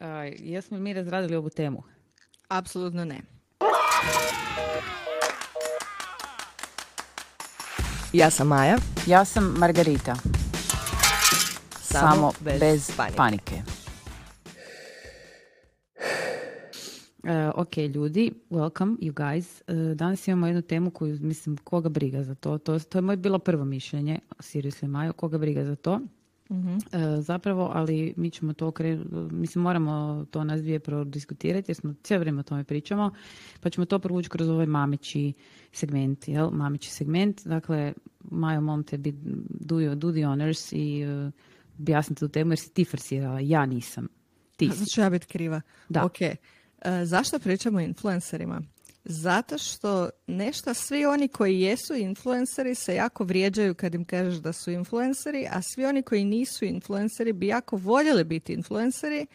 A, 0.00 0.30
jesmo 0.38 0.76
li 0.76 0.82
mi 0.82 0.92
razradili 0.92 1.36
ovu 1.36 1.50
temu? 1.50 1.82
Apsolutno 2.48 3.04
ne. 3.04 3.20
Ja 8.12 8.30
sam 8.30 8.46
Maja. 8.46 8.76
Ja 9.06 9.24
sam 9.24 9.54
Margarita. 9.58 10.16
Samo, 11.80 12.32
bez, 12.40 12.90
panike. 13.16 13.62
Uh, 17.22 17.52
ok, 17.54 17.76
ljudi, 17.76 18.32
welcome 18.50 18.96
you 19.00 19.12
guys. 19.12 19.62
Uh, 19.66 19.96
danas 19.96 20.28
imamo 20.28 20.46
jednu 20.46 20.62
temu 20.62 20.90
koju, 20.90 21.18
mislim, 21.20 21.56
koga 21.56 21.88
briga 21.88 22.22
za 22.22 22.34
to. 22.34 22.58
To, 22.58 22.78
to 22.78 22.98
je 22.98 23.02
moje 23.02 23.16
bilo 23.16 23.38
prvo 23.38 23.64
mišljenje, 23.64 24.18
seriously 24.38 24.86
Majo, 24.86 25.12
koga 25.12 25.38
briga 25.38 25.64
za 25.64 25.76
to. 25.76 26.00
Uh, 26.48 26.78
zapravo, 27.20 27.70
ali 27.74 28.14
mi 28.16 28.30
ćemo 28.30 28.52
to 28.52 28.72
mislim 29.30 29.62
moramo 29.62 30.26
to 30.30 30.44
nas 30.44 30.60
dvije 30.60 30.80
prodiskutirati 30.80 31.70
jer 31.70 31.76
smo 31.76 31.94
cijelo 32.02 32.20
vrijeme 32.20 32.40
o 32.40 32.42
tome 32.42 32.64
pričamo, 32.64 33.10
pa 33.60 33.70
ćemo 33.70 33.84
to 33.84 33.98
provući 33.98 34.28
kroz 34.28 34.48
ovaj 34.48 34.66
mamići 34.66 35.32
segment, 35.72 36.28
jel? 36.28 36.50
Mamići 36.50 36.90
segment, 36.90 37.46
dakle, 37.46 37.92
Majo, 38.20 38.60
mom 38.60 38.84
te 38.84 38.98
bi 38.98 39.14
do, 39.60 39.94
do 39.94 40.12
the 40.12 40.24
honors 40.24 40.72
i 40.72 41.04
uh, 41.06 41.32
objasniti 41.78 42.20
tu 42.20 42.28
temu 42.28 42.52
jer 42.52 42.58
si 42.58 42.72
ti 42.74 42.84
forsirala, 42.84 43.40
ja 43.40 43.66
nisam. 43.66 44.08
Ti 44.56 44.70
Znači 44.76 45.00
ja 45.00 45.10
biti 45.10 45.26
kriva. 45.26 45.60
Da. 45.88 46.04
Ok. 46.04 46.18
zašto 47.04 47.38
pričamo 47.38 47.78
o 47.78 47.80
influencerima? 47.80 48.62
Zato 49.10 49.58
što 49.58 50.10
nešto 50.26 50.74
svi 50.74 51.06
oni 51.06 51.28
koji 51.28 51.60
jesu 51.60 51.94
influenceri 51.94 52.74
se 52.74 52.94
jako 52.94 53.24
vrijeđaju 53.24 53.74
kad 53.74 53.94
im 53.94 54.04
kažeš 54.04 54.34
da 54.34 54.52
su 54.52 54.70
influenceri, 54.70 55.46
a 55.50 55.62
svi 55.62 55.84
oni 55.84 56.02
koji 56.02 56.24
nisu 56.24 56.64
influenceri 56.64 57.32
bi 57.32 57.46
jako 57.46 57.76
voljeli 57.76 58.24
biti 58.24 58.52
influenceri 58.52 59.26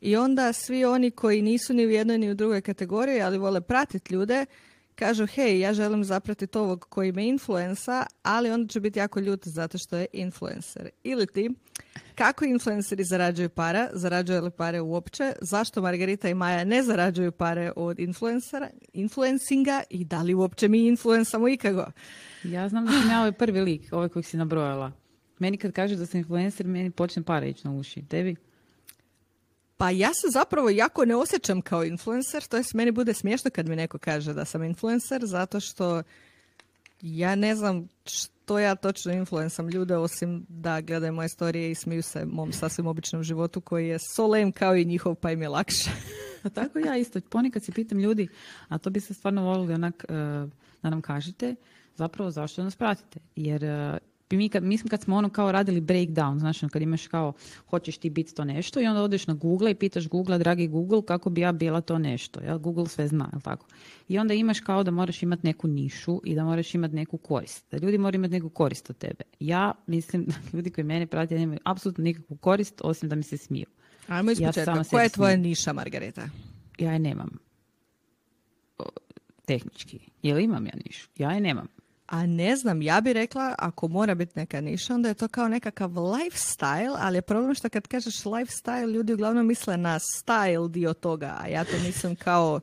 i 0.00 0.16
onda 0.16 0.52
svi 0.52 0.84
oni 0.84 1.10
koji 1.10 1.42
nisu 1.42 1.74
ni 1.74 1.86
u 1.86 1.90
jednoj 1.90 2.18
ni 2.18 2.30
u 2.30 2.34
drugoj 2.34 2.60
kategoriji, 2.60 3.20
ali 3.20 3.38
vole 3.38 3.60
pratiti 3.60 4.14
ljude, 4.14 4.46
kažu 4.94 5.26
hej, 5.26 5.60
ja 5.60 5.74
želim 5.74 6.04
zapratiti 6.04 6.58
ovog 6.58 6.86
koji 6.88 7.12
me 7.12 7.28
influensa, 7.28 8.06
ali 8.22 8.50
onda 8.50 8.68
će 8.68 8.80
biti 8.80 8.98
jako 8.98 9.20
ljut 9.20 9.40
zato 9.44 9.78
što 9.78 9.96
je 9.96 10.06
influencer. 10.12 10.88
Ili 11.02 11.26
ti, 11.26 11.50
kako 12.20 12.44
influenceri 12.44 13.04
zarađuju 13.04 13.48
para, 13.48 13.88
zarađuju 13.92 14.42
li 14.42 14.50
pare 14.50 14.80
uopće, 14.80 15.32
zašto 15.40 15.82
Margarita 15.82 16.28
i 16.28 16.34
Maja 16.34 16.64
ne 16.64 16.82
zarađuju 16.82 17.32
pare 17.32 17.72
od 17.76 17.98
influencera, 17.98 18.68
influencinga 18.92 19.82
i 19.90 20.04
da 20.04 20.22
li 20.22 20.34
uopće 20.34 20.68
mi 20.68 20.86
influensamo 20.86 21.48
ikago? 21.48 21.86
Ja 22.44 22.68
znam 22.68 22.86
da 22.86 22.92
sam 22.92 23.10
ja 23.10 23.18
ovaj 23.18 23.32
prvi 23.32 23.60
lik, 23.60 23.92
ovaj 23.92 24.08
kojeg 24.08 24.26
si 24.26 24.36
nabrojala. 24.36 24.92
Meni 25.38 25.56
kad 25.56 25.72
kaže 25.72 25.96
da 25.96 26.06
sam 26.06 26.18
influencer, 26.20 26.66
meni 26.66 26.90
počne 26.90 27.22
para 27.22 27.46
ići 27.46 27.66
na 27.66 27.74
uši. 27.74 28.02
Tebi? 28.08 28.36
Pa 29.76 29.90
ja 29.90 30.14
se 30.14 30.26
zapravo 30.32 30.70
jako 30.70 31.04
ne 31.04 31.16
osjećam 31.16 31.62
kao 31.62 31.84
influencer, 31.84 32.42
to 32.42 32.56
je 32.56 32.62
meni 32.74 32.90
bude 32.90 33.14
smiješno 33.14 33.50
kad 33.50 33.68
mi 33.68 33.76
neko 33.76 33.98
kaže 33.98 34.34
da 34.34 34.44
sam 34.44 34.64
influencer, 34.64 35.20
zato 35.24 35.60
što 35.60 36.02
ja 37.00 37.34
ne 37.34 37.54
znam 37.54 37.88
što 38.04 38.39
ja 38.58 38.74
točno 38.74 39.12
influencam 39.12 39.68
ljude, 39.68 39.96
osim 39.96 40.46
da 40.48 40.80
gledaju 40.80 41.12
moje 41.12 41.28
storije 41.28 41.70
i 41.70 41.74
smiju 41.74 42.02
se 42.02 42.24
mom 42.24 42.52
sasvim 42.52 42.86
običnom 42.86 43.22
životu 43.22 43.60
koji 43.60 43.88
je 43.88 43.98
solem 44.14 44.52
kao 44.52 44.76
i 44.76 44.84
njihov, 44.84 45.14
pa 45.14 45.32
im 45.32 45.42
je 45.42 45.48
lakše. 45.48 45.90
A 46.44 46.48
tako 46.48 46.78
ja 46.78 46.96
isto. 46.96 47.20
Ponekad 47.20 47.64
si 47.64 47.72
pitam 47.72 47.98
ljudi, 47.98 48.28
a 48.68 48.78
to 48.78 48.90
bi 48.90 49.00
se 49.00 49.14
stvarno 49.14 49.44
volili 49.44 49.74
onak 49.74 50.04
uh, 50.08 50.14
da 50.82 50.90
nam 50.90 51.02
kažete, 51.02 51.54
zapravo 51.94 52.30
zašto 52.30 52.64
nas 52.64 52.76
pratite. 52.76 53.20
Jer 53.36 53.64
uh, 53.64 54.09
mi 54.36 54.48
kad, 54.48 54.62
mislim 54.62 54.88
kad 54.88 55.02
smo 55.02 55.16
ono 55.16 55.28
kao 55.28 55.52
radili 55.52 55.80
breakdown, 55.80 56.38
znači 56.38 56.68
kad 56.68 56.82
imaš 56.82 57.06
kao 57.06 57.32
hoćeš 57.70 57.98
ti 57.98 58.10
biti 58.10 58.34
to 58.34 58.44
nešto 58.44 58.80
i 58.80 58.86
onda 58.86 59.02
odeš 59.02 59.26
na 59.26 59.34
Google 59.34 59.70
i 59.70 59.74
pitaš 59.74 60.08
Google, 60.08 60.38
dragi 60.38 60.68
Google, 60.68 61.02
kako 61.06 61.30
bi 61.30 61.40
ja 61.40 61.52
bila 61.52 61.80
to 61.80 61.98
nešto. 61.98 62.40
Jel? 62.40 62.58
Google 62.58 62.86
sve 62.86 63.08
zna, 63.08 63.28
jel 63.32 63.40
tako? 63.40 63.66
I 64.08 64.18
onda 64.18 64.34
imaš 64.34 64.60
kao 64.60 64.82
da 64.82 64.90
moraš 64.90 65.22
imati 65.22 65.46
neku 65.46 65.68
nišu 65.68 66.20
i 66.24 66.34
da 66.34 66.44
moraš 66.44 66.74
imati 66.74 66.94
neku 66.94 67.18
korist. 67.18 67.64
Da 67.70 67.78
ljudi 67.78 67.98
moraju 67.98 68.18
imati 68.18 68.34
neku 68.34 68.48
korist 68.48 68.90
od 68.90 68.98
tebe. 68.98 69.24
Ja 69.40 69.72
mislim 69.86 70.24
da 70.24 70.34
ljudi 70.56 70.70
koji 70.70 70.84
mene 70.84 71.06
prate 71.06 71.38
nemaju 71.38 71.60
apsolutno 71.64 72.04
nikakvu 72.04 72.36
korist 72.36 72.80
osim 72.84 73.08
da 73.08 73.14
mi 73.14 73.22
se 73.22 73.36
smiju. 73.36 73.66
Ajmo 74.08 74.30
iz 74.30 74.40
ja 74.40 74.52
Koja 74.90 75.02
je 75.02 75.08
tvoja 75.08 75.36
niša, 75.36 75.72
Margareta? 75.72 76.28
Ja 76.78 76.92
je 76.92 76.98
nemam. 76.98 77.38
Tehnički. 79.44 79.98
Jel 80.22 80.38
imam 80.38 80.66
ja 80.66 80.72
nišu? 80.86 81.08
Ja 81.18 81.32
je 81.32 81.40
nemam. 81.40 81.79
A 82.10 82.26
ne 82.26 82.56
znam, 82.56 82.82
ja 82.82 83.00
bih 83.00 83.12
rekla, 83.12 83.54
ako 83.58 83.88
mora 83.88 84.14
biti 84.14 84.32
neka 84.36 84.60
niša, 84.60 84.94
onda 84.94 85.08
je 85.08 85.14
to 85.14 85.28
kao 85.28 85.48
nekakav 85.48 85.90
lifestyle, 85.90 86.96
ali 86.98 87.18
je 87.18 87.22
problem 87.22 87.54
što 87.54 87.68
kad 87.68 87.86
kažeš 87.86 88.24
lifestyle, 88.24 88.92
ljudi 88.92 89.12
uglavnom 89.12 89.46
misle 89.46 89.76
na 89.76 89.98
style 89.98 90.70
dio 90.70 90.94
toga, 90.94 91.36
a 91.40 91.48
ja 91.48 91.64
to 91.64 91.72
mislim 91.86 92.16
kao 92.16 92.60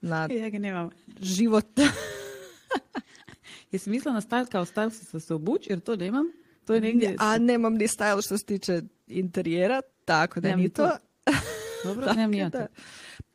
na 0.00 0.28
ja 0.42 0.48
ga 0.48 0.58
nemam. 0.58 0.90
život. 1.20 1.66
Jesi 3.72 3.90
mislila 3.90 4.14
na 4.14 4.20
style 4.20 4.46
kao 4.46 4.64
style 4.64 4.90
se 4.90 5.20
se 5.20 5.34
obući, 5.34 5.72
jer 5.72 5.80
to 5.80 5.96
nemam? 5.96 6.26
To 6.64 6.74
je 6.74 6.80
negdje... 6.80 7.16
A 7.18 7.38
nemam 7.38 7.74
ni 7.74 7.88
style 7.88 8.24
što 8.24 8.38
se 8.38 8.44
tiče 8.44 8.82
interijera, 9.06 9.80
tako 10.04 10.40
da 10.40 10.56
ni 10.56 10.68
to. 10.68 10.90
Dobro, 11.84 12.12
nemam 12.12 12.30
ni 12.30 12.38
ja 12.38 12.50
to. 12.50 12.66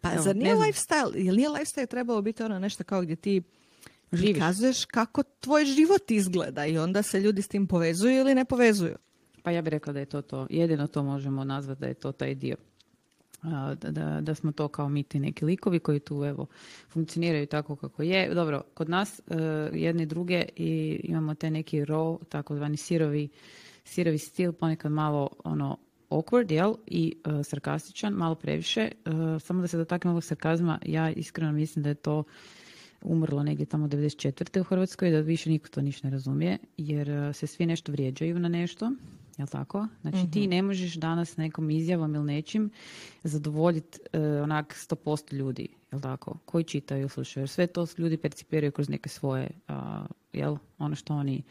Pa 0.01 0.13
Evo, 0.13 0.23
zar 0.23 0.35
nije 0.35 0.55
lifestyle, 0.55 1.11
jel 1.15 1.35
nije 1.35 1.49
lifestyle 1.49 1.87
trebalo 1.87 2.21
biti 2.21 2.43
ono 2.43 2.59
nešto 2.59 2.83
kao 2.83 3.01
gdje 3.01 3.15
ti 3.15 3.41
Živiš. 4.11 4.31
prikazuješ 4.31 4.85
kako 4.85 5.23
tvoj 5.23 5.65
život 5.65 6.11
izgleda 6.11 6.65
i 6.65 6.77
onda 6.77 7.01
se 7.01 7.19
ljudi 7.19 7.41
s 7.41 7.47
tim 7.47 7.67
povezuju 7.67 8.19
ili 8.19 8.35
ne 8.35 8.45
povezuju. 8.45 8.95
Pa 9.43 9.51
ja 9.51 9.61
bih 9.61 9.71
rekla 9.71 9.93
da 9.93 9.99
je 9.99 10.05
to 10.05 10.21
to. 10.21 10.47
Jedino 10.49 10.87
to 10.87 11.03
možemo 11.03 11.43
nazvati 11.43 11.81
da 11.81 11.87
je 11.87 11.93
to 11.93 12.11
taj 12.11 12.35
dio. 12.35 12.55
Da, 13.43 13.75
da, 13.91 14.21
da 14.21 14.35
smo 14.35 14.51
to 14.51 14.67
kao 14.67 14.89
mi 14.89 15.03
ti 15.03 15.19
neki 15.19 15.45
likovi 15.45 15.79
koji 15.79 15.99
tu 15.99 16.23
evo 16.25 16.45
funkcioniraju 16.89 17.47
tako 17.47 17.75
kako 17.75 18.03
je. 18.03 18.33
Dobro, 18.33 18.61
kod 18.73 18.89
nas 18.89 19.21
uh, 19.27 19.35
jedne 19.73 20.05
druge 20.05 20.45
i 20.55 21.01
imamo 21.03 21.35
te 21.35 21.51
neki 21.51 21.81
raw, 21.81 22.17
takozvani 22.29 22.77
sirovi, 22.77 23.29
sirovi 23.83 24.17
stil, 24.17 24.53
ponekad 24.53 24.91
malo 24.91 25.29
ono 25.43 25.77
awkward, 26.09 26.51
jel? 26.51 26.75
I 26.87 27.13
uh, 27.25 27.45
sarkastičan, 27.45 28.13
malo 28.13 28.35
previše. 28.35 28.91
Uh, 29.05 29.41
samo 29.41 29.61
da 29.61 29.67
se 29.67 29.77
dotakne 29.77 30.11
ovog 30.11 30.23
sarkazma, 30.23 30.79
ja 30.85 31.11
iskreno 31.11 31.51
mislim 31.51 31.83
da 31.83 31.89
je 31.89 31.95
to 31.95 32.23
umrlo 33.01 33.43
negdje 33.43 33.65
tamo 33.65 33.87
94. 33.87 34.59
u 34.59 34.63
Hrvatskoj, 34.63 35.11
da 35.11 35.19
više 35.19 35.49
niko 35.49 35.67
to 35.67 35.81
ništa 35.81 36.07
ne 36.07 36.11
razumije, 36.11 36.57
jer 36.77 37.09
e, 37.09 37.33
se 37.33 37.47
svi 37.47 37.65
nešto 37.65 37.91
vrijeđaju 37.91 38.39
na 38.39 38.49
nešto, 38.49 38.91
jel 39.37 39.47
tako? 39.47 39.87
Znači 40.01 40.31
ti 40.31 40.41
mhm. 40.41 40.49
ne 40.49 40.61
možeš 40.61 40.95
danas 40.95 41.37
nekom 41.37 41.69
izjavom 41.69 42.15
ili 42.15 42.25
nečim 42.25 42.69
zadovoljiti 43.23 43.99
uh, 44.13 44.21
onak 44.43 44.75
100% 44.89 45.33
ljudi, 45.33 45.67
jel 45.91 46.01
tako? 46.01 46.37
Koji 46.45 46.63
čitaju 46.63 47.05
i 47.05 47.09
slušaju, 47.09 47.41
jer 47.41 47.49
sve 47.49 47.67
to 47.67 47.87
ljudi 47.97 48.17
percipiraju 48.17 48.71
kroz 48.71 48.89
neke 48.89 49.09
svoje, 49.09 49.49
uh, 49.69 49.75
jel? 50.33 50.57
Ono 50.77 50.95
što 50.95 51.13
oni 51.13 51.43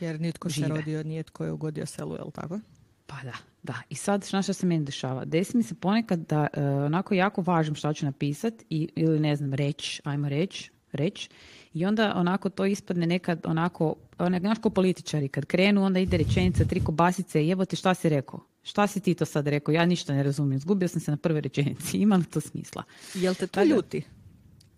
Jer 0.00 0.20
nitko 0.20 0.48
žive. 0.48 0.68
se 0.68 0.74
rodio, 0.74 1.02
nije 1.02 1.22
tko 1.22 1.44
je 1.44 1.52
ugodio 1.52 1.86
selu, 1.86 2.14
jel 2.14 2.30
tako? 2.30 2.60
Pa 3.06 3.16
da, 3.24 3.36
da. 3.62 3.74
I 3.90 3.94
sad 3.94 4.26
što 4.42 4.52
se 4.52 4.66
meni 4.66 4.84
dešava? 4.84 5.24
Desi 5.24 5.56
mi 5.56 5.62
se 5.62 5.74
ponekad 5.74 6.18
da 6.18 6.40
uh, 6.56 6.62
onako 6.62 7.14
jako 7.14 7.42
važno 7.42 7.74
što 7.74 7.92
ću 7.92 8.04
napisati 8.04 8.64
ili 8.96 9.20
ne 9.20 9.36
znam 9.36 9.54
reći, 9.54 10.02
ajmo 10.04 10.28
reći, 10.28 10.70
reći. 10.92 11.28
I 11.74 11.86
onda 11.86 12.12
onako 12.16 12.48
to 12.48 12.66
ispadne 12.66 13.06
nekad 13.06 13.40
onako, 13.44 13.94
onako 14.18 14.70
političari 14.70 15.28
kad 15.28 15.46
krenu, 15.46 15.84
onda 15.84 16.00
ide 16.00 16.16
rečenica 16.16 16.64
tri 16.64 16.84
kobasice, 16.84 17.48
evo 17.48 17.64
te 17.64 17.76
šta 17.76 17.94
si 17.94 18.08
rekao? 18.08 18.40
Šta 18.62 18.86
si 18.86 19.00
ti 19.00 19.14
to 19.14 19.24
sad 19.24 19.46
rekao? 19.46 19.72
Ja 19.72 19.86
ništa 19.86 20.14
ne 20.14 20.22
razumijem. 20.22 20.60
Zgubio 20.60 20.88
sam 20.88 21.00
se 21.00 21.10
na 21.10 21.16
prve 21.16 21.40
rečenici. 21.40 21.96
Ima 22.02 22.16
li 22.16 22.24
to 22.24 22.40
smisla? 22.40 22.82
Jel 23.14 23.34
te 23.34 23.46
to 23.46 23.64
ljuti? 23.64 24.02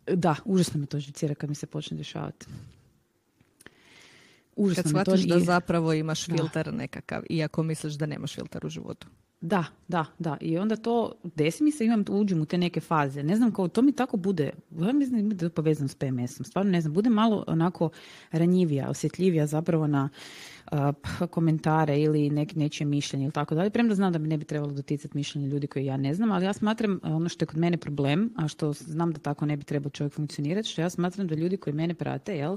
Da, 0.06 0.36
užasno 0.44 0.80
me 0.80 0.86
to 0.86 1.00
žicira 1.00 1.34
kad 1.34 1.48
mi 1.48 1.54
se 1.54 1.66
počne 1.66 1.96
dešavati. 1.96 2.46
Užasno 4.56 4.82
kad 4.82 4.90
shvatiš 4.90 5.24
da 5.24 5.40
zapravo 5.40 5.92
imaš 5.92 6.26
filter 6.26 6.74
nekakav, 6.74 7.22
iako 7.30 7.62
misliš 7.62 7.94
da 7.94 8.06
nemaš 8.06 8.34
filter 8.34 8.66
u 8.66 8.68
životu. 8.68 9.06
Da, 9.44 9.64
da, 9.88 10.04
da. 10.18 10.36
I 10.40 10.58
onda 10.58 10.76
to, 10.76 11.12
desi 11.22 11.64
mi 11.64 11.70
se, 11.70 11.84
imam, 11.84 12.04
uđem 12.08 12.40
u 12.40 12.44
te 12.44 12.58
neke 12.58 12.80
faze. 12.80 13.22
Ne 13.22 13.36
znam, 13.36 13.52
kao, 13.52 13.68
to 13.68 13.82
mi 13.82 13.92
tako 13.92 14.16
bude, 14.16 14.50
ja 14.80 14.92
mislim 14.92 15.30
da 15.30 15.46
je 15.46 15.50
povezano 15.50 15.88
s 15.88 15.94
PMS-om. 15.94 16.44
Stvarno 16.44 16.70
ne 16.70 16.80
znam, 16.80 16.92
bude 16.92 17.10
malo 17.10 17.44
onako 17.46 17.90
ranjivija, 18.32 18.90
osjetljivija 18.90 19.46
zapravo 19.46 19.86
na 19.86 20.08
komentare 21.30 22.00
ili 22.00 22.30
nek, 22.30 22.54
nečije 22.54 22.86
mišljenje 22.86 23.24
ili 23.24 23.32
tako 23.32 23.54
dalje. 23.54 23.70
Premda 23.70 23.94
znam 23.94 24.12
da 24.12 24.18
mi 24.18 24.28
ne 24.28 24.38
bi 24.38 24.44
trebalo 24.44 24.72
doticati 24.72 25.16
mišljenje 25.16 25.48
ljudi 25.48 25.66
koji 25.66 25.86
ja 25.86 25.96
ne 25.96 26.14
znam, 26.14 26.30
ali 26.30 26.44
ja 26.44 26.52
smatram 26.52 27.00
ono 27.02 27.28
što 27.28 27.42
je 27.42 27.46
kod 27.46 27.58
mene 27.58 27.76
problem, 27.76 28.32
a 28.36 28.48
što 28.48 28.72
znam 28.72 29.12
da 29.12 29.18
tako 29.18 29.46
ne 29.46 29.56
bi 29.56 29.64
trebao 29.64 29.90
čovjek 29.90 30.12
funkcionirati, 30.12 30.68
što 30.68 30.80
ja 30.80 30.90
smatram 30.90 31.26
da 31.26 31.34
ljudi 31.34 31.56
koji 31.56 31.74
mene 31.74 31.94
prate, 31.94 32.36
jel, 32.36 32.56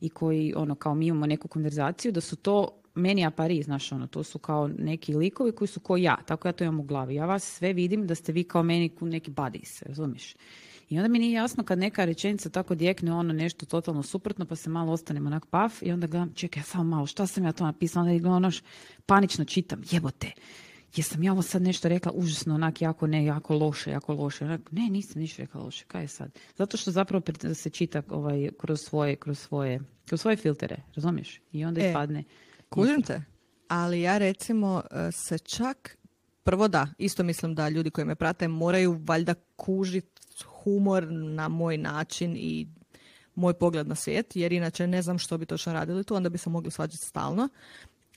i 0.00 0.08
koji 0.08 0.54
ono 0.56 0.74
kao 0.74 0.94
mi 0.94 1.06
imamo 1.06 1.26
neku 1.26 1.48
konverzaciju, 1.48 2.12
da 2.12 2.20
su 2.20 2.36
to 2.36 2.81
meni 2.94 3.26
apari, 3.26 3.62
znaš, 3.62 3.92
ono, 3.92 4.06
to 4.06 4.22
su 4.22 4.38
kao 4.38 4.68
neki 4.68 5.14
likovi 5.14 5.52
koji 5.52 5.68
su 5.68 5.80
kao 5.80 5.96
ja, 5.96 6.16
tako 6.26 6.48
ja 6.48 6.52
to 6.52 6.64
imam 6.64 6.80
u 6.80 6.82
glavi. 6.82 7.14
Ja 7.14 7.26
vas 7.26 7.44
sve 7.44 7.72
vidim 7.72 8.06
da 8.06 8.14
ste 8.14 8.32
vi 8.32 8.44
kao 8.44 8.62
meni 8.62 8.90
neki 9.00 9.30
buddies, 9.30 9.82
razumiješ? 9.82 10.34
I 10.88 10.98
onda 10.98 11.08
mi 11.08 11.18
nije 11.18 11.32
jasno 11.32 11.64
kad 11.64 11.78
neka 11.78 12.04
rečenica 12.04 12.50
tako 12.50 12.74
djekne 12.74 13.12
ono 13.12 13.32
nešto 13.32 13.66
totalno 13.66 14.02
suprotno, 14.02 14.44
pa 14.46 14.56
se 14.56 14.70
malo 14.70 14.92
ostanem 14.92 15.26
onak 15.26 15.46
paf 15.46 15.82
i 15.82 15.92
onda 15.92 16.06
gledam, 16.06 16.34
čekaj, 16.34 16.62
samo 16.62 16.84
malo, 16.84 17.06
šta 17.06 17.26
sam 17.26 17.44
ja 17.44 17.52
to 17.52 17.64
napisala? 17.64 18.06
Onda 18.06 18.18
gledam, 18.18 18.32
ono, 18.36 18.50
panično 19.06 19.44
čitam, 19.44 19.82
jebote, 19.90 20.32
jesam 20.96 21.22
ja 21.22 21.32
ovo 21.32 21.42
sad 21.42 21.62
nešto 21.62 21.88
rekla 21.88 22.12
užasno, 22.12 22.54
onak 22.54 22.82
jako 22.82 23.06
ne, 23.06 23.24
jako 23.24 23.54
loše, 23.54 23.90
jako 23.90 24.14
loše. 24.14 24.44
Onak, 24.44 24.60
ne, 24.70 24.88
nisam 24.90 25.22
ništa 25.22 25.42
rekla 25.42 25.60
loše, 25.60 25.84
kaj 25.88 26.02
je 26.02 26.08
sad? 26.08 26.38
Zato 26.56 26.76
što 26.76 26.90
zapravo 26.90 27.22
se 27.54 27.70
čita 27.70 28.02
ovaj, 28.08 28.50
kroz 28.58 28.80
svoje, 28.80 29.16
kroz 29.16 29.38
svoje, 29.38 29.80
kroz 30.06 30.20
svoje 30.20 30.36
filtere, 30.36 30.76
razumiješ? 30.94 31.40
I 31.52 31.64
onda 31.64 31.80
e, 31.80 31.88
ispadne... 31.88 32.24
Kužim 32.72 33.02
te, 33.02 33.22
ali 33.68 34.00
ja 34.00 34.18
recimo 34.18 34.82
e, 34.90 35.12
se 35.12 35.38
čak, 35.38 35.98
prvo 36.42 36.68
da, 36.68 36.88
isto 36.98 37.22
mislim 37.22 37.54
da 37.54 37.68
ljudi 37.68 37.90
koji 37.90 38.04
me 38.04 38.14
prate 38.14 38.48
moraju 38.48 39.00
valjda 39.04 39.34
kužiti 39.56 40.22
humor 40.46 41.06
na 41.10 41.48
moj 41.48 41.78
način 41.78 42.36
i 42.36 42.68
moj 43.34 43.54
pogled 43.54 43.88
na 43.88 43.94
svijet, 43.94 44.36
jer 44.36 44.52
inače 44.52 44.86
ne 44.86 45.02
znam 45.02 45.18
što 45.18 45.38
bi 45.38 45.46
točno 45.46 45.72
radili 45.72 46.04
tu, 46.04 46.14
onda 46.14 46.28
bi 46.28 46.38
se 46.38 46.50
mogli 46.50 46.70
svađati 46.70 47.06
stalno. 47.06 47.48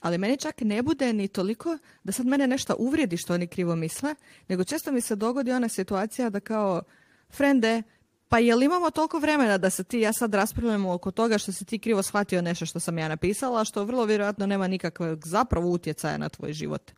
Ali 0.00 0.18
meni 0.18 0.36
čak 0.36 0.60
ne 0.60 0.82
bude 0.82 1.12
ni 1.12 1.28
toliko 1.28 1.78
da 2.04 2.12
sad 2.12 2.26
mene 2.26 2.46
nešto 2.46 2.76
uvrijedi 2.78 3.16
što 3.16 3.34
oni 3.34 3.46
krivo 3.46 3.76
misle, 3.76 4.14
nego 4.48 4.64
često 4.64 4.92
mi 4.92 5.00
se 5.00 5.16
dogodi 5.16 5.52
ona 5.52 5.68
situacija 5.68 6.30
da 6.30 6.40
kao, 6.40 6.82
frende, 7.30 7.82
pa 8.28 8.38
jel 8.38 8.62
imamo 8.62 8.90
toliko 8.90 9.18
vremena 9.18 9.58
da 9.58 9.70
se 9.70 9.84
ti 9.84 10.00
ja 10.00 10.12
sad 10.12 10.34
raspravljamo 10.34 10.92
oko 10.92 11.10
toga 11.10 11.38
što 11.38 11.52
si 11.52 11.64
ti 11.64 11.78
krivo 11.78 12.02
shvatio 12.02 12.42
nešto 12.42 12.66
što 12.66 12.80
sam 12.80 12.98
ja 12.98 13.08
napisala, 13.08 13.64
što 13.64 13.84
vrlo 13.84 14.04
vjerojatno 14.04 14.46
nema 14.46 14.68
nikakvog 14.68 15.26
zapravo 15.26 15.68
utjecaja 15.70 16.18
na 16.18 16.28
tvoj 16.28 16.52
život. 16.52 16.90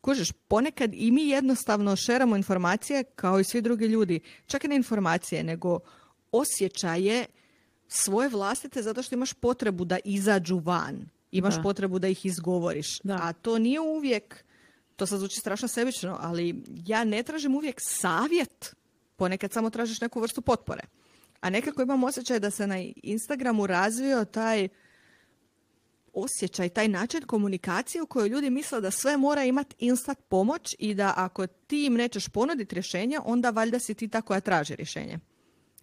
Kužiš, 0.00 0.32
ponekad 0.48 0.90
i 0.94 1.10
mi 1.10 1.28
jednostavno 1.28 1.96
šeramo 1.96 2.36
informacije 2.36 3.04
kao 3.04 3.40
i 3.40 3.44
svi 3.44 3.62
drugi 3.62 3.86
ljudi. 3.86 4.20
Čak 4.46 4.64
i 4.64 4.68
ne 4.68 4.76
informacije, 4.76 5.44
nego 5.44 5.78
osjećaje 6.32 7.26
svoje 7.88 8.28
vlastite 8.28 8.82
zato 8.82 9.02
što 9.02 9.14
imaš 9.14 9.32
potrebu 9.32 9.84
da 9.84 9.98
izađu 10.04 10.58
van. 10.58 11.08
Imaš 11.30 11.54
potrebu 11.62 11.98
da 11.98 12.08
ih 12.08 12.26
izgovoriš. 12.26 13.00
Da. 13.04 13.18
A 13.22 13.32
to 13.32 13.58
nije 13.58 13.80
uvijek, 13.80 14.44
to 14.96 15.06
sad 15.06 15.18
zvuči 15.18 15.40
strašno 15.40 15.68
sebično, 15.68 16.18
ali 16.20 16.62
ja 16.86 17.04
ne 17.04 17.22
tražim 17.22 17.54
uvijek 17.54 17.76
savjet. 17.80 18.74
Ponekad 19.16 19.52
samo 19.52 19.70
tražiš 19.70 20.00
neku 20.00 20.20
vrstu 20.20 20.42
potpore. 20.42 20.82
A 21.40 21.50
nekako 21.50 21.82
imam 21.82 22.04
osjećaj 22.04 22.40
da 22.40 22.50
se 22.50 22.66
na 22.66 22.76
Instagramu 23.02 23.66
razvio 23.66 24.24
taj 24.24 24.68
osjećaj, 26.12 26.68
taj 26.68 26.88
način 26.88 27.22
komunikacije 27.22 28.02
u 28.02 28.06
kojoj 28.06 28.28
ljudi 28.28 28.50
misle 28.50 28.80
da 28.80 28.90
sve 28.90 29.16
mora 29.16 29.44
imati 29.44 29.76
instant 29.78 30.18
pomoć 30.28 30.76
i 30.78 30.94
da 30.94 31.12
ako 31.16 31.46
ti 31.46 31.86
im 31.86 31.94
nećeš 31.94 32.28
ponuditi 32.28 32.74
rješenje, 32.74 33.18
onda 33.24 33.50
valjda 33.50 33.78
si 33.78 33.94
ti 33.94 34.08
ta 34.08 34.22
koja 34.22 34.40
traži 34.40 34.76
rješenje. 34.76 35.18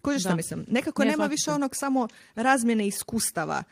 Kužiš 0.02 0.22
što 0.22 0.36
mislim? 0.36 0.64
Nekako 0.68 1.04
nema 1.04 1.26
više 1.26 1.50
onog 1.50 1.76
samo 1.76 2.08
razmjene 2.34 2.86
iskustava 2.86 3.62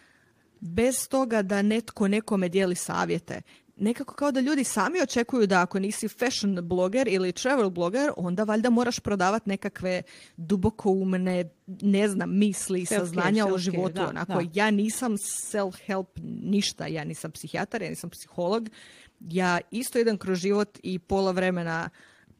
bez 0.61 1.09
toga 1.09 1.43
da 1.43 1.62
netko 1.62 2.09
nekome 2.09 2.49
dijeli 2.49 2.75
savjete. 2.75 3.43
Nekako 3.82 4.14
kao 4.14 4.32
da 4.32 4.40
ljudi 4.40 4.64
sami 4.64 5.02
očekuju 5.02 5.46
da 5.46 5.62
ako 5.62 5.79
nisi 5.79 6.08
fashion 6.08 6.58
bloger 6.62 7.08
ili 7.08 7.32
travel 7.32 7.70
bloger, 7.70 8.11
onda 8.17 8.44
valjda 8.44 8.70
moraš 8.70 9.00
prodavati 9.00 9.49
nekakve 9.49 10.02
dubokoumne, 10.37 11.50
ne 11.67 12.08
znam, 12.08 12.38
misli 12.38 12.81
i 12.81 12.87
saznanja 12.87 13.46
o 13.46 13.58
životu. 13.58 13.94
Da, 13.94 14.08
Onako, 14.08 14.43
ja 14.55 14.70
nisam 14.70 15.12
self-help 15.52 16.06
ništa, 16.43 16.87
ja 16.87 17.05
nisam 17.05 17.31
psihijatar, 17.31 17.82
ja 17.82 17.88
nisam 17.88 18.11
psiholog. 18.11 18.69
Ja 19.20 19.61
isto 19.70 19.99
idem 19.99 20.19
kroz 20.19 20.38
život 20.38 20.78
i 20.82 20.99
pola 20.99 21.32
vremena 21.32 21.90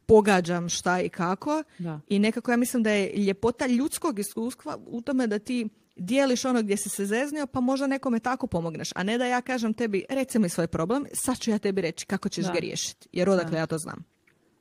pogađam 0.07 0.69
šta 0.69 1.01
i 1.01 1.09
kako. 1.09 1.63
I 2.09 2.19
nekako 2.19 2.51
ja 2.51 2.57
mislim 2.57 2.83
da 2.83 2.91
je 2.91 3.17
ljepota 3.17 3.67
ljudskog 3.67 4.19
iskustva 4.19 4.79
u 4.87 5.01
tome 5.01 5.27
da 5.27 5.39
ti 5.39 5.69
dijeliš 5.97 6.45
ono 6.45 6.63
gdje 6.63 6.77
si 6.77 6.89
se 6.89 7.07
zeznio, 7.07 7.47
pa 7.47 7.61
možda 7.61 7.87
nekome 7.87 8.21
tako 8.21 8.47
pomogneš. 8.47 8.91
A 8.95 9.03
ne 9.03 9.19
da 9.19 9.27
ja 9.27 9.41
kažem 9.41 9.75
tebi, 9.75 10.05
reci 10.09 10.39
mi 10.39 10.49
svoj 10.49 10.67
problem, 10.67 11.07
sad 11.13 11.39
ću 11.39 11.51
ja 11.51 11.59
tebi 11.59 11.81
reći 11.81 12.07
kako 12.07 12.29
ćeš 12.29 12.45
ga 12.45 12.59
riješiti. 12.59 13.09
Jer 13.13 13.29
odakle 13.29 13.59
ja 13.59 13.67
to 13.67 13.79
znam. 13.79 14.05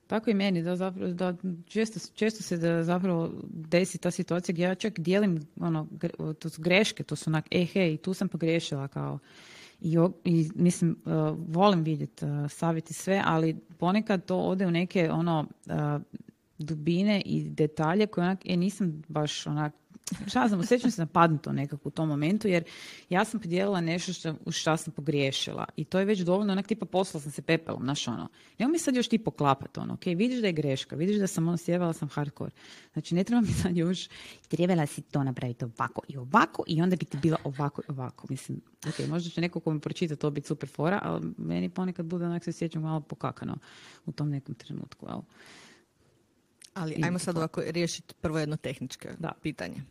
Tako 0.07 0.29
i 0.29 0.33
meni, 0.33 0.63
da, 0.63 0.75
zapravo, 0.75 1.13
da 1.13 1.35
često, 1.65 1.99
često 2.13 2.43
se 2.43 2.57
da 2.57 2.83
zapravo 2.83 3.31
desi 3.43 3.97
ta 3.97 4.11
situacija 4.11 4.53
gdje 4.53 4.63
ja 4.63 4.75
čak 4.75 4.99
dijelim, 4.99 5.39
ono, 5.59 5.87
to 6.39 6.49
su 6.49 6.61
greške, 6.61 7.03
to 7.03 7.15
su 7.15 7.29
onak, 7.29 7.45
e 7.51 7.65
hej, 7.65 7.97
tu 7.97 8.13
sam 8.13 8.27
pogriješila 8.27 8.87
kao, 8.87 9.19
i, 9.81 9.97
i 10.23 10.49
mislim, 10.55 10.97
uh, 11.05 11.13
volim 11.47 11.83
vidjeti 11.83 12.25
uh, 12.25 12.51
savjeti 12.51 12.93
sve, 12.93 13.21
ali 13.25 13.55
ponekad 13.77 14.25
to 14.25 14.37
ode 14.37 14.67
u 14.67 14.71
neke 14.71 15.11
ono 15.11 15.45
uh, 15.65 15.73
dubine 16.57 17.21
i 17.25 17.43
detalje 17.43 18.07
koje 18.07 18.25
onak, 18.25 18.39
e 18.45 18.57
nisam 18.57 19.01
baš 19.07 19.47
onak 19.47 19.73
šta 20.27 20.47
znam, 20.47 20.59
osjećam 20.59 20.91
se 20.91 21.01
napadnuto 21.01 21.53
nekako 21.53 21.89
u 21.89 21.91
tom 21.91 22.09
momentu, 22.09 22.47
jer 22.47 22.63
ja 23.09 23.25
sam 23.25 23.39
podijelila 23.39 23.81
nešto 23.81 24.13
što, 24.13 24.35
u 24.45 24.51
šta 24.51 24.77
sam 24.77 24.93
pogriješila. 24.93 25.65
I 25.75 25.85
to 25.85 25.99
je 25.99 26.05
već 26.05 26.19
dovoljno, 26.19 26.53
onak 26.53 26.67
tipa 26.67 26.85
poslala 26.85 27.21
sam 27.21 27.31
se 27.31 27.41
pepelom, 27.41 27.83
znaš 27.83 28.07
ono. 28.07 28.27
Nemo 28.59 28.71
mi 28.71 28.79
sad 28.79 28.95
još 28.95 29.07
ti 29.07 29.17
poklapati 29.17 29.79
ono, 29.79 29.93
ok, 29.93 30.05
vidiš 30.05 30.41
da 30.41 30.47
je 30.47 30.53
greška, 30.53 30.95
vidiš 30.95 31.17
da 31.17 31.27
sam 31.27 31.47
ono 31.47 31.57
sjevala 31.57 31.93
sam 31.93 32.09
hardcore. 32.09 32.51
Znači 32.93 33.15
ne 33.15 33.23
treba 33.23 33.41
mi 33.41 33.47
sad 33.47 33.77
još, 33.77 34.09
trebala 34.47 34.85
si 34.85 35.01
to 35.01 35.23
napraviti 35.23 35.65
ovako 35.65 36.01
i 36.07 36.17
ovako 36.17 36.63
i 36.67 36.81
onda 36.81 36.95
bi 36.95 37.05
ti 37.05 37.17
bila 37.17 37.37
ovako 37.43 37.81
i 37.81 37.91
ovako. 37.91 38.27
Mislim, 38.29 38.61
ok, 38.87 39.07
možda 39.07 39.29
će 39.29 39.41
neko 39.41 39.59
ko 39.59 39.73
mi 39.73 39.79
pročita 39.79 40.15
to 40.15 40.29
biti 40.29 40.47
super 40.47 40.69
fora, 40.69 40.99
ali 41.03 41.33
meni 41.37 41.69
ponekad 41.69 42.05
bude 42.05 42.25
onak 42.25 42.43
se 42.43 42.51
sjećam 42.51 42.81
malo 42.81 42.99
pokakano 42.99 43.57
u 44.05 44.11
tom 44.11 44.29
nekom 44.29 44.55
trenutku. 44.55 45.07
Ali 46.73 47.01
ajmo 47.03 47.19
sad 47.19 47.37
ovako 47.37 47.61
riješiti 47.65 48.13
prvo 48.21 48.39
jedno 48.39 48.57
tehničko 48.57 49.07
da. 49.19 49.31
pitanje. 49.41 49.83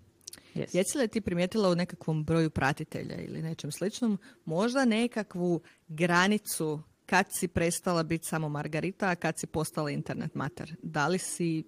Yes. 0.55 0.75
Jesi 0.75 0.99
li 0.99 1.09
ti 1.09 1.21
primijetila 1.21 1.71
u 1.71 1.75
nekakvom 1.75 2.25
broju 2.25 2.51
pratitelja 2.51 3.17
ili 3.17 3.43
nečem 3.43 3.73
sličnom 3.73 4.19
možda 4.45 4.85
nekakvu 4.85 5.61
granicu 5.89 6.81
kad 7.07 7.27
si 7.31 7.49
prestala 7.49 8.03
biti 8.03 8.27
samo 8.27 8.49
Margarita, 8.49 9.09
a 9.09 9.15
kad 9.15 9.39
si 9.39 9.47
postala 9.47 9.91
internet 9.91 10.35
mater? 10.35 10.75
Da 10.83 11.09
li 11.09 11.19
si... 11.19 11.65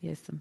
Jesam. 0.00 0.40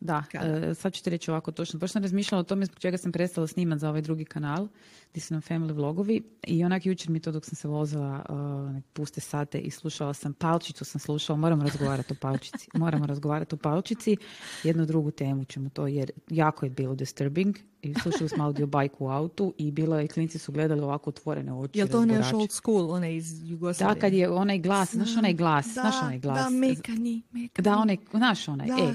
Da, 0.00 0.24
e, 0.32 0.74
sad 0.74 0.92
ću 0.92 1.02
ti 1.04 1.10
reći 1.10 1.30
ovako 1.30 1.52
točno. 1.52 1.78
Baš 1.78 1.92
sam 1.92 2.02
razmišljala 2.02 2.40
o 2.40 2.44
tome 2.44 2.66
zbog 2.66 2.78
čega 2.78 2.98
sam 2.98 3.12
prestala 3.12 3.46
snimati 3.46 3.80
za 3.80 3.88
ovaj 3.88 4.02
drugi 4.02 4.24
kanal, 4.24 4.68
gdje 5.10 5.20
su 5.20 5.34
nam 5.34 5.42
family 5.42 5.72
vlogovi. 5.72 6.22
I 6.46 6.64
onak 6.64 6.86
jučer 6.86 7.10
mi 7.10 7.20
to 7.20 7.32
dok 7.32 7.44
sam 7.44 7.56
se 7.56 7.68
vozila 7.68 8.24
uh, 8.28 8.82
puste 8.92 9.20
sate 9.20 9.58
i 9.58 9.70
slušala 9.70 10.14
sam 10.14 10.32
palčicu, 10.32 10.84
sam 10.84 11.00
slušala, 11.00 11.36
moramo 11.36 11.62
razgovarati 11.62 12.12
o 12.12 12.16
palčici. 12.20 12.68
Moramo 12.78 13.06
razgovarati 13.06 13.54
o 13.54 13.58
palčici. 13.58 14.16
Jednu 14.64 14.86
drugu 14.86 15.10
temu 15.10 15.44
ćemo 15.44 15.68
to, 15.68 15.86
jer 15.86 16.10
jako 16.28 16.66
je 16.66 16.70
bilo 16.70 16.94
disturbing. 16.94 17.56
I 17.82 17.94
slušali 17.94 18.28
smo 18.28 18.44
audio 18.44 18.66
bajku 18.66 19.04
u 19.04 19.08
autu 19.08 19.54
i 19.58 19.70
bilo 19.70 20.00
i 20.00 20.08
klinici 20.08 20.38
su 20.38 20.52
gledali 20.52 20.80
ovako 20.80 21.10
otvorene 21.10 21.52
oči. 21.52 21.78
Je 21.78 21.86
to 21.86 22.00
onaj 22.00 22.32
old 22.34 22.52
school, 22.52 22.90
onaj 22.90 23.16
iz 23.16 23.50
Jugoslavije? 23.50 23.94
Da, 23.94 24.00
kad 24.00 24.12
je 24.12 24.30
onaj 24.30 24.58
glas, 24.58 24.94
znaš 24.94 25.16
onaj 25.16 25.34
glas, 25.34 25.66
da, 25.66 25.72
znaš 25.72 25.94
onaj 26.02 26.18
glas. 26.18 26.44
Da, 26.44 26.50
mekani, 26.50 27.22
mekani. 27.30 27.64
Da, 27.64 27.76
onaj, 27.76 27.96
znaš 28.10 28.48
onaj, 28.48 28.68
e, 28.68 28.94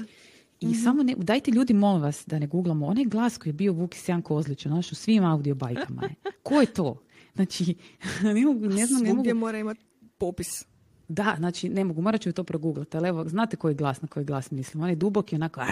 i 0.64 0.72
mm 0.72 0.74
samo 0.84 1.02
ne, 1.02 1.14
dajte 1.18 1.50
ljudi, 1.50 1.74
molim 1.74 2.02
vas, 2.02 2.24
da 2.26 2.38
ne 2.38 2.46
googlamo. 2.46 2.86
Onaj 2.86 3.04
glas 3.04 3.38
koji 3.38 3.50
je 3.50 3.54
bio 3.54 3.72
Vuki 3.72 3.98
Sjan 3.98 4.22
Kozlić, 4.22 4.62
znaš, 4.62 4.92
u 4.92 4.94
svim 4.94 5.24
audio 5.24 5.54
bajkama 5.54 6.02
je. 6.02 6.14
Ko 6.42 6.60
je 6.60 6.66
to? 6.66 7.02
Znači, 7.34 7.74
ne 8.34 8.46
mogu, 8.46 8.66
ne 8.66 8.86
znam, 8.86 9.02
ne 9.02 9.14
mogu. 9.14 9.34
mora 9.34 9.58
imati 9.58 9.80
popis. 10.18 10.66
Da, 11.08 11.34
znači, 11.38 11.68
ne 11.68 11.84
mogu, 11.84 12.02
morat 12.02 12.20
ću 12.20 12.32
to 12.32 12.44
progooglati, 12.44 12.96
ali 12.96 13.08
evo, 13.08 13.28
znate 13.28 13.56
koji 13.56 13.74
glas, 13.74 14.02
na 14.02 14.08
koji 14.08 14.24
glas 14.24 14.50
mislim? 14.50 14.82
On 14.82 14.88
je 14.88 14.96
duboki, 14.96 15.34
onako, 15.34 15.60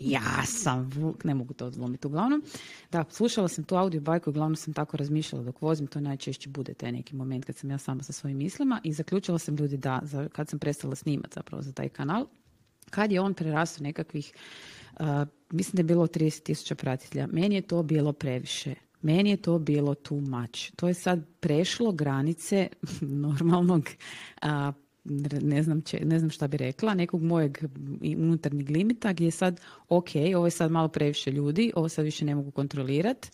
ja 0.00 0.44
sam 0.46 0.90
Vuk, 0.94 1.24
ne 1.24 1.34
mogu 1.34 1.54
to 1.54 1.66
odlomiti 1.66 2.06
uglavnom. 2.06 2.42
Da, 2.92 3.04
slušala 3.10 3.48
sam 3.48 3.64
tu 3.64 3.76
audio 3.76 4.00
bajku, 4.00 4.30
uglavnom 4.30 4.56
sam 4.56 4.74
tako 4.74 4.96
razmišljala 4.96 5.44
dok 5.44 5.62
vozim, 5.62 5.86
to 5.86 6.00
najčešće 6.00 6.48
bude 6.48 6.74
taj 6.74 6.92
neki 6.92 7.16
moment 7.16 7.44
kad 7.44 7.56
sam 7.56 7.70
ja 7.70 7.78
sama 7.78 8.02
sa 8.02 8.12
svojim 8.12 8.38
mislima 8.38 8.80
i 8.84 8.92
zaključila 8.92 9.38
sam 9.38 9.56
ljudi 9.56 9.76
da, 9.76 10.00
kad 10.32 10.48
sam 10.48 10.58
prestala 10.58 10.94
snimati 10.94 11.34
zapravo 11.34 11.62
za 11.62 11.72
taj 11.72 11.88
kanal, 11.88 12.26
kad 12.90 13.12
je 13.12 13.20
on 13.20 13.34
prerastao 13.34 13.82
nekakvih, 13.82 14.32
uh, 15.00 15.06
mislim 15.50 15.76
da 15.76 15.80
je 15.80 15.94
bilo 15.94 16.06
30 16.06 16.42
tisuća 16.42 16.74
pratitelja, 16.74 17.26
meni 17.26 17.54
je 17.54 17.62
to 17.62 17.82
bilo 17.82 18.12
previše. 18.12 18.74
Meni 19.02 19.30
je 19.30 19.36
to 19.36 19.58
bilo 19.58 19.94
too 19.94 20.20
much. 20.20 20.72
To 20.76 20.88
je 20.88 20.94
sad 20.94 21.20
prešlo 21.40 21.92
granice 21.92 22.68
normalnog 23.24 23.88
ne 25.40 25.62
znam, 25.62 25.82
ne 26.02 26.18
znam 26.18 26.30
šta 26.30 26.48
bi 26.48 26.56
rekla, 26.56 26.94
nekog 26.94 27.22
mojeg 27.22 27.58
unutarnjeg 28.16 28.70
limita 28.70 29.12
gdje 29.12 29.24
je 29.24 29.30
sad, 29.30 29.60
ok, 29.88 30.08
ovo 30.36 30.46
je 30.46 30.50
sad 30.50 30.70
malo 30.70 30.88
previše 30.88 31.30
ljudi, 31.30 31.72
ovo 31.76 31.88
sad 31.88 32.04
više 32.04 32.24
ne 32.24 32.34
mogu 32.34 32.50
kontrolirati, 32.50 33.30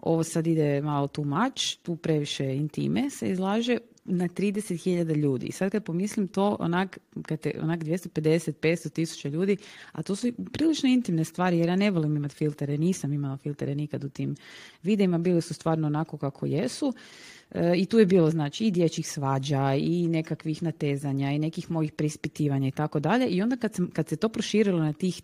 ovo 0.00 0.24
sad 0.24 0.46
ide 0.46 0.80
malo 0.80 1.06
too 1.06 1.24
much, 1.24 1.76
tu 1.82 1.96
previše 1.96 2.56
intime 2.56 3.10
se 3.10 3.30
izlaže, 3.30 3.78
na 4.08 4.28
30.000 4.28 5.16
ljudi. 5.16 5.46
I 5.46 5.52
sad 5.52 5.70
kad 5.70 5.84
pomislim 5.84 6.28
to, 6.28 6.56
onak, 6.60 6.98
kad 7.22 7.40
te, 7.40 7.52
onak 7.62 7.80
250, 7.80 8.52
500 8.52 8.92
tisuća 8.92 9.28
ljudi, 9.28 9.56
a 9.92 10.02
to 10.02 10.16
su 10.16 10.32
prilično 10.52 10.88
intimne 10.88 11.24
stvari, 11.24 11.58
jer 11.58 11.68
ja 11.68 11.76
ne 11.76 11.90
volim 11.90 12.16
imati 12.16 12.34
filtere, 12.34 12.78
nisam 12.78 13.12
imala 13.12 13.36
filtere 13.36 13.74
nikad 13.74 14.04
u 14.04 14.08
tim 14.08 14.36
videima, 14.82 15.18
bili 15.18 15.42
su 15.42 15.54
stvarno 15.54 15.86
onako 15.86 16.18
kako 16.18 16.46
jesu. 16.46 16.94
E, 17.50 17.74
I 17.76 17.86
tu 17.86 17.98
je 17.98 18.06
bilo 18.06 18.30
znači 18.30 18.66
i 18.66 18.70
dječjih 18.70 19.08
svađa 19.08 19.74
i 19.74 20.08
nekakvih 20.08 20.62
natezanja 20.62 21.32
i 21.32 21.38
nekih 21.38 21.70
mojih 21.70 21.92
preispitivanja 21.92 22.68
i 22.68 22.72
tako 22.72 23.00
dalje. 23.00 23.26
I 23.26 23.42
onda 23.42 23.56
kad, 23.56 23.74
sam, 23.74 23.90
kad 23.90 24.08
se 24.08 24.16
to 24.16 24.28
proširilo 24.28 24.78
na 24.78 24.92
tih 24.92 25.22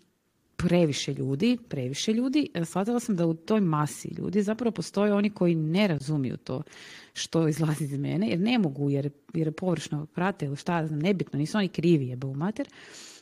previše 0.67 1.13
ljudi, 1.13 1.57
previše 1.69 2.13
ljudi, 2.13 2.49
e, 2.53 2.65
shvatila 2.65 2.99
sam 2.99 3.15
da 3.15 3.25
u 3.25 3.33
toj 3.33 3.61
masi 3.61 4.07
ljudi 4.17 4.41
zapravo 4.41 4.71
postoje 4.71 5.13
oni 5.13 5.29
koji 5.29 5.55
ne 5.55 5.87
razumiju 5.87 6.37
to 6.37 6.63
što 7.13 7.47
izlazi 7.47 7.83
iz 7.83 7.97
mene, 7.97 8.29
jer 8.29 8.39
ne 8.39 8.59
mogu, 8.59 8.89
jer, 8.89 9.09
jer 9.33 9.53
površno 9.53 10.05
prate 10.05 10.45
ili 10.45 10.55
šta, 10.55 10.87
znam, 10.87 10.99
nebitno, 10.99 11.39
nisu 11.39 11.57
oni 11.57 11.67
krivi, 11.67 12.07
jebe 12.07 12.27
u 12.27 12.33
mater. 12.33 12.67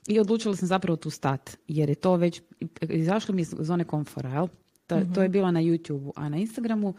I 0.08 0.20
odlučila 0.20 0.56
sam 0.56 0.68
zapravo 0.68 0.96
tu 0.98 1.10
stat, 1.10 1.58
jer 1.68 1.90
je 1.90 1.96
to 1.96 2.16
već, 2.16 2.42
izašlo 2.82 3.36
mi 3.36 3.42
iz 3.42 3.56
zone 3.60 3.84
komfora, 3.84 4.30
jel? 4.30 4.48
To, 5.00 5.14
to 5.14 5.22
je 5.22 5.30
bilo 5.30 5.52
na 5.52 5.62
YouTube, 5.62 6.12
a 6.16 6.30
na 6.30 6.38
Instagramu 6.38 6.94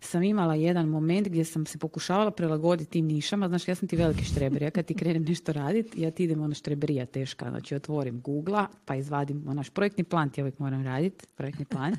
sam 0.00 0.22
imala 0.22 0.54
jedan 0.54 0.88
moment 0.88 1.28
gdje 1.28 1.44
sam 1.44 1.66
se 1.66 1.78
pokušavala 1.78 2.30
prilagoditi 2.30 2.90
tim 2.90 3.06
nišama. 3.06 3.48
Znaš, 3.48 3.68
ja 3.68 3.74
sam 3.74 3.88
ti 3.88 3.96
veliki 3.96 4.24
štreber. 4.24 4.62
Ja 4.62 4.70
kad 4.70 4.84
ti 4.84 4.94
krenem 4.94 5.22
nešto 5.22 5.52
raditi, 5.52 6.00
ja 6.02 6.10
ti 6.10 6.24
idem 6.24 6.42
ono 6.42 6.54
štreberija 6.54 7.06
teška. 7.06 7.50
Znači, 7.50 7.74
otvorim 7.74 8.20
Google, 8.20 8.66
pa 8.84 8.94
izvadim 8.94 9.48
onaš 9.48 9.70
projektni 9.70 10.04
plan, 10.04 10.30
ti 10.30 10.42
uvijek 10.42 10.58
moram 10.58 10.84
raditi, 10.84 11.26
projektni 11.34 11.64
plan. 11.64 11.96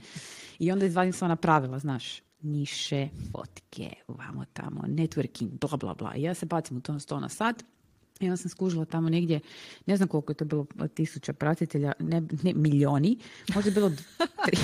I 0.60 0.72
onda 0.72 0.86
izvadim 0.86 1.14
sva 1.14 1.26
ona 1.26 1.36
pravila, 1.36 1.80
znaš, 1.80 2.22
niše, 2.42 3.08
fotke, 3.32 3.90
vamo 4.08 4.46
tamo, 4.54 4.82
networking, 4.82 5.50
bla, 5.60 5.78
bla, 5.78 5.94
bla. 5.94 6.16
I 6.16 6.22
ja 6.22 6.34
se 6.34 6.46
bacim 6.46 6.78
u 6.78 6.82
to 6.82 7.00
sto 7.00 7.20
na 7.20 7.30
sat 7.30 7.64
i 8.22 8.26
onda 8.26 8.38
sam 8.38 8.50
skužila 8.50 8.86
tamo 8.86 9.10
negdje, 9.10 9.40
ne 9.86 9.98
znam 9.98 10.10
koliko 10.10 10.32
je 10.32 10.36
to 10.36 10.46
bilo 10.46 10.66
tisuća 10.94 11.34
pratitelja, 11.34 11.92
ne, 12.00 12.22
ne 12.44 12.54
milijoni, 12.54 13.18
možda 13.56 13.70
je 13.70 13.74
bilo 13.74 13.90
tri. 14.46 14.58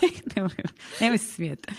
nemoj, 1.00 1.18
se 1.18 1.26
smijeti. 1.26 1.72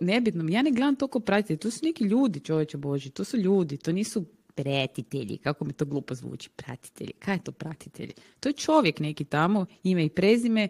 Nebitno, 0.00 0.44
ja 0.48 0.62
ne 0.62 0.70
gledam 0.70 0.96
toliko 0.96 1.20
pratitelja, 1.20 1.58
to 1.58 1.70
su 1.70 1.80
neki 1.82 2.04
ljudi, 2.04 2.40
čovječe 2.40 2.76
Boži, 2.76 3.10
to 3.10 3.24
su 3.24 3.36
ljudi, 3.36 3.76
to 3.76 3.92
nisu 3.92 4.24
pratitelji, 4.54 5.38
kako 5.38 5.64
mi 5.64 5.72
to 5.72 5.84
glupo 5.84 6.14
zvuči, 6.14 6.50
pratitelji, 6.50 7.12
kaj 7.18 7.34
je 7.34 7.44
to 7.44 7.52
pratitelji? 7.52 8.12
To 8.40 8.48
je 8.48 8.52
čovjek 8.52 9.00
neki 9.00 9.24
tamo, 9.24 9.66
ime 9.82 10.04
i 10.04 10.08
prezime, 10.08 10.68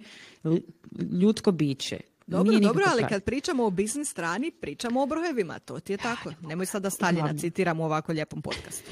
ljudsko 1.21 1.53
biće. 1.53 2.01
Dobro, 2.27 2.59
dobro, 2.59 2.85
ali 2.93 3.05
kad 3.09 3.25
pričamo 3.25 3.65
o 3.65 3.71
biznis 3.71 4.11
strani, 4.11 4.51
pričamo 4.51 5.03
o 5.03 5.07
brojevima, 5.07 5.59
to 5.59 5.81
ti 5.81 5.93
je 5.93 5.97
tako. 5.97 6.33
Nemoj 6.41 6.67
sada 6.67 6.91
Staljina 6.91 7.35
citiram 7.39 7.81
u 7.81 7.85
ovako 7.85 8.13
lijepom 8.13 8.43
podcastu. 8.43 8.91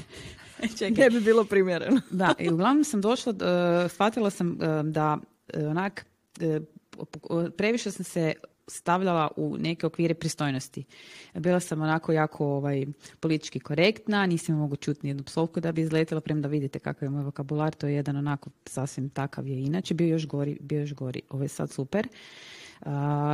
Čekaj. 0.79 1.03
Ne 1.03 1.09
bi 1.09 1.19
bilo 1.19 1.45
primjereno. 1.45 2.01
da, 2.11 2.33
i 2.39 2.49
uglavnom 2.49 2.83
sam 2.83 3.01
došla, 3.01 3.33
uh, 3.33 3.91
shvatila 3.91 4.29
sam 4.29 4.51
uh, 4.51 4.85
da 4.85 5.17
uh, 5.57 5.69
onak, 5.69 6.05
previše 7.57 7.91
sam 7.91 8.03
se 8.03 8.33
stavljala 8.67 9.31
u 9.37 9.57
neke 9.57 9.85
okvire 9.85 10.13
pristojnosti. 10.13 10.83
Bila 11.33 11.59
sam 11.59 11.81
onako 11.81 12.11
jako 12.11 12.45
ovaj, 12.45 12.85
politički 13.19 13.59
korektna, 13.59 14.25
nisam 14.25 14.55
mogu 14.55 14.75
čuti 14.75 14.99
nijednu 15.03 15.23
psovku 15.23 15.59
da 15.59 15.71
bi 15.71 15.81
izletila, 15.81 16.21
premda 16.21 16.47
vidite 16.47 16.79
kakav 16.79 17.05
je 17.05 17.09
moj 17.09 17.23
vokabular, 17.23 17.73
to 17.73 17.87
je 17.87 17.95
jedan 17.95 18.17
onako 18.17 18.49
sasvim 18.65 19.09
takav 19.09 19.47
je 19.47 19.61
inače, 19.61 19.93
bio 19.93 20.07
još 20.07 20.27
gori, 20.27 20.57
bio 20.61 20.79
još 20.79 20.93
gori, 20.93 21.21
ovo 21.29 21.43
je 21.43 21.47
sad 21.47 21.71
super. 21.71 22.07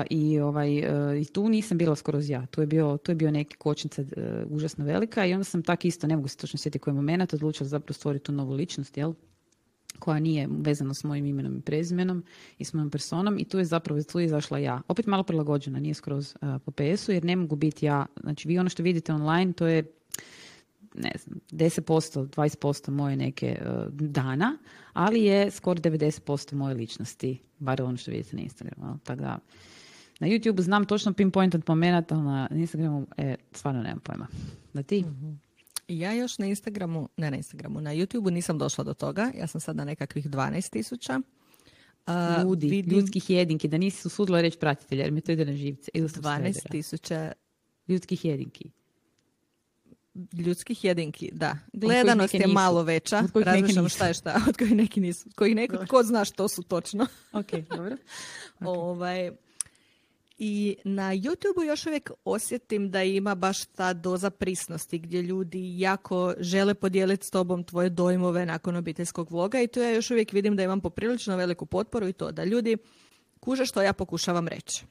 I, 0.10 0.40
ovaj, 0.40 0.80
e, 0.80 1.22
I 1.22 1.26
tu 1.26 1.50
nisam 1.50 1.78
bila 1.78 1.96
skoro 1.96 2.20
ja. 2.24 2.46
Tu 2.46 2.62
je 2.62 2.68
bio, 2.68 2.98
tu 2.98 3.12
je 3.12 3.16
bio 3.16 3.32
neki 3.32 3.56
kočnica 3.56 4.02
uh, 4.02 4.08
užasno 4.50 4.86
velika 4.86 5.26
i 5.26 5.34
onda 5.34 5.44
sam 5.44 5.64
tak 5.64 5.86
isto, 5.86 6.08
ne 6.08 6.16
mogu 6.16 6.28
se 6.28 6.38
točno 6.38 6.58
sjetiti 6.58 6.84
koji 6.84 6.94
moment, 6.94 7.34
odlučila 7.34 7.68
zapravo 7.68 7.94
stvoriti 7.94 8.26
tu 8.26 8.32
novu 8.32 8.54
ličnost, 8.54 8.98
jel? 8.98 9.14
koja 10.00 10.20
nije 10.20 10.48
vezana 10.52 10.94
s 10.94 11.04
mojim 11.04 11.26
imenom 11.26 11.58
i 11.58 11.62
prezimenom 11.62 12.24
i 12.58 12.66
s 12.66 12.74
mojom 12.74 12.90
personom 12.90 13.40
i 13.40 13.46
tu 13.46 13.58
je 13.58 13.66
zapravo 13.66 14.04
tu 14.04 14.20
izašla 14.20 14.58
ja. 14.58 14.82
Opet 14.88 15.06
malo 15.06 15.24
prilagođena, 15.24 15.80
nije 15.80 15.94
skroz 15.94 16.36
uh, 16.42 16.62
po 16.66 16.72
PS-u 16.72 17.12
jer 17.12 17.26
ne 17.26 17.36
mogu 17.36 17.56
biti 17.56 17.86
ja. 17.86 18.06
Znači 18.22 18.48
vi 18.48 18.60
ono 18.60 18.70
što 18.70 18.84
vidite 18.84 19.14
online 19.14 19.54
to 19.54 19.68
je 19.68 19.84
ne 20.98 21.12
znam, 21.24 21.40
10%, 21.52 22.28
20% 22.28 22.90
moje 22.90 23.16
neke 23.16 23.62
dana, 23.92 24.58
ali 24.94 25.24
je 25.24 25.52
skoro 25.52 25.80
90% 25.80 26.54
moje 26.54 26.76
ličnosti, 26.76 27.40
bar 27.60 27.82
ono 27.82 27.98
što 27.98 28.12
vidite 28.12 28.36
na 28.36 28.42
Instagramu. 28.42 29.00
Tako 29.04 29.22
da, 29.22 29.40
na 30.20 30.28
YouTube 30.28 30.62
znam 30.62 30.86
točno 30.86 31.14
pinpointat 31.14 31.68
moment, 31.68 32.12
ali 32.12 32.22
na 32.24 32.50
Instagramu 32.52 33.08
e, 33.18 33.36
stvarno 33.52 33.82
nemam 33.82 34.00
pojma. 34.00 34.28
Da 34.74 34.84
ti? 34.84 35.02
Mhm. 35.02 35.34
Ja 35.88 36.14
još 36.14 36.38
na 36.38 36.46
Instagramu, 36.46 37.10
ne 37.18 37.32
na 37.32 37.38
Instagramu, 37.38 37.82
na 37.82 37.92
YouTubeu 37.92 38.30
nisam 38.30 38.58
došla 38.58 38.84
do 38.84 38.94
toga. 38.94 39.32
Ja 39.38 39.48
sam 39.48 39.62
sad 39.62 39.76
na 39.76 39.86
nekakvih 39.86 40.26
12 40.30 40.70
tisuća. 40.70 41.22
Ljudi, 42.44 42.68
vidim... 42.68 42.98
ljudskih 42.98 43.30
jedinki, 43.30 43.68
da 43.68 43.78
nisi 43.78 44.08
usudila 44.08 44.42
reći 44.42 44.58
pratitelja, 44.60 45.04
jer 45.04 45.12
mi 45.12 45.22
to 45.22 45.32
ide 45.32 45.46
na 45.46 45.56
živce. 45.56 45.92
12 45.94 46.72
tisuća 46.72 47.32
ljudskih 47.88 48.26
jedinki 48.26 48.70
ljudskih 50.34 50.84
jedinki, 50.84 51.30
da. 51.34 51.58
Gledanost 51.74 52.34
je 52.34 52.48
malo 52.48 52.84
veća. 52.84 53.24
Razmišljamo 53.34 53.90
šta 53.90 54.08
je 54.08 54.14
šta, 54.14 54.42
od 54.48 54.58
kojih 54.58 54.76
neki 54.76 55.00
nisu. 55.00 55.30
Od 55.30 55.36
kojih 55.36 55.56
neko, 55.56 55.86
ko 55.90 56.04
zna 56.04 56.26
što 56.26 56.48
su 56.48 56.64
točno. 56.64 57.08
ok, 57.40 57.52
dobro. 57.70 57.98
Ovaj, 58.60 59.32
I 60.38 60.76
na 60.84 61.16
YouTube 61.16 61.68
još 61.68 61.86
uvijek 61.86 62.12
osjetim 62.26 62.92
da 62.92 63.04
ima 63.04 63.36
baš 63.36 63.66
ta 63.66 63.94
doza 63.94 64.30
prisnosti 64.30 65.00
gdje 65.00 65.22
ljudi 65.22 65.80
jako 65.80 66.34
žele 66.40 66.74
podijeliti 66.74 67.26
s 67.26 67.30
tobom 67.30 67.64
tvoje 67.64 67.90
dojmove 67.90 68.46
nakon 68.46 68.76
obiteljskog 68.76 69.32
vloga 69.32 69.62
i 69.62 69.68
tu 69.68 69.80
ja 69.80 69.90
još 69.90 70.12
uvijek 70.12 70.34
vidim 70.34 70.56
da 70.56 70.64
imam 70.64 70.82
poprilično 70.82 71.38
veliku 71.38 71.66
potporu 71.66 72.08
i 72.08 72.14
to 72.14 72.32
da 72.32 72.44
ljudi 72.44 72.78
kuže 73.40 73.66
što 73.66 73.82
ja 73.82 73.94
pokušavam 73.94 74.48
reći. 74.48 74.86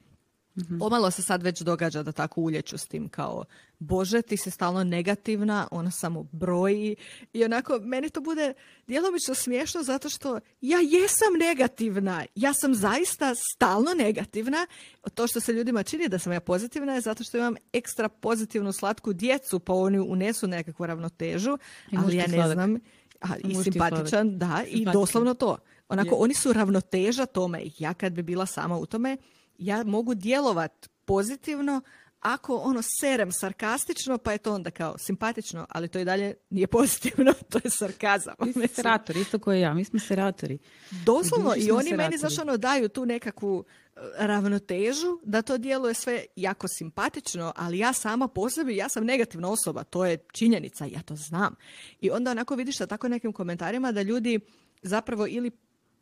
Mm-hmm. 0.57 0.79
Pomalo 0.79 1.11
se 1.11 1.21
sad 1.21 1.43
već 1.43 1.61
događa 1.61 2.03
da 2.03 2.11
tako 2.11 2.41
uljeću 2.41 2.77
s 2.77 2.85
tim 2.87 3.09
kao 3.09 3.43
Bože, 3.79 4.21
ti 4.21 4.37
si 4.37 4.51
stalno 4.51 4.83
negativna, 4.83 5.67
ona 5.71 5.91
samo 5.91 6.23
broji 6.31 6.95
i 7.33 7.43
onako, 7.43 7.79
meni 7.79 8.09
to 8.09 8.21
bude 8.21 8.53
djelomično 8.87 9.35
smiješno 9.35 9.83
zato 9.83 10.09
što 10.09 10.39
ja 10.61 10.77
jesam 10.79 11.33
negativna, 11.39 12.25
ja 12.35 12.53
sam 12.53 12.75
zaista 12.75 13.33
stalno 13.53 13.93
negativna. 13.93 14.67
To 15.13 15.27
što 15.27 15.39
se 15.39 15.53
ljudima 15.53 15.83
čini 15.83 16.07
da 16.07 16.19
sam 16.19 16.33
ja 16.33 16.39
pozitivna 16.39 16.93
je 16.93 17.01
zato 17.01 17.23
što 17.23 17.37
imam 17.37 17.55
ekstra 17.73 18.09
pozitivnu 18.09 18.71
slatku 18.71 19.13
djecu 19.13 19.59
pa 19.59 19.73
oni 19.73 19.99
unesu 19.99 20.47
nekakvu 20.47 20.85
ravnotežu, 20.85 21.57
ali 21.97 22.15
ja 22.15 22.27
ne 22.27 22.53
znam, 22.53 22.75
a, 23.21 23.27
i 23.43 23.63
simpatičan, 23.63 24.37
da, 24.37 24.63
i 24.67 24.85
doslovno 24.85 25.33
to. 25.33 25.57
Onako, 25.89 26.15
oni 26.15 26.33
su 26.33 26.53
ravnoteža 26.53 27.25
tome. 27.25 27.61
Ja 27.79 27.93
kad 27.93 28.13
bi 28.13 28.23
bila 28.23 28.45
sama 28.45 28.77
u 28.77 28.85
tome, 28.85 29.17
ja 29.57 29.83
mogu 29.83 30.13
djelovat 30.13 30.89
pozitivno 31.05 31.81
ako 32.19 32.55
ono 32.55 32.81
serem 32.99 33.31
sarkastično, 33.31 34.17
pa 34.17 34.31
je 34.31 34.37
to 34.37 34.53
onda 34.53 34.71
kao 34.71 34.97
simpatično, 34.97 35.65
ali 35.69 35.87
to 35.87 35.99
i 35.99 36.05
dalje 36.05 36.33
nije 36.49 36.67
pozitivno, 36.67 37.33
to 37.51 37.59
je 37.63 37.69
sarkazam. 37.69 38.35
Mi 38.45 38.53
smo 38.53 38.67
seratori, 38.67 39.21
isto 39.21 39.39
kao 39.39 39.53
ja, 39.53 39.73
mi 39.73 39.83
smo 39.83 39.99
seratori. 39.99 40.57
Doslovno, 41.05 41.53
i 41.57 41.71
oni 41.71 41.93
meni 41.93 42.17
zašto 42.17 42.41
ono 42.41 42.57
daju 42.57 42.89
tu 42.89 43.05
nekakvu 43.05 43.65
e, 43.95 43.99
ravnotežu, 44.17 45.19
da 45.23 45.41
to 45.41 45.57
djeluje 45.57 45.93
sve 45.93 46.25
jako 46.35 46.67
simpatično, 46.67 47.53
ali 47.55 47.77
ja 47.77 47.93
sama 47.93 48.27
po 48.27 48.49
sebi, 48.49 48.75
ja 48.75 48.89
sam 48.89 49.05
negativna 49.05 49.49
osoba, 49.49 49.83
to 49.83 50.05
je 50.05 50.17
činjenica, 50.31 50.85
ja 50.85 51.01
to 51.01 51.15
znam. 51.15 51.55
I 52.01 52.09
onda 52.09 52.31
onako 52.31 52.55
vidiš 52.55 52.77
da 52.77 52.87
tako 52.87 53.07
nekim 53.07 53.33
komentarima 53.33 53.91
da 53.91 54.01
ljudi 54.01 54.39
zapravo 54.81 55.27
ili 55.27 55.51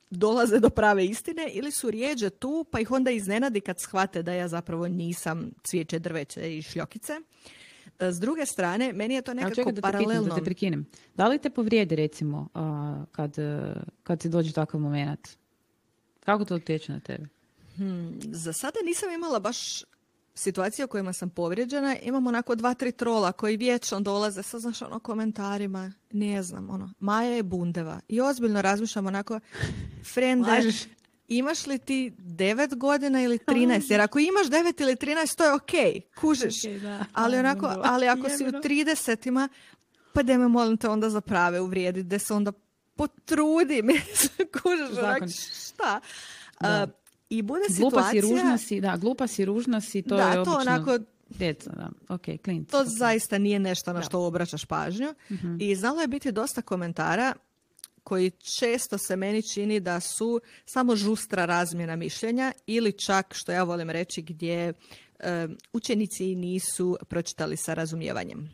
dolaze 0.10 0.60
do 0.60 0.70
prave 0.70 1.06
istine 1.06 1.50
ili 1.54 1.72
su 1.72 1.92
rijeđe 1.92 2.30
tu 2.30 2.66
pa 2.72 2.80
ih 2.80 2.92
onda 2.92 3.12
iznenadi 3.12 3.62
kad 3.62 3.80
shvate 3.80 4.24
da 4.24 4.34
ja 4.34 4.48
zapravo 4.48 4.88
nisam 4.88 5.52
cvijeće, 5.64 6.00
drveće 6.00 6.58
i 6.58 6.62
šljokice. 6.62 7.14
E, 8.00 8.12
s 8.12 8.20
druge 8.20 8.46
strane, 8.46 8.94
meni 8.94 9.14
je 9.14 9.22
to 9.22 9.34
nekako 9.34 9.72
da 9.72 9.82
paralelno... 9.82 10.30
da 10.30 10.36
te 10.36 10.44
prekinem. 10.44 10.86
Da 11.16 11.28
li 11.28 11.40
te 11.40 11.50
povrijedi 11.50 11.96
recimo 11.96 12.48
kad, 13.12 13.40
e, 13.40 13.74
kad 14.04 14.22
se 14.22 14.30
dođe 14.30 14.54
takav 14.54 14.80
moment? 14.82 15.30
Kako 16.20 16.46
to 16.46 16.56
utječe 16.56 16.92
na 16.92 17.00
tebe? 17.00 17.28
Hmm, 17.76 18.20
za 18.22 18.54
sada 18.54 18.80
nisam 18.86 19.12
imala 19.12 19.40
baš 19.40 19.84
situacije 20.36 20.86
u 20.86 20.88
kojima 20.88 21.14
sam 21.14 21.30
povrijeđena, 21.30 21.96
imam 21.98 22.28
onako 22.28 22.56
dva, 22.56 22.74
tri 22.74 22.92
trola 22.92 23.32
koji 23.32 23.58
vječno 23.58 24.00
dolaze 24.00 24.44
sa, 24.44 24.60
znaš, 24.60 24.82
ono, 24.82 25.00
komentarima, 25.00 25.92
ne 26.12 26.44
znam, 26.44 26.70
ono, 26.70 26.94
Maja 27.00 27.30
je 27.30 27.44
bundeva. 27.44 28.00
I 28.08 28.22
ozbiljno 28.22 28.62
razmišljam 28.62 29.08
onako, 29.08 29.40
frende, 30.14 30.72
imaš 31.28 31.68
li 31.68 31.78
ti 31.80 32.14
devet 32.18 32.76
godina 32.76 33.22
ili 33.22 33.38
13? 33.38 33.92
Jer 33.92 34.02
ako 34.02 34.20
imaš 34.20 34.50
devet 34.50 34.80
ili 34.80 34.96
13, 34.96 35.38
to 35.38 35.44
je 35.44 35.54
ok, 35.54 35.72
kužiš. 36.20 36.64
ali, 37.14 37.38
onako, 37.38 37.76
ali 37.84 38.08
ako 38.08 38.30
si 38.30 38.48
u 38.48 38.62
tridesetima, 38.62 39.50
pa 40.14 40.24
da 40.24 40.38
me 40.38 40.48
molim 40.48 40.78
te 40.78 40.90
onda 40.90 41.10
za 41.10 41.22
prave 41.22 41.60
uvrijediti, 41.62 42.08
da 42.08 42.20
se 42.20 42.34
onda 42.34 42.52
potrudi, 42.96 43.84
kužiš, 44.62 44.98
onako, 44.98 45.26
šta? 45.68 46.00
I 47.30 47.42
bude 47.42 47.66
glupa 47.78 48.04
situacija... 48.04 48.22
si, 48.22 48.28
ružna 48.28 48.58
si, 48.58 48.82
da, 48.82 48.98
glupa 48.98 49.28
si, 49.28 49.46
ružna 49.46 49.82
si, 49.82 50.02
to 50.02 50.16
da, 50.16 50.30
je 50.30 50.44
to 50.44 50.58
onako... 50.62 51.00
Djeca, 51.30 51.70
da. 51.70 51.90
Ok, 52.10 52.22
klinic. 52.44 52.70
To 52.70 52.84
zaista 52.86 53.38
nije 53.38 53.60
nešto 53.60 53.94
na 53.94 54.02
što 54.02 54.26
obraćaš 54.26 54.66
pažnju. 54.66 55.14
Mhm. 55.32 55.56
I 55.60 55.76
znalo 55.76 56.02
je 56.02 56.08
biti 56.08 56.32
dosta 56.32 56.62
komentara 56.62 57.34
koji 58.04 58.32
često 58.32 58.98
se 58.98 59.16
meni 59.16 59.42
čini 59.42 59.80
da 59.80 60.00
su 60.00 60.42
samo 60.66 60.96
žustra 60.96 61.46
razmjena 61.46 61.96
mišljenja 61.96 62.52
ili 62.68 62.92
čak, 62.92 63.34
što 63.34 63.52
ja 63.52 63.64
volim 63.64 63.90
reći, 63.90 64.22
gdje 64.22 64.74
učenici 65.74 66.36
nisu 66.36 66.98
pročitali 67.08 67.58
sa 67.58 67.74
razumijevanjem. 67.74 68.50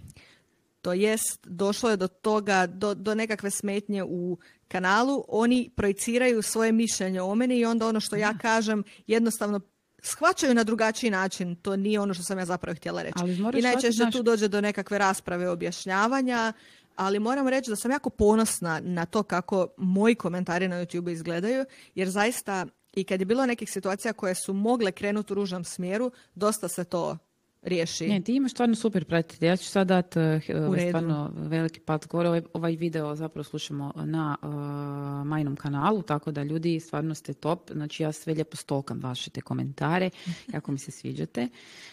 To 0.81 0.93
jest, 0.93 1.47
došlo 1.47 1.89
je 1.89 1.97
do 1.97 2.07
toga, 2.07 2.67
do, 2.67 2.93
do 2.93 3.15
nekakve 3.15 3.51
smetnje 3.51 4.03
u 4.03 4.38
kanalu, 4.67 5.23
oni 5.27 5.69
projiciraju 5.75 6.41
svoje 6.41 6.71
mišljenje 6.71 7.21
o 7.21 7.35
meni 7.35 7.57
i 7.57 7.65
onda 7.65 7.88
ono 7.88 8.00
što 8.00 8.15
ja 8.15 8.38
kažem 8.38 8.83
jednostavno 9.07 9.59
shvaćaju 10.01 10.53
na 10.53 10.63
drugačiji 10.63 11.09
način. 11.09 11.55
To 11.55 11.75
nije 11.75 12.00
ono 12.00 12.13
što 12.13 12.23
sam 12.23 12.39
ja 12.39 12.45
zapravo 12.45 12.75
htjela 12.75 13.01
reći. 13.01 13.19
I 13.53 13.61
najčešće 13.61 14.03
tu 14.11 14.23
dođe 14.23 14.47
do 14.47 14.61
nekakve 14.61 14.97
rasprave 14.97 15.50
objašnjavanja, 15.50 16.53
ali 16.95 17.19
moram 17.19 17.47
reći 17.47 17.69
da 17.69 17.75
sam 17.75 17.91
jako 17.91 18.09
ponosna 18.09 18.79
na 18.83 19.05
to 19.05 19.23
kako 19.23 19.67
moji 19.77 20.15
komentari 20.15 20.67
na 20.67 20.85
YouTube 20.85 21.11
izgledaju, 21.11 21.65
jer 21.95 22.09
zaista 22.09 22.65
i 22.93 23.03
kad 23.03 23.19
je 23.19 23.25
bilo 23.25 23.45
nekih 23.45 23.71
situacija 23.71 24.13
koje 24.13 24.35
su 24.35 24.53
mogle 24.53 24.91
krenuti 24.91 25.33
u 25.33 25.35
ružnom 25.35 25.63
smjeru, 25.63 26.11
dosta 26.35 26.67
se 26.67 26.83
to 26.83 27.17
riješi. 27.62 28.08
Ne, 28.08 28.22
ti 28.22 28.36
imaš 28.36 28.51
stvarno 28.51 28.75
super 28.75 29.06
pratiti. 29.06 29.46
Ja 29.46 29.58
ću 29.58 29.65
sad 29.65 29.88
dati 29.88 30.20
uh, 30.20 30.77
stvarno 30.88 31.32
veliki 31.36 31.80
pat 31.80 32.08
gore. 32.08 32.27
Ovaj, 32.30 32.41
ovaj, 32.53 32.75
video 32.75 33.15
zapravo 33.15 33.44
slušamo 33.44 33.94
na 33.96 34.38
uh, 34.41 35.27
majnom 35.27 35.56
kanalu, 35.56 36.01
tako 36.01 36.32
da 36.32 36.44
ljudi 36.44 36.80
stvarno 36.80 37.15
ste 37.15 37.34
top. 37.34 37.72
Znači 37.72 38.03
ja 38.03 38.12
sve 38.12 38.34
lijepo 38.34 38.58
stolkam 38.58 39.00
vaše 39.00 39.30
te 39.30 39.41
komentare, 39.41 40.10
jako 40.53 40.72
mi 40.72 40.77
se 40.77 40.91
sviđate. 40.91 41.48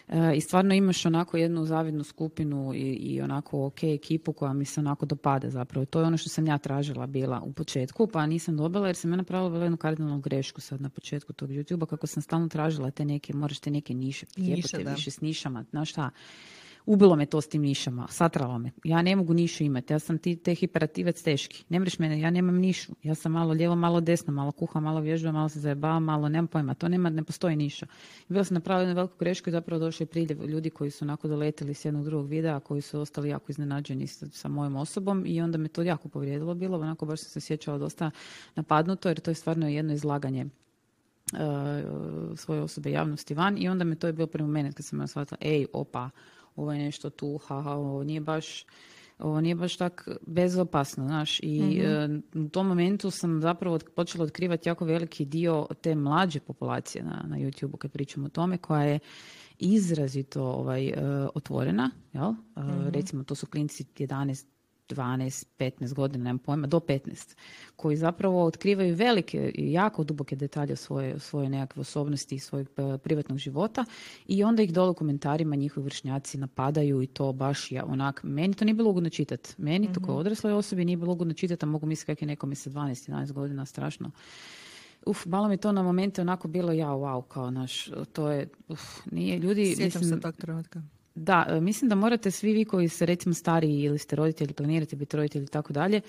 Uh, 0.08 0.14
I 0.36 0.40
stvarno 0.40 0.74
imaš 0.74 1.06
onako 1.06 1.36
jednu 1.36 1.64
zavidnu 1.64 2.04
skupinu 2.04 2.72
i, 2.74 2.92
i 2.92 3.20
onako 3.20 3.66
ok 3.66 3.82
ekipu 3.82 4.32
koja 4.32 4.52
mi 4.52 4.64
se 4.64 4.80
onako 4.80 5.06
dopada 5.06 5.50
zapravo. 5.50 5.86
To 5.86 6.00
je 6.00 6.06
ono 6.06 6.16
što 6.16 6.28
sam 6.28 6.46
ja 6.46 6.58
tražila 6.58 7.06
bila 7.06 7.40
u 7.40 7.52
početku, 7.52 8.06
pa 8.06 8.26
nisam 8.26 8.56
dobila 8.56 8.86
jer 8.86 8.96
sam 8.96 9.10
ja 9.10 9.16
napravila 9.16 9.62
jednu 9.62 9.76
kardinalnu 9.76 10.20
grešku 10.20 10.60
sad 10.60 10.80
na 10.80 10.88
početku 10.88 11.32
tog 11.32 11.50
YouTube-a 11.50 11.86
kako 11.86 12.06
sam 12.06 12.22
stalno 12.22 12.48
tražila 12.48 12.90
te 12.90 13.04
neke, 13.04 13.34
moraš 13.34 13.58
te 13.58 13.70
neke 13.70 13.94
niše, 13.94 14.26
niše 14.36 14.76
više 14.76 15.10
s 15.10 15.20
nišama 15.20 15.57
znaš 15.70 15.90
šta, 15.90 16.10
ubilo 16.88 17.16
me 17.16 17.26
to 17.26 17.40
s 17.40 17.48
tim 17.48 17.62
nišama, 17.62 18.06
satralo 18.10 18.58
me. 18.58 18.70
Ja 18.84 19.02
ne 19.02 19.16
mogu 19.16 19.34
nišu 19.34 19.64
imati, 19.64 19.92
ja 19.92 19.98
sam 19.98 20.18
ti 20.18 20.36
te 20.36 20.54
hiperativec 20.54 21.22
teški. 21.22 21.64
Ne 21.68 21.80
mreš 21.80 21.98
mene, 21.98 22.20
ja 22.20 22.30
nemam 22.30 22.54
nišu. 22.54 22.92
Ja 23.02 23.14
sam 23.14 23.32
malo 23.32 23.52
lijevo, 23.52 23.76
malo 23.76 24.00
desno, 24.00 24.32
malo 24.32 24.52
kuha, 24.52 24.80
malo 24.80 25.00
vježba, 25.00 25.32
malo 25.32 25.48
se 25.48 25.60
zajebavam, 25.60 26.04
malo 26.04 26.28
nemam 26.28 26.46
pojma. 26.46 26.74
To 26.74 26.88
nema, 26.88 27.10
ne 27.10 27.22
postoji 27.22 27.56
niša. 27.56 27.86
Bila 28.28 28.44
sam 28.44 28.54
napravila 28.54 28.82
jednu 28.82 28.94
veliku 28.94 29.14
grešku 29.18 29.50
i 29.50 29.52
zapravo 29.52 29.80
došli 29.80 30.06
priljev 30.06 30.44
ljudi 30.44 30.70
koji 30.70 30.90
su 30.90 31.04
onako 31.04 31.28
doletili 31.28 31.74
s 31.74 31.84
jednog 31.84 32.04
drugog 32.04 32.28
videa, 32.28 32.60
koji 32.60 32.80
su 32.80 33.00
ostali 33.00 33.28
jako 33.28 33.52
iznenađeni 33.52 34.06
sa, 34.06 34.26
sa 34.32 34.48
mojom 34.48 34.76
osobom 34.76 35.24
i 35.26 35.40
onda 35.40 35.58
me 35.58 35.68
to 35.68 35.82
jako 35.82 36.08
povrijedilo 36.08 36.54
bilo. 36.54 36.78
Onako 36.78 37.06
baš 37.06 37.20
sam 37.20 37.30
se 37.30 37.40
sjećala 37.40 37.78
dosta 37.78 38.10
napadnuto 38.54 39.08
jer 39.08 39.20
to 39.20 39.30
je 39.30 39.34
stvarno 39.34 39.68
jedno 39.68 39.92
izlaganje 39.92 40.46
svoje 42.36 42.60
osobe 42.60 42.90
javnosti 42.90 43.34
van 43.34 43.58
i 43.58 43.68
onda 43.68 43.84
me 43.84 43.94
to 43.94 44.06
je 44.06 44.12
bio 44.12 44.26
prvi 44.26 44.46
moment 44.46 44.76
kad 44.76 44.86
sam 44.86 45.00
ja 45.00 45.06
shvatila, 45.06 45.38
ej, 45.40 45.66
opa, 45.72 46.10
ovo 46.56 46.72
je 46.72 46.78
nešto 46.78 47.10
tu, 47.10 47.38
haha, 47.38 47.70
ovo 47.70 48.04
nije 48.04 48.20
baš 48.20 48.64
ovo 49.18 49.40
nije 49.40 49.54
baš 49.54 49.76
tak 49.76 50.08
bezopasno, 50.26 51.06
znaš, 51.06 51.40
i 51.42 51.82
mm 51.82 52.22
u 52.34 52.48
tom 52.48 52.66
momentu 52.66 53.10
sam 53.10 53.40
zapravo 53.40 53.78
počela 53.96 54.24
otkrivati 54.24 54.68
jako 54.68 54.84
veliki 54.84 55.24
dio 55.24 55.66
te 55.80 55.94
mlađe 55.94 56.40
populacije 56.40 57.04
na, 57.04 57.24
na 57.28 57.36
YouTube-u 57.36 57.76
kad 57.76 57.90
pričamo 57.90 58.26
o 58.26 58.28
tome, 58.28 58.58
koja 58.58 58.82
je 58.82 58.98
izrazito 59.58 60.44
ovaj, 60.44 60.88
uh, 60.88 61.28
otvorena, 61.34 61.90
jel? 62.12 62.32
Mhm. 62.58 62.88
Recimo, 62.88 63.24
to 63.24 63.34
su 63.34 63.46
klinci 63.46 63.84
11, 63.84 64.46
12, 64.88 65.46
15 65.58 65.94
godina, 65.94 66.24
nemam 66.24 66.38
pojma, 66.38 66.66
do 66.66 66.78
15, 66.80 67.36
koji 67.76 67.96
zapravo 67.96 68.44
otkrivaju 68.44 68.94
velike 68.94 69.52
i 69.54 69.72
jako 69.72 70.04
duboke 70.04 70.36
detalje 70.36 70.76
svoje, 70.76 71.18
svoje 71.18 71.48
nekakve 71.48 71.80
osobnosti 71.80 72.34
i 72.34 72.38
svojeg 72.38 72.68
e, 72.76 72.98
privatnog 72.98 73.38
života 73.38 73.84
i 74.26 74.44
onda 74.44 74.62
ih 74.62 74.72
dole 74.72 74.90
u 74.90 74.94
komentarima 74.94 75.56
njihovi 75.56 75.84
vršnjaci 75.84 76.38
napadaju 76.38 77.02
i 77.02 77.06
to 77.06 77.32
baš 77.32 77.72
ja 77.72 77.84
onak, 77.84 78.20
meni 78.22 78.54
to 78.54 78.64
nije 78.64 78.74
bilo 78.74 78.90
ugodno 78.90 79.10
čitati. 79.10 79.54
Meni 79.58 79.92
to 79.92 80.00
kao 80.00 80.14
mhm. 80.14 80.20
odrasloj 80.20 80.52
osobi 80.52 80.84
nije 80.84 80.96
bilo 80.96 81.12
ugodno 81.12 81.34
čitati, 81.34 81.64
a 81.64 81.68
mogu 81.68 81.86
misliti 81.86 82.06
kako 82.06 82.24
je 82.24 82.26
nekome 82.26 82.54
sa 82.54 82.70
12-11 82.70 83.32
godina 83.32 83.66
strašno. 83.66 84.10
Uf, 85.06 85.26
malo 85.26 85.48
mi 85.48 85.56
to 85.56 85.72
na 85.72 85.82
momente 85.82 86.20
onako 86.20 86.48
bilo 86.48 86.72
ja, 86.72 86.88
wow, 86.88 87.28
kao 87.28 87.50
naš, 87.50 87.90
to 88.12 88.30
je, 88.30 88.48
uf, 88.68 88.80
nije, 89.10 89.38
ljudi... 89.38 89.74
Sjećam 89.76 90.00
mislim, 90.00 90.18
se 90.18 90.20
tog 90.20 90.36
trenutka. 90.36 90.82
Da, 91.18 91.46
e, 91.48 91.60
mislim 91.60 91.88
da 91.88 91.94
morate 91.94 92.30
svi 92.30 92.52
vi 92.52 92.64
koji 92.64 92.88
ste 92.88 93.06
recimo 93.06 93.34
stariji 93.34 93.82
ili 93.82 93.98
ste 93.98 94.16
roditelji, 94.16 94.52
planirate 94.52 94.96
biti 94.96 95.16
roditelji 95.16 95.44
i 95.44 95.48
tako 95.48 95.72
dalje, 95.72 96.00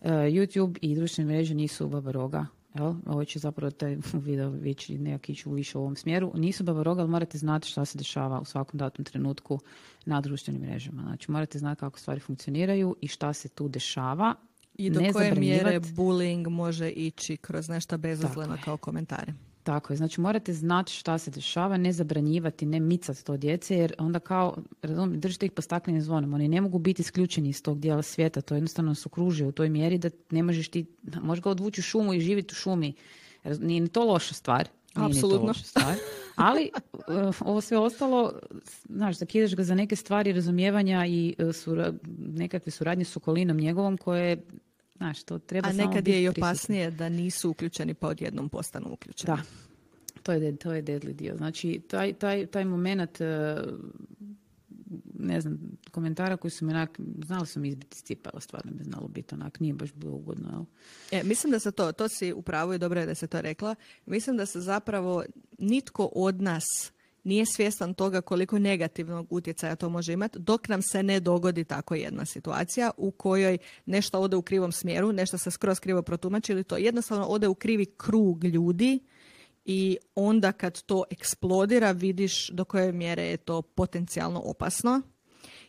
e, 0.00 0.08
YouTube 0.10 0.78
i 0.80 0.94
društvene 0.94 1.34
mreže 1.34 1.54
nisu 1.54 1.88
baba 1.88 2.10
roga. 2.10 2.46
Jel? 2.74 2.94
Ovo 3.06 3.24
će 3.24 3.38
zapravo 3.38 3.70
taj 3.70 3.96
video 4.26 4.50
već 4.50 4.88
nekak 4.88 5.30
ići 5.30 5.48
više 5.48 5.78
u 5.78 5.80
ovom 5.80 5.96
smjeru. 5.96 6.32
Nisu 6.34 6.64
baba 6.64 6.82
roga, 6.82 7.00
ali 7.00 7.10
morate 7.10 7.38
znati 7.38 7.68
šta 7.68 7.84
se 7.84 7.98
dešava 7.98 8.40
u 8.40 8.44
svakom 8.44 8.78
datom 8.78 9.04
trenutku 9.04 9.58
na 10.06 10.20
društvenim 10.20 10.62
mrežama. 10.62 11.02
Znači 11.02 11.30
morate 11.30 11.58
znati 11.58 11.80
kako 11.80 11.98
stvari 11.98 12.20
funkcioniraju 12.20 12.96
i 13.00 13.08
šta 13.08 13.32
se 13.32 13.48
tu 13.48 13.68
dešava. 13.68 14.34
I 14.74 14.90
do 14.90 15.00
koje 15.12 15.34
mjere 15.34 15.80
bullying 15.80 16.48
može 16.48 16.90
ići 16.90 17.36
kroz 17.36 17.68
nešto 17.68 17.98
bezazleno 17.98 18.56
kao 18.64 18.76
komentare. 18.76 19.32
Tako 19.62 19.92
je, 19.92 19.96
znači 19.96 20.20
morate 20.20 20.52
znati 20.52 20.92
šta 20.92 21.18
se 21.18 21.30
dešava, 21.30 21.76
ne 21.76 21.92
zabranjivati, 21.92 22.66
ne 22.66 22.80
micati 22.80 23.24
to 23.24 23.36
djece, 23.36 23.76
jer 23.76 23.94
onda 23.98 24.18
kao, 24.18 24.56
razumijem, 24.82 25.20
držite 25.20 25.46
ih 25.46 25.52
po 25.52 25.62
staklenim 25.62 26.02
zvonom, 26.02 26.34
oni 26.34 26.48
ne 26.48 26.60
mogu 26.60 26.78
biti 26.78 27.02
isključeni 27.02 27.48
iz 27.48 27.62
tog 27.62 27.80
dijela 27.80 28.02
svijeta, 28.02 28.40
to 28.40 28.54
jednostavno 28.54 28.94
su 28.94 29.08
kruže 29.08 29.46
u 29.46 29.52
toj 29.52 29.68
mjeri 29.68 29.98
da 29.98 30.10
ne 30.30 30.42
možeš 30.42 30.68
ti, 30.68 30.86
možeš 31.22 31.42
ga 31.42 31.50
odvući 31.50 31.80
u 31.80 31.82
šumu 31.82 32.14
i 32.14 32.20
živjeti 32.20 32.52
u 32.52 32.54
šumi, 32.54 32.94
nije 33.44 33.80
ni 33.80 33.88
to 33.88 34.04
loša 34.04 34.34
stvar, 34.34 34.68
nije 34.96 35.06
Apsolutno. 35.06 35.38
to 35.40 35.46
loša 35.46 35.64
stvar, 35.64 35.94
ali 36.36 36.62
eh, 36.72 37.30
ovo 37.40 37.60
sve 37.60 37.78
ostalo, 37.78 38.32
znaš, 38.88 39.16
zakidaš 39.16 39.54
ga 39.54 39.64
za 39.64 39.74
neke 39.74 39.96
stvari 39.96 40.32
razumijevanja 40.32 41.06
i 41.06 41.34
eh, 41.38 41.52
sura, 41.52 41.92
nekakve 42.18 42.72
suradnje 42.72 43.04
s 43.04 43.16
okolinom 43.16 43.56
njegovom 43.56 43.96
koje 43.96 44.42
Znaš, 45.02 45.22
to 45.22 45.38
treba 45.38 45.68
A 45.68 45.72
nekad 45.72 46.08
je 46.08 46.22
i 46.22 46.28
opasnije 46.28 46.90
da 46.90 47.08
nisu 47.08 47.50
uključeni 47.50 47.94
pa 47.94 48.08
odjednom 48.08 48.48
postanu 48.48 48.92
uključeni. 48.92 49.36
Da, 49.36 49.42
to 50.22 50.32
je, 50.32 50.56
to 50.56 50.72
je 50.72 50.82
deadly 50.82 51.12
dio. 51.12 51.36
Znači, 51.36 51.80
taj, 51.88 52.12
taj, 52.12 52.46
taj 52.46 52.64
moment 52.64 53.20
e, 53.20 53.56
ne 55.18 55.40
znam, 55.40 55.58
komentara 55.90 56.36
koji 56.36 56.50
su 56.50 56.64
mi 56.64 56.72
onak, 56.72 57.00
znala 57.24 57.46
sam 57.46 57.64
izbiti 57.64 58.02
cipela, 58.02 58.40
stvarno 58.40 58.72
bi 58.72 58.84
znalo 58.84 59.08
biti 59.08 59.34
onak, 59.34 59.60
nije 59.60 59.74
baš 59.74 59.92
bilo 59.92 60.12
ugodno. 60.12 60.48
Jel? 60.50 61.20
E, 61.20 61.24
mislim 61.24 61.50
da 61.50 61.58
se 61.58 61.72
to, 61.72 61.92
to 61.92 62.08
si 62.08 62.32
upravo 62.32 62.74
i 62.74 62.78
dobro 62.78 63.00
je 63.00 63.06
da 63.06 63.14
se 63.14 63.26
to 63.26 63.40
rekla, 63.40 63.74
mislim 64.06 64.36
da 64.36 64.46
se 64.46 64.60
zapravo 64.60 65.24
nitko 65.58 66.10
od 66.14 66.42
nas 66.42 66.92
nije 67.24 67.46
svjestan 67.46 67.94
toga 67.94 68.20
koliko 68.20 68.58
negativnog 68.58 69.26
utjecaja 69.30 69.76
to 69.76 69.88
može 69.88 70.12
imati 70.12 70.38
dok 70.38 70.68
nam 70.68 70.82
se 70.82 71.02
ne 71.02 71.20
dogodi 71.20 71.64
tako 71.64 71.94
jedna 71.94 72.24
situacija 72.24 72.90
u 72.96 73.10
kojoj 73.10 73.58
nešto 73.86 74.20
ode 74.20 74.36
u 74.36 74.42
krivom 74.42 74.72
smjeru, 74.72 75.12
nešto 75.12 75.38
se 75.38 75.50
skroz 75.50 75.80
krivo 75.80 76.02
protumači 76.02 76.52
ili 76.52 76.64
to 76.64 76.76
jednostavno 76.76 77.26
ode 77.26 77.48
u 77.48 77.54
krivi 77.54 77.86
krug 77.96 78.44
ljudi 78.44 79.00
i 79.64 79.98
onda 80.14 80.52
kad 80.52 80.82
to 80.82 81.04
eksplodira 81.10 81.92
vidiš 81.92 82.48
do 82.48 82.64
koje 82.64 82.92
mjere 82.92 83.22
je 83.22 83.36
to 83.36 83.62
potencijalno 83.62 84.40
opasno. 84.40 85.02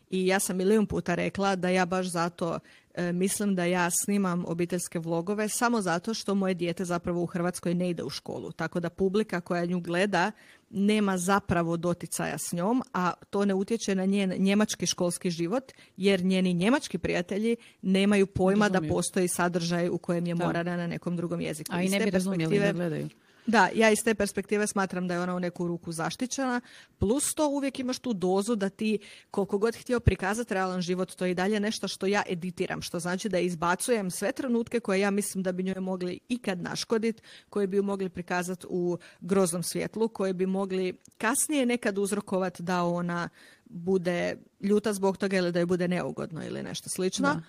I 0.09 0.27
ja 0.27 0.39
sam 0.39 0.57
milijun 0.57 0.85
puta 0.85 1.15
rekla 1.15 1.55
da 1.55 1.69
ja 1.69 1.85
baš 1.85 2.11
zato 2.11 2.59
E, 2.93 3.13
mislim 3.13 3.55
da 3.55 3.65
ja 3.65 3.89
snimam 3.89 4.45
obiteljske 4.47 4.99
vlogove 4.99 5.49
samo 5.49 5.81
zato 5.81 6.13
što 6.13 6.35
moje 6.35 6.53
dijete 6.53 6.85
zapravo 6.85 7.23
u 7.23 7.25
Hrvatskoj 7.25 7.73
ne 7.73 7.89
ide 7.89 8.03
u 8.03 8.09
školu. 8.09 8.51
Tako 8.51 8.79
da 8.79 8.89
publika 8.89 9.41
koja 9.41 9.65
nju 9.65 9.79
gleda 9.79 10.31
nema 10.73 11.17
zapravo 11.17 11.77
doticaja 11.77 12.37
s 12.37 12.53
njom, 12.53 12.83
a 12.93 13.13
to 13.29 13.45
ne 13.45 13.53
utječe 13.53 13.95
na 13.95 14.05
njen 14.05 14.33
njemački 14.37 14.85
školski 14.85 15.29
život, 15.31 15.71
jer 15.97 16.23
njeni 16.23 16.53
njemački 16.53 16.97
prijatelji 16.97 17.55
nemaju 17.81 18.27
pojma 18.27 18.69
da 18.69 18.81
postoji 18.81 19.27
sadržaj 19.27 19.89
u 19.89 19.97
kojem 19.97 20.27
je 20.27 20.35
morana 20.35 20.77
na 20.77 20.87
nekom 20.87 21.17
drugom 21.17 21.41
jeziku. 21.41 21.71
A 21.75 21.81
i 21.81 21.89
ne 21.89 21.99
bi 21.99 22.09
razumjeli 22.09 22.59
da 22.59 22.73
gledaju. 22.73 23.09
Da, 23.45 23.69
ja 23.75 23.91
iz 23.91 24.03
te 24.03 24.15
perspektive 24.15 24.67
smatram 24.67 25.07
da 25.07 25.13
je 25.13 25.19
ona 25.19 25.35
u 25.35 25.39
neku 25.39 25.67
ruku 25.67 25.91
zaštićena, 25.91 26.61
plus 26.97 27.33
to 27.35 27.47
uvijek 27.47 27.79
imaš 27.79 27.99
tu 27.99 28.13
dozu 28.13 28.55
da 28.55 28.69
ti 28.69 28.99
koliko 29.31 29.57
god 29.57 29.75
htio 29.75 29.99
prikazati 29.99 30.53
realan 30.53 30.81
život, 30.81 31.15
to 31.15 31.25
je 31.25 31.31
i 31.31 31.35
dalje 31.35 31.59
nešto 31.59 31.87
što 31.87 32.05
ja 32.05 32.23
editiram, 32.29 32.81
što 32.81 32.99
znači 32.99 33.29
da 33.29 33.39
izbacujem 33.39 34.11
sve 34.11 34.31
trenutke 34.31 34.79
koje 34.79 34.99
ja 34.99 35.11
mislim 35.11 35.43
da 35.43 35.51
bi 35.51 35.63
njoj 35.63 35.79
mogli 35.79 36.19
ikad 36.29 36.61
naškoditi, 36.61 37.21
koje 37.49 37.67
bi 37.67 37.77
ju 37.77 37.83
mogli 37.83 38.09
prikazati 38.09 38.67
u 38.69 38.97
groznom 39.21 39.63
svjetlu, 39.63 40.07
koje 40.07 40.33
bi 40.33 40.45
mogli 40.45 40.97
kasnije 41.17 41.65
nekad 41.65 41.97
uzrokovati 41.97 42.63
da 42.63 42.83
ona 42.83 43.29
bude 43.65 44.37
ljuta 44.61 44.93
zbog 44.93 45.17
toga 45.17 45.37
ili 45.37 45.51
da 45.51 45.59
je 45.59 45.65
bude 45.65 45.87
neugodno 45.87 46.45
ili 46.45 46.63
nešto 46.63 46.89
slično. 46.89 47.41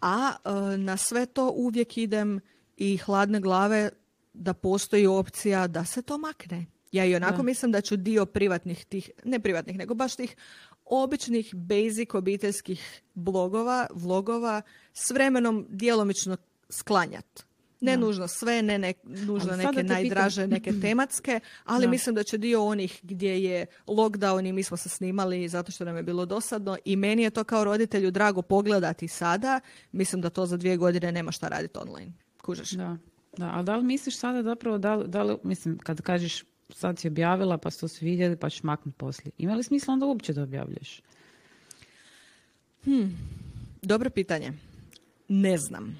A 0.00 0.32
e, 0.44 0.76
na 0.76 0.96
sve 0.96 1.26
to 1.26 1.50
uvijek 1.50 1.96
idem 1.96 2.40
i 2.76 2.96
hladne 2.96 3.40
glave 3.40 3.90
da 4.34 4.54
postoji 4.54 5.06
opcija 5.06 5.66
da 5.66 5.84
se 5.84 6.02
to 6.02 6.18
makne. 6.18 6.66
Ja 6.92 7.04
i 7.04 7.14
onako 7.14 7.42
mislim 7.42 7.72
da 7.72 7.80
ću 7.80 7.96
dio 7.96 8.26
privatnih 8.26 8.84
tih, 8.84 9.10
ne 9.24 9.40
privatnih, 9.40 9.78
nego 9.78 9.94
baš 9.94 10.16
tih 10.16 10.36
običnih 10.84 11.54
basic 11.54 12.14
obiteljskih 12.14 13.02
blogova, 13.14 13.86
vlogova 13.94 14.62
s 14.92 15.10
vremenom 15.10 15.66
djelomično 15.68 16.36
sklanjat. 16.68 17.44
Ne 17.80 17.96
nužno 17.96 18.28
sve, 18.28 18.62
ne, 18.62 18.78
ne 18.78 18.94
nužno 19.04 19.56
neke 19.56 19.82
najdraže, 19.82 20.46
neke 20.46 20.72
tematske, 20.82 21.40
ali 21.64 21.88
mislim 21.88 22.14
da 22.14 22.22
će 22.22 22.38
dio 22.38 22.64
onih 22.64 23.00
gdje 23.02 23.44
je 23.44 23.66
lockdown 23.86 24.48
i 24.48 24.52
mi 24.52 24.62
smo 24.62 24.76
se 24.76 24.88
snimali 24.88 25.48
zato 25.48 25.72
što 25.72 25.84
nam 25.84 25.96
je 25.96 26.02
bilo 26.02 26.26
dosadno 26.26 26.76
i 26.84 26.96
meni 26.96 27.22
je 27.22 27.30
to 27.30 27.44
kao 27.44 27.64
roditelju 27.64 28.10
drago 28.10 28.42
pogledati 28.42 29.08
sada. 29.08 29.60
Mislim 29.92 30.22
da 30.22 30.30
to 30.30 30.46
za 30.46 30.56
dvije 30.56 30.76
godine 30.76 31.12
nema 31.12 31.32
šta 31.32 31.48
raditi 31.48 31.78
online. 31.78 32.12
Kužeš? 32.42 32.70
Da. 32.70 32.96
Da, 33.36 33.50
ali 33.54 33.64
da 33.64 33.76
li 33.76 33.84
misliš 33.84 34.16
sada 34.16 34.42
zapravo, 34.42 34.78
da 34.78 34.94
li, 34.94 35.08
da 35.08 35.22
li, 35.22 35.36
mislim, 35.42 35.78
kad 35.78 36.00
kažeš 36.00 36.44
sad 36.70 36.98
si 36.98 37.08
objavila 37.08 37.58
pa 37.58 37.70
su 37.70 37.88
svi 37.88 38.10
vidjeli 38.10 38.36
pa 38.36 38.50
ćeš 38.50 38.62
maknuti 38.62 38.98
poslije. 38.98 39.32
Ima 39.38 39.54
li 39.54 39.62
smisla 39.62 39.94
onda 39.94 40.06
uopće 40.06 40.32
da 40.32 40.42
objavljaš? 40.42 41.02
Hmm. 42.84 43.16
Dobro 43.82 44.10
pitanje. 44.10 44.52
Ne 45.28 45.58
znam. 45.58 45.98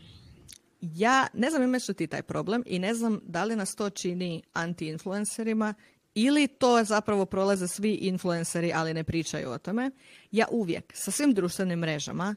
Ja 0.80 1.26
ne 1.34 1.50
znam 1.50 1.62
imaš 1.62 1.88
li 1.88 1.94
ti 1.94 2.06
taj 2.06 2.22
problem 2.22 2.62
i 2.66 2.78
ne 2.78 2.94
znam 2.94 3.20
da 3.26 3.44
li 3.44 3.56
nas 3.56 3.74
to 3.74 3.90
čini 3.90 4.42
anti-influencerima 4.54 5.74
ili 6.14 6.48
to 6.48 6.84
zapravo 6.84 7.26
prolaze 7.26 7.68
svi 7.68 7.94
influenceri, 7.94 8.72
ali 8.74 8.94
ne 8.94 9.04
pričaju 9.04 9.50
o 9.50 9.58
tome. 9.58 9.90
Ja 10.30 10.46
uvijek 10.50 10.92
sa 10.96 11.10
svim 11.10 11.34
društvenim 11.34 11.78
mrežama 11.78 12.34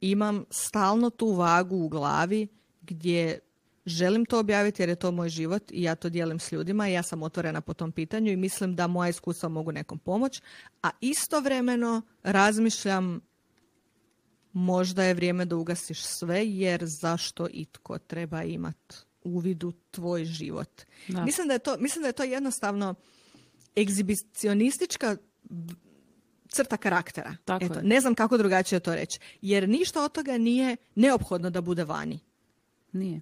imam 0.00 0.44
stalno 0.50 1.10
tu 1.10 1.32
vagu 1.32 1.76
u 1.76 1.88
glavi 1.88 2.48
gdje 2.82 3.38
želim 3.86 4.24
to 4.24 4.38
objaviti 4.38 4.82
jer 4.82 4.88
je 4.88 4.96
to 4.96 5.10
moj 5.10 5.28
život 5.28 5.62
i 5.70 5.82
ja 5.82 5.94
to 5.94 6.08
dijelim 6.08 6.38
s 6.38 6.52
ljudima 6.52 6.88
i 6.88 6.92
ja 6.92 7.02
sam 7.02 7.22
otvorena 7.22 7.60
po 7.60 7.74
tom 7.74 7.92
pitanju 7.92 8.32
i 8.32 8.36
mislim 8.36 8.76
da 8.76 8.86
moja 8.86 9.08
iskustva 9.08 9.48
mogu 9.48 9.72
nekom 9.72 9.98
pomoć, 9.98 10.42
a 10.82 10.90
istovremeno 11.00 12.02
razmišljam 12.22 13.20
možda 14.52 15.04
je 15.04 15.14
vrijeme 15.14 15.44
da 15.44 15.56
ugasiš 15.56 16.04
sve 16.04 16.46
jer 16.46 16.80
zašto 16.84 17.48
itko 17.50 17.98
treba 17.98 18.42
imati 18.42 18.96
uvid 19.24 19.64
u 19.64 19.72
tvoj 19.90 20.24
život. 20.24 20.82
Mislim, 21.08 21.48
da 21.48 21.52
je 21.52 21.58
to, 21.58 21.76
mislim 21.78 22.02
da 22.02 22.08
je 22.08 22.12
to 22.12 22.22
jednostavno 22.22 22.94
egzibicionistička 23.76 25.16
crta 26.48 26.76
karaktera. 26.76 27.36
Eto, 27.60 27.80
ne 27.82 28.00
znam 28.00 28.14
kako 28.14 28.36
drugačije 28.36 28.80
to 28.80 28.94
reći. 28.94 29.18
Jer 29.42 29.68
ništa 29.68 30.04
od 30.04 30.12
toga 30.12 30.38
nije 30.38 30.76
neophodno 30.94 31.50
da 31.50 31.60
bude 31.60 31.84
vani. 31.84 32.20
Nije. 32.92 33.20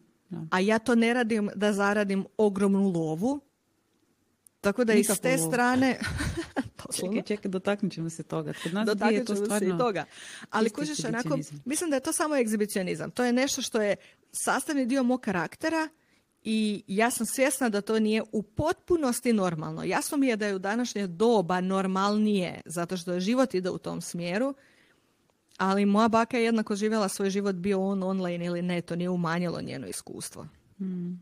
A 0.51 0.61
ja 0.61 0.79
to 0.79 0.95
ne 0.95 1.15
radim 1.15 1.51
da 1.55 1.73
zaradim 1.73 2.25
ogromnu 2.37 2.89
lovu. 2.89 3.41
Tako 4.61 4.85
da 4.85 4.93
iz 4.93 5.21
te 5.23 5.39
strane... 5.39 5.99
čekaj, 7.01 7.23
čekaj, 7.23 7.51
dotaknut 7.51 7.93
ćemo 7.93 8.11
se 8.11 8.23
toga. 8.23 8.53
Kod 8.63 8.75
nas 8.75 8.87
dotaknut 8.87 9.27
ćemo 9.27 9.59
se 9.59 9.67
i 9.67 9.79
toga. 9.79 10.05
Ali 10.51 10.71
kužiš, 10.71 11.05
onako, 11.05 11.39
mislim 11.65 11.91
da 11.91 11.97
je 11.97 12.01
to 12.01 12.13
samo 12.13 12.37
egzibicionizam. 12.37 13.11
To 13.11 13.25
je 13.25 13.33
nešto 13.33 13.63
što 13.63 13.83
je 13.83 13.97
sastavni 14.33 14.87
dio 14.87 15.03
mog 15.03 15.21
karaktera 15.21 15.89
i 16.43 16.85
ja 16.87 17.11
sam 17.11 17.27
svjesna 17.27 17.69
da 17.69 17.81
to 17.81 17.99
nije 17.99 18.23
u 18.33 18.43
potpunosti 18.43 19.33
normalno. 19.33 19.85
Jasno 19.85 20.19
mi 20.19 20.27
je 20.27 20.37
da 20.37 20.47
je 20.47 20.55
u 20.55 20.59
današnje 20.59 21.07
doba 21.07 21.61
normalnije, 21.61 22.61
zato 22.65 22.97
što 22.97 23.21
život 23.21 23.55
ide 23.55 23.71
u 23.71 23.79
tom 23.79 24.01
smjeru, 24.01 24.55
ali 25.59 25.87
moja 25.87 26.09
baka 26.09 26.37
je 26.37 26.45
jednako 26.45 26.77
živjela 26.77 27.09
svoj 27.09 27.31
život 27.31 27.57
bio 27.57 27.81
on 27.81 28.03
online 28.03 28.45
ili 28.45 28.63
ne, 28.63 28.81
to 28.81 28.97
nije 28.97 29.11
umanjilo 29.11 29.63
njeno 29.63 29.87
iskustvo. 29.87 30.47
Hmm. 30.79 31.21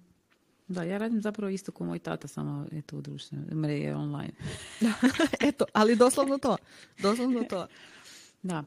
Da, 0.68 0.83
ja 0.83 0.99
radim 0.99 1.21
zapravo 1.21 1.51
isto 1.51 1.73
kao 1.73 1.87
moj 1.87 1.99
tata, 1.99 2.29
samo 2.29 2.66
eto 2.73 2.97
u 2.97 3.01
društvenoj 3.01 3.55
mreži 3.55 3.90
online. 3.90 4.33
eto, 5.49 5.64
ali 5.73 5.97
doslovno 5.97 6.38
to. 6.38 6.57
Doslovno 6.99 7.42
to. 7.42 7.66
da. 8.42 8.64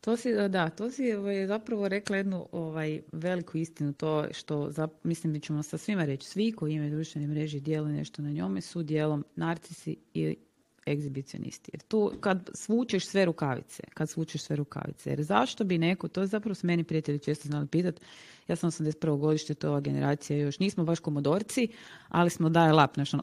To 0.00 0.16
si, 0.16 0.32
da, 0.48 0.70
to 0.70 0.90
si 0.90 1.12
ovaj, 1.12 1.46
zapravo 1.46 1.88
rekla 1.88 2.16
jednu 2.16 2.48
ovaj, 2.52 3.00
veliku 3.12 3.58
istinu, 3.58 3.92
to 3.92 4.26
što 4.32 4.70
mislim 5.02 5.32
da 5.32 5.40
ćemo 5.40 5.62
sa 5.62 5.78
svima 5.78 6.04
reći, 6.04 6.28
svi 6.28 6.52
koji 6.52 6.74
imaju 6.74 6.90
društvene 6.90 7.26
mreže 7.26 7.56
i 7.56 7.60
dijele 7.60 7.92
nešto 7.92 8.22
na 8.22 8.30
njome 8.30 8.60
su 8.60 8.82
dijelom 8.82 9.24
narcisi 9.36 9.96
i 10.14 10.36
egzibicionisti. 10.86 11.70
Jer 11.74 11.82
tu 11.82 12.12
kad 12.20 12.50
svučeš 12.54 13.06
sve 13.06 13.24
rukavice, 13.24 13.82
kad 13.94 14.10
svučeš 14.10 14.42
sve 14.42 14.56
rukavice, 14.56 15.10
jer 15.10 15.22
zašto 15.22 15.64
bi 15.64 15.78
neko, 15.78 16.08
to 16.08 16.20
je 16.20 16.26
zapravo 16.26 16.54
s 16.54 16.62
meni 16.62 16.84
prijatelji 16.84 17.18
često 17.18 17.48
znali 17.48 17.66
pitati, 17.66 18.02
ja 18.48 18.56
sam 18.56 18.70
81. 18.70 19.18
godište, 19.18 19.54
to 19.54 19.66
je 19.66 19.70
ova 19.70 19.80
generacija 19.80 20.38
još, 20.38 20.58
nismo 20.58 20.84
baš 20.84 21.00
komodorci, 21.00 21.68
ali 22.08 22.30
smo 22.30 22.48
daje 22.48 22.72
lap, 22.72 22.94
znaš 22.94 23.14
ono, 23.14 23.22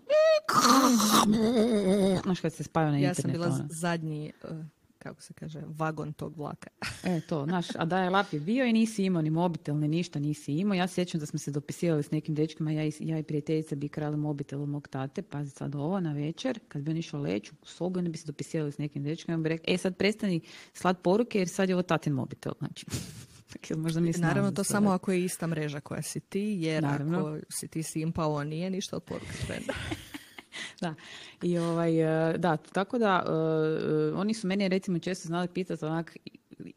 znaš 2.23 2.39
kad 2.39 2.53
se 2.53 2.63
spavio 2.63 2.91
na 2.91 2.97
internet. 2.97 3.17
Ja 3.17 3.21
sam 3.21 3.31
bila 3.31 3.47
ono. 3.47 3.67
zadnji 3.69 4.31
uh, 4.43 4.57
kako 5.03 5.21
se 5.21 5.33
kaže, 5.33 5.61
vagon 5.67 6.13
tog 6.13 6.37
vlaka. 6.37 6.69
e, 7.03 7.21
to, 7.21 7.45
znaš, 7.45 7.67
a 7.75 7.85
da 7.85 7.99
je 7.99 8.09
lap 8.09 8.33
je 8.33 8.39
bio 8.39 8.65
i 8.65 8.73
nisi 8.73 9.03
imao 9.03 9.21
ni 9.21 9.29
mobitel, 9.29 9.79
ni 9.79 9.87
ništa 9.87 10.19
nisi 10.19 10.53
imao. 10.53 10.75
Ja 10.75 10.87
se 10.87 10.93
sjećam 10.93 11.19
da 11.19 11.25
smo 11.25 11.39
se 11.39 11.51
dopisivali 11.51 12.03
s 12.03 12.11
nekim 12.11 12.35
dečkima, 12.35 12.71
ja 12.71 12.85
i, 12.85 12.91
ja 12.99 13.19
i 13.19 13.23
prijateljica 13.23 13.75
bi 13.75 13.89
krali 13.89 14.17
mobitel 14.17 14.61
od 14.61 14.69
mog 14.69 14.87
tate, 14.87 15.21
pazi 15.21 15.49
sad 15.49 15.75
ovo 15.75 15.99
na 15.99 16.13
večer, 16.13 16.59
kad 16.67 16.81
bi 16.81 16.91
on 16.91 16.97
išao 16.97 17.21
leći 17.21 17.51
u 17.61 17.65
sobu, 17.65 17.99
onda 17.99 18.11
bi 18.11 18.17
se 18.17 18.27
dopisivali 18.27 18.71
s 18.71 18.77
nekim 18.77 19.03
dečkima, 19.03 19.37
bi 19.37 19.49
rekao, 19.49 19.73
e 19.73 19.77
sad 19.77 19.97
prestani 19.97 20.41
slat 20.73 21.01
poruke 21.01 21.39
jer 21.39 21.49
sad 21.49 21.69
je 21.69 21.75
ovo 21.75 21.83
tatin 21.83 22.13
mobitel, 22.13 22.53
znači. 22.59 22.85
možda 23.75 24.01
Naravno, 24.17 24.51
to 24.51 24.63
samo 24.63 24.91
ako 24.91 25.11
je 25.11 25.23
ista 25.23 25.47
mreža 25.47 25.79
koja 25.79 26.01
si 26.01 26.19
ti, 26.19 26.57
jer 26.59 26.83
Naravno. 26.83 27.17
ako 27.19 27.37
si 27.49 27.67
ti 27.67 27.83
simpao, 27.83 28.43
nije 28.43 28.69
ništa 28.69 28.95
od 28.95 29.03
poruke 29.03 29.33
da. 30.81 30.95
I 31.41 31.57
ovaj, 31.57 32.31
e, 32.31 32.37
da, 32.37 32.57
tako 32.57 32.97
da 32.97 33.23
uh, 33.25 34.19
oni 34.19 34.33
su 34.33 34.47
meni 34.47 34.67
recimo 34.67 34.99
često 34.99 35.27
znali 35.27 35.47
pitati 35.47 35.85
onak, 35.85 36.17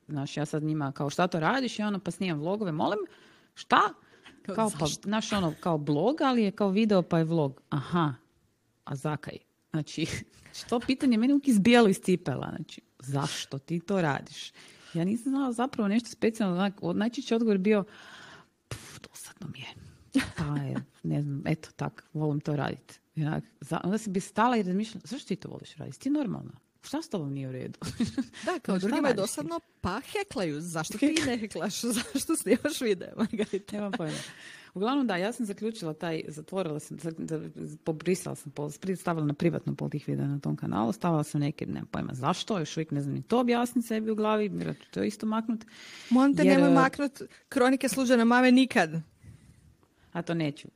znaš, 0.08 0.36
ja 0.36 0.46
sad 0.46 0.62
njima 0.62 0.92
kao 0.92 1.10
šta 1.10 1.26
to 1.26 1.40
radiš 1.40 1.78
i 1.78 1.82
ono 1.82 1.98
pa 1.98 2.10
snimam 2.10 2.38
vlogove, 2.38 2.72
molim, 2.72 2.98
šta? 3.54 3.80
Kao, 4.54 4.70
pa, 4.78 4.86
naš 5.04 5.32
ono, 5.32 5.54
kao 5.60 5.78
blog, 5.78 6.20
ali 6.20 6.42
je 6.42 6.50
kao 6.50 6.68
video 6.68 7.02
pa 7.02 7.18
je 7.18 7.24
vlog. 7.24 7.62
Aha, 7.68 8.14
a 8.84 8.96
zakaj? 8.96 9.38
Znači, 9.70 10.06
to 10.68 10.80
pitanje 10.80 11.18
meni 11.18 11.32
uvijek 11.32 11.48
izbijalo 11.48 11.88
iz 11.88 12.00
cipela. 12.00 12.52
Znači, 12.56 12.80
zašto 12.98 13.58
ti 13.58 13.80
to 13.80 14.00
radiš? 14.00 14.52
Ja 14.94 15.04
nisam 15.04 15.30
znala 15.30 15.52
zapravo 15.52 15.88
nešto 15.88 16.10
specijalno. 16.10 16.70
Najčešći 16.94 17.34
odgovor 17.34 17.58
bio, 17.58 17.84
puf, 18.68 19.00
dosadno 19.00 19.48
mi 19.52 19.60
je. 19.60 19.66
Pa 20.36 20.44
eto 21.66 21.76
tak, 21.76 22.05
volim 22.12 22.40
to 22.40 22.57
raditi. 22.57 22.94
Ja, 23.14 23.40
onda 23.85 23.98
se 23.98 24.11
bi 24.11 24.20
stala 24.20 24.57
i 24.57 24.62
razmišljala, 24.62 25.02
zašto 25.05 25.29
ti 25.29 25.37
to 25.37 25.48
voliš 25.48 25.76
raditi? 25.76 26.00
Ti 26.00 26.11
normalno. 26.11 26.52
Šta 26.83 27.02
s 27.02 27.09
tobom 27.09 27.33
nije 27.33 27.48
u 27.48 27.52
redu? 27.52 27.79
da, 28.46 28.59
kao 28.62 28.79
drugima 28.79 29.09
je 29.09 29.14
dosadno, 29.14 29.61
pa 29.81 30.00
heklaju. 30.00 30.61
Zašto 30.61 30.98
ti 30.98 31.14
ne 31.26 31.38
heklaš? 31.38 31.81
Zašto 32.12 32.37
snimaš 32.37 32.81
video, 32.81 33.09
Margarita? 33.16 33.76
Nemam 33.76 33.92
pojma. 33.92 34.18
Uglavnom 34.74 35.07
da, 35.07 35.16
ja 35.16 35.33
sam 35.33 35.46
zaključila 35.46 35.94
taj, 35.94 36.22
zatvorila 36.29 36.81
sam, 36.81 36.98
pobrisala 37.85 38.37
sam 38.37 38.52
stavila 38.96 39.26
na 39.26 39.35
privatno 39.35 39.74
pol 39.74 39.90
tih 39.90 40.09
videa 40.09 40.26
na 40.26 40.40
tom 40.40 40.57
kanalu, 40.57 40.92
stavila 40.92 41.24
sam 41.24 41.40
neke, 41.40 41.66
nemam 41.66 41.87
pojma 41.87 42.14
zašto, 42.14 42.59
još 42.59 42.76
uvijek 42.76 42.90
ne 42.90 43.00
znam 43.00 43.14
ni 43.14 43.22
to 43.22 43.40
objasniti 43.40 43.88
sebi 43.88 44.11
u 44.11 44.14
glavi, 44.14 44.48
vjerojatno 44.48 44.85
to 44.90 45.02
isto 45.02 45.26
maknut. 45.26 45.64
Molim 46.11 46.37
te, 46.37 46.44
nemoj 46.44 46.70
maknut 46.70 47.22
kronike 47.48 47.88
služene 47.88 48.24
mame 48.24 48.52
nikad. 48.52 48.90
A 50.12 50.22
to 50.22 50.35
neću. 50.35 50.68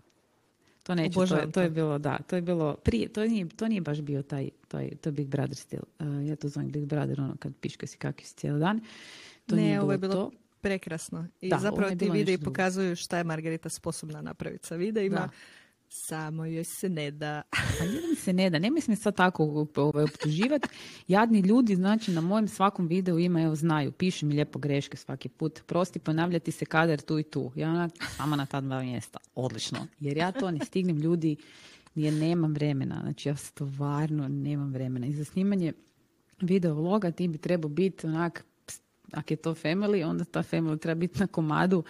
To 0.91 0.95
neću, 0.95 1.27
to 1.27 1.37
je, 1.37 1.53
to 1.53 1.61
je, 1.61 1.71
bilo, 1.71 1.99
da, 1.99 2.19
to 2.27 2.37
je 2.37 2.43
bilo 2.43 2.75
prije, 2.75 3.09
to 3.09 3.25
nije, 3.25 3.49
to 3.49 3.69
nije 3.69 3.81
baš 3.81 4.01
bio 4.01 4.23
taj, 4.23 4.49
taj, 4.69 4.91
to 5.01 5.09
je 5.09 5.13
Big 5.13 5.29
Brother 5.29 5.57
stil. 5.57 5.81
Uh, 5.99 6.29
ja 6.29 6.37
to 6.37 6.49
zovem 6.49 6.71
Big 6.71 6.85
Brother, 6.85 7.21
ono 7.21 7.37
kad 7.39 7.53
piška 7.61 7.87
si 7.87 7.97
kakvi 7.97 8.25
si 8.25 8.35
cijeli 8.35 8.61
dan. 8.61 8.81
To 9.47 9.57
ne, 9.57 9.81
ovo 9.81 9.93
je 9.93 9.99
bilo 9.99 10.15
to. 10.15 10.31
prekrasno. 10.61 11.27
I 11.41 11.49
da, 11.49 11.59
zapravo 11.59 11.95
ti 11.95 12.11
videi 12.11 12.39
pokazuju 12.39 12.97
šta 12.97 13.19
je 13.19 13.25
Margarita 13.25 13.69
sposobna 13.69 14.23
napraviti 14.23 14.67
sa 14.67 14.77
videima. 14.77 15.17
Da. 15.17 15.29
Samo 15.93 16.45
joj 16.45 16.65
se 16.65 16.89
ne 16.89 17.11
da. 17.11 17.43
Pa 17.79 17.85
mi 17.85 18.17
se 18.17 18.33
ne 18.33 18.51
da. 18.51 18.59
Nemoj 18.59 18.81
se 18.81 18.97
sad 18.97 19.17
tako 19.17 19.67
ovaj, 19.77 20.05
optuživati. 20.05 20.69
Jadni 21.09 21.41
ljudi, 21.41 21.75
znači, 21.75 22.13
na 22.13 22.21
mojem 22.21 22.49
svakom 22.49 22.87
videu 22.87 23.19
ima, 23.19 23.43
evo, 23.43 23.55
znaju, 23.55 23.93
pišu 23.93 24.27
mi 24.27 24.35
lijepo 24.35 24.59
greške 24.59 24.97
svaki 24.97 25.29
put. 25.29 25.61
Prosti 25.67 25.99
ponavljati 25.99 26.53
se 26.53 26.65
kadar 26.65 27.01
tu 27.01 27.19
i 27.19 27.23
tu. 27.23 27.53
Ja 27.57 27.89
samo 28.17 28.37
na 28.37 28.47
ta 28.47 28.61
dva 28.61 28.83
mjesta. 28.83 29.19
Odlično. 29.35 29.87
Jer 30.01 30.17
ja 30.17 30.33
to 30.33 30.51
ne 30.51 30.65
stignem 30.65 30.99
ljudi, 30.99 31.37
jer 31.95 32.13
nemam 32.13 32.55
vremena. 32.55 33.01
Znači, 33.03 33.29
ja 33.29 33.37
stvarno 33.37 34.29
nemam 34.29 34.73
vremena. 34.73 35.07
I 35.07 35.13
za 35.13 35.25
snimanje 35.25 35.73
video 36.41 36.75
vloga 36.75 37.11
ti 37.11 37.29
bi 37.29 37.39
trebao 37.39 37.69
biti 37.69 38.07
onak 38.07 38.45
ako 39.13 39.33
je 39.33 39.37
to 39.37 39.55
family, 39.55 40.05
onda 40.05 40.25
ta 40.25 40.43
family 40.43 40.79
treba 40.79 40.99
biti 40.99 41.21
na 41.21 41.27
komadu 41.27 41.85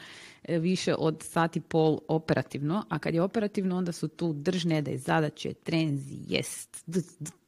e, 0.44 0.58
više 0.58 0.94
od 0.98 1.22
sati 1.22 1.60
pol 1.60 1.98
operativno, 2.08 2.84
a 2.88 2.98
kad 2.98 3.14
je 3.14 3.22
operativno 3.22 3.76
onda 3.76 3.92
su 3.92 4.08
tu 4.08 4.32
držne 4.32 4.82
da 4.82 4.90
je 4.90 4.98
zadaće, 4.98 5.54
trenzi, 5.54 6.18
jest, 6.28 6.84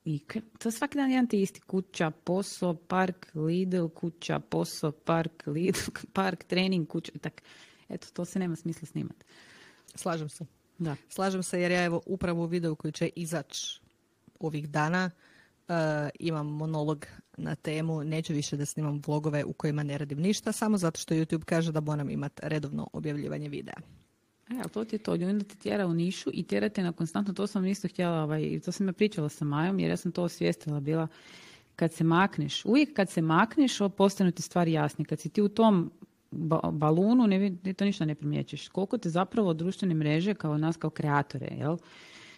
i 0.04 0.20
to 0.58 0.70
svaki 0.70 0.98
dan 0.98 1.10
jedan 1.10 1.26
ti 1.26 1.42
isti 1.42 1.60
kuća, 1.60 2.10
posao, 2.10 2.74
park, 2.74 3.26
Lidl, 3.34 3.86
kuća, 3.86 4.38
posao, 4.38 4.92
park, 4.92 5.46
Lidl, 5.46 5.78
park, 6.12 6.44
trening, 6.44 6.88
kuća, 6.88 7.12
tak. 7.20 7.42
Eto, 7.88 8.06
to 8.12 8.24
se 8.24 8.38
nema 8.38 8.56
smisla 8.56 8.86
snimati. 8.86 9.24
Slažem 9.94 10.28
se. 10.28 10.44
Da. 10.78 10.96
Slažem 11.08 11.42
se 11.42 11.60
jer 11.60 11.70
ja 11.70 11.84
evo 11.84 12.02
upravo 12.06 12.42
u 12.42 12.46
videu 12.46 12.74
koji 12.74 12.92
će 12.92 13.10
izaći 13.16 13.80
ovih 14.40 14.68
dana 14.68 15.10
imam 16.18 16.46
monolog 16.46 17.06
na 17.36 17.54
temu 17.54 18.04
neću 18.04 18.32
više 18.32 18.56
da 18.56 18.66
snimam 18.66 19.02
vlogove 19.06 19.44
u 19.44 19.52
kojima 19.52 19.82
ne 19.82 19.98
radim 19.98 20.18
ništa, 20.18 20.52
samo 20.52 20.78
zato 20.78 21.00
što 21.00 21.14
YouTube 21.14 21.44
kaže 21.44 21.72
da 21.72 21.80
moram 21.80 22.10
imati 22.10 22.42
redovno 22.42 22.88
objavljivanje 22.92 23.48
videa. 23.48 23.76
E, 24.50 24.68
to 24.68 24.84
ti 24.84 24.96
je 24.96 25.00
to, 25.00 25.12
onda 25.12 25.44
te 25.44 25.54
tjera 25.54 25.86
u 25.86 25.94
nišu 25.94 26.30
i 26.32 26.42
tjera 26.42 26.68
te 26.68 26.82
na 26.82 26.92
konstantno, 26.92 27.34
to 27.34 27.46
sam 27.46 27.66
isto 27.66 27.88
htjela, 27.88 28.22
ovaj, 28.22 28.60
to 28.64 28.72
sam 28.72 28.86
ja 28.86 28.92
pričala 28.92 29.28
sa 29.28 29.44
Majom, 29.44 29.78
jer 29.78 29.90
ja 29.90 29.96
sam 29.96 30.12
to 30.12 30.22
osvijestila 30.22 30.80
bila, 30.80 31.08
kad 31.76 31.92
se 31.92 32.04
makneš, 32.04 32.64
uvijek 32.64 32.94
kad 32.94 33.10
se 33.10 33.22
makneš, 33.22 33.78
postanu 33.96 34.30
ti 34.30 34.42
stvari 34.42 34.72
jasne. 34.72 35.04
Kad 35.04 35.20
si 35.20 35.28
ti 35.28 35.42
u 35.42 35.48
tom 35.48 35.90
balunu, 36.72 37.26
ne, 37.26 37.74
to 37.76 37.84
ništa 37.84 38.04
ne 38.04 38.14
primjećeš. 38.14 38.68
Koliko 38.68 38.98
te 38.98 39.10
zapravo 39.10 39.54
društvene 39.54 39.94
mreže, 39.94 40.34
kao 40.34 40.58
nas, 40.58 40.76
kao 40.76 40.90
kreatore, 40.90 41.46
jel? 41.46 41.76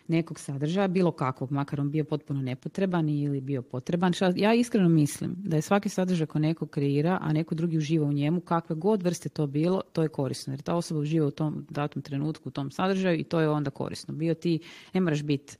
Nekog 0.08 0.38
sadržaja, 0.38 0.88
bilo 0.88 1.12
kakvog, 1.12 1.52
makar 1.52 1.80
on 1.80 1.90
bio 1.90 2.04
potpuno 2.04 2.42
nepotreban 2.42 3.08
ili 3.08 3.40
bio 3.40 3.62
potreban. 3.62 4.12
Ja 4.36 4.54
iskreno 4.54 4.88
mislim 4.88 5.34
da 5.38 5.56
je 5.56 5.62
svaki 5.62 5.88
sadržaj 5.88 6.26
ko 6.26 6.38
neko 6.38 6.66
kreira, 6.66 7.18
a 7.22 7.32
neko 7.32 7.54
drugi 7.54 7.78
uživa 7.78 8.06
u 8.06 8.12
njemu, 8.12 8.40
kakve 8.40 8.76
god 8.76 9.02
vrste 9.02 9.28
to 9.28 9.46
bilo, 9.46 9.82
to 9.92 10.02
je 10.02 10.08
korisno. 10.08 10.52
Jer 10.52 10.62
ta 10.62 10.74
osoba 10.74 11.00
uživa 11.00 11.26
u 11.26 11.30
tom 11.30 11.66
datom 11.70 12.02
trenutku, 12.02 12.48
u 12.48 12.52
tom 12.52 12.70
sadržaju 12.70 13.20
i 13.20 13.24
to 13.24 13.40
je 13.40 13.48
onda 13.48 13.70
korisno. 13.70 14.14
Bio 14.14 14.34
ti, 14.34 14.58
ne 14.94 15.00
moraš 15.00 15.22
biti 15.22 15.56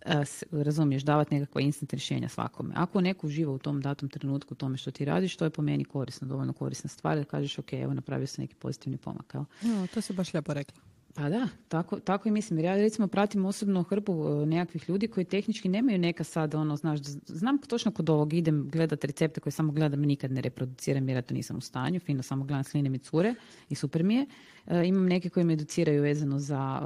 e, 0.00 0.24
razumiješ, 0.50 1.02
davati 1.02 1.34
nekakva 1.34 1.60
instant 1.60 1.92
rješenja 1.92 2.28
svakome. 2.28 2.74
Ako 2.76 3.00
neko 3.00 3.26
uživa 3.26 3.52
u 3.52 3.58
tom 3.58 3.80
datom 3.80 4.08
trenutku 4.08 4.54
u 4.54 4.56
tome 4.56 4.76
što 4.76 4.90
ti 4.90 5.04
radiš, 5.04 5.36
to 5.36 5.44
je 5.44 5.50
po 5.50 5.62
meni 5.62 5.84
korisno, 5.84 6.28
dovoljno 6.28 6.52
korisna 6.52 6.88
stvar 6.88 7.18
da 7.18 7.24
kažeš 7.24 7.58
ok, 7.58 7.72
evo 7.72 7.94
napravio 7.94 8.26
sam 8.26 8.42
neki 8.42 8.54
pozitivni 8.54 8.98
pomak. 8.98 9.34
No, 9.34 9.86
to 9.94 10.00
se 10.00 10.12
baš 10.12 10.34
lijepo 10.34 10.54
rekla. 10.54 10.87
Pa 11.14 11.28
da, 11.28 11.48
tako, 11.68 12.00
tako 12.00 12.28
i 12.28 12.32
mislim. 12.32 12.58
Jer 12.58 12.64
ja 12.64 12.76
recimo 12.76 13.08
pratim 13.08 13.44
osobno 13.44 13.82
hrpu 13.82 14.12
e, 14.12 14.46
nekakvih 14.46 14.88
ljudi 14.88 15.08
koji 15.08 15.24
tehnički 15.24 15.68
nemaju 15.68 15.98
neka 15.98 16.24
sad 16.24 16.54
ono, 16.54 16.76
znaš, 16.76 16.98
znam 17.26 17.58
točno 17.58 17.92
kod 17.92 18.10
ovog 18.10 18.32
idem 18.32 18.68
gledat 18.70 19.04
recepte 19.04 19.40
koje 19.40 19.50
samo 19.52 19.72
gledam, 19.72 20.00
nikad 20.00 20.32
ne 20.32 20.40
reproduciram 20.40 21.08
jer 21.08 21.16
ja 21.16 21.22
to 21.22 21.34
nisam 21.34 21.56
u 21.56 21.60
stanju, 21.60 22.00
fino 22.00 22.22
samo 22.22 22.44
gledam 22.44 22.64
sline 22.64 22.90
mi 22.90 22.98
cure 22.98 23.34
i 23.68 23.74
super 23.74 24.02
mi 24.02 24.14
je. 24.14 24.26
E, 24.70 24.86
imam 24.86 25.06
neke 25.06 25.28
koji 25.28 25.44
me 25.44 25.52
educiraju 25.52 26.02
vezano 26.02 26.38
za, 26.38 26.80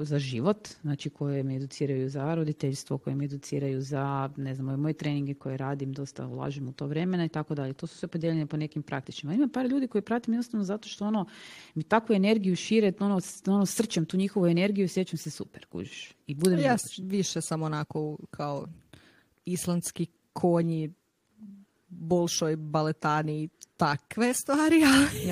e, 0.00 0.04
za 0.04 0.18
život, 0.18 0.68
znači 0.82 1.10
koje 1.10 1.42
me 1.42 1.56
educiraju 1.56 2.08
za 2.08 2.34
roditeljstvo, 2.34 2.98
koje 2.98 3.16
me 3.16 3.24
educiraju 3.24 3.80
za, 3.80 4.30
ne 4.36 4.54
znam, 4.54 4.80
moje 4.80 4.94
treninge 4.94 5.34
koje 5.34 5.56
radim, 5.56 5.92
dosta 5.92 6.26
ulažem 6.26 6.68
u 6.68 6.72
to 6.72 6.86
vremena 6.86 7.24
i 7.24 7.28
tako 7.28 7.54
dalje. 7.54 7.72
To 7.72 7.86
su 7.86 7.98
sve 7.98 8.08
podijeljene 8.08 8.46
po 8.46 8.56
nekim 8.56 8.82
praktičima. 8.82 9.34
Ima 9.34 9.48
par 9.52 9.66
ljudi 9.66 9.86
koji 9.86 10.02
pratim 10.02 10.34
jednostavno 10.34 10.64
zato 10.64 10.88
što 10.88 11.06
ono, 11.06 11.26
mi 11.74 11.82
takvu 11.82 12.14
energiju 12.14 12.56
šire, 12.56 12.92
ono, 13.00 13.20
ono 13.46 13.66
srčem 13.66 14.04
tu 14.04 14.16
njihovu 14.16 14.46
energiju 14.46 14.84
i 14.84 14.88
sjećam 14.88 15.18
se 15.18 15.30
super, 15.30 15.66
kužiš. 15.66 16.14
I 16.26 16.34
budem 16.34 16.58
ja 16.58 16.76
više 16.98 17.40
sam 17.40 17.62
onako 17.62 18.18
kao 18.30 18.66
islandski 19.44 20.06
konji, 20.32 20.92
bolšoj 21.88 22.56
baletani 22.56 23.48
takve 23.82 24.34
stvari, 24.34 24.82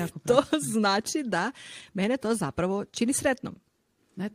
ali 0.01 0.09
to 0.25 0.43
znači 0.59 1.23
da 1.23 1.51
mene 1.93 2.17
to 2.17 2.35
zapravo 2.35 2.85
čini 2.85 3.13
sretnom. 3.13 3.55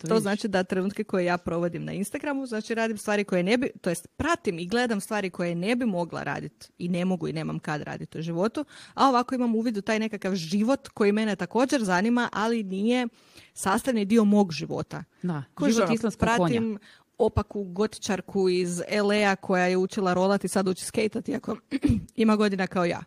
to 0.09 0.21
znači 0.21 0.49
da 0.49 0.65
trenutke 0.65 1.05
koje 1.05 1.25
ja 1.25 1.39
provodim 1.39 1.85
na 1.85 1.93
Instagramu, 1.93 2.47
znači 2.47 2.75
radim 2.75 2.99
stvari 2.99 3.25
koje 3.25 3.43
ne 3.43 3.59
bi, 3.59 3.71
to 3.81 3.91
jest 3.91 4.09
pratim 4.17 4.59
i 4.59 4.67
gledam 4.67 5.01
stvari 5.01 5.31
koje 5.31 5.55
ne 5.55 5.77
bi 5.77 5.87
mogla 5.87 6.23
raditi 6.23 6.69
i 6.79 6.89
ne 6.89 7.05
mogu 7.05 7.29
i 7.29 7.33
nemam 7.33 7.59
kad 7.59 7.83
raditi 7.83 8.19
u 8.19 8.23
životu, 8.23 8.65
a 8.95 9.09
ovako 9.09 9.35
imam 9.35 9.55
uvid 9.55 9.77
u 9.77 9.83
taj 9.83 9.99
nekakav 9.99 10.35
život 10.35 10.89
koji 10.89 11.13
mene 11.13 11.37
također 11.37 11.85
zanima, 11.85 12.29
ali 12.33 12.63
nije 12.63 13.09
sastavni 13.55 14.05
dio 14.05 14.25
mog 14.25 14.53
života. 14.53 15.05
Da, 15.23 15.43
život 15.69 16.05
ono, 16.05 16.11
pratim 16.19 16.79
opaku 17.19 17.65
gotičarku 17.65 18.49
iz 18.49 18.83
LA 19.03 19.37
koja 19.37 19.67
je 19.67 19.77
učila 19.77 20.15
rolati 20.15 20.49
sad 20.49 20.69
uči 20.69 20.85
skejtati, 20.85 21.33
iako 21.33 21.57
ima 22.15 22.37
godina 22.37 22.67
kao 22.67 22.85
ja. 22.85 23.05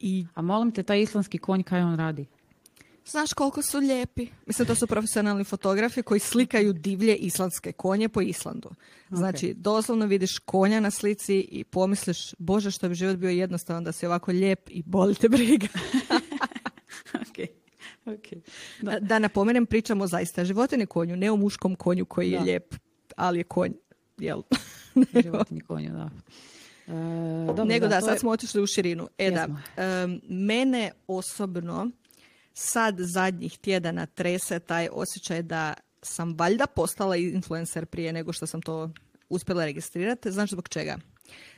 I... 0.00 0.26
A 0.34 0.42
molim 0.42 0.72
te, 0.72 0.82
taj 0.82 1.00
islandski 1.00 1.38
konj, 1.38 1.62
kaj 1.62 1.82
on 1.82 1.96
radi? 1.96 2.26
Znaš 3.06 3.32
koliko 3.32 3.62
su 3.62 3.78
lijepi. 3.78 4.26
Mislim, 4.46 4.68
to 4.68 4.74
su 4.74 4.86
profesionalni 4.86 5.44
fotografi 5.44 6.02
koji 6.02 6.20
slikaju 6.20 6.72
divlje 6.72 7.16
islandske 7.16 7.72
konje 7.72 8.08
po 8.08 8.20
Islandu. 8.20 8.70
Znači, 9.10 9.54
doslovno 9.54 10.06
vidiš 10.06 10.38
konja 10.38 10.80
na 10.80 10.90
slici 10.90 11.48
i 11.50 11.64
pomisliš, 11.64 12.34
bože 12.38 12.70
što 12.70 12.88
bi 12.88 12.94
život 12.94 13.16
bio 13.16 13.30
jednostavan 13.30 13.84
da 13.84 13.92
si 13.92 14.06
ovako 14.06 14.32
lijep 14.32 14.70
i 14.70 14.82
boli 14.86 15.14
te 15.14 15.28
briga. 15.28 15.66
okay. 17.24 17.46
Okay. 18.06 18.40
Da. 18.82 18.98
da 19.00 19.18
napomenem, 19.18 19.66
pričamo 19.66 20.06
zaista 20.06 20.44
životini 20.44 20.86
konju, 20.86 21.16
ne 21.16 21.30
o 21.30 21.36
muškom 21.36 21.74
konju 21.74 22.04
koji 22.04 22.30
je 22.30 22.40
lijep, 22.40 22.74
ali 23.16 23.38
je 23.38 23.44
konj, 23.44 23.72
jel? 24.18 24.42
životini 25.24 25.60
konju, 25.60 25.90
da. 25.92 26.10
E, 26.88 27.46
dobro, 27.46 27.64
Nego 27.64 27.88
da, 27.88 28.00
sad 28.00 28.18
smo 28.18 28.30
otišli 28.30 28.62
u 28.62 28.66
širinu. 28.66 29.08
E 29.18 29.30
da, 29.30 29.48
mene 30.28 30.90
osobno 31.06 31.90
sad 32.52 32.96
zadnjih 32.98 33.58
tjedana 33.58 34.06
trese 34.06 34.58
taj 34.58 34.88
osjećaj 34.92 35.42
da 35.42 35.74
sam 36.02 36.34
valjda 36.38 36.66
postala 36.66 37.16
influencer 37.16 37.86
prije 37.86 38.12
nego 38.12 38.32
što 38.32 38.46
sam 38.46 38.62
to 38.62 38.90
uspjela 39.28 39.64
registrirati. 39.64 40.32
Znaš 40.32 40.50
zbog 40.50 40.68
čega? 40.68 40.98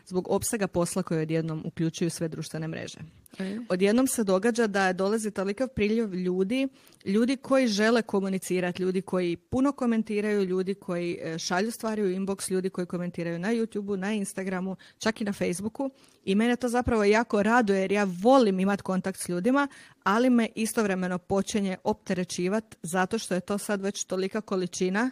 zbog 0.07 0.29
opsega 0.31 0.67
posla 0.67 1.03
koje 1.03 1.23
odjednom 1.23 1.63
uključuju 1.67 2.11
sve 2.11 2.29
društvene 2.29 2.69
mreže. 2.69 2.99
E. 3.39 3.59
Odjednom 3.69 4.07
se 4.07 4.25
događa 4.25 4.67
da 4.67 4.93
dolazi 4.93 5.31
tolikav 5.31 5.69
priljev 5.69 6.15
ljudi, 6.15 6.69
ljudi 7.05 7.37
koji 7.37 7.67
žele 7.67 8.03
komunicirati, 8.03 8.83
ljudi 8.83 9.03
koji 9.03 9.37
puno 9.37 9.73
komentiraju, 9.73 10.45
ljudi 10.45 10.75
koji 10.75 11.19
e, 11.21 11.39
šalju 11.39 11.71
stvari 11.71 12.03
u 12.03 12.11
inbox, 12.11 12.51
ljudi 12.51 12.71
koji 12.71 12.87
komentiraju 12.87 13.39
na 13.39 13.49
YouTubeu, 13.49 13.97
na 13.97 14.13
Instagramu, 14.13 14.77
čak 14.99 15.21
i 15.21 15.25
na 15.25 15.33
Facebooku. 15.33 15.91
I 16.25 16.35
mene 16.35 16.57
to 16.57 16.69
zapravo 16.69 17.05
jako 17.05 17.43
raduje 17.43 17.81
jer 17.81 17.93
ja 17.93 18.07
volim 18.23 18.61
imati 18.61 18.83
kontakt 18.83 19.21
s 19.21 19.29
ljudima, 19.29 19.69
ali 20.03 20.31
me 20.31 20.49
istovremeno 20.55 21.19
počinje 21.19 21.77
opterećivati 21.85 22.77
zato 22.83 23.19
što 23.19 23.35
je 23.35 23.41
to 23.41 23.59
sad 23.59 23.83
već 23.83 24.05
tolika 24.05 24.41
količina 24.41 25.11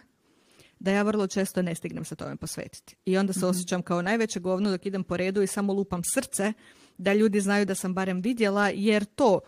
da 0.79 0.91
ja 0.91 1.03
vrlo 1.03 1.27
često 1.27 1.61
ne 1.61 1.75
stignem 1.75 2.05
se 2.05 2.15
tome 2.15 2.35
posvetiti. 2.35 2.95
I 3.05 3.17
onda 3.17 3.33
se 3.33 3.39
mhm. 3.39 3.49
osjećam 3.49 3.81
kao 3.81 4.01
najveće 4.01 4.39
govno 4.39 4.71
dok 4.71 4.85
idem 4.85 5.03
po 5.03 5.17
redu 5.17 5.41
i 5.41 5.47
samo 5.47 5.73
lupam 5.73 6.01
srce 6.13 6.53
da 6.99 7.13
ljudi 7.13 7.41
znaju 7.41 7.65
da 7.65 7.75
sam 7.75 7.93
barem 7.93 8.21
vidjela 8.21 8.69
jer 8.69 9.05
to 9.05 9.39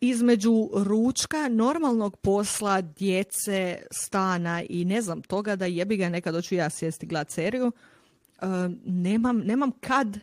između 0.00 0.70
ručka, 0.74 1.48
normalnog 1.48 2.16
posla, 2.16 2.80
djece, 2.80 3.82
stana 3.90 4.62
i 4.68 4.84
ne 4.84 5.02
znam 5.02 5.22
toga 5.22 5.56
da 5.56 5.66
jebi 5.66 5.96
ga 5.96 6.08
nekad 6.08 6.34
hoću 6.34 6.54
ja 6.54 6.70
sjesti 6.70 7.06
glad 7.06 7.30
seriju, 7.30 7.66
uh, 7.66 8.48
nemam, 8.84 9.38
nemam 9.38 9.70
kad 9.80 10.18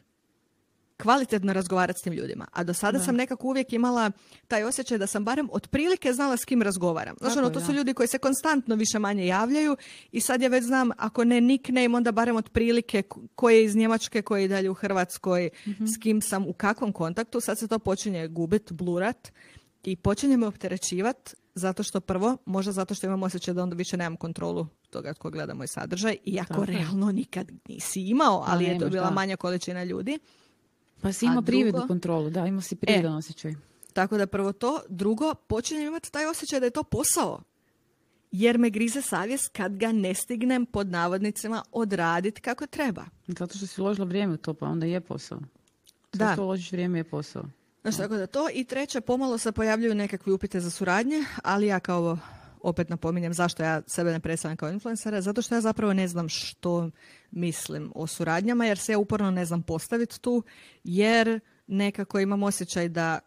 kvalitetno 1.02 1.54
razgovarati 1.54 2.00
s 2.00 2.04
tim 2.04 2.14
ljudima. 2.14 2.48
A 2.52 2.64
do 2.64 2.74
sada 2.74 3.00
sam 3.00 3.16
nekako 3.16 3.48
uvijek 3.48 3.74
imala 3.74 4.12
taj 4.48 4.64
osjećaj 4.64 4.98
da 4.98 5.08
sam 5.08 5.26
barem 5.26 5.50
otprilike 5.52 6.14
znala 6.14 6.38
s 6.38 6.46
kim 6.46 6.62
razgovaram. 6.62 7.16
Znaš, 7.20 7.38
ono, 7.38 7.50
to 7.50 7.62
su 7.62 7.74
ljudi 7.74 7.94
koji 7.94 8.08
se 8.08 8.18
konstantno 8.18 8.76
više 8.76 9.00
manje 9.00 9.26
javljaju 9.26 9.78
i 10.12 10.22
sad 10.22 10.42
ja 10.42 10.50
već 10.50 10.64
znam, 10.64 10.92
ako 10.98 11.24
ne 11.24 11.42
nickname, 11.42 11.98
onda 11.98 12.12
barem 12.12 12.36
otprilike 12.36 13.04
koje 13.36 13.56
je 13.56 13.64
iz 13.64 13.76
Njemačke, 13.76 14.22
koje 14.22 14.42
je 14.42 14.48
dalje 14.48 14.70
u 14.70 14.74
Hrvatskoj, 14.74 15.50
mhm. 15.68 15.86
s 15.86 15.98
kim 16.02 16.22
sam, 16.22 16.48
u 16.48 16.54
kakvom 16.54 16.92
kontaktu. 16.94 17.40
Sad 17.40 17.60
se 17.60 17.68
to 17.68 17.80
počinje 17.80 18.28
gubit, 18.28 18.72
blurat 18.72 19.32
i 19.84 19.96
počinje 19.96 20.38
me 20.38 20.48
opterećivat 20.48 21.34
zato 21.56 21.84
što 21.84 22.00
prvo, 22.00 22.38
možda 22.46 22.72
zato 22.72 22.96
što 22.96 23.08
imam 23.08 23.24
osjećaj 23.24 23.54
da 23.54 23.64
onda 23.64 23.76
više 23.76 23.98
nemam 23.98 24.18
kontrolu 24.18 24.68
toga 24.90 25.14
tko 25.14 25.30
gleda 25.30 25.54
moj 25.54 25.68
sadržaj, 25.68 26.18
iako 26.26 26.66
realno 26.66 27.12
nikad 27.12 27.52
nisi 27.68 28.02
imao, 28.02 28.44
ali 28.48 28.66
je 28.66 28.80
to 28.80 28.90
bila 28.90 29.12
manja 29.12 29.36
količina 29.36 29.84
ljudi. 29.84 30.20
Pa 31.02 31.14
si 31.14 31.26
ima 31.26 31.42
prividnu 31.42 31.88
kontrolu, 31.88 32.30
da, 32.30 32.46
ima 32.46 32.62
si 32.62 32.76
prividan 32.76 33.14
e, 33.14 33.16
osjećaj. 33.16 33.56
Tako 33.94 34.18
da 34.18 34.28
prvo 34.28 34.54
to, 34.54 34.82
drugo, 34.90 35.36
počinjem 35.36 35.88
imati 35.88 36.12
taj 36.12 36.26
osjećaj 36.26 36.60
da 36.60 36.66
je 36.66 36.70
to 36.70 36.84
posao. 36.84 37.42
Jer 38.32 38.58
me 38.58 38.70
grize 38.70 39.02
savjest 39.02 39.50
kad 39.50 39.78
ga 39.78 39.92
ne 39.92 40.14
stignem 40.14 40.66
pod 40.66 40.88
navodnicima 40.88 41.64
odraditi 41.72 42.42
kako 42.42 42.68
treba. 42.68 43.06
Zato 43.28 43.58
što 43.58 43.68
si 43.68 43.82
uložila 43.82 44.08
vrijeme 44.08 44.34
u 44.34 44.38
to, 44.38 44.54
pa 44.54 44.66
onda 44.66 44.86
je 44.86 45.02
posao. 45.02 45.40
Sve 46.14 46.26
da. 46.26 46.34
što 46.34 46.44
uložiš 46.44 46.72
vrijeme 46.72 47.00
je 47.00 47.04
posao. 47.04 47.44
Znači, 47.82 47.98
tako 47.98 48.16
da 48.16 48.28
to. 48.28 48.48
I 48.54 48.64
treće, 48.64 49.02
pomalo 49.02 49.38
se 49.38 49.52
pojavljuju 49.52 49.96
nekakvi 49.96 50.34
upite 50.34 50.60
za 50.60 50.70
suradnje, 50.70 51.26
ali 51.44 51.68
ja 51.68 51.80
kao 51.80 52.18
opet 52.63 52.89
napominjem 52.89 53.34
zašto 53.34 53.63
ja 53.63 53.82
sebe 53.88 54.12
ne 54.12 54.19
predstavljam 54.19 54.58
kao 54.58 54.69
influencera, 54.69 55.21
zato 55.21 55.41
što 55.41 55.56
ja 55.56 55.62
zapravo 55.62 55.93
ne 55.93 56.08
znam 56.08 56.30
što 56.30 56.89
mislim 57.32 57.91
o 57.95 58.08
suradnjama, 58.08 58.65
jer 58.65 58.78
se 58.78 58.91
ja 58.91 59.00
uporno 59.00 59.32
ne 59.32 59.45
znam 59.45 59.63
postaviti 59.63 60.21
tu, 60.21 60.43
jer 60.84 61.39
nekako 61.67 62.19
imam 62.19 62.43
osjećaj 62.43 62.89
da 62.89 63.19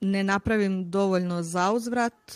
ne 0.00 0.24
napravim 0.24 0.90
dovoljno 0.90 1.42
zauzvrat, 1.42 2.32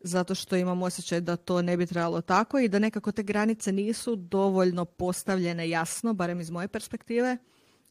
zato 0.00 0.34
što 0.34 0.56
imam 0.56 0.82
osjećaj 0.82 1.20
da 1.20 1.36
to 1.36 1.62
ne 1.62 1.76
bi 1.76 1.86
trebalo 1.86 2.20
tako 2.20 2.58
i 2.58 2.68
da 2.68 2.78
nekako 2.78 3.12
te 3.12 3.22
granice 3.22 3.72
nisu 3.72 4.16
dovoljno 4.16 4.84
postavljene 4.84 5.68
jasno, 5.68 6.14
barem 6.14 6.40
iz 6.40 6.50
moje 6.50 6.68
perspektive. 6.68 7.36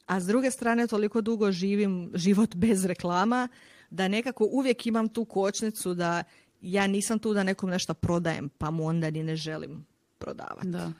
A 0.05 0.19
s 0.19 0.25
druge 0.25 0.51
strane, 0.51 0.87
toliko 0.87 1.21
dugo 1.21 1.51
živim 1.51 2.11
život 2.13 2.55
bez 2.55 2.85
reklama, 2.85 3.47
da 3.89 4.07
nekako 4.07 4.47
uvijek 4.51 4.85
imam 4.85 5.09
tu 5.09 5.25
kočnicu 5.25 5.93
da 5.93 6.23
ja 6.61 6.87
nisam 6.87 7.19
tu 7.19 7.33
da 7.33 7.43
nekom 7.43 7.69
nešto 7.69 7.93
prodajem, 7.93 8.49
pa 8.49 8.71
mu 8.71 8.85
onda 8.85 9.11
ni 9.11 9.23
ne 9.23 9.35
želim 9.35 9.85
prodavati. 10.17 10.67
Da. 10.67 10.91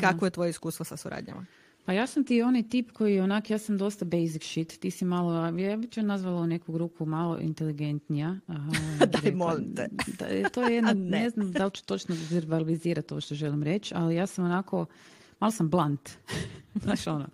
Kako 0.00 0.24
je 0.24 0.30
tvoje 0.30 0.50
iskustvo 0.50 0.84
sa 0.84 0.96
suradnjama? 0.96 1.46
Pa 1.86 1.92
ja 1.92 2.06
sam 2.06 2.24
ti 2.24 2.42
onaj 2.42 2.68
tip 2.68 2.92
koji 2.92 3.20
onak, 3.20 3.50
ja 3.50 3.58
sam 3.58 3.78
dosta 3.78 4.04
basic 4.04 4.44
shit, 4.44 4.80
ti 4.80 4.90
si 4.90 5.04
malo, 5.04 5.58
ja 5.58 5.76
bih 5.76 5.90
ću 5.90 6.02
nazvala 6.02 6.46
neku 6.46 6.72
grupu 6.72 7.06
malo 7.06 7.38
inteligentnija. 7.38 8.38
Daj, 9.22 9.32
molim 9.32 9.74
te. 9.74 9.88
Da, 10.18 10.48
to 10.48 10.62
je 10.62 10.74
jedna, 10.76 10.92
ne. 10.92 11.10
ne 11.10 11.30
znam 11.30 11.52
da 11.52 11.64
li 11.64 11.70
ću 11.70 11.84
točno 11.84 12.16
verbalizirati 12.30 13.08
to 13.08 13.20
što 13.20 13.34
želim 13.34 13.62
reći, 13.62 13.94
ali 13.96 14.14
ja 14.14 14.26
sam 14.26 14.44
onako, 14.44 14.86
malo 15.40 15.52
sam 15.52 15.70
blunt. 15.70 16.10
Znaš 16.82 17.06
ono, 17.06 17.28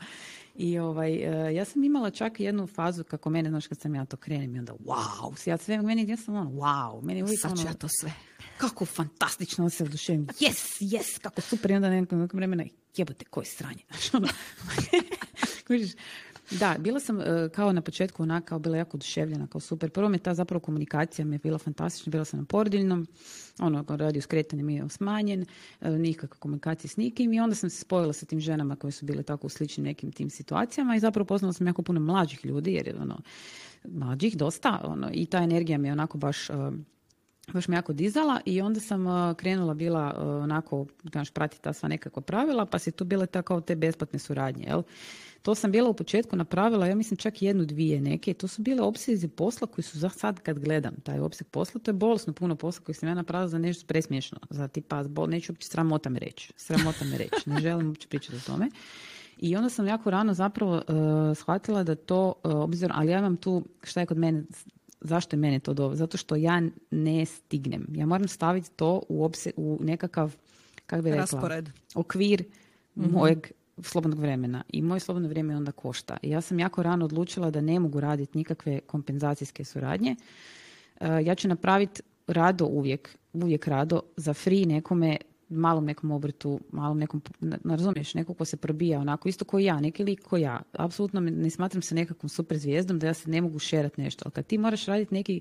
i 0.55 0.79
ovaj, 0.79 1.13
e, 1.13 1.55
ja 1.55 1.65
sam 1.65 1.85
imala 1.85 2.11
čak 2.11 2.41
jednu 2.41 2.67
fazu 2.67 3.05
kako 3.05 3.31
mene, 3.31 3.51
znaš, 3.51 3.67
kad 3.67 3.81
sam 3.81 3.95
ja 3.95 4.05
to 4.05 4.17
krenem 4.17 4.57
i 4.57 4.59
onda 4.59 4.73
wow, 4.73 5.49
ja 5.49 5.59
sve, 5.59 5.83
meni 5.83 6.11
ja 6.11 6.17
sam 6.17 6.35
ono 6.35 6.51
wow, 6.51 7.03
meni 7.05 7.23
uvijek 7.23 7.41
Sad 7.41 7.57
ću 7.57 7.61
ono, 7.61 7.71
ja 7.71 7.75
to 7.75 7.89
sve. 8.01 8.13
Kako 8.59 8.85
fantastično 8.85 9.71
se 9.71 9.85
oduševim, 9.85 10.27
yes, 10.27 10.83
yes, 10.83 11.21
kako 11.23 11.41
super, 11.41 11.71
i 11.71 11.75
onda 11.75 11.91
nekom 11.91 12.29
vremena, 12.33 12.65
jebote, 12.97 13.25
koji 13.25 13.47
sranje, 13.47 13.83
znaš, 13.89 14.15
ono. 14.15 14.29
Da, 16.59 16.77
bila 16.79 17.01
sam 17.01 17.19
uh, 17.19 17.25
kao 17.55 17.73
na 17.73 17.81
početku 17.81 18.23
onaka, 18.23 18.47
kao 18.47 18.59
bila 18.59 18.77
jako 18.77 18.97
oduševljena, 18.97 19.47
kao 19.47 19.61
super. 19.61 19.91
Prvo 19.91 20.09
mi 20.09 20.19
ta 20.19 20.35
zapravo 20.35 20.61
komunikacija 20.61 21.25
mi 21.25 21.35
je 21.35 21.39
bila 21.39 21.59
fantastična, 21.59 22.11
bila 22.11 22.25
sam 22.25 22.41
na 22.41 22.45
porodiljnom, 22.45 23.07
ono, 23.59 23.85
radio 23.89 24.23
skretanje 24.23 24.63
mi 24.63 24.75
je 24.75 24.89
smanjen, 24.89 25.47
uh, 25.81 25.89
nikakva 25.89 26.37
komunikacija 26.39 26.89
s 26.89 26.97
nikim 26.97 27.33
i 27.33 27.41
onda 27.41 27.55
sam 27.55 27.71
se 27.71 27.81
spojila 27.81 28.13
sa 28.13 28.27
tim 28.27 28.41
ženama 28.41 28.77
koje 28.77 28.93
su 28.93 29.07
bile 29.07 29.23
tako 29.23 29.47
u 29.47 29.51
sličnim 29.51 29.85
nekim 29.85 30.13
tim 30.13 30.31
situacijama 30.31 30.97
i 30.97 31.01
zapravo 31.01 31.25
poznala 31.25 31.53
sam 31.53 31.67
jako 31.67 31.83
puno 31.83 32.01
mlađih 32.01 32.45
ljudi, 32.45 32.73
jer 32.73 32.87
je 32.87 32.97
ono, 33.01 33.21
mlađih 33.85 34.37
dosta, 34.37 34.81
ono, 34.85 35.11
i 35.13 35.27
ta 35.27 35.39
energija 35.39 35.79
mi 35.79 35.89
je 35.89 35.93
onako 35.93 36.19
baš... 36.19 36.49
Baš 37.53 37.69
me 37.69 37.77
jako 37.77 37.93
dizala 37.93 38.41
i 38.45 38.61
onda 38.61 38.81
sam 38.81 39.05
krenula 39.35 39.75
bila 39.75 40.15
onako, 40.43 40.87
znaš, 41.13 41.31
pratiti 41.31 41.63
ta 41.63 41.73
sva 41.73 41.89
nekakva 41.89 42.23
pravila, 42.23 42.67
pa 42.67 42.79
se 42.79 42.91
tu 42.91 43.05
bile 43.05 43.27
tako 43.27 43.61
te 43.61 43.77
besplatne 43.77 44.19
suradnje, 44.19 44.65
jel? 44.65 44.83
To 45.43 45.55
sam 45.55 45.73
bila 45.73 45.91
u 45.91 45.95
početku 45.95 46.37
napravila, 46.37 46.87
ja 46.87 46.95
mislim 46.95 47.17
čak 47.17 47.43
jednu, 47.43 47.65
dvije 47.65 48.01
neke. 48.01 48.35
To 48.35 48.49
su 48.49 48.63
bile 48.63 48.83
opsezi 48.83 49.29
posla 49.29 49.67
koji 49.67 49.83
su 49.83 49.99
za 49.99 50.09
sad 50.09 50.41
kad 50.41 50.59
gledam 50.59 50.95
taj 51.03 51.19
opseg 51.19 51.47
posla, 51.47 51.81
to 51.81 51.89
je 51.91 51.93
bolesno 51.93 52.33
puno 52.33 52.57
posla 52.57 52.85
koji 52.85 52.95
sam 52.95 53.09
ja 53.09 53.15
napravila 53.15 53.49
za 53.49 53.59
nešto 53.59 53.87
presmiješno. 53.87 54.39
Za 54.51 54.69
tipa, 54.69 55.03
bol, 55.03 55.29
neću 55.29 55.53
uopće 55.53 55.69
sramota 55.69 56.11
me 56.11 56.19
reći. 56.19 56.53
Sramota 56.57 57.05
me 57.05 57.19
reći. 57.19 57.51
Ne 57.51 57.61
želim 57.61 57.89
uopće 57.89 58.09
pričati 58.09 58.37
o 58.37 58.41
tome. 58.47 58.69
I 59.39 59.57
onda 59.57 59.69
sam 59.69 59.87
jako 59.87 60.11
rano 60.11 60.35
zapravo 60.35 60.75
uh, 60.77 61.37
shvatila 61.37 61.83
da 61.83 61.95
to, 61.95 62.33
uh, 62.45 62.55
obzirom, 62.55 62.97
ali 62.99 63.11
ja 63.11 63.19
imam 63.19 63.37
tu, 63.37 63.63
šta 63.83 64.01
je 64.01 64.07
kod 64.07 64.19
mene, 64.19 64.43
zašto 65.05 65.37
je 65.37 65.41
mene 65.41 65.59
to 65.59 65.75
dobro? 65.75 65.97
Zato 65.97 66.17
što 66.17 66.37
ja 66.37 66.63
ne 66.91 67.25
stignem. 67.27 67.87
Ja 67.95 68.07
moram 68.07 68.29
staviti 68.29 68.71
to 68.77 69.03
u, 69.09 69.25
opse, 69.25 69.53
u 69.57 69.79
nekakav, 69.81 70.37
kako 70.87 71.03
bi 71.03 71.11
rekla, 71.11 71.21
Raspored. 71.21 71.71
okvir 71.95 72.45
mm 72.95 73.13
mojeg 73.13 73.39
slobodnog 73.79 74.21
vremena 74.21 74.63
i 74.69 74.83
moje 74.83 75.01
slobodno 75.01 75.29
vrijeme 75.29 75.57
onda 75.57 75.73
košta. 75.73 76.17
I 76.23 76.31
ja 76.31 76.41
sam 76.41 76.59
jako 76.59 76.83
rano 76.83 77.05
odlučila 77.05 77.51
da 77.51 77.61
ne 77.61 77.81
mogu 77.81 78.01
raditi 78.01 78.39
nikakve 78.39 78.81
kompenzacijske 78.81 79.65
suradnje. 79.65 80.17
E, 81.01 81.25
ja 81.25 81.35
ću 81.35 81.49
napraviti 81.49 82.03
rado 82.27 82.67
uvijek, 82.67 83.19
uvijek 83.33 83.67
rado 83.67 84.01
za 84.17 84.35
free 84.35 84.67
nekome 84.67 85.17
malom 85.53 85.85
nekom 85.85 86.11
obrtu, 86.11 86.61
malom 86.73 86.99
nekom, 86.99 87.23
ne, 87.41 87.59
razumiješ, 87.65 88.15
neko 88.15 88.35
ko 88.35 88.45
se 88.45 88.57
probija 88.57 89.01
onako, 89.01 89.29
isto 89.29 89.45
kao 89.45 89.61
ja, 89.61 89.81
neki 89.81 90.05
lik 90.05 90.23
ko 90.23 90.37
ja. 90.37 90.63
Apsolutno 90.73 91.21
ne 91.21 91.51
smatram 91.51 91.83
se 91.83 91.95
nekakvom 91.95 92.29
super 92.29 92.59
zvijezdom 92.59 92.99
da 92.99 93.07
ja 93.07 93.15
se 93.15 93.31
ne 93.31 93.41
mogu 93.41 93.59
šerati 93.59 94.01
nešto. 94.01 94.23
Ali 94.25 94.33
kad 94.33 94.47
ti 94.47 94.59
moraš 94.59 94.87
raditi 94.87 95.15
neki 95.15 95.41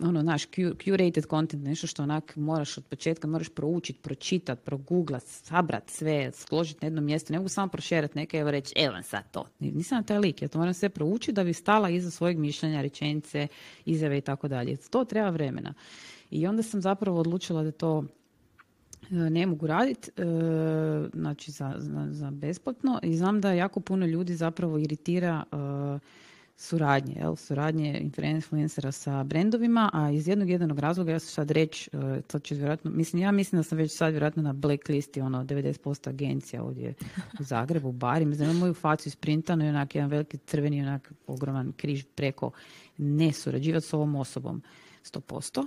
ono, 0.00 0.22
naš 0.22 0.46
curated 0.84 1.26
content, 1.30 1.64
nešto 1.64 1.86
što 1.86 2.02
onak 2.02 2.36
moraš 2.36 2.78
od 2.78 2.84
početka, 2.84 3.28
moraš 3.28 3.48
proučiti, 3.48 3.98
pročitati, 4.02 4.62
proguglat, 4.64 5.22
sabrat 5.26 5.90
sve, 5.90 6.32
složiti 6.32 6.78
na 6.82 6.86
jedno 6.86 7.00
mjesto. 7.00 7.32
Ne 7.32 7.38
mogu 7.38 7.48
samo 7.48 7.68
prošerati 7.68 8.18
neke, 8.18 8.38
evo 8.38 8.50
reći, 8.50 8.74
evo 8.76 8.92
vam 8.92 9.02
sad 9.02 9.30
to. 9.30 9.46
Nisam 9.58 9.98
na 9.98 10.02
taj 10.02 10.18
lik, 10.18 10.42
ja 10.42 10.48
to 10.48 10.58
moram 10.58 10.74
sve 10.74 10.88
proučiti 10.88 11.32
da 11.32 11.44
bi 11.44 11.52
stala 11.52 11.90
iza 11.90 12.10
svojeg 12.10 12.38
mišljenja, 12.38 12.82
rečenice, 12.82 13.46
izjave 13.84 14.18
i 14.18 14.20
tako 14.20 14.48
dalje. 14.48 14.76
To 14.76 15.04
treba 15.04 15.30
vremena. 15.30 15.74
I 16.30 16.46
onda 16.46 16.62
sam 16.62 16.80
zapravo 16.80 17.20
odlučila 17.20 17.62
da 17.62 17.70
to 17.70 18.04
ne 19.10 19.46
mogu 19.46 19.66
raditi, 19.66 20.10
e, 20.16 20.24
znači 21.14 21.50
za, 21.50 21.74
za, 21.78 22.08
za 22.10 22.30
besplatno 22.30 23.00
i 23.02 23.16
znam 23.16 23.40
da 23.40 23.52
jako 23.52 23.80
puno 23.80 24.06
ljudi 24.06 24.34
zapravo 24.34 24.78
iritira 24.78 25.44
e, 25.52 25.56
suradnje, 26.56 27.14
jel? 27.14 27.36
suradnje 27.36 28.10
influencera 28.22 28.92
sa 28.92 29.24
brendovima, 29.24 29.90
a 29.92 30.10
iz 30.10 30.28
jednog 30.28 30.50
jedinog 30.50 30.78
razloga 30.78 31.12
ja 31.12 31.18
ću 31.18 31.26
sad 31.26 31.50
reći, 31.50 31.90
e, 31.92 32.20
to 32.20 32.38
ću 32.38 32.54
vjerojatno, 32.54 32.90
mislim, 32.90 33.22
ja 33.22 33.32
mislim 33.32 33.58
da 33.58 33.62
sam 33.62 33.78
već 33.78 33.96
sad 33.96 34.10
vjerojatno 34.10 34.42
na 34.42 34.52
blacklisti 34.52 35.20
ono 35.20 35.44
90% 35.44 36.08
agencija 36.08 36.62
ovdje 36.62 36.94
u 37.40 37.42
Zagrebu, 37.42 37.92
barim, 37.92 38.34
znam 38.34 38.56
moju 38.56 38.74
facu 38.74 39.08
isprintanu 39.08 39.64
i 39.64 39.68
onak 39.68 39.94
jedan 39.94 40.10
veliki 40.10 40.38
crveni, 40.38 40.82
onak 40.82 41.12
ogroman 41.26 41.72
križ 41.76 42.04
preko 42.14 42.50
ne 42.96 43.32
surađivati 43.32 43.86
s 43.86 43.92
ovom 43.92 44.16
osobom 44.16 44.62
100%. 45.04 45.66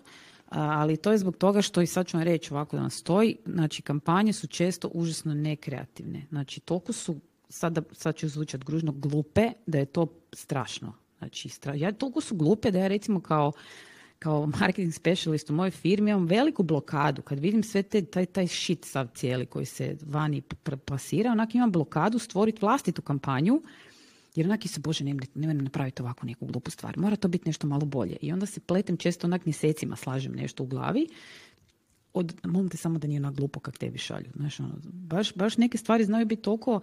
Ali 0.52 0.98
to 0.98 1.12
je 1.12 1.18
zbog 1.18 1.38
toga 1.38 1.62
što 1.62 1.82
i 1.82 1.88
sad 1.88 2.08
ću 2.08 2.18
vam 2.18 2.24
reći 2.24 2.54
ovako 2.54 2.76
da 2.76 2.82
nam 2.82 2.90
stoji, 2.90 3.38
znači 3.46 3.82
kampanje 3.82 4.34
su 4.34 4.48
često 4.48 4.90
užasno 4.94 5.34
nekreativne. 5.34 6.26
Znači 6.30 6.60
toliko 6.60 6.94
su 6.94 7.16
sada, 7.50 7.82
sad 7.92 8.16
ću 8.16 8.28
zvučati 8.28 8.66
gružno, 8.66 8.92
glupe, 8.92 9.50
da 9.66 9.78
je 9.78 9.86
to 9.86 10.08
strašno. 10.34 10.94
Znači, 11.18 11.50
stra... 11.50 11.74
ja, 11.74 11.92
toliko 11.92 12.22
su 12.22 12.36
glupe 12.36 12.72
da 12.72 12.80
ja 12.80 12.88
recimo 12.88 13.20
kao 13.20 13.52
kao 14.22 14.46
marketing 14.60 14.94
specialist 14.94 15.50
u 15.50 15.54
mojoj 15.54 15.72
firmi 15.72 16.12
imam 16.12 16.26
veliku 16.26 16.64
blokadu. 16.64 17.22
Kad 17.22 17.40
vidim 17.40 17.64
sve 17.64 17.84
te, 17.84 18.06
taj, 18.06 18.26
taj 18.26 18.48
shit 18.48 18.86
sav 18.86 19.08
cijeli 19.16 19.46
koji 19.46 19.66
se 19.66 19.98
vani 20.06 20.42
plasira, 20.86 21.32
onak 21.32 21.56
imam 21.56 21.72
blokadu 21.72 22.20
stvoriti 22.20 22.60
vlastitu 22.62 23.02
kampanju, 23.02 23.62
jer 24.36 24.48
onak 24.48 24.62
se, 24.66 24.80
bože, 24.80 25.04
ne 25.04 25.16
ne 25.36 25.54
napraviti 25.54 26.02
ovako 26.02 26.26
neku 26.26 26.46
glupu 26.46 26.72
stvar. 26.72 26.98
Mora 26.98 27.16
to 27.16 27.28
biti 27.28 27.50
nešto 27.50 27.68
malo 27.68 27.86
bolje. 27.86 28.18
I 28.22 28.32
onda 28.34 28.46
se 28.46 28.60
pletem 28.60 28.98
često 28.98 29.28
onak 29.28 29.46
mjesecima 29.46 29.96
slažem 29.96 30.34
nešto 30.34 30.64
u 30.64 30.68
glavi 30.68 31.08
od, 32.14 32.34
molim 32.44 32.70
te 32.70 32.78
samo 32.78 33.00
da 33.00 33.08
nije 33.08 33.20
na 33.20 33.32
glupo 33.32 33.60
kak 33.60 33.78
tebi 33.78 33.98
šalju. 33.98 34.30
Znaš, 34.36 34.60
ono, 34.60 34.74
baš, 34.84 35.34
baš 35.34 35.58
neke 35.58 35.78
stvari 35.78 36.06
znaju 36.06 36.26
biti 36.26 36.42
toliko 36.42 36.80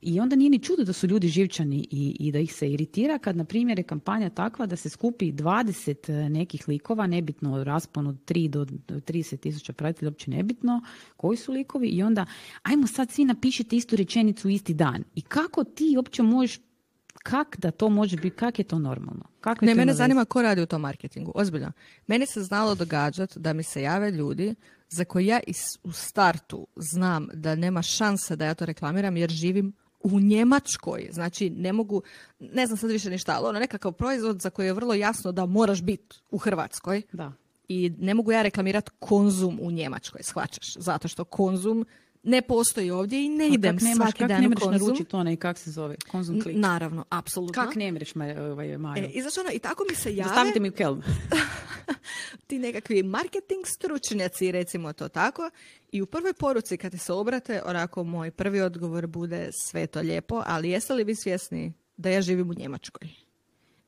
i 0.00 0.20
onda 0.20 0.36
nije 0.36 0.50
ni 0.50 0.58
čudo 0.58 0.84
da 0.84 0.92
su 0.92 1.06
ljudi 1.06 1.28
živčani 1.28 1.86
i, 1.90 2.16
i 2.20 2.32
da 2.32 2.38
ih 2.38 2.54
se 2.54 2.70
iritira 2.70 3.18
kad, 3.18 3.36
na 3.36 3.44
primjer, 3.44 3.78
je 3.78 3.82
kampanja 3.82 4.30
takva 4.30 4.66
da 4.66 4.76
se 4.76 4.88
skupi 4.88 5.32
20 5.32 6.12
e, 6.12 6.28
nekih 6.28 6.68
likova, 6.68 7.06
nebitno 7.06 7.64
raspon 7.64 8.06
od 8.06 8.16
3 8.24 8.48
do 8.48 8.64
30 8.64 9.36
tisuća 9.36 9.72
pratitelja, 9.72 10.08
uopće 10.08 10.30
nebitno 10.30 10.82
koji 11.16 11.36
su 11.36 11.52
likovi 11.52 11.88
i 11.88 12.02
onda 12.02 12.26
ajmo 12.62 12.86
sad 12.86 13.10
svi 13.10 13.24
napišite 13.24 13.76
istu 13.76 13.96
rečenicu 13.96 14.48
isti 14.48 14.74
dan. 14.74 15.04
I 15.14 15.20
kako 15.20 15.64
ti 15.64 15.94
uopće 15.96 16.22
možeš 16.22 16.58
kak 17.24 17.56
da 17.58 17.70
to 17.70 17.88
može 17.88 18.16
biti, 18.16 18.36
kak 18.36 18.58
je 18.58 18.64
to 18.64 18.78
normalno? 18.78 19.24
Kako 19.40 19.64
ne, 19.64 19.74
mene 19.74 19.94
zanima 19.94 20.24
ko 20.24 20.42
radi 20.42 20.62
u 20.62 20.66
tom 20.66 20.80
marketingu, 20.80 21.32
ozbiljno. 21.34 21.72
Meni 22.06 22.26
se 22.26 22.42
znalo 22.42 22.74
događati 22.74 23.38
da 23.38 23.52
mi 23.52 23.62
se 23.62 23.82
jave 23.82 24.10
ljudi 24.10 24.54
za 24.88 25.04
koje 25.04 25.26
ja 25.26 25.40
u 25.82 25.92
startu 25.92 26.66
znam 26.76 27.28
da 27.32 27.54
nema 27.54 27.82
šanse 27.82 28.36
da 28.36 28.44
ja 28.44 28.54
to 28.54 28.66
reklamiram 28.66 29.16
jer 29.16 29.30
živim 29.30 29.72
u 30.00 30.20
Njemačkoj. 30.20 31.08
Znači, 31.12 31.50
ne 31.50 31.72
mogu, 31.72 32.02
ne 32.40 32.66
znam 32.66 32.76
sad 32.76 32.90
više 32.90 33.10
ništa, 33.10 33.34
ali 33.36 33.48
ono 33.48 33.58
nekakav 33.58 33.92
proizvod 33.92 34.40
za 34.40 34.50
koji 34.50 34.66
je 34.66 34.72
vrlo 34.72 34.94
jasno 34.94 35.32
da 35.32 35.46
moraš 35.46 35.82
biti 35.82 36.16
u 36.30 36.38
Hrvatskoj. 36.38 37.02
Da. 37.12 37.32
I 37.68 37.92
ne 37.98 38.14
mogu 38.14 38.32
ja 38.32 38.42
reklamirati 38.42 38.90
konzum 38.98 39.58
u 39.62 39.70
Njemačkoj, 39.70 40.22
shvaćaš? 40.22 40.74
Zato 40.76 41.08
što 41.08 41.24
konzum 41.24 41.86
ne 42.24 42.42
postoji 42.42 42.90
ovdje 42.90 43.24
i 43.24 43.28
ne 43.28 43.48
idem 43.48 43.76
nemaš, 43.82 43.96
svaki 43.96 44.18
kak 44.18 44.28
dan 44.28 44.42
ne 44.42 44.48
u 44.48 44.50
konzum. 44.50 44.88
naručiti 44.88 45.16
onaj, 45.16 45.36
kak 45.36 45.58
se 45.58 45.70
zove, 45.70 45.96
konzum 46.10 46.40
klik? 46.42 46.56
Naravno, 46.56 47.04
apsolutno. 47.08 47.64
Kak 47.64 47.74
ne 47.74 47.92
mreš, 47.92 48.12
ovaj, 48.50 48.72
E, 48.96 49.10
I 49.12 49.22
znači 49.22 49.40
ono, 49.40 49.50
i 49.52 49.58
tako 49.58 49.84
mi 49.90 49.96
se 49.96 50.16
jave... 50.16 50.30
Stavite 50.30 50.60
mi 50.60 50.68
u 50.68 50.72
kelm. 50.72 51.02
ti 52.46 52.58
nekakvi 52.58 53.02
marketing 53.02 53.66
stručnjaci, 53.66 54.52
recimo 54.52 54.92
to 54.92 55.08
tako. 55.08 55.50
I 55.92 56.02
u 56.02 56.06
prvoj 56.06 56.32
poruci 56.32 56.76
kad 56.76 57.00
se 57.00 57.12
obrate, 57.12 57.62
onako 57.64 58.04
moj 58.04 58.30
prvi 58.30 58.60
odgovor 58.60 59.06
bude 59.06 59.50
sve 59.52 59.86
to 59.86 60.00
lijepo, 60.00 60.42
ali 60.46 60.70
jeste 60.70 60.94
li 60.94 61.04
vi 61.04 61.14
svjesni 61.14 61.72
da 61.96 62.10
ja 62.10 62.22
živim 62.22 62.50
u 62.50 62.54
Njemačkoj? 62.54 63.08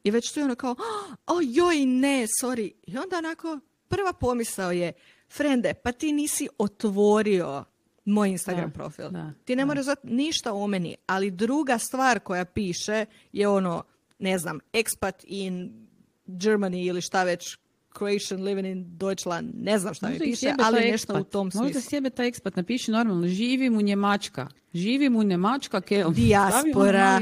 I 0.04 0.10
već 0.10 0.32
tu 0.32 0.40
je 0.40 0.44
ono 0.44 0.54
kao, 0.54 0.76
o 1.26 1.40
joj 1.42 1.86
ne, 1.86 2.26
sorry. 2.42 2.72
I 2.86 2.98
onda 2.98 3.18
onako, 3.18 3.58
prva 3.88 4.12
pomisao 4.12 4.72
je, 4.72 4.92
frende, 5.28 5.74
pa 5.74 5.92
ti 5.92 6.12
nisi 6.12 6.48
otvorio 6.58 7.64
moj 8.06 8.30
Instagram 8.30 8.70
profil. 8.70 9.10
Ti 9.44 9.56
ne 9.56 9.64
moraš 9.64 9.84
znati 9.84 10.06
ništa 10.06 10.52
o 10.52 10.66
meni, 10.66 10.96
ali 11.06 11.30
druga 11.30 11.78
stvar 11.78 12.20
koja 12.20 12.44
piše 12.44 13.04
je 13.32 13.48
ono, 13.48 13.82
ne 14.18 14.38
znam, 14.38 14.58
expat 14.72 15.24
in 15.26 15.86
Germany 16.26 16.88
ili 16.88 17.00
šta 17.00 17.24
već, 17.24 17.56
Croatian 17.98 18.42
living 18.42 18.66
in 18.66 18.98
Deutschland, 18.98 19.50
ne 19.54 19.78
znam 19.78 19.94
šta 19.94 20.08
mi 20.08 20.18
piše, 20.18 20.54
ali 20.58 20.90
nešto 20.90 21.20
u 21.20 21.24
tom 21.24 21.50
smislu. 21.50 21.64
Možda 21.64 21.80
sjebe 21.80 22.10
taj 22.10 22.28
ekspat 22.28 22.56
napiši 22.56 22.90
normalno, 22.90 23.28
živim 23.28 23.76
u 23.76 23.80
Njemačka, 23.80 24.48
živim 24.74 25.16
u 25.16 25.22
Njemačka, 25.22 25.80
kel. 25.80 26.10
Diaspora. 26.10 27.20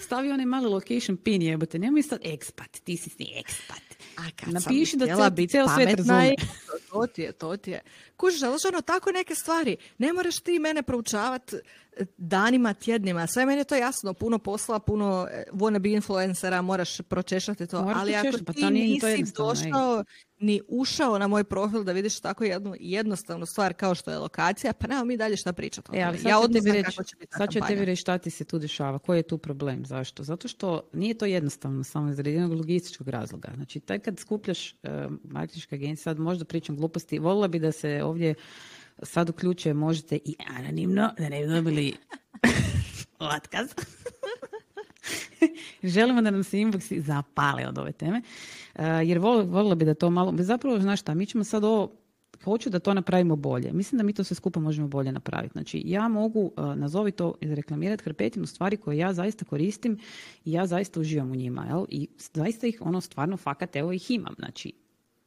Stavi 0.00 0.30
onaj 0.30 0.46
mali 0.46 0.68
location 0.68 1.16
pin 1.16 1.42
jebote, 1.42 1.78
nemoj 1.78 2.02
sad 2.02 2.20
ekspat, 2.22 2.80
ti 2.84 2.96
si 2.96 3.10
ni 3.18 3.32
ekspat. 3.40 3.85
A 4.16 4.22
kad 4.36 4.52
Napiši 4.52 4.90
sam 4.90 4.98
da 4.98 5.04
htjela 5.04 5.30
biti 5.30 5.58
pametna 5.66 6.22
to 6.92 7.06
ti 7.06 7.22
je, 7.22 7.32
to 7.32 7.56
ti 7.56 7.70
je. 7.70 7.80
Kužiš, 8.16 8.42
ali 8.42 8.56
ono, 8.68 8.80
tako 8.80 9.12
neke 9.12 9.34
stvari. 9.34 9.76
Ne 9.98 10.12
moraš 10.12 10.38
ti 10.38 10.58
mene 10.58 10.82
proučavati 10.82 11.56
danima, 12.16 12.74
tjednima. 12.74 13.26
Sve 13.26 13.46
meni 13.46 13.60
je 13.60 13.64
to 13.64 13.74
jasno. 13.74 14.14
Puno 14.14 14.38
posla, 14.38 14.78
puno 14.78 15.28
e, 15.30 15.44
wannabe 15.52 15.94
influencera, 15.94 16.62
moraš 16.62 17.00
pročešati 17.00 17.66
to. 17.66 17.92
ali 17.96 18.14
ako 18.14 18.44
pa 18.46 18.52
ti 18.52 18.70
nisi 18.70 19.32
došao 19.36 20.04
ni 20.38 20.60
ušao 20.68 21.18
na 21.18 21.28
moj 21.28 21.44
profil 21.44 21.84
da 21.84 21.92
vidiš 21.92 22.20
tako 22.20 22.44
jednu 22.44 22.74
jednostavnu 22.80 23.46
stvar 23.46 23.74
kao 23.74 23.94
što 23.94 24.10
je 24.10 24.18
lokacija, 24.18 24.72
pa 24.72 24.86
nemamo 24.86 25.04
mi 25.04 25.16
dalje 25.16 25.36
šta 25.36 25.52
pričati. 25.52 25.90
E, 25.94 26.02
ali 26.02 26.18
sad 26.18 26.30
ja 26.30 26.40
tebi 26.52 26.72
reći, 26.72 26.98
sad 27.36 27.52
ću 27.52 27.58
tebi 27.68 27.84
reći 27.84 28.00
šta 28.00 28.18
ti 28.18 28.30
se 28.30 28.44
tu 28.44 28.58
dešava. 28.58 28.98
Koji 28.98 29.18
je 29.18 29.22
tu 29.22 29.38
problem? 29.38 29.86
Zašto? 29.86 30.22
Zato 30.22 30.48
što 30.48 30.88
nije 30.92 31.14
to 31.14 31.26
jednostavno 31.26 31.84
samo 31.84 32.10
iz 32.10 32.18
jednog 32.18 32.52
logističkog 32.52 33.08
razloga. 33.08 33.52
Znači, 33.54 33.80
taj 33.80 33.98
kad 33.98 34.18
skupljaš 34.18 34.72
uh, 34.72 34.78
marketinške 35.24 35.74
agencije, 35.74 36.02
sad 36.02 36.18
možda 36.18 36.44
pričam 36.44 36.76
gluposti, 36.76 37.18
volila 37.18 37.48
bi 37.48 37.58
da 37.58 37.72
se 37.72 38.02
ovdje 38.04 38.34
sad 39.02 39.30
uključuje, 39.30 39.74
možete 39.74 40.18
i 40.24 40.34
anonimno, 40.58 41.10
da 41.18 41.28
ne 41.28 41.40
bi 41.40 41.46
dobili 41.46 41.94
otkaz. 43.36 43.68
Želimo 45.82 46.22
da 46.22 46.30
nam 46.30 46.44
se 46.44 46.56
inboxi 46.56 47.00
zapale 47.00 47.68
od 47.68 47.78
ove 47.78 47.92
teme. 47.92 48.22
Uh, 48.74 48.80
jer 49.04 49.18
volila 49.18 49.74
bi 49.74 49.84
da 49.84 49.94
to 49.94 50.10
malo... 50.10 50.34
Zapravo, 50.38 50.80
znaš 50.80 51.00
šta, 51.00 51.14
mi 51.14 51.26
ćemo 51.26 51.44
sad 51.44 51.64
ovo 51.64 51.92
hoću 52.44 52.70
da 52.70 52.78
to 52.78 52.94
napravimo 52.94 53.36
bolje. 53.36 53.72
Mislim 53.72 53.96
da 53.96 54.04
mi 54.04 54.12
to 54.12 54.24
sve 54.24 54.34
skupa 54.34 54.60
možemo 54.60 54.88
bolje 54.88 55.12
napraviti. 55.12 55.52
Znači, 55.52 55.82
ja 55.84 56.08
mogu, 56.08 56.52
uh, 56.56 56.76
nazovi 56.76 57.10
to, 57.10 57.34
reklamirati 57.40 58.04
hrpetinu 58.04 58.46
stvari 58.46 58.76
koje 58.76 58.98
ja 58.98 59.12
zaista 59.12 59.44
koristim 59.44 59.98
i 60.44 60.52
ja 60.52 60.66
zaista 60.66 61.00
uživam 61.00 61.30
u 61.30 61.34
njima. 61.34 61.66
Jel? 61.66 61.84
I 61.88 62.08
zaista 62.34 62.66
ih, 62.66 62.78
ono, 62.80 63.00
stvarno, 63.00 63.36
fakat, 63.36 63.76
evo 63.76 63.92
ih 63.92 64.10
imam. 64.10 64.34
Znači, 64.38 64.72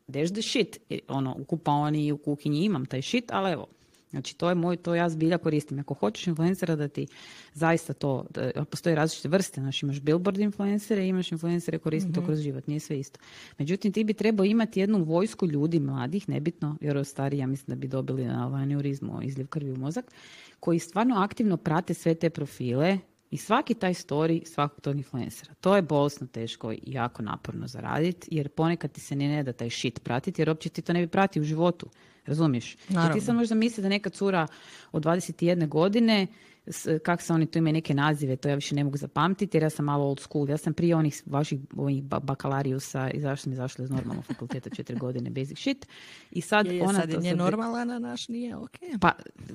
there's 0.10 0.32
the 0.32 0.42
shit. 0.42 0.78
Ono, 1.08 1.36
u 1.40 1.44
kupaoni 1.44 2.06
i 2.06 2.12
u 2.12 2.18
kuhinji 2.18 2.66
imam 2.66 2.86
taj 2.86 3.02
shit, 3.02 3.32
ali 3.32 3.52
evo, 3.52 3.68
Znači, 4.10 4.38
to 4.38 4.50
je 4.50 4.56
moj, 4.56 4.78
to 4.78 4.96
ja 4.96 5.10
zbilja 5.10 5.38
koristim. 5.38 5.80
Ako 5.80 5.94
hoćeš 5.94 6.28
influencera 6.28 6.76
da 6.76 6.88
ti 6.88 7.08
zaista 7.54 7.94
to, 7.94 8.26
da, 8.30 8.66
postoje 8.66 8.96
različite 8.96 9.28
vrste, 9.30 9.62
znači 9.62 9.86
imaš 9.86 10.00
billboard 10.00 10.40
influencere, 10.40 11.08
imaš 11.08 11.32
influencere 11.32 11.78
koristim 11.78 12.14
to 12.14 12.22
mhm. 12.22 12.28
kroz 12.28 12.40
život, 12.40 12.68
nije 12.68 12.80
sve 12.80 13.00
isto. 13.00 13.20
Međutim, 13.58 13.92
ti 13.92 14.04
bi 14.04 14.14
trebao 14.14 14.46
imati 14.46 14.80
jednu 14.80 15.04
vojsku 15.04 15.48
ljudi 15.48 15.80
mladih, 15.80 16.30
nebitno, 16.30 16.78
jer 16.82 17.06
stariji, 17.06 17.40
ja 17.40 17.48
mislim 17.48 17.66
da 17.68 17.76
bi 17.76 17.88
dobili 17.88 18.26
na 18.26 18.48
ovaj 18.48 18.62
aneurizmu, 18.62 19.22
izljev 19.24 19.48
krvi 19.48 19.72
u 19.72 19.78
mozak, 19.78 20.06
koji 20.60 20.80
stvarno 20.80 21.16
aktivno 21.16 21.58
prate 21.58 21.94
sve 21.94 22.16
te 22.16 22.30
profile, 22.30 23.00
i 23.32 23.38
svaki 23.38 23.74
taj 23.74 23.94
story 23.94 24.46
svakog 24.46 24.82
tog 24.82 24.98
influencera. 24.98 25.54
To 25.54 25.76
je 25.76 25.82
bolesno 25.82 26.28
teško 26.28 26.72
i 26.72 26.80
jako 26.86 27.22
naporno 27.22 27.68
zaraditi, 27.68 28.28
jer 28.32 28.50
ponekad 28.50 28.92
ti 28.92 29.02
se 29.02 29.16
ne, 29.16 29.28
ne 29.28 29.44
da 29.44 29.54
taj 29.54 29.70
shit 29.70 30.04
pratiti, 30.04 30.42
jer 30.42 30.50
uopće 30.50 30.70
ti 30.70 30.82
to 30.82 30.94
ne 30.94 31.02
bi 31.02 31.08
prati 31.08 31.42
u 31.42 31.44
životu. 31.44 31.90
Razumiješ? 32.26 32.78
Naravno. 32.90 33.14
ti 33.14 33.26
sad 33.26 33.36
možda 33.36 33.56
misli 33.56 33.84
da 33.84 33.90
neka 33.90 34.10
cura 34.10 34.48
od 34.92 35.04
21 35.04 35.68
godine 35.68 36.28
kak 37.04 37.22
se 37.22 37.34
oni 37.34 37.46
tu 37.46 37.58
imaju 37.58 37.74
neke 37.74 37.94
nazive, 37.94 38.36
to 38.36 38.50
ja 38.50 38.56
više 38.56 38.76
ne 38.76 38.84
mogu 38.84 38.98
zapamtiti 38.98 39.58
jer 39.58 39.64
ja 39.64 39.70
sam 39.70 39.86
malo 39.86 40.06
old 40.06 40.20
school. 40.20 40.50
Ja 40.50 40.58
sam 40.58 40.74
prije 40.74 40.96
onih 40.96 41.24
vaših 41.26 41.60
ovih 41.76 42.04
bakalarijusa 42.04 43.10
i 43.10 43.22
zašto 43.22 43.44
sam 43.44 43.54
izašla 43.54 43.84
iz 43.84 43.92
normalnog 43.92 44.26
fakulteta 44.26 44.70
četiri 44.70 45.00
godine 45.06 45.30
basic 45.30 45.58
shit. 45.58 45.88
I 46.32 46.42
sad 46.42 46.68
je, 46.68 46.84
ona 46.84 47.00
sad 47.00 47.12
to 47.12 47.20
nije 47.20 47.36
normalna, 47.36 47.96
a 47.96 48.00
naš 48.00 48.28
nije 48.28 48.56
ok. 48.56 48.78
Pa 49.02 49.12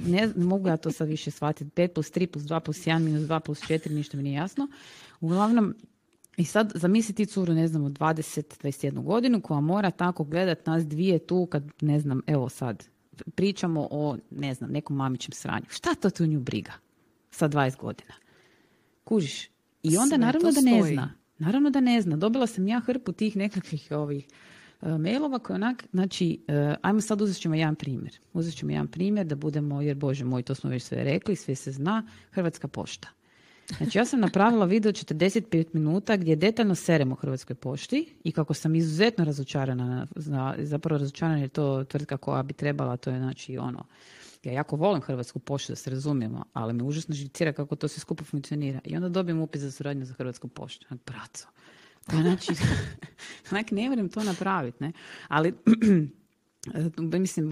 ne, 0.06 0.28
mogu 0.36 0.68
ja 0.68 0.76
to 0.76 0.92
sad 0.92 1.08
više 1.08 1.30
shvatiti. 1.30 1.70
5 1.70 1.88
plus 1.88 2.12
3 2.12 2.26
plus 2.26 2.44
2 2.44 2.60
plus 2.60 2.76
1 2.76 2.98
minus 2.98 3.22
2 3.22 3.40
plus 3.40 3.60
4, 3.60 3.90
ništa 3.90 4.16
mi 4.16 4.22
nije 4.22 4.36
jasno. 4.36 4.68
Uglavnom, 5.20 5.74
i 6.36 6.44
sad 6.44 6.72
zamisli 6.74 7.26
curu, 7.26 7.54
ne 7.54 7.68
znam, 7.68 7.84
od 7.84 7.92
20-21 7.92 9.02
godinu 9.02 9.40
koja 9.40 9.60
mora 9.60 9.90
tako 9.90 10.24
gledat 10.24 10.66
nas 10.66 10.86
dvije 10.86 11.18
tu 11.18 11.46
kad, 11.46 11.64
ne 11.80 12.00
znam, 12.00 12.22
evo 12.26 12.48
sad, 12.48 12.84
pričamo 13.34 13.88
o, 13.90 14.16
ne 14.30 14.54
znam, 14.54 14.70
nekom 14.70 14.96
mamićem 14.96 15.32
sranju. 15.32 15.66
Šta 15.68 15.94
to 15.94 16.10
tu 16.10 16.26
nju 16.26 16.40
briga? 16.40 16.72
Sa 17.34 17.48
20 17.48 17.76
godina. 17.76 18.14
Kužiš? 19.04 19.48
I 19.82 19.96
onda 19.96 20.16
naravno 20.16 20.52
da 20.52 20.60
ne 20.60 20.82
zna. 20.82 21.14
Naravno 21.38 21.70
da 21.70 21.80
ne 21.80 22.00
zna. 22.00 22.16
Dobila 22.16 22.46
sam 22.46 22.68
ja 22.68 22.80
hrpu 22.80 23.12
tih 23.12 23.36
nekakvih 23.36 23.88
ovih 23.90 24.26
uh, 24.80 25.00
mailova 25.00 25.38
koje 25.38 25.54
onak, 25.54 25.84
znači, 25.92 26.40
uh, 26.48 26.76
ajmo 26.82 27.00
sad 27.00 27.20
uzet 27.20 27.42
ćemo 27.42 27.54
jedan 27.54 27.74
primjer. 27.74 28.18
Uzet 28.32 28.56
ćemo 28.56 28.72
jedan 28.72 28.88
primjer 28.88 29.26
da 29.26 29.36
budemo, 29.36 29.82
jer 29.82 29.96
Bože 29.96 30.24
moj, 30.24 30.42
to 30.42 30.54
smo 30.54 30.70
već 30.70 30.82
sve 30.82 31.04
rekli, 31.04 31.36
sve 31.36 31.54
se 31.54 31.72
zna, 31.72 32.06
Hrvatska 32.30 32.68
pošta. 32.68 33.08
Znači 33.78 33.98
ja 33.98 34.04
sam 34.04 34.20
napravila 34.20 34.64
video 34.64 34.92
45 34.92 35.66
minuta 35.72 36.16
gdje 36.16 36.36
detaljno 36.36 36.74
seremo 36.74 37.14
Hrvatskoj 37.14 37.56
pošti 37.56 38.14
i 38.24 38.32
kako 38.32 38.54
sam 38.54 38.74
izuzetno 38.74 39.24
razočarana, 39.24 40.06
zapravo 40.58 40.98
razočarana 40.98 41.38
je 41.38 41.48
to 41.48 41.84
tvrtka 41.84 42.16
koja 42.16 42.42
bi 42.42 42.52
trebala, 42.52 42.96
to 42.96 43.10
je 43.10 43.18
znači 43.18 43.58
ono, 43.58 43.84
ja 44.44 44.52
jako 44.52 44.76
volim 44.76 45.02
Hrvatsku 45.02 45.38
poštu, 45.38 45.72
da 45.72 45.76
se 45.76 45.90
razumijemo, 45.90 46.44
ali 46.52 46.72
me 46.72 46.84
užasno 46.84 47.14
živcira 47.14 47.52
kako 47.52 47.76
to 47.76 47.88
sve 47.88 48.00
skupo 48.00 48.24
funkcionira. 48.24 48.80
I 48.84 48.96
onda 48.96 49.08
dobijem 49.08 49.40
upis 49.40 49.62
za 49.62 49.70
suradnju 49.70 50.04
za 50.04 50.14
Hrvatsku 50.14 50.48
poštu. 50.48 50.86
Braco. 51.06 51.46
Znači, 52.10 52.52
onak 53.50 53.70
ne 53.70 53.82
vjerujem 53.82 54.08
to 54.08 54.22
napraviti, 54.22 54.84
ne? 54.84 54.92
Ali, 55.28 55.54
mislim, 57.20 57.50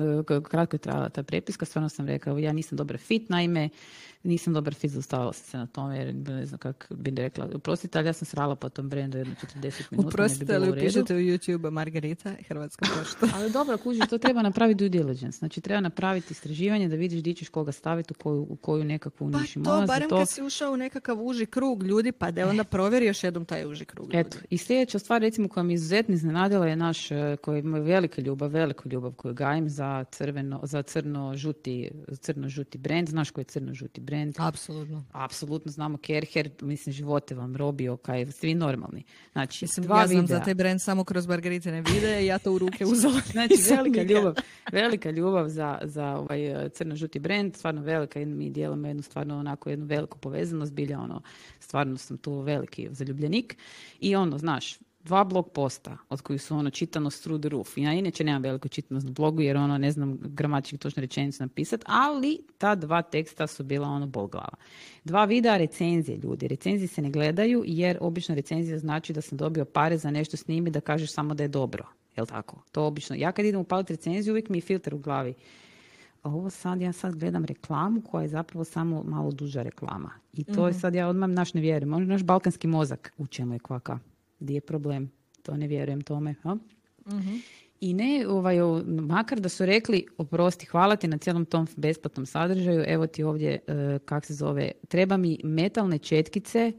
kratko 0.51 0.77
je 0.77 0.81
trajala 0.81 1.09
ta 1.09 1.23
prepiska, 1.23 1.65
stvarno 1.65 1.89
sam 1.89 2.07
rekao, 2.07 2.39
ja 2.39 2.53
nisam 2.53 2.77
dobra 2.77 2.99
fit, 2.99 3.29
naime, 3.29 3.69
nisam 4.25 4.55
dobar 4.55 4.75
fit, 4.75 4.91
zaustavila 4.91 5.33
sam 5.33 5.45
se 5.45 5.57
na 5.59 5.67
tome 5.67 5.99
jer 5.99 6.15
ne 6.15 6.47
znam 6.47 6.59
kako 6.59 6.95
bi 6.95 7.11
rekla. 7.11 7.49
Uprostite, 7.55 7.99
ali 7.99 8.09
ja 8.09 8.13
sam 8.13 8.27
srala 8.27 8.57
po 8.57 8.69
tom 8.69 8.89
brendu 8.89 9.19
jedno 9.19 9.35
40 9.57 9.83
minuta. 9.91 10.09
Uprostite, 10.09 10.55
ali 10.55 10.71
upišete 10.71 11.15
u 11.15 11.19
YouTube 11.19 11.71
Margarita 11.71 12.35
Hrvatska 12.49 12.87
pošta. 12.99 13.29
ali 13.37 13.53
dobro, 13.53 13.77
kuži, 13.77 14.01
to 14.11 14.19
treba 14.19 14.43
napraviti 14.43 14.79
due 14.79 14.89
diligence. 14.89 15.39
Znači, 15.39 15.61
treba 15.61 15.81
napraviti 15.81 16.33
istraživanje 16.33 16.89
da 16.89 16.97
vidiš 16.97 17.23
di 17.23 17.35
ćeš 17.35 17.49
koga 17.49 17.73
staviti 17.73 18.15
u 18.19 18.23
koju, 18.23 18.47
u 18.51 18.57
koju 18.57 18.85
nekakvu 18.85 19.31
pa 19.33 19.39
niši 19.39 19.63
to, 19.63 19.85
barem 19.87 20.09
to... 20.09 20.17
kad 20.17 20.29
si 20.29 20.43
ušao 20.43 20.73
u 20.73 20.77
nekakav 20.77 21.23
uži 21.23 21.47
krug 21.47 21.83
ljudi, 21.83 22.13
pa 22.13 22.31
da 22.31 22.49
onda 22.49 22.65
provjeri 22.65 23.07
još 23.07 23.25
jednom 23.25 23.45
taj 23.45 23.67
uži 23.67 23.85
krug 23.85 24.07
ljudi. 24.07 24.19
Eto, 24.19 24.39
i 24.51 24.59
sljedeća 24.59 24.99
stvar, 24.99 25.21
recimo, 25.21 25.49
koja 25.49 25.65
mi 25.65 25.75
izuzetno 25.75 26.15
iznenadila 26.15 26.67
je 26.67 26.77
naš, 26.77 27.11
e, 27.11 27.37
koji 27.43 27.61
ima 27.61 27.79
velika 27.79 28.23
ljubav, 28.23 28.51
veliku 28.51 28.89
ljubav 28.89 29.13
koju 29.13 29.35
gajim 29.35 29.69
za 29.69 30.05
crveno, 30.05 30.61
za 30.63 30.83
crno-žuti, 30.83 31.91
crno-žuti 32.21 32.79
brend. 32.79 33.09
Znaš 33.09 33.31
koji 33.31 33.43
je 33.43 33.47
crno-žuti 33.47 34.01
brend? 34.01 34.12
Brand. 34.13 34.35
Apsolutno. 34.39 35.05
Apsolutno 35.13 35.73
znamo 35.73 35.99
Kerher, 35.99 36.51
mislim 36.61 36.93
živote 36.93 37.35
vam 37.35 37.57
robio, 37.57 37.97
kaj 37.97 38.27
svi 38.33 38.55
normalni. 38.55 39.03
Znači, 39.33 39.65
mislim, 39.65 39.87
dva 39.87 40.01
ja 40.01 40.07
znam 40.07 40.27
za 40.27 40.41
taj 40.41 40.55
brand 40.55 40.83
samo 40.83 41.05
kroz 41.05 41.27
ne 41.65 41.83
vide 41.83 42.23
i 42.23 42.27
ja 42.27 42.39
to 42.39 42.53
u 42.53 42.59
ruke 42.59 42.87
uzela. 42.87 43.21
znači, 43.33 43.55
velika 43.71 44.03
ljubav, 44.03 44.35
velika 44.73 45.11
ljubav 45.11 45.49
za, 45.49 45.79
za 45.83 46.07
ovaj 46.07 46.69
crno-žuti 46.71 47.19
brand, 47.19 47.57
stvarno 47.57 47.83
velika, 47.83 48.21
mi 48.21 48.51
dijelimo 48.51 48.89
jednu 48.89 49.03
stvarno 49.03 49.39
onako 49.39 49.71
jednu 49.71 49.87
veliku 49.87 50.19
povezanost, 50.19 50.73
bilja 50.73 51.01
ono, 51.01 51.23
stvarno 51.61 51.97
sam 51.97 52.19
tu 52.19 52.41
veliki 52.41 52.89
zaljubljenik 52.91 53.57
i 54.01 54.17
ono, 54.17 54.39
znaš, 54.39 54.79
dva 55.05 55.25
blog 55.25 55.53
posta 55.53 55.97
od 56.09 56.21
kojih 56.21 56.43
su 56.43 56.57
ono 56.57 56.71
čitanost 56.71 57.23
through 57.23 57.41
the 57.41 57.49
roof. 57.49 57.79
Ja 57.79 57.93
inače 57.93 58.25
nemam 58.25 58.43
veliku 58.43 58.69
čitanost 58.69 59.07
na 59.07 59.13
blogu 59.13 59.41
jer 59.41 59.57
ono 59.57 59.79
ne 59.79 59.91
znam 59.91 60.19
gramatički 60.21 60.79
točno 60.79 61.01
rečenicu 61.01 61.43
napisati, 61.43 61.85
ali 61.87 62.41
ta 62.59 62.75
dva 62.75 63.03
teksta 63.03 63.47
su 63.47 63.65
bila 63.65 63.89
ono 63.89 64.07
bol 64.07 64.27
glava. 64.27 64.55
Dva 65.05 65.25
videa 65.25 65.57
recenzije 65.57 66.19
ljudi. 66.19 66.49
Recenzije 66.49 66.89
se 66.89 67.03
ne 67.03 67.11
gledaju 67.11 67.63
jer 67.67 67.99
obično 68.01 68.35
recenzija 68.35 68.79
znači 68.79 69.13
da 69.13 69.21
sam 69.21 69.39
dobio 69.39 69.65
pare 69.65 69.99
za 69.99 70.11
nešto 70.11 70.37
snimi 70.37 70.71
da 70.71 70.81
kažeš 70.81 71.13
samo 71.13 71.35
da 71.35 71.43
je 71.43 71.49
dobro. 71.49 71.85
Jel 72.17 72.27
tako? 72.27 72.63
To 72.73 72.87
obično. 72.87 73.17
Ja 73.17 73.33
kad 73.33 73.45
idem 73.45 73.61
upaliti 73.61 73.93
recenziju 73.93 74.33
uvijek 74.33 74.49
mi 74.49 74.59
je 74.59 74.63
filter 74.63 74.95
u 74.95 74.99
glavi. 74.99 75.35
Ovo 76.23 76.51
sad, 76.51 76.81
ja 76.81 76.93
sad 76.93 77.15
gledam 77.15 77.45
reklamu 77.45 78.03
koja 78.03 78.23
je 78.23 78.29
zapravo 78.29 78.65
samo 78.65 79.03
malo 79.03 79.31
duža 79.31 79.63
reklama. 79.63 80.11
I 80.33 80.45
to 80.45 80.67
je 80.67 80.73
mhm. 80.73 80.81
sad, 80.81 80.95
ja 80.95 81.09
odmah 81.09 81.29
naš 81.29 81.55
ne 81.55 81.61
vjerujem. 81.61 81.95
On 81.95 82.07
naš 82.07 82.23
balkanski 82.23 82.67
mozak 82.67 83.13
u 83.19 83.27
čemu 83.27 83.53
je 83.53 83.59
kvaka. 83.59 83.99
Gdje 84.43 84.55
je 84.55 84.61
problem? 84.61 85.11
To 85.43 85.57
ne 85.57 85.67
vjerujem 85.67 86.01
tome. 86.01 86.35
Ha? 86.43 86.57
Mhm. 87.07 87.37
I 87.81 87.95
ne, 87.95 88.27
ovaj, 88.29 88.57
makar 88.87 89.41
da 89.41 89.49
su 89.49 89.67
rekli, 89.67 90.07
oprosti, 90.19 90.67
hvala 90.67 90.97
ti 90.97 91.09
na 91.09 91.19
cijelom 91.19 91.45
tom 91.45 91.67
besplatnom 91.77 92.27
sadržaju, 92.27 92.85
evo 92.87 93.07
ti 93.07 93.23
ovdje, 93.23 93.59
uh, 93.67 93.75
kak 94.05 94.27
se 94.27 94.35
zove, 94.35 94.71
treba 94.89 95.17
mi 95.17 95.39
metalne 95.45 95.99
četkice, 95.99 96.73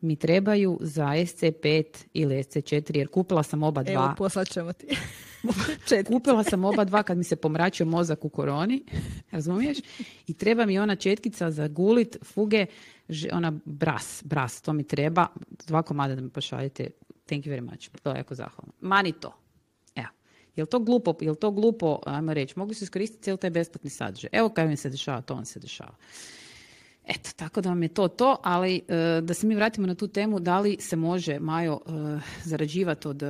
mi 0.00 0.16
trebaju 0.16 0.78
za 0.80 1.04
SC5 1.04 1.84
ili 2.12 2.34
SC4, 2.34 2.96
jer 2.96 3.08
kupila 3.08 3.42
sam 3.42 3.62
oba 3.62 3.82
dva. 3.82 3.92
Evo, 3.92 4.14
poslat 4.18 4.48
ćemo 4.48 4.72
ti. 4.72 4.86
kupila 6.12 6.44
sam 6.44 6.64
oba 6.64 6.84
dva 6.84 7.02
kad 7.02 7.18
mi 7.18 7.24
se 7.24 7.36
pomračio 7.36 7.86
mozak 7.86 8.24
u 8.24 8.28
koroni, 8.28 8.84
razumiješ? 9.30 9.78
I 10.26 10.34
treba 10.34 10.66
mi 10.66 10.78
ona 10.78 10.96
četkica 10.96 11.50
za 11.50 11.68
gulit, 11.68 12.16
fuge, 12.24 12.66
ona 13.32 13.52
bras, 13.64 14.22
bras, 14.24 14.62
to 14.62 14.72
mi 14.72 14.84
treba. 14.84 15.26
Dva 15.66 15.82
komada 15.82 16.14
da 16.14 16.20
mi 16.20 16.30
pošaljete. 16.30 16.90
Thank 17.26 17.46
you 17.46 17.50
very 17.50 17.62
much. 17.70 17.90
To 18.02 18.10
je 18.10 18.16
jako 18.16 18.34
zahvalno. 18.34 18.72
Mani 18.80 19.12
to. 19.12 19.32
Evo. 19.94 20.08
Jel 20.56 20.66
to 20.66 20.78
glupo, 20.78 21.14
jel 21.20 21.34
to 21.34 21.50
glupo, 21.50 21.98
ajmo 22.06 22.34
reći, 22.34 22.54
mogu 22.56 22.74
se 22.74 22.84
iskoristiti 22.84 23.22
cijeli 23.22 23.38
taj 23.38 23.50
besplatni 23.50 23.90
sadržaj. 23.90 24.30
Evo 24.32 24.48
kaj 24.48 24.68
mi 24.68 24.76
se 24.76 24.90
dešava, 24.90 25.20
to 25.20 25.34
vam 25.34 25.44
se 25.44 25.60
dešava. 25.60 25.94
Eto, 27.06 27.30
tako 27.36 27.60
da 27.60 27.68
vam 27.68 27.82
je 27.82 27.88
to 27.88 28.08
to, 28.08 28.36
ali 28.42 28.82
e, 28.88 29.20
da 29.20 29.34
se 29.34 29.46
mi 29.46 29.54
vratimo 29.54 29.86
na 29.86 29.94
tu 29.94 30.08
temu, 30.08 30.40
da 30.40 30.60
li 30.60 30.76
se 30.80 30.96
može, 30.96 31.38
Majo, 31.38 31.80
uh, 31.86 32.22
zarađivati 32.44 33.08
od, 33.08 33.22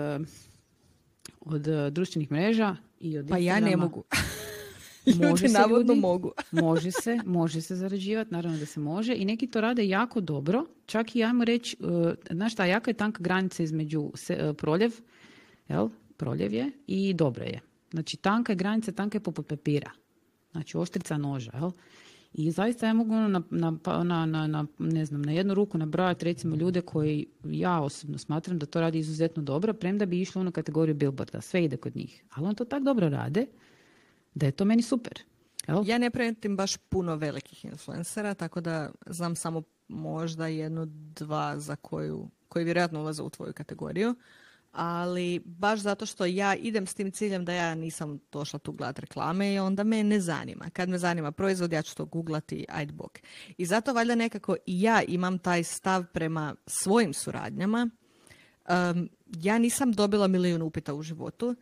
od 1.41 1.69
uh, 1.69 1.89
društvenih 1.91 2.31
mreža 2.31 2.77
i 3.01 3.19
od 3.19 3.29
Pa 3.29 3.39
ja 3.39 3.61
ne 3.61 3.77
mogu. 3.77 4.05
Ljudi 5.07 5.27
Može 5.31 5.49
se, 5.49 5.59
navodno 5.59 5.93
ljudi. 5.93 6.01
mogu. 6.01 6.33
može 6.53 6.91
se, 6.91 7.19
može 7.27 7.61
se 7.61 7.77
zarađivati, 7.77 8.33
naravno 8.35 8.59
da 8.59 8.67
se 8.67 8.81
može 8.81 9.15
i 9.17 9.25
neki 9.25 9.47
to 9.47 9.61
rade 9.61 9.89
jako 9.89 10.21
dobro, 10.21 10.65
čak 10.87 11.17
i 11.17 11.25
ajmo 11.25 11.45
reći, 11.45 11.77
uh, 11.81 12.13
znaš 12.31 12.53
šta, 12.53 12.65
jaka 12.65 12.91
je 12.91 12.95
tanka 12.95 13.23
granica 13.23 13.63
između 13.63 14.11
se, 14.15 14.49
uh, 14.51 14.57
proljev, 14.57 14.93
jel, 15.69 15.89
proljev 16.17 16.55
je 16.55 16.71
i 16.87 17.15
dobro 17.15 17.45
je. 17.45 17.61
Znači 17.91 18.17
tanka 18.17 18.53
je 18.53 18.57
granica, 18.57 18.93
tanka 18.93 19.17
je 19.17 19.23
poput 19.23 19.47
papira. 19.49 19.91
Znači 20.53 20.77
oštrica 20.77 21.19
noža, 21.19 21.51
jel? 21.55 21.71
I 22.33 22.51
zaista 22.51 22.87
ja 22.87 22.93
mogu 22.95 23.15
ono 23.15 23.29
na, 23.29 23.43
na, 23.51 23.79
pa- 23.83 24.05
na, 24.05 24.27
na, 24.27 24.47
na, 24.47 24.67
ne 24.79 25.05
znam, 25.05 25.23
na 25.23 25.33
jednu 25.33 25.55
ruku 25.55 25.79
nabrojati 25.79 26.25
recimo 26.25 26.57
ljude 26.57 26.81
koji 26.81 27.27
ja 27.45 27.81
osobno 27.81 28.19
smatram 28.19 28.59
da 28.59 28.67
to 28.67 28.81
radi 28.81 28.99
izuzetno 28.99 29.43
dobro, 29.43 29.73
premda 29.73 30.07
bi 30.07 30.21
išlo 30.21 30.41
u 30.41 30.43
onu 30.43 30.53
kategoriju 30.53 30.95
billboarda, 30.95 31.41
sve 31.41 31.65
ide 31.65 31.77
kod 31.77 31.97
njih. 31.97 32.25
Ali 32.31 32.47
on 32.47 32.55
to 32.55 32.65
tak 32.65 32.83
dobro 32.83 33.09
rade 33.09 33.47
da 34.35 34.47
je 34.47 34.53
to 34.53 34.65
meni 34.65 34.83
super. 34.83 35.23
Jel? 35.69 35.83
Ja 35.87 35.99
ne 35.99 36.11
pratim 36.11 36.57
baš 36.57 36.77
puno 36.77 37.17
velikih 37.17 37.65
influencera, 37.65 38.35
tako 38.35 38.61
da 38.61 38.91
znam 39.07 39.37
samo 39.37 39.63
možda 39.89 40.47
jednu, 40.47 40.87
dva 40.89 41.59
za 41.59 41.77
koju, 41.77 42.29
koji 42.49 42.65
vjerojatno 42.65 43.01
ulaze 43.01 43.23
u 43.23 43.31
tvoju 43.31 43.53
kategoriju. 43.53 44.15
Ali 44.73 45.43
baš 45.45 45.81
zato 45.81 46.07
što 46.07 46.25
ja 46.25 46.55
idem 46.55 46.87
s 46.87 46.95
tim 46.95 47.11
ciljem 47.11 47.45
da 47.45 47.53
ja 47.53 47.75
nisam 47.75 48.19
došla 48.33 48.59
tu 48.59 48.73
gledat 48.73 48.99
reklame 48.99 49.55
i 49.55 49.59
onda 49.59 49.85
me 49.85 50.05
ne 50.05 50.21
zanima. 50.21 50.71
Kad 50.73 50.89
me 50.89 50.99
zanima 50.99 51.33
proizvod, 51.33 51.73
ja 51.73 51.83
ću 51.83 51.97
to 51.97 52.05
googlati, 52.05 52.67
ajde 52.69 52.93
bok. 52.93 53.19
I 53.59 53.67
zato 53.67 53.93
valjda 53.93 54.15
nekako 54.15 54.57
i 54.67 54.83
ja 54.83 55.03
imam 55.03 55.39
taj 55.39 55.63
stav 55.63 56.05
prema 56.13 56.55
svojim 56.67 57.15
suradnjama. 57.15 57.91
Um, 58.69 59.11
ja 59.43 59.59
nisam 59.59 59.93
dobila 59.93 60.27
milijun 60.27 60.63
upita 60.63 60.95
u 60.95 61.03
životu, 61.03 61.57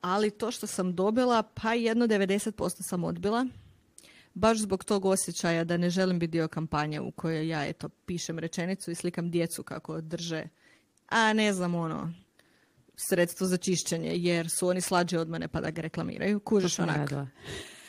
ali 0.00 0.30
to 0.30 0.50
što 0.50 0.66
sam 0.66 0.94
dobila, 0.94 1.42
pa 1.42 1.74
jedno 1.74 2.06
90% 2.06 2.82
sam 2.82 3.04
odbila. 3.04 3.46
Baš 4.34 4.58
zbog 4.58 4.84
tog 4.84 5.04
osjećaja 5.04 5.64
da 5.64 5.76
ne 5.76 5.90
želim 5.90 6.18
biti 6.18 6.30
dio 6.30 6.48
kampanje 6.48 7.00
u 7.00 7.10
kojoj 7.10 7.48
ja 7.48 7.66
eto 7.66 7.88
pišem 7.88 8.38
rečenicu 8.38 8.90
i 8.90 8.94
slikam 8.94 9.30
djecu 9.30 9.62
kako 9.62 10.00
drže, 10.00 10.44
a 11.08 11.32
ne 11.32 11.52
znam 11.52 11.74
ono, 11.74 12.12
sredstvo 12.96 13.46
za 13.46 13.56
čišćenje 13.56 14.12
jer 14.14 14.50
su 14.50 14.68
oni 14.68 14.80
slađi 14.80 15.16
od 15.16 15.28
mene 15.28 15.48
pa 15.48 15.60
da 15.60 15.70
ga 15.70 15.82
reklamiraju. 15.82 16.38
To 16.38 16.44
Kužiš 16.44 16.74
sam 16.74 16.88
onak. 16.88 17.10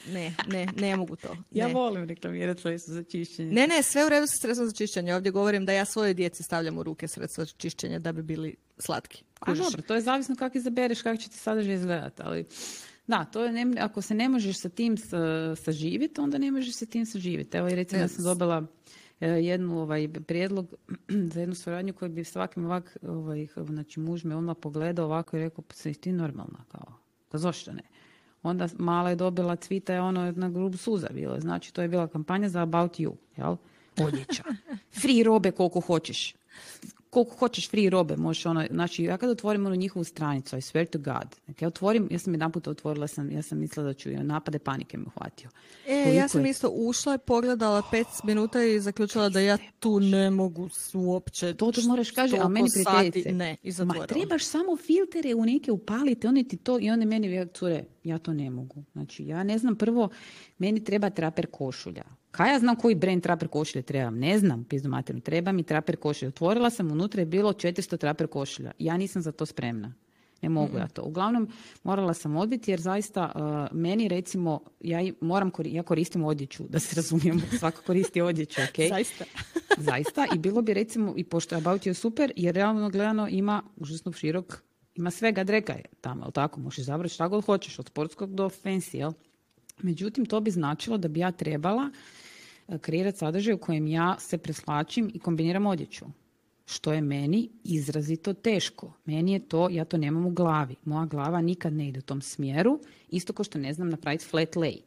Ne, 0.07 0.35
ne, 0.47 0.67
ne 0.77 0.95
mogu 0.95 1.15
to. 1.15 1.37
Ja 1.51 1.67
ne. 1.67 1.73
volim 1.73 2.03
reklamirati 2.03 2.61
sredstvo 2.61 2.93
za 2.93 3.03
čišćenje. 3.03 3.51
Ne, 3.51 3.67
ne, 3.67 3.83
sve 3.83 4.05
u 4.05 4.09
redu 4.09 4.27
sa 4.27 4.37
sredstvom 4.41 4.67
za 4.67 4.73
čišćenje. 4.73 5.15
Ovdje 5.15 5.31
govorim 5.31 5.65
da 5.65 5.71
ja 5.71 5.85
svojoj 5.85 6.13
djeci 6.13 6.43
stavljam 6.43 6.77
u 6.77 6.83
ruke 6.83 7.07
sredstva 7.07 7.45
za 7.45 7.51
čišćenje 7.57 7.99
da 7.99 8.11
bi 8.11 8.23
bili 8.23 8.55
slatki. 8.77 9.23
A 9.39 9.45
Kužiš? 9.45 9.63
dobro, 9.63 9.81
to 9.81 9.95
je 9.95 10.01
zavisno 10.01 10.35
kako 10.35 10.57
izabereš, 10.57 11.01
kako 11.01 11.17
će 11.17 11.29
ti 11.29 11.37
sadržaj 11.37 11.75
izgledati, 11.75 12.21
ali 12.25 12.45
da, 13.07 13.25
to 13.25 13.43
je, 13.43 13.51
ne- 13.51 13.81
ako 13.81 14.01
se 14.01 14.13
ne 14.13 14.29
možeš 14.29 14.61
sa 14.61 14.69
tim 14.69 14.97
sa, 14.97 15.55
saživiti, 15.55 16.21
onda 16.21 16.37
ne 16.37 16.51
možeš 16.51 16.75
sa 16.75 16.85
tim 16.85 17.05
saživiti. 17.05 17.57
Evo 17.57 17.69
i 17.69 17.75
recimo 17.75 18.01
ja 18.01 18.07
sam 18.07 18.23
dobila 18.23 18.63
e, 19.19 19.27
jednu 19.27 19.79
ovaj 19.79 20.07
prijedlog 20.27 20.73
za 21.33 21.39
jednu 21.39 21.55
suradnju 21.55 21.93
koju 21.93 22.09
bi 22.09 22.23
svakim 22.23 22.65
ovak, 22.65 22.97
ovaj, 23.01 23.47
znači 23.69 23.99
muž 23.99 24.23
me 24.23 24.35
odmah 24.35 24.55
pogledao 24.61 25.05
ovako 25.05 25.37
i 25.37 25.39
rekao, 25.39 25.63
pa 25.63 25.73
si 25.73 25.93
ti 25.93 26.11
normalna, 26.11 26.65
kao, 26.71 26.93
pa 27.29 27.37
zašto 27.37 27.73
ne? 27.73 27.83
Onda 28.43 28.67
mala 28.77 29.09
je 29.09 29.15
dobila 29.15 29.55
cvita 29.55 29.93
je 29.93 30.01
ono 30.01 30.31
na 30.31 30.49
grubu 30.49 30.77
suza 30.77 31.07
bilo. 31.13 31.39
Znači 31.39 31.73
to 31.73 31.81
je 31.81 31.87
bila 31.87 32.07
kampanja 32.07 32.49
za 32.49 32.61
About 32.61 32.99
You, 32.99 33.13
jel? 33.37 33.55
Odjeća. 34.07 34.43
Free 35.01 35.23
robe 35.23 35.51
koliko 35.51 35.79
hoćeš. 35.79 36.35
Koliko 37.11 37.35
hoćeš 37.35 37.69
free 37.69 37.89
robe, 37.89 38.15
možeš 38.17 38.45
ono, 38.45 38.65
znači 38.71 39.03
ja 39.03 39.17
kad 39.17 39.29
otvorim 39.29 39.65
onu 39.65 39.75
njihovu 39.75 40.03
stranicu, 40.03 40.57
I 40.57 40.61
swear 40.61 40.89
to 40.89 40.99
God, 40.99 41.35
nek 41.47 41.61
ja 41.61 41.67
otvorim, 41.67 42.07
ja 42.11 42.19
sam 42.19 42.33
jedan 42.33 42.51
puta 42.51 42.71
otvorila, 42.71 43.07
sam, 43.07 43.31
ja 43.31 43.41
sam 43.41 43.57
mislila 43.57 43.87
da 43.87 43.93
ću, 43.93 44.09
napade 44.09 44.59
panike 44.59 44.97
me 44.97 45.03
uhvatio. 45.05 45.49
E, 45.87 45.93
ja 45.95 46.03
Koliko 46.05 46.27
sam 46.27 46.45
je- 46.45 46.49
isto 46.49 46.69
ušla, 46.69 47.17
pogledala 47.17 47.81
pet 47.91 48.07
minuta 48.23 48.63
i 48.63 48.79
zaključila 48.79 49.29
da 49.29 49.39
ja 49.39 49.57
tu 49.79 49.99
ne 49.99 50.29
mogu 50.31 50.69
uopće. 50.93 51.53
To 51.53 51.71
tu 51.71 51.81
moraš 51.81 52.11
kaži, 52.11 52.37
a 52.37 52.47
meni 52.47 52.69
prijateljice. 52.73 53.31
Ne, 53.31 53.57
i 53.63 53.71
Ma 53.85 54.07
trebaš 54.07 54.45
samo 54.45 54.77
filtere 54.77 55.35
u 55.35 55.45
neke 55.45 55.71
upaliti, 55.71 56.27
oni 56.27 56.47
ti 56.47 56.57
to, 56.57 56.79
i 56.79 56.91
one 56.91 57.05
meni 57.05 57.47
cure, 57.53 57.83
ja 58.03 58.17
to 58.17 58.33
ne 58.33 58.49
mogu. 58.49 58.83
Znači, 58.91 59.25
ja 59.25 59.43
ne 59.43 59.57
znam, 59.57 59.75
prvo, 59.75 60.09
meni 60.57 60.83
treba 60.83 61.09
traper 61.09 61.47
košulja. 61.51 62.03
Kaj 62.31 62.51
ja 62.51 62.59
znam 62.59 62.75
koji 62.75 62.95
brand 62.95 63.23
traper 63.23 63.47
košulje 63.47 63.81
trebam? 63.81 64.19
Ne 64.19 64.39
znam, 64.39 64.63
pizdu 64.63 64.89
materinu, 64.89 65.21
treba 65.21 65.51
mi 65.51 65.63
traper 65.63 65.97
košulja. 65.97 66.29
Otvorila 66.29 66.69
sam, 66.69 66.91
unutra 66.91 67.21
je 67.21 67.25
bilo 67.25 67.53
400 67.53 67.97
traper 67.97 68.27
košulja. 68.27 68.71
Ja 68.79 68.97
nisam 68.97 69.21
za 69.21 69.31
to 69.31 69.45
spremna. 69.45 69.93
Ne 70.41 70.49
mogu 70.49 70.77
ja 70.77 70.87
to. 70.87 71.03
Uglavnom, 71.03 71.49
morala 71.83 72.13
sam 72.13 72.35
odbiti 72.35 72.71
jer 72.71 72.79
zaista 72.79 73.31
uh, 73.35 73.77
meni 73.77 74.07
recimo, 74.07 74.59
ja 74.79 74.99
moram, 75.21 75.51
ja 75.65 75.83
koristim 75.83 76.23
odjeću, 76.23 76.63
da 76.69 76.79
se 76.79 76.95
razumijemo, 76.95 77.41
svako 77.59 77.81
koristi 77.85 78.21
odjeću, 78.21 78.61
ok? 78.61 78.89
Zaista. 78.89 79.25
Zaista 79.91 80.27
i 80.35 80.37
bilo 80.37 80.61
bi 80.61 80.73
recimo 80.73 81.13
i 81.17 81.23
pošto 81.23 81.55
je 81.55 81.61
About 81.61 81.81
You 81.81 81.93
super 81.93 82.33
jer 82.35 82.55
realno 82.55 82.89
gledano 82.89 83.27
ima 83.27 83.63
užasno 83.75 84.11
širok 84.11 84.63
ima 84.95 85.11
svega 85.11 85.43
dreka 85.43 85.73
je 85.73 85.85
tamo, 86.01 86.23
jel 86.23 86.31
tako? 86.31 86.59
Možeš 86.59 86.77
izabrati 86.77 87.13
šta 87.13 87.27
god 87.27 87.45
hoćeš, 87.45 87.79
od 87.79 87.87
sportskog 87.87 88.35
do 88.35 88.49
fancy, 88.49 88.95
jel? 88.97 89.11
Međutim, 89.83 90.25
to 90.25 90.39
bi 90.39 90.51
značilo 90.51 90.97
da 90.97 91.07
bi 91.07 91.19
ja 91.19 91.31
trebala 91.31 91.89
e, 92.67 92.77
kreirati 92.77 93.17
sadržaj 93.17 93.53
u 93.53 93.57
kojem 93.57 93.87
ja 93.87 94.15
se 94.19 94.37
preslačim 94.37 95.11
i 95.13 95.19
kombiniram 95.19 95.65
odjeću. 95.65 96.05
Što 96.65 96.93
je 96.93 97.01
meni 97.01 97.49
izrazito 97.63 98.33
teško. 98.33 98.93
Meni 99.05 99.33
je 99.33 99.39
to, 99.39 99.69
ja 99.69 99.85
to 99.85 99.97
nemam 99.97 100.25
u 100.25 100.31
glavi. 100.31 100.75
Moja 100.85 101.05
glava 101.05 101.41
nikad 101.41 101.73
ne 101.73 101.87
ide 101.87 101.99
u 101.99 102.01
tom 102.01 102.21
smjeru, 102.21 102.79
isto 103.09 103.33
kao 103.33 103.43
što 103.43 103.59
ne 103.59 103.73
znam 103.73 103.89
napraviti 103.89 104.25
flat 104.25 104.55
lay. 104.55 104.77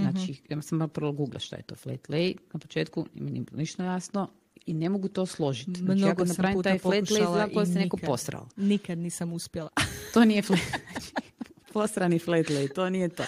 Znači, 0.00 0.42
ja 0.48 0.62
sam 0.62 0.78
morala 0.78 0.88
prvo 0.88 1.12
googla 1.12 1.40
šta 1.40 1.56
je 1.56 1.62
to 1.62 1.76
flat 1.76 2.08
lay. 2.08 2.36
Na 2.52 2.60
početku 2.60 3.06
mi 3.14 3.30
nije 3.30 3.44
ništa 3.52 3.84
jasno 3.84 4.30
i 4.66 4.74
ne 4.74 4.88
mogu 4.88 5.08
to 5.08 5.26
složiti. 5.26 5.80
Znači, 5.80 6.00
Mnogo 6.00 6.26
sam 6.26 6.28
napravim 6.28 6.56
puta 6.56 6.68
taj 6.68 6.78
flat 6.78 6.94
lay, 6.94 7.54
da 7.54 7.66
se 7.66 7.72
neko 7.72 7.96
posrao. 7.96 8.48
Nikad 8.56 8.98
nisam 8.98 9.32
uspjela. 9.32 9.70
To 10.14 10.24
nije 10.24 10.42
flat, 10.42 10.60
znači, 10.90 11.12
posrani 11.72 12.18
flat 12.18 12.46
lay, 12.46 12.74
to 12.74 12.90
nije 12.90 13.08
to. 13.08 13.22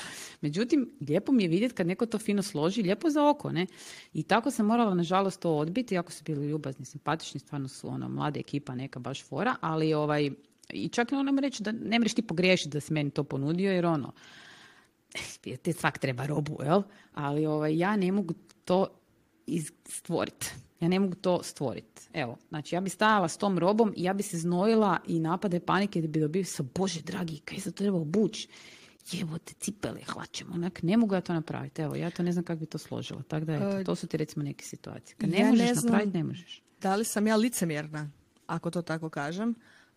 Međutim, 0.45 0.90
lijepo 1.09 1.32
mi 1.32 1.42
je 1.42 1.49
vidjeti 1.49 1.74
kad 1.74 1.86
neko 1.86 2.07
to 2.07 2.18
fino 2.18 2.42
složi, 2.42 2.82
lijepo 2.82 3.11
za 3.11 3.28
oko, 3.28 3.53
ne? 3.53 3.66
I 4.12 4.22
tako 4.22 4.51
sam 4.51 4.66
morala, 4.66 4.95
nažalost, 4.95 5.40
to 5.40 5.57
odbiti, 5.57 5.95
jako 5.95 6.12
su 6.12 6.24
bili 6.24 6.47
ljubazni, 6.47 6.84
simpatični, 6.84 7.40
stvarno 7.40 7.68
su 7.68 7.88
ono, 7.88 8.09
mlada 8.09 8.40
ekipa, 8.40 8.74
neka 8.74 8.99
baš 8.99 9.24
fora, 9.24 9.57
ali 9.61 9.95
ovaj, 9.95 10.30
i 10.70 10.88
čak 10.88 11.11
ne 11.11 11.16
moram 11.16 11.38
reći 11.38 11.62
da 11.62 11.72
ne 11.72 11.99
mreš 11.99 12.14
ti 12.14 12.22
pogriješiti 12.22 12.70
da 12.70 12.80
si 12.80 12.92
meni 12.92 13.11
to 13.11 13.24
ponudio, 13.24 13.72
jer 13.72 13.86
ono, 13.86 14.12
ti 15.62 15.72
svak 15.72 15.99
treba 15.99 16.26
robu, 16.26 16.59
jel? 16.64 16.82
Ali 17.14 17.47
ovaj, 17.47 17.78
ja 17.78 17.97
ne 17.97 18.12
mogu 18.12 18.34
to 18.64 18.86
stvoriti. 19.88 20.51
Ja 20.80 20.88
ne 20.88 21.01
mogu 21.01 21.14
to 21.14 21.42
stvoriti. 21.42 22.03
Evo, 22.12 22.36
znači 22.49 22.74
ja 22.74 22.80
bi 22.80 22.90
stajala 22.90 23.28
s 23.28 23.36
tom 23.36 23.59
robom 23.59 23.95
i 23.97 24.03
ja 24.03 24.12
bi 24.12 24.22
se 24.22 24.38
znojila 24.38 24.99
i 25.09 25.20
napade 25.20 25.61
panike 25.61 26.01
da 26.01 26.09
bi 26.09 26.20
dobio 26.20 26.45
sa 26.45 26.64
Bože 26.74 27.03
dragi, 27.03 27.40
kaj 27.45 27.59
se 27.59 27.72
to 27.72 27.76
treba 27.76 27.99
obući? 27.99 28.49
Jevo 29.07 29.38
te 29.38 29.55
cipele 29.55 30.00
hlačem, 30.02 30.52
onak, 30.52 30.82
ne 30.82 30.96
mogu 30.96 31.14
ja 31.14 31.20
to 31.20 31.34
napraviti. 31.34 31.82
Evo, 31.82 31.94
ja 31.94 32.11
to 32.11 32.22
ne 32.22 32.32
znam 32.32 32.44
kako 32.44 32.61
bi 32.61 32.66
to 32.66 32.78
složila. 32.78 33.22
Tako 33.22 33.44
da, 33.44 33.55
eto, 33.55 33.84
to 33.84 33.94
su 33.94 34.07
ti 34.07 34.16
recimo 34.16 34.42
neke 34.44 34.64
situacije. 34.64 35.16
Kad 35.16 35.30
ne 35.30 35.38
ja 35.38 35.46
možeš 35.46 35.61
ne 35.61 35.74
znam- 35.74 35.84
napraviti, 35.86 36.16
ne 36.16 36.24
možeš. 36.24 36.62
Da 36.80 36.96
li 36.96 37.05
sam 37.05 37.26
ja 37.26 37.36
licemjerna, 37.36 38.11
ako 38.46 38.70
to 38.70 38.82
tako 38.82 39.09
kažem, 39.09 39.55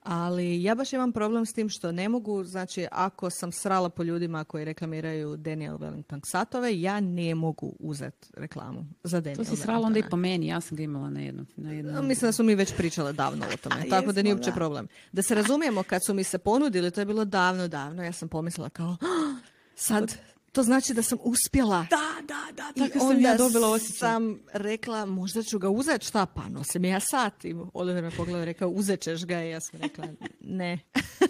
ali 0.08 0.64
ja 0.64 0.76
baš 0.76 0.94
imam 0.94 1.12
problem 1.12 1.46
s 1.46 1.54
tim 1.54 1.70
što 1.70 1.92
ne 1.92 2.10
mogu, 2.10 2.44
znači 2.44 2.88
ako 2.92 3.30
sam 3.30 3.52
srala 3.52 3.90
po 3.90 4.04
ljudima 4.04 4.44
koji 4.44 4.66
reklamiraju 4.66 5.38
Daniel 5.38 5.78
Wellington 5.78 6.22
satove, 6.26 6.82
ja 6.82 7.00
ne 7.00 7.36
mogu 7.36 7.76
uzeti 7.80 8.28
reklamu 8.34 8.86
za 9.04 9.22
Daniel 9.22 9.38
To 9.38 9.44
si 9.44 9.56
srala 9.56 9.88
onda 9.88 10.00
i 10.00 10.04
po 10.10 10.18
meni, 10.18 10.48
ja 10.48 10.62
sam 10.62 10.78
ga 10.78 10.84
imala 10.84 11.10
na 11.10 11.22
jednom. 11.22 11.48
Na 11.56 12.02
Mislim 12.02 12.28
da 12.28 12.32
smo 12.32 12.46
mi 12.46 12.56
već 12.56 12.76
pričale 12.76 13.14
davno 13.14 13.46
o 13.54 13.58
tome, 13.58 13.86
tako 13.90 14.12
da 14.12 14.22
nije 14.22 14.36
uopće 14.36 14.52
problem. 14.52 14.88
Da 15.12 15.22
se 15.22 15.36
razumijemo, 15.36 15.84
kad 15.84 16.06
su 16.06 16.14
mi 16.14 16.24
se 16.24 16.38
ponudili, 16.38 16.92
to 16.92 17.02
je 17.02 17.06
bilo 17.06 17.26
davno, 17.26 17.68
davno, 17.68 18.04
ja 18.04 18.12
sam 18.12 18.30
pomislila 18.30 18.70
kao, 18.70 18.98
"Ah, 19.02 19.42
sad, 19.76 20.14
to 20.58 20.64
znači 20.64 20.94
da 20.94 21.04
sam 21.04 21.18
uspjela. 21.22 21.86
Da, 21.90 22.22
da, 22.22 22.52
da, 22.56 22.72
I 22.76 22.80
tako 22.80 23.00
sam 23.00 23.08
onda 23.08 23.30
ja 23.30 23.38
dobila 23.38 23.70
osjećaj. 23.70 23.98
sam 23.98 24.40
rekla, 24.54 25.06
možda 25.06 25.44
ću 25.44 25.60
ga 25.60 25.70
uzeti, 25.70 26.06
šta 26.06 26.26
pa, 26.26 26.50
nosim 26.50 26.86
ja 26.86 27.00
sat. 27.00 27.46
I 27.46 27.56
Oliver 27.74 28.04
me 28.04 28.12
pogledao 28.12 28.42
i 28.42 28.46
rekao, 28.46 28.70
uzet 28.70 29.02
ćeš 29.02 29.26
ga. 29.26 29.44
I 29.44 29.50
ja 29.50 29.60
sam 29.62 29.80
rekla, 29.80 30.08
ne. 30.40 30.80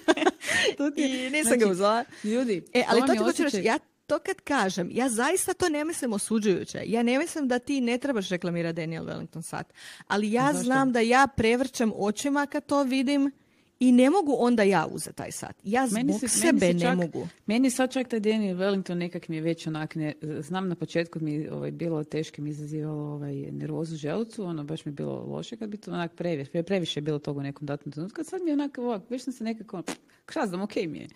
To 0.78 0.91
ti 0.91 1.01
I 1.01 1.30
nisam 1.30 1.47
znači, 1.47 1.59
ga 1.59 1.71
uzela. 1.71 2.05
Ljudi, 2.23 2.65
E, 2.73 2.84
ali 2.88 3.01
to 3.01 3.07
ti 3.07 3.17
hoću 3.17 3.43
reći, 3.43 3.63
ja 3.63 3.80
to 4.07 4.19
kad 4.19 4.41
kažem, 4.41 4.89
ja 4.91 5.09
zaista 5.09 5.53
to 5.53 5.69
ne 5.69 5.86
mislim 5.86 6.13
osuđujuće. 6.13 6.84
Ja 6.86 7.03
ne 7.03 7.19
mislim 7.19 7.47
da 7.47 7.59
ti 7.59 7.82
ne 7.82 7.97
trebaš 7.97 8.30
reklamirati 8.30 8.75
Daniel 8.75 9.05
Wellington 9.05 9.41
sat. 9.41 9.73
Ali 10.07 10.32
ja 10.32 10.53
znam 10.53 10.91
da 10.91 10.99
ja 10.99 11.28
prevrćem 11.36 11.91
očima 11.95 12.45
kad 12.45 12.65
to 12.65 12.84
vidim 12.84 13.32
i 13.80 13.91
ne 13.91 14.09
mogu 14.09 14.36
onda 14.39 14.63
ja 14.63 14.88
uzeti 14.91 15.15
taj 15.15 15.32
sat. 15.32 15.55
Ja 15.63 15.88
zbog 15.88 16.30
sebe 16.30 16.73
ne 16.73 16.95
mogu. 16.95 17.28
Meni 17.45 17.69
sad 17.69 17.91
čak 17.91 18.07
taj 18.07 18.19
Daniel 18.19 18.57
Wellington 18.57 18.93
nekak 18.93 19.28
mi 19.28 19.36
je 19.36 19.41
već 19.41 19.67
onak, 19.67 19.95
ne, 19.95 20.13
znam 20.39 20.67
na 20.67 20.75
početku 20.75 21.19
mi 21.19 21.47
ovaj, 21.47 21.71
bilo 21.71 22.03
teško, 22.03 22.41
mi 22.41 22.49
izazivalo 22.49 23.13
ovaj, 23.13 23.34
nervozu 23.34 23.95
želucu, 23.95 24.43
ono 24.43 24.63
baš 24.63 24.86
mi 24.86 24.89
je 24.89 24.93
bilo 24.93 25.25
loše 25.28 25.57
kad 25.57 25.69
bi 25.69 25.78
to 25.78 25.91
onak 25.91 26.15
previše, 26.15 26.63
previše 26.63 26.99
je 26.99 27.01
bilo 27.01 27.19
toga 27.19 27.39
u 27.39 27.43
nekom 27.43 27.65
datnom 27.65 27.91
trenutku, 27.91 28.23
sad 28.23 28.41
mi 28.41 28.49
je 28.49 28.53
onak, 28.53 28.78
ovak, 28.78 29.01
već 29.09 29.23
sam 29.23 29.34
se 29.34 29.43
nekako, 29.43 29.84
šta 30.30 30.47
znam, 30.47 30.61
okej 30.61 30.88
mi 30.88 30.97
je. 30.97 31.07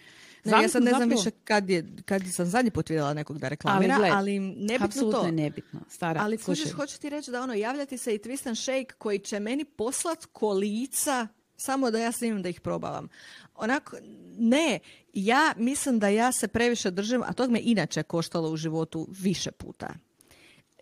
Ne, 0.43 0.51
ja 0.51 0.70
sad 0.70 0.84
ne 0.84 0.91
znam 0.91 1.09
više 1.09 1.32
kad, 1.43 1.70
je, 1.70 1.88
kad 2.05 2.22
sam 2.32 2.45
zadnji 2.45 2.72
put 2.72 2.89
vidjela 2.89 3.14
nekog 3.14 3.38
da 3.38 3.47
reklamira, 3.47 3.95
ali, 3.95 4.09
ali 4.09 4.39
nebitno 4.39 5.12
to. 5.12 5.32
nebitno. 5.32 5.80
Stara, 5.89 6.22
ali 6.24 6.38
hoćeš 6.76 6.97
ti 6.97 7.09
reći 7.09 7.32
da 7.32 7.41
ono, 7.41 7.53
javljati 7.53 7.97
se 7.97 8.16
i 8.16 8.20
twist 8.20 8.47
and 8.47 8.57
shake 8.57 8.93
koji 8.97 9.20
će 9.20 9.39
meni 9.39 9.66
poslat 9.66 10.26
kolica 10.26 11.28
samo 11.62 11.91
da 11.91 11.99
ja 11.99 12.12
snimim 12.12 12.41
da 12.41 12.49
ih 12.49 12.62
probavam. 12.62 13.07
Onako, 13.55 13.97
ne, 14.38 14.80
ja 15.14 15.53
mislim 15.57 15.99
da 15.99 16.07
ja 16.07 16.32
se 16.32 16.47
previše 16.47 16.91
držim, 16.91 17.22
a 17.24 17.34
tog 17.34 17.51
me 17.51 17.59
inače 17.64 18.03
koštalo 18.03 18.49
u 18.49 18.57
životu 18.57 19.07
više 19.09 19.51
puta. 19.51 19.93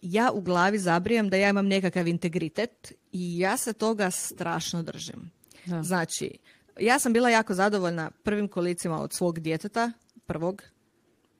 Ja 0.01 0.31
u 0.31 0.41
glavi 0.41 0.79
zabrijem 0.79 1.29
da 1.29 1.37
ja 1.37 1.49
imam 1.49 1.67
nekakav 1.67 2.07
integritet 2.07 2.93
i 3.11 3.39
ja 3.39 3.57
se 3.57 3.73
toga 3.73 4.11
strašno 4.11 4.83
držim. 4.83 5.31
Znači, 5.83 6.37
ja 6.79 6.99
sam 6.99 7.13
bila 7.13 7.29
jako 7.29 7.53
zadovoljna 7.53 8.11
prvim 8.23 8.47
kolicima 8.47 9.01
od 9.01 9.13
svog 9.13 9.39
djeteta, 9.39 9.91
prvog, 10.25 10.63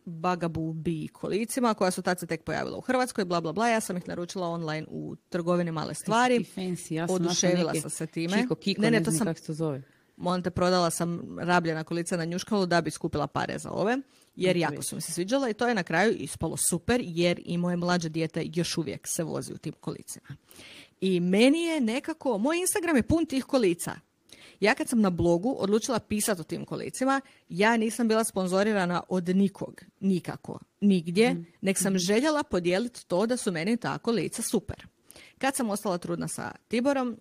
Bagabu 0.09 0.73
bi 0.73 1.07
kolicima 1.07 1.73
koja 1.73 1.91
su 1.91 2.01
tad 2.01 2.19
se 2.19 2.27
tek 2.27 2.43
pojavila 2.43 2.77
u 2.77 2.81
Hrvatskoj, 2.81 3.25
bla 3.25 3.41
bla 3.41 3.53
bla. 3.53 3.69
Ja 3.69 3.79
sam 3.79 3.97
ih 3.97 4.07
naručila 4.07 4.47
online 4.47 4.87
u 4.89 5.15
trgovini 5.29 5.71
male 5.71 5.93
stvari. 5.93 6.45
Fancy. 6.55 6.93
Ja 6.93 7.07
sam 7.07 7.15
Oduševila 7.15 7.73
sam 7.81 7.89
se 7.89 8.07
time. 8.07 8.41
Čiko, 8.41 8.55
kiko, 8.55 8.81
ne, 8.81 8.91
ne, 8.91 9.03
to 9.03 9.11
sam, 9.11 9.27
kako 9.27 9.39
se 9.39 9.53
zove. 9.53 9.83
Monte 10.17 10.49
prodala 10.49 10.89
sam 10.89 11.39
rabljena 11.39 11.83
kolica 11.83 12.17
na 12.17 12.25
njuškalu 12.25 12.65
da 12.65 12.81
bi 12.81 12.91
skupila 12.91 13.27
pare 13.27 13.59
za 13.59 13.71
ove, 13.71 13.97
jer 14.35 14.57
jako 14.57 14.83
su 14.83 14.95
mi 14.95 15.01
se 15.01 15.11
sviđala 15.11 15.49
i 15.49 15.53
to 15.53 15.67
je 15.67 15.75
na 15.75 15.83
kraju 15.83 16.13
ispalo 16.13 16.57
super, 16.69 17.01
jer 17.03 17.41
i 17.45 17.57
moje 17.57 17.77
mlađe 17.77 18.09
dijete 18.09 18.43
još 18.53 18.77
uvijek 18.77 19.07
se 19.07 19.23
vozi 19.23 19.53
u 19.53 19.57
tim 19.57 19.73
kolicima. 19.79 20.27
I 21.01 21.19
meni 21.19 21.63
je 21.63 21.81
nekako, 21.81 22.37
moj 22.37 22.59
Instagram 22.59 22.95
je 22.95 23.03
pun 23.03 23.25
tih 23.25 23.45
kolica. 23.45 23.95
Ja 24.59 24.75
kad 24.75 24.89
sam 24.89 25.01
na 25.01 25.09
blogu 25.09 25.55
odlučila 25.59 25.99
pisati 25.99 26.41
o 26.41 26.43
tim 26.43 26.65
kolicima, 26.65 27.21
ja 27.49 27.77
nisam 27.77 28.07
bila 28.07 28.23
sponzorirana 28.23 29.03
od 29.09 29.29
nikog, 29.29 29.81
nikako, 29.99 30.59
nigdje, 30.81 31.33
mm. 31.33 31.45
nek 31.61 31.77
sam 31.77 31.93
mhm. 31.93 31.97
željela 31.97 32.43
podijeliti 32.43 33.05
to 33.07 33.25
da 33.25 33.37
su 33.37 33.51
meni 33.51 33.77
ta 33.77 33.97
kolica 33.97 34.41
super. 34.41 34.87
Kad 35.37 35.55
sam 35.55 35.69
ostala 35.69 35.97
trudna 35.97 36.27
sa 36.27 36.51
Tiborom, 36.67 37.17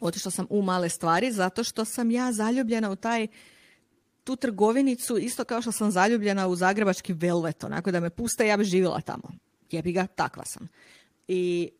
otišla 0.00 0.30
sam 0.30 0.46
u 0.50 0.62
male 0.62 0.88
stvari 0.88 1.32
zato 1.32 1.64
što 1.64 1.84
sam 1.84 2.10
ja 2.10 2.32
zaljubljena 2.32 2.90
u 2.90 2.96
taj 2.96 3.26
tu 4.24 4.36
trgovinicu 4.36 5.18
isto 5.18 5.44
kao 5.44 5.62
što 5.62 5.72
sam 5.72 5.90
zaljubljena 5.90 6.48
u 6.48 6.56
zagrebački 6.56 7.12
velvet, 7.12 7.64
onako 7.64 7.90
da 7.90 8.00
me 8.00 8.10
puste 8.10 8.46
ja 8.46 8.56
bi 8.56 8.64
živjela 8.64 9.00
tamo. 9.00 9.32
Jebi 9.70 9.92
ga, 9.92 10.06
takva 10.06 10.44
sam. 10.44 10.68
I 11.28 11.70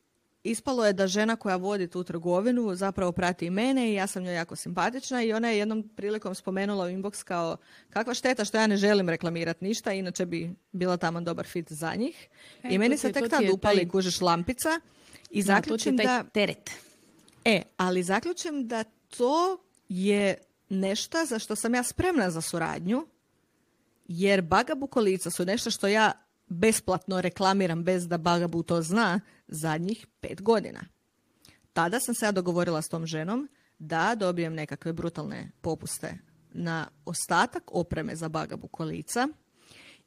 ispalo 0.50 0.86
je 0.86 0.92
da 0.92 1.06
žena 1.06 1.36
koja 1.36 1.56
vodi 1.56 1.86
tu 1.86 2.04
trgovinu 2.04 2.74
zapravo 2.74 3.12
prati 3.12 3.46
i 3.46 3.50
mene 3.50 3.90
i 3.90 3.94
ja 3.94 4.06
sam 4.06 4.22
njoj 4.22 4.34
jako 4.34 4.56
simpatična 4.56 5.22
i 5.22 5.32
ona 5.32 5.50
je 5.50 5.58
jednom 5.58 5.88
prilikom 5.96 6.34
spomenula 6.34 6.84
u 6.84 6.88
inbox 6.88 7.24
kao 7.24 7.56
kakva 7.90 8.14
šteta 8.14 8.44
što 8.44 8.56
ja 8.56 8.66
ne 8.66 8.76
želim 8.76 9.08
reklamirati 9.08 9.64
ništa, 9.64 9.92
inače 9.92 10.26
bi 10.26 10.54
bila 10.72 10.96
tamo 10.96 11.20
dobar 11.20 11.46
fit 11.46 11.72
za 11.72 11.94
njih. 11.94 12.28
E, 12.62 12.68
I 12.70 12.78
meni 12.78 12.96
se 12.96 13.12
tek 13.12 13.30
tad 13.30 13.44
upali 13.52 13.76
taj... 13.76 13.88
kužiš 13.88 14.20
lampica 14.20 14.80
i 15.30 15.42
zaključim 15.42 15.96
da... 15.96 16.24
teret. 16.32 16.70
E, 17.44 17.62
ali 17.76 18.02
zaključim 18.02 18.68
da 18.68 18.84
to 18.84 19.58
je 19.88 20.38
nešto 20.68 21.24
za 21.26 21.38
što 21.38 21.56
sam 21.56 21.74
ja 21.74 21.82
spremna 21.82 22.30
za 22.30 22.40
suradnju, 22.40 23.06
jer 24.08 24.42
bagabu 24.42 24.86
kolica 24.86 25.30
su 25.30 25.44
nešto 25.44 25.70
što 25.70 25.86
ja 25.86 26.25
besplatno 26.46 27.20
reklamiram 27.20 27.84
bez 27.84 28.08
da 28.08 28.18
Bagabu 28.18 28.62
to 28.62 28.82
zna 28.82 29.20
zadnjih 29.48 30.06
pet 30.20 30.42
godina. 30.42 30.80
Tada 31.72 32.00
sam 32.00 32.14
se 32.14 32.26
ja 32.26 32.32
dogovorila 32.32 32.82
s 32.82 32.88
tom 32.88 33.06
ženom 33.06 33.48
da 33.78 34.14
dobijem 34.14 34.54
nekakve 34.54 34.92
brutalne 34.92 35.50
popuste 35.60 36.18
na 36.50 36.88
ostatak 37.04 37.62
opreme 37.72 38.16
za 38.16 38.28
Bagabu 38.28 38.68
kolica, 38.68 39.28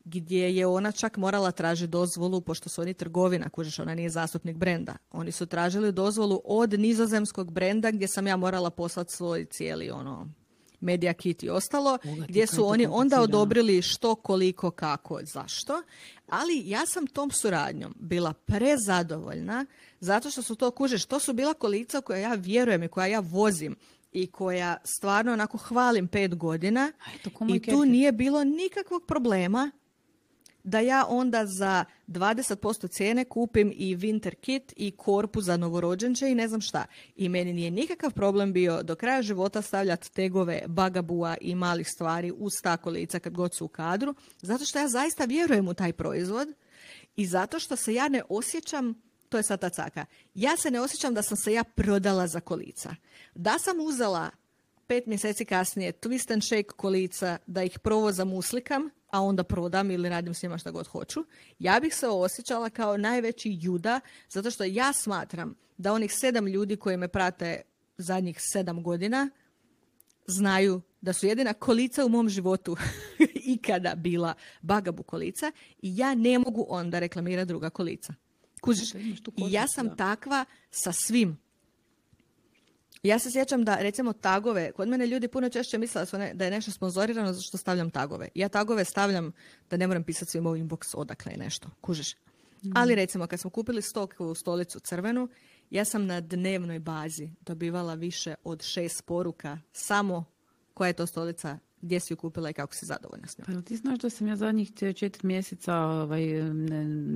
gdje 0.04 0.56
je 0.56 0.68
ona 0.68 0.92
čak 0.92 1.18
morala 1.18 1.52
tražiti 1.52 1.92
dozvolu, 1.92 2.42
pošto 2.42 2.70
su 2.70 2.82
oni 2.82 2.94
trgovina, 2.94 3.50
kužiš, 3.50 3.80
ona 3.80 3.96
nije 3.96 4.10
zastupnik 4.10 4.58
brenda. 4.58 4.96
Oni 5.12 5.32
su 5.32 5.46
tražili 5.46 5.92
dozvolu 5.92 6.42
od 6.46 6.80
nizozemskog 6.80 7.52
brenda 7.52 7.92
gdje 7.92 8.08
sam 8.08 8.28
ja 8.28 8.38
morala 8.38 8.70
poslati 8.70 9.14
svoj 9.14 9.46
cijeli 9.46 9.90
ono 9.92 10.28
Media 10.82 11.14
Kit 11.14 11.44
i 11.44 11.50
ostalo, 11.50 11.98
gdje 12.28 12.48
su 12.48 12.68
oni 12.68 12.88
onda 12.90 13.22
odobrili 13.22 13.82
što, 13.82 14.16
koliko, 14.16 14.72
kako, 14.72 15.20
zašto. 15.24 15.84
Ali 16.28 16.70
ja 16.70 16.86
sam 16.86 17.08
tom 17.08 17.32
suradnjom 17.32 17.96
bila 18.00 18.34
prezadovoljna 18.34 19.66
zato 20.00 20.30
što 20.30 20.42
su 20.42 20.56
to, 20.56 20.72
kužeš, 20.72 21.06
to 21.06 21.20
su 21.20 21.34
bila 21.34 21.54
kolica 21.54 22.02
koja 22.02 22.20
ja 22.20 22.34
vjerujem 22.34 22.84
i 22.84 22.88
koja 22.88 23.08
ja 23.08 23.20
vozim 23.20 23.76
i 24.12 24.28
koja 24.28 24.78
stvarno 24.84 25.34
onako 25.34 25.58
hvalim 25.58 26.08
pet 26.08 26.36
godina 26.36 26.92
i 27.56 27.60
tu 27.60 27.86
nije 27.86 28.12
bilo 28.12 28.44
nikakvog 28.44 29.06
problema 29.08 29.72
da 30.70 30.80
ja 30.80 31.06
onda 31.10 31.46
za 31.46 31.86
20% 32.08 32.90
cijene 32.90 33.26
kupim 33.26 33.74
i 33.76 33.96
winter 33.96 34.36
kit 34.36 34.74
i 34.76 34.92
korpu 34.92 35.42
za 35.42 35.58
novorođenče 35.58 36.30
i 36.30 36.36
ne 36.36 36.48
znam 36.48 36.62
šta. 36.62 36.86
I 37.16 37.30
meni 37.30 37.54
nije 37.54 37.72
nikakav 37.72 38.12
problem 38.12 38.54
bio 38.54 38.84
do 38.84 38.96
kraja 38.96 39.22
života 39.22 39.62
stavljati 39.62 40.12
tegove 40.12 40.62
bagabua 40.68 41.38
i 41.42 41.56
malih 41.56 41.88
stvari 41.88 42.32
uz 42.32 42.52
stakolica 42.60 43.20
kad 43.20 43.34
god 43.34 43.54
su 43.54 43.66
u 43.66 43.68
kadru, 43.68 44.16
zato 44.42 44.66
što 44.66 44.80
ja 44.80 44.88
zaista 44.88 45.26
vjerujem 45.26 45.68
u 45.68 45.74
taj 45.74 45.94
proizvod 45.94 46.48
i 47.16 47.26
zato 47.26 47.60
što 47.60 47.76
se 47.76 47.94
ja 47.94 48.08
ne 48.08 48.22
osjećam 48.30 49.02
to 49.30 49.38
je 49.38 49.44
sad 49.44 49.62
ta 49.62 49.70
caka. 49.70 50.06
Ja 50.34 50.58
se 50.58 50.72
ne 50.72 50.82
osjećam 50.82 51.14
da 51.14 51.22
sam 51.22 51.38
se 51.38 51.54
ja 51.54 51.64
prodala 51.64 52.28
za 52.28 52.40
kolica. 52.40 52.96
Da 53.36 53.60
sam 53.60 53.80
uzela 53.80 54.30
pet 54.90 55.06
mjeseci 55.06 55.46
kasnije 55.46 55.92
twist 55.92 56.34
and 56.34 56.44
shake 56.44 56.70
kolica 56.76 57.38
da 57.48 57.64
ih 57.64 57.80
provozam 57.80 58.34
uslikam, 58.34 58.90
a 59.10 59.22
onda 59.22 59.44
prodam 59.44 59.92
ili 59.92 60.10
radim 60.10 60.34
s 60.34 60.44
njima 60.44 60.58
šta 60.58 60.72
god 60.72 60.88
hoću, 60.88 61.26
ja 61.60 61.80
bih 61.80 61.96
se 61.96 62.08
osjećala 62.08 62.70
kao 62.70 62.98
najveći 62.98 63.58
juda, 63.62 64.00
zato 64.30 64.52
što 64.52 64.64
ja 64.64 64.94
smatram 64.94 65.56
da 65.78 65.94
onih 65.94 66.14
sedam 66.14 66.48
ljudi 66.48 66.76
koji 66.76 66.98
me 66.98 67.08
prate 67.08 67.62
zadnjih 67.98 68.38
sedam 68.40 68.84
godina 68.84 69.30
znaju 70.28 70.82
da 71.02 71.14
su 71.14 71.28
jedina 71.28 71.54
kolica 71.54 72.06
u 72.06 72.10
mom 72.10 72.30
životu 72.30 72.78
ikada 73.56 73.96
bila 73.96 74.34
bagabu 74.62 75.04
kolica 75.04 75.52
i 75.82 75.98
ja 75.98 76.16
ne 76.16 76.40
mogu 76.40 76.66
onda 76.70 77.00
reklamirati 77.00 77.48
druga 77.48 77.70
kolica. 77.70 78.14
Kužiš? 78.62 78.94
I 79.38 79.52
ja 79.52 79.68
sam 79.68 79.98
takva 79.98 80.46
sa 80.72 80.92
svim 80.92 81.38
ja 83.04 83.20
se 83.20 83.32
sjećam 83.32 83.66
da 83.66 83.76
recimo 83.76 84.14
tagove, 84.14 84.72
kod 84.72 84.90
mene 84.90 85.08
ljudi 85.08 85.28
puno 85.28 85.50
češće 85.50 85.78
misle 85.78 86.06
da 86.34 86.46
je 86.46 86.52
nešto 86.52 86.72
sponzorirano 86.72 87.34
zato 87.34 87.44
što 87.44 87.58
stavljam 87.58 87.90
tagove. 87.90 88.30
Ja 88.36 88.50
tagove 88.50 88.86
stavljam 88.86 89.32
da 89.70 89.78
ne 89.78 89.88
moram 89.88 90.04
pisati 90.04 90.32
svima 90.32 90.50
u 90.50 90.58
inbox 90.58 90.94
odakle 90.96 91.32
je 91.32 91.38
nešto, 91.38 91.70
kužiš. 91.82 92.16
Mhm. 92.64 92.72
Ali 92.76 92.96
recimo 92.96 93.28
kad 93.28 93.40
smo 93.40 93.50
kupili 93.50 93.82
stok 93.82 94.16
u 94.20 94.36
stolicu 94.36 94.80
crvenu, 94.80 95.30
ja 95.70 95.86
sam 95.86 96.06
na 96.06 96.22
dnevnoj 96.22 96.80
bazi 96.80 97.30
dobivala 97.42 97.94
više 97.94 98.36
od 98.44 98.64
šest 98.64 99.06
poruka 99.06 99.60
samo 99.72 100.26
koja 100.74 100.88
je 100.88 100.94
to 100.94 101.06
stolica 101.06 101.60
gdje 101.82 102.00
si 102.00 102.14
ju 102.14 102.18
kupila 102.18 102.50
i 102.50 102.54
kako 102.54 102.76
si 102.76 102.86
zadovoljna 102.86 103.28
s 103.28 103.38
njom. 103.38 103.46
Pa 103.46 103.62
ti 103.62 103.76
znaš 103.76 104.00
da 104.00 104.10
sam 104.10 104.28
ja 104.28 104.36
zadnjih 104.36 104.72
četiri 104.96 105.28
mjeseca 105.28 105.76
ovaj, 105.76 106.24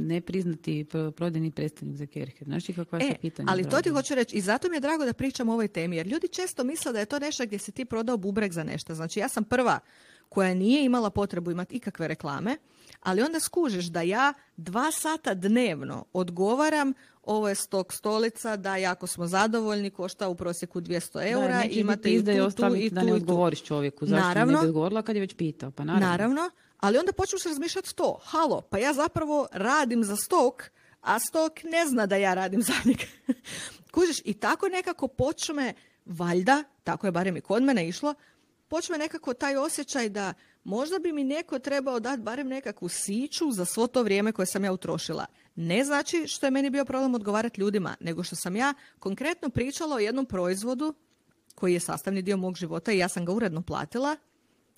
nepriznati 0.08 0.86
ne 0.94 1.12
prodajni 1.12 1.52
predstavnik 1.52 1.98
za 1.98 2.06
Kerher. 2.06 2.44
Znaš 2.44 2.66
ti 2.66 2.74
kakva 2.74 3.00
e, 3.00 3.16
pitanje? 3.22 3.48
Ali 3.52 3.70
to 3.70 3.82
ti 3.82 3.90
hoću 3.90 4.16
reći 4.16 4.36
i 4.36 4.42
zato 4.42 4.70
mi 4.70 4.76
je 4.76 4.80
drago 4.80 5.06
da 5.06 5.14
pričam 5.14 5.50
o 5.50 5.54
ovoj 5.54 5.68
temi, 5.68 5.96
jer 5.96 6.08
ljudi 6.08 6.28
često 6.28 6.64
misle 6.64 6.94
da 6.94 7.00
je 7.00 7.06
to 7.06 7.20
nešto 7.20 7.46
gdje 7.46 7.60
si 7.60 7.72
ti 7.72 7.86
prodao 7.86 8.18
bubreg 8.18 8.52
za 8.52 8.64
nešto. 8.64 8.96
Znači 8.96 9.20
ja 9.20 9.30
sam 9.30 9.44
prva 9.44 9.80
koja 10.30 10.54
nije 10.54 10.86
imala 10.86 11.10
potrebu 11.10 11.52
imati 11.52 11.76
ikakve 11.76 12.08
reklame, 12.08 12.58
ali 13.00 13.22
onda 13.22 13.40
skužiš 13.40 13.86
da 13.86 14.02
ja 14.02 14.34
dva 14.58 14.92
sata 14.92 15.34
dnevno 15.34 16.06
odgovaram 16.14 16.94
ovo 17.24 17.50
je 17.50 17.56
stok 17.56 17.94
stolica, 17.94 18.56
da 18.56 18.76
jako 18.76 19.08
smo 19.08 19.28
zadovoljni, 19.28 19.90
košta 19.90 20.28
u 20.28 20.36
prosjeku 20.36 20.82
200 20.82 21.32
eura, 21.32 21.58
da, 21.58 21.64
imate 21.64 22.10
i 22.10 22.20
tu, 22.20 22.52
tu, 22.52 22.76
i 22.76 22.90
tu, 22.90 22.96
da 22.96 23.04
ne 23.04 23.14
odgovoriš 23.14 23.64
čovjeku, 23.64 24.06
zašto 24.06 24.28
naravno, 24.28 24.54
ne 24.54 24.62
bi 24.62 24.68
odgovorila 24.68 25.02
kad 25.02 25.16
je 25.16 25.20
već 25.20 25.34
pitao, 25.34 25.72
pa 25.72 25.84
naravno. 25.84 26.08
Naravno, 26.08 26.50
ali 26.78 26.98
onda 26.98 27.14
počneš 27.14 27.44
razmišljati 27.44 27.96
to, 27.96 28.20
halo, 28.24 28.62
pa 28.62 28.78
ja 28.78 28.94
zapravo 28.94 29.48
radim 29.52 30.04
za 30.04 30.16
stok, 30.16 30.64
a 31.02 31.20
stok 31.20 31.64
ne 31.64 31.88
zna 31.88 32.06
da 32.06 32.16
ja 32.16 32.34
radim 32.34 32.62
za 32.62 32.74
njeg. 32.86 32.98
Kužiš, 33.94 34.22
i 34.26 34.34
tako 34.34 34.68
nekako 34.68 35.08
počne, 35.08 35.74
valjda, 36.06 36.64
tako 36.84 37.08
je 37.08 37.12
barem 37.12 37.38
i 37.38 37.42
kod 37.42 37.64
mene 37.64 37.88
išlo, 37.88 38.14
počne 38.68 38.98
nekako 38.98 39.34
taj 39.34 39.58
osjećaj 39.58 40.10
da 40.10 40.34
možda 40.64 41.00
bi 41.00 41.14
mi 41.14 41.24
neko 41.24 41.60
trebao 41.60 42.00
dati 42.00 42.22
barem 42.22 42.48
nekakvu 42.48 42.90
siću 42.90 43.52
za 43.52 43.66
svo 43.66 43.88
to 43.88 44.04
vrijeme 44.04 44.32
koje 44.32 44.46
sam 44.46 44.64
ja 44.64 44.74
utrošila. 44.74 45.26
Ne 45.56 45.84
znači 45.84 46.28
što 46.28 46.48
je 46.48 46.52
meni 46.52 46.70
bio 46.70 46.86
problem 46.86 47.16
odgovarati 47.16 47.62
ljudima, 47.62 47.96
nego 48.00 48.24
što 48.24 48.36
sam 48.36 48.56
ja 48.56 48.74
konkretno 49.00 49.50
pričala 49.50 49.96
o 49.96 50.00
jednom 50.00 50.26
proizvodu 50.26 50.94
koji 51.56 51.74
je 51.74 51.80
sastavni 51.80 52.22
dio 52.22 52.38
mog 52.38 52.56
života 52.56 52.92
i 52.92 52.98
ja 52.98 53.08
sam 53.08 53.26
ga 53.26 53.32
uredno 53.32 53.62
platila, 53.62 54.16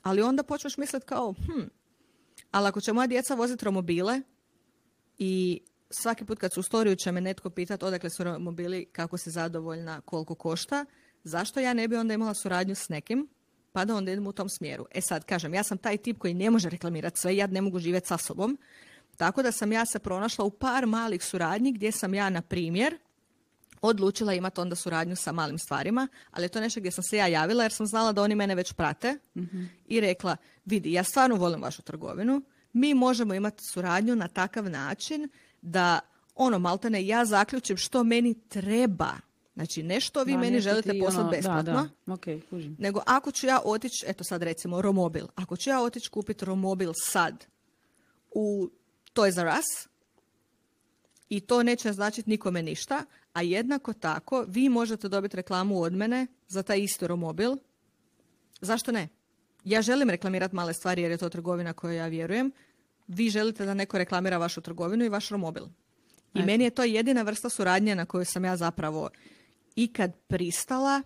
ali 0.02 0.22
onda 0.22 0.44
počneš 0.44 0.78
misliti 0.78 1.06
kao, 1.06 1.34
hm, 1.34 1.68
ali 2.52 2.68
ako 2.68 2.82
će 2.82 2.94
moja 2.94 3.08
djeca 3.08 3.36
voziti 3.36 3.66
romobile 3.66 4.22
i 5.18 5.62
svaki 5.90 6.26
put 6.26 6.40
kad 6.40 6.54
su 6.54 6.60
u 6.60 6.64
storiju 6.64 6.96
će 6.96 7.12
me 7.12 7.22
netko 7.22 7.50
pitati 7.50 7.86
odakle 7.86 8.10
su 8.10 8.24
romobili, 8.24 8.86
kako 8.86 9.18
se 9.18 9.32
zadovoljna, 9.32 10.02
koliko 10.02 10.36
košta, 10.36 10.86
zašto 11.24 11.60
ja 11.60 11.74
ne 11.74 11.88
bi 11.88 11.96
onda 11.96 12.14
imala 12.14 12.34
suradnju 12.34 12.76
s 12.76 12.90
nekim, 12.90 13.28
pa 13.76 13.86
da 13.86 13.96
onda 13.96 14.12
idem 14.12 14.28
u 14.28 14.32
tom 14.32 14.50
smjeru. 14.50 14.86
E 14.92 15.02
sad, 15.02 15.26
kažem, 15.26 15.54
ja 15.54 15.64
sam 15.64 15.78
taj 15.78 15.98
tip 15.98 16.18
koji 16.18 16.34
ne 16.34 16.50
može 16.50 16.70
reklamirati 16.70 17.20
sve, 17.20 17.36
ja 17.36 17.48
ne 17.48 17.62
mogu 17.62 17.80
živjeti 17.80 18.08
sa 18.08 18.18
sobom, 18.18 18.58
tako 19.18 19.44
da 19.44 19.52
sam 19.52 19.72
ja 19.72 19.86
se 19.86 20.00
pronašla 20.00 20.46
u 20.46 20.50
par 20.50 20.86
malih 20.86 21.24
suradnji 21.24 21.72
gdje 21.72 21.92
sam 21.92 22.14
ja, 22.14 22.30
na 22.30 22.42
primjer, 22.42 22.98
odlučila 23.82 24.34
imati 24.34 24.62
onda 24.62 24.76
suradnju 24.76 25.16
sa 25.16 25.32
malim 25.32 25.58
stvarima, 25.58 26.08
ali 26.32 26.46
je 26.46 26.50
to 26.50 26.60
nešto 26.60 26.80
gdje 26.80 26.92
sam 26.92 27.04
se 27.04 27.18
ja 27.18 27.28
javila 27.28 27.64
jer 27.64 27.72
sam 27.72 27.86
znala 27.86 28.12
da 28.12 28.22
oni 28.22 28.36
mene 28.36 28.56
već 28.56 28.74
prate 28.74 29.18
i 29.86 30.00
rekla, 30.00 30.38
vidi, 30.66 30.94
ja 30.94 31.04
stvarno 31.04 31.36
volim 31.36 31.62
vašu 31.62 31.82
trgovinu, 31.82 32.42
mi 32.74 32.94
možemo 32.94 33.34
imati 33.34 33.64
suradnju 33.64 34.16
na 34.16 34.28
takav 34.28 34.70
način 34.70 35.30
da 35.62 36.00
ono, 36.36 36.60
maltene, 36.60 37.08
ja 37.08 37.26
zaključim 37.26 37.78
što 37.78 38.04
meni 38.04 38.34
treba. 38.50 39.12
Znači, 39.56 39.84
ne 39.84 40.00
što 40.00 40.24
vi 40.24 40.32
Da, 40.32 40.38
meni 40.38 40.52
nešto 40.52 40.70
želite 40.70 40.92
ti, 40.92 41.00
poslati 41.00 41.20
ono, 41.22 41.30
besplatno, 41.32 41.90
Da, 42.06 42.14
Ok, 42.14 42.26
kužim. 42.50 42.76
nego 42.80 43.02
ako 43.06 43.32
ću 43.32 43.48
ja 43.48 43.60
otići, 43.66 44.06
eto 44.08 44.24
sad 44.24 44.44
recimo 44.44 44.82
Romobil, 44.82 45.26
ako 45.36 45.58
ću 45.58 45.70
ja 45.70 45.82
otići 45.82 46.10
kupiti 46.10 46.46
Romobil 46.46 46.92
sad 47.04 47.46
u 48.32 48.70
Toys 49.14 49.40
R 49.42 49.48
Us 49.60 49.88
i 51.30 51.40
to 51.40 51.64
neće 51.64 51.94
značiti 51.94 52.30
nikome 52.30 52.62
ništa, 52.64 53.04
a 53.34 53.42
jednako 53.42 53.94
tako 53.94 54.46
vi 54.48 54.70
možete 54.70 55.10
dobiti 55.10 55.38
reklamu 55.38 55.82
od 55.82 55.94
mene 55.94 56.28
za 56.48 56.64
taj 56.64 56.80
isti 56.80 57.08
Romobil. 57.08 57.52
Zašto 58.62 58.92
ne? 58.92 59.08
Ja 59.64 59.82
želim 59.82 60.10
reklamirati 60.10 60.56
male 60.56 60.74
stvari 60.74 61.02
jer 61.02 61.12
je 61.12 61.18
to 61.18 61.30
trgovina 61.30 61.74
kojoj 61.74 61.98
ja 61.98 62.08
vjerujem. 62.08 62.52
Vi 63.08 63.30
želite 63.30 63.66
da 63.66 63.74
neko 63.74 63.98
reklamira 63.98 64.38
vašu 64.38 64.62
trgovinu 64.62 65.06
i 65.06 65.10
vaš 65.10 65.30
Romobil. 65.30 65.64
I 66.34 66.40
Eto. 66.40 66.46
meni 66.46 66.64
je 66.64 66.70
to 66.70 66.84
jedina 66.84 67.22
vrsta 67.22 67.50
suradnje 67.50 67.96
na 67.96 68.06
koju 68.06 68.26
sam 68.26 68.46
ja 68.46 68.58
zapravo 68.58 69.10
ikad 69.76 70.12
pristala, 70.28 71.02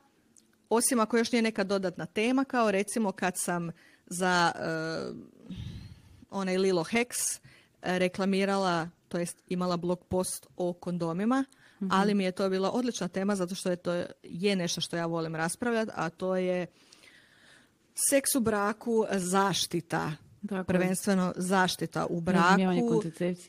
osim 0.70 1.00
ako 1.00 1.18
još 1.18 1.32
nije 1.32 1.42
neka 1.42 1.64
dodatna 1.64 2.06
tema, 2.06 2.44
kao 2.44 2.72
recimo 2.72 3.12
kad 3.12 3.34
sam 3.38 3.72
za 4.06 4.52
eh, 4.56 5.14
onaj 6.30 6.58
Lilo 6.58 6.84
Hex 6.84 7.40
eh, 7.82 8.00
reklamirala, 8.00 8.90
to 9.08 9.18
jest 9.20 9.44
imala 9.48 9.78
blog 9.78 10.06
post 10.06 10.48
o 10.58 10.74
kondomima, 10.74 11.46
ali 11.92 12.14
mi 12.14 12.24
je 12.24 12.32
to 12.32 12.50
bila 12.50 12.72
odlična 12.72 13.08
tema 13.08 13.36
zato 13.36 13.56
što 13.56 13.70
je 13.70 13.76
to 13.76 14.04
je 14.24 14.56
nešto 14.56 14.82
što 14.82 14.98
ja 14.98 15.06
volim 15.06 15.36
raspravljati, 15.36 15.92
a 15.96 16.10
to 16.10 16.36
je 16.36 16.68
seks 18.10 18.36
u 18.36 18.40
braku, 18.40 19.06
zaštita. 19.12 20.12
Tako. 20.50 20.64
Prvenstveno 20.64 21.34
zaštita 21.36 22.06
u 22.06 22.22
braku, 22.22 22.48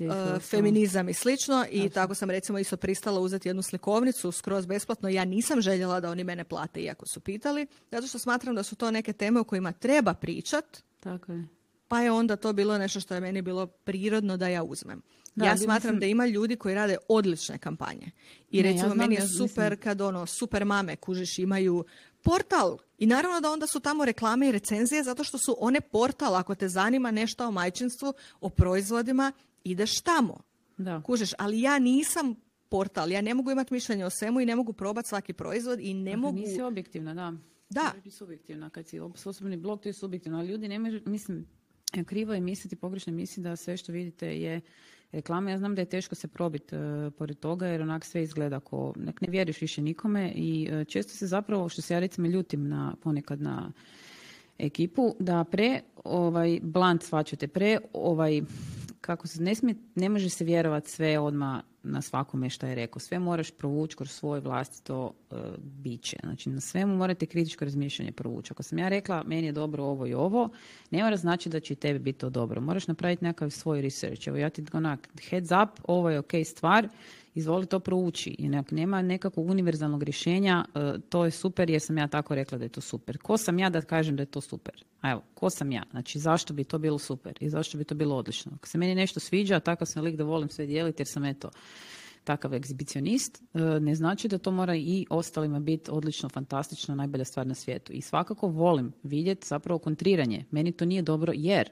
ostalo. 0.03 0.41
feminizam 0.41 1.09
i 1.09 1.15
slično 1.15 1.67
i 1.71 1.89
tako 1.89 2.15
sam 2.15 2.31
recimo 2.31 2.59
isto 2.59 2.77
pristala 2.77 3.21
uzeti 3.21 3.49
jednu 3.49 3.63
slikovnicu 3.63 4.33
skroz 4.33 4.67
besplatno. 4.67 5.09
Ja 5.09 5.25
nisam 5.25 5.61
željela 5.61 6.01
da 6.01 6.11
oni 6.11 6.25
mene 6.25 6.45
plate 6.45 6.81
iako 6.81 7.07
su 7.07 7.21
pitali, 7.21 7.67
zato 7.91 8.07
što 8.07 8.19
smatram 8.19 8.55
da 8.55 8.63
su 8.63 8.77
to 8.77 8.91
neke 8.91 9.13
teme 9.13 9.41
o 9.41 9.45
kojima 9.45 9.73
treba 9.73 10.15
pričat, 10.15 10.65
Tako 11.01 11.33
je. 11.33 11.45
pa 11.89 12.01
je 12.01 12.13
onda 12.13 12.37
to 12.37 12.53
bilo 12.53 12.79
nešto 12.79 13.01
što 13.01 13.15
je 13.15 13.21
meni 13.21 13.43
bilo 13.43 13.67
prirodno 13.67 14.37
da 14.37 14.49
ja 14.49 14.63
uzmem. 14.63 15.03
Da, 15.35 15.45
ja 15.45 15.57
smatram 15.57 15.77
mislim- 15.95 16.01
da 16.01 16.07
ima 16.07 16.27
ljudi 16.27 16.57
koji 16.57 16.75
rade 16.75 16.97
odlične 17.09 17.59
kampanje. 17.59 18.11
I 18.51 18.57
Ne, 18.57 18.69
ja 18.69 18.73
recimo 18.73 18.89
znam, 18.89 18.99
meni 18.99 19.15
je 19.15 19.21
ja 19.21 19.27
super 19.29 19.63
mislim- 19.65 19.79
kad 19.79 20.01
ono 20.01 20.27
super 20.27 20.65
mame 20.65 20.97
kužiš 20.97 21.39
imaju 21.39 21.85
portal 22.23 22.79
i 23.01 23.07
naravno 23.07 23.41
da 23.41 23.51
onda 23.51 23.67
su 23.67 23.81
tamo 23.81 24.05
reklame 24.05 24.49
i 24.49 24.53
recenzije 24.53 25.03
zato 25.03 25.25
što 25.25 25.39
su 25.39 25.57
one 25.59 25.81
portal 25.81 26.37
ako 26.37 26.55
te 26.55 26.69
zanima 26.69 27.11
nešto 27.11 27.49
o 27.49 27.51
majčinstvu, 27.51 28.13
o 28.41 28.49
proizvodima, 28.49 29.33
ideš 29.65 30.01
tamo. 30.01 30.41
Da. 30.79 31.03
Kužiš, 31.03 31.31
ali 31.39 31.61
ja 31.61 31.79
nisam 31.79 32.35
portal, 32.69 33.13
ja 33.13 33.21
ne 33.21 33.35
mogu 33.35 33.51
imati 33.51 33.75
mišljenje 33.75 34.05
o 34.05 34.11
svemu 34.11 34.41
i 34.41 34.47
ne 34.47 34.57
mogu 34.57 34.73
probati 34.73 35.09
svaki 35.09 35.33
proizvod 35.33 35.81
i 35.81 35.95
ne 35.95 36.05
Dakle, 36.05 36.17
mogu... 36.17 36.39
Nisi 36.39 36.63
objektivna, 36.63 37.15
da. 37.15 37.33
Da. 37.71 37.93
Biti 37.95 38.11
subjektivna. 38.11 38.71
Kad 38.71 38.89
si 38.89 39.01
ob- 39.01 39.29
osobni 39.29 39.57
blog, 39.57 39.81
to 39.81 39.89
je 39.89 39.93
subjektivno. 39.93 40.39
Ali 40.39 40.49
ljudi 40.49 40.69
ne 40.69 40.79
može, 40.79 41.03
mislim, 41.07 41.47
krivo 42.07 42.35
je 42.35 42.41
misliti, 42.41 42.77
pogrešno 42.77 43.13
je 43.13 43.17
misliti 43.17 43.41
da 43.41 43.57
sve 43.57 43.77
što 43.77 43.93
vidite 43.93 44.41
je 44.41 44.61
reklama. 45.13 45.51
Ja 45.51 45.59
znam 45.59 45.75
da 45.75 45.83
je 45.83 45.87
teško 45.87 46.15
se 46.15 46.29
probiti 46.29 46.77
e, 46.77 47.11
pored 47.19 47.39
toga 47.39 47.67
jer 47.67 47.83
onak 47.83 48.05
sve 48.05 48.23
izgleda 48.23 48.61
ko, 48.61 48.93
nek 48.97 49.21
ne 49.21 49.29
vjeriš 49.31 49.61
više 49.61 49.83
nikome 49.83 50.33
i 50.35 50.69
e, 50.71 50.85
često 50.85 51.13
se 51.13 51.27
zapravo, 51.27 51.69
što 51.69 51.83
se 51.83 51.95
ja 51.95 52.01
recimo 52.01 52.29
ljutim 52.29 52.69
na, 52.69 52.95
ponekad 53.03 53.41
na 53.41 53.73
ekipu, 54.59 55.15
da 55.19 55.45
pre 55.45 55.81
ovaj 56.05 56.61
bland 56.63 57.03
svačate, 57.03 57.49
pre 57.49 57.79
ovaj 57.93 58.43
kako 59.01 59.27
se 59.27 59.43
ne 59.43 59.55
smije, 59.55 59.75
ne 59.95 60.09
može 60.09 60.29
se 60.29 60.45
vjerovati 60.45 60.91
sve 60.91 61.19
odmah 61.19 61.63
na 61.83 62.03
svakome 62.03 62.51
što 62.51 62.67
je 62.67 62.75
rekao. 62.75 63.01
Sve 63.01 63.19
moraš 63.19 63.51
provući 63.51 63.97
kroz 63.97 64.11
svoje 64.11 64.41
vlastito 64.41 65.13
e, 65.31 65.35
biće. 65.59 66.17
Znači, 66.23 66.51
na 66.51 66.61
svemu 66.61 66.97
morate 66.97 67.27
kritičko 67.27 67.65
razmišljanje 67.65 68.13
provući. 68.13 68.53
Ako 68.53 68.63
sam 68.63 68.79
ja 68.79 68.89
rekla, 68.89 69.23
meni 69.27 69.47
je 69.47 69.53
dobro 69.53 69.85
ovo 69.85 70.07
i 70.07 70.15
ovo, 70.15 70.49
ne 70.91 71.03
mora 71.05 71.17
znači 71.17 71.49
da 71.49 71.61
će 71.61 71.73
i 71.73 71.77
tebi 71.77 71.99
biti 71.99 72.19
to 72.19 72.31
dobro. 72.31 72.61
Moraš 72.61 72.87
napraviti 72.87 73.25
nekakav 73.25 73.51
svoj 73.51 73.83
research. 73.83 74.29
Evo, 74.29 74.37
ja 74.37 74.51
ti 74.51 74.65
onak, 74.73 75.09
heads 75.31 75.51
up, 75.51 75.81
ovo 75.85 76.11
je 76.11 76.19
ok 76.19 76.33
stvar, 76.45 76.89
izvoli 77.35 77.67
to 77.67 77.81
prouči. 77.81 78.37
I 78.39 78.49
nek- 78.49 78.73
nema 78.73 79.03
nekakvog 79.03 79.51
univerzalnog 79.51 80.03
rješenja, 80.03 80.65
e, 80.75 80.99
to 81.09 81.25
je 81.25 81.31
super 81.31 81.71
jer 81.71 81.81
sam 81.81 81.99
ja 81.99 82.09
tako 82.09 82.35
rekla 82.35 82.59
da 82.59 82.65
je 82.65 82.69
to 82.69 82.81
super. 82.81 83.19
Ko 83.19 83.37
sam 83.37 83.59
ja 83.59 83.71
da 83.71 83.81
kažem 83.81 84.17
da 84.17 84.23
je 84.23 84.27
to 84.27 84.41
super? 84.41 84.85
A 85.01 85.11
evo, 85.11 85.23
ko 85.35 85.51
sam 85.51 85.73
ja? 85.73 85.83
Znači, 85.91 86.19
zašto 86.19 86.55
bi 86.55 86.65
to 86.65 86.79
bilo 86.79 86.99
super 86.99 87.33
i 87.41 87.51
zašto 87.51 87.79
bi 87.79 87.85
to 87.85 87.95
bilo 87.95 88.17
odlično? 88.17 88.53
Ako 88.55 88.69
se 88.69 88.79
meni 88.79 88.95
nešto 88.95 89.21
sviđa, 89.21 89.61
takav 89.61 89.87
sam 89.87 90.05
lik 90.05 90.17
da 90.17 90.25
volim 90.25 90.49
sve 90.49 90.67
dijeliti 90.67 91.01
jer 91.01 91.09
sam 91.09 91.25
eto 91.25 91.51
takav 92.25 92.55
egzibicionist, 92.55 93.43
e, 93.55 93.61
ne 93.81 93.95
znači 93.95 94.29
da 94.29 94.39
to 94.39 94.51
mora 94.51 94.77
i 94.77 95.07
ostalima 95.11 95.61
biti 95.61 95.91
odlično, 95.91 96.29
fantastično, 96.29 96.95
najbolja 96.95 97.25
stvar 97.25 97.47
na 97.47 97.55
svijetu. 97.55 97.93
I 97.93 98.01
svakako 98.01 98.49
volim 98.49 98.93
vidjeti 99.03 99.47
zapravo 99.47 99.79
kontriranje. 99.79 100.45
Meni 100.51 100.73
to 100.73 100.85
nije 100.85 101.03
dobro 101.03 101.33
jer 101.37 101.71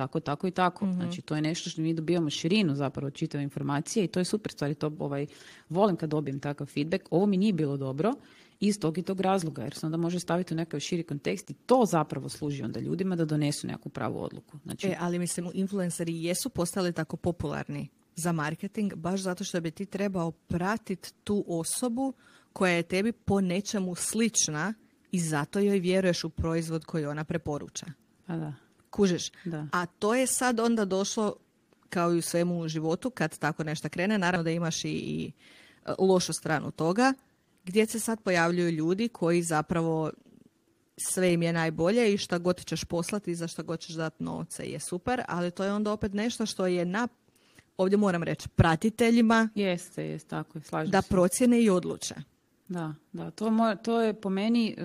tako, 0.00 0.20
tako 0.20 0.46
i 0.46 0.50
tako. 0.50 0.86
Znači, 0.92 1.22
to 1.22 1.36
je 1.36 1.42
nešto 1.42 1.70
što 1.70 1.82
mi 1.82 1.94
dobivamo 1.94 2.30
širinu 2.30 2.74
zapravo 2.74 3.10
čitave 3.10 3.44
informacije 3.44 4.04
i 4.04 4.08
to 4.08 4.20
je 4.20 4.24
super 4.24 4.52
stvar. 4.52 4.74
To, 4.74 4.92
ovaj, 4.98 5.26
volim 5.68 5.96
kad 5.96 6.10
dobijem 6.10 6.40
takav 6.40 6.66
feedback. 6.66 7.04
Ovo 7.10 7.26
mi 7.26 7.36
nije 7.36 7.52
bilo 7.52 7.76
dobro 7.76 8.14
iz 8.60 8.80
tog 8.80 8.98
i 8.98 9.02
tog 9.02 9.20
razloga, 9.20 9.62
jer 9.62 9.74
se 9.74 9.86
onda 9.86 9.98
može 9.98 10.20
staviti 10.20 10.54
u 10.54 10.56
nekakav 10.56 10.80
širi 10.80 11.02
kontekst 11.02 11.50
i 11.50 11.54
to 11.54 11.84
zapravo 11.86 12.28
služi 12.28 12.62
onda 12.62 12.80
ljudima 12.80 13.16
da 13.16 13.24
donesu 13.24 13.66
neku 13.66 13.88
pravu 13.88 14.22
odluku. 14.22 14.58
Znači, 14.62 14.86
E, 14.86 14.96
ali 15.00 15.18
mislim, 15.18 15.50
influenceri 15.54 16.24
jesu 16.24 16.50
postali 16.50 16.92
tako 16.92 17.16
popularni 17.16 17.88
za 18.16 18.32
marketing, 18.32 18.94
baš 18.94 19.20
zato 19.20 19.44
što 19.44 19.60
bi 19.60 19.70
ti 19.70 19.86
trebao 19.86 20.30
pratiti 20.30 21.12
tu 21.24 21.44
osobu 21.48 22.12
koja 22.52 22.72
je 22.72 22.82
tebi 22.82 23.12
po 23.12 23.40
nečemu 23.40 23.94
slična 23.94 24.74
i 25.12 25.20
zato 25.20 25.58
joj 25.58 25.78
vjeruješ 25.78 26.24
u 26.24 26.30
proizvod 26.30 26.84
koji 26.84 27.06
ona 27.06 27.24
preporuča. 27.24 27.86
pa 28.26 28.36
da. 28.36 28.54
Kužiš? 28.90 29.30
Da. 29.44 29.66
A 29.72 29.86
to 29.86 30.14
je 30.14 30.26
sad 30.26 30.60
onda 30.60 30.84
došlo 30.84 31.36
kao 31.88 32.14
i 32.14 32.18
u 32.18 32.22
svemu 32.22 32.60
u 32.60 32.68
životu 32.68 33.10
kad 33.10 33.38
tako 33.38 33.64
nešto 33.64 33.88
krene. 33.88 34.18
Naravno 34.18 34.44
da 34.44 34.50
imaš 34.50 34.84
i, 34.84 34.88
i 34.88 35.32
e, 35.86 35.92
lošu 35.98 36.32
stranu 36.32 36.70
toga 36.70 37.14
gdje 37.64 37.86
se 37.86 38.00
sad 38.00 38.22
pojavljuju 38.22 38.70
ljudi 38.70 39.08
koji 39.08 39.42
zapravo 39.42 40.10
sve 40.96 41.32
im 41.32 41.42
je 41.42 41.52
najbolje 41.52 42.14
i 42.14 42.18
šta 42.18 42.38
god 42.38 42.64
ćeš 42.64 42.84
poslati 42.84 43.30
i 43.30 43.34
za 43.34 43.48
šta 43.48 43.62
god 43.62 43.80
ćeš 43.80 43.94
dati 43.94 44.24
novce 44.24 44.64
je 44.64 44.80
super, 44.80 45.22
ali 45.28 45.50
to 45.50 45.64
je 45.64 45.72
onda 45.72 45.92
opet 45.92 46.14
nešto 46.14 46.46
što 46.46 46.66
je 46.66 46.84
na, 46.84 47.08
ovdje 47.76 47.98
moram 47.98 48.22
reći, 48.22 48.48
pratiteljima 48.48 49.48
Jeste, 49.54 50.04
jest, 50.04 50.28
tako 50.28 50.60
slažem 50.60 50.90
da 50.90 51.02
se. 51.02 51.08
procjene 51.08 51.62
i 51.62 51.70
odluče. 51.70 52.14
Da, 52.70 52.94
da, 53.12 53.30
to, 53.30 53.50
mo- 53.50 53.76
to 53.82 54.00
je 54.00 54.14
po 54.14 54.30
meni, 54.30 54.74
e, 54.78 54.82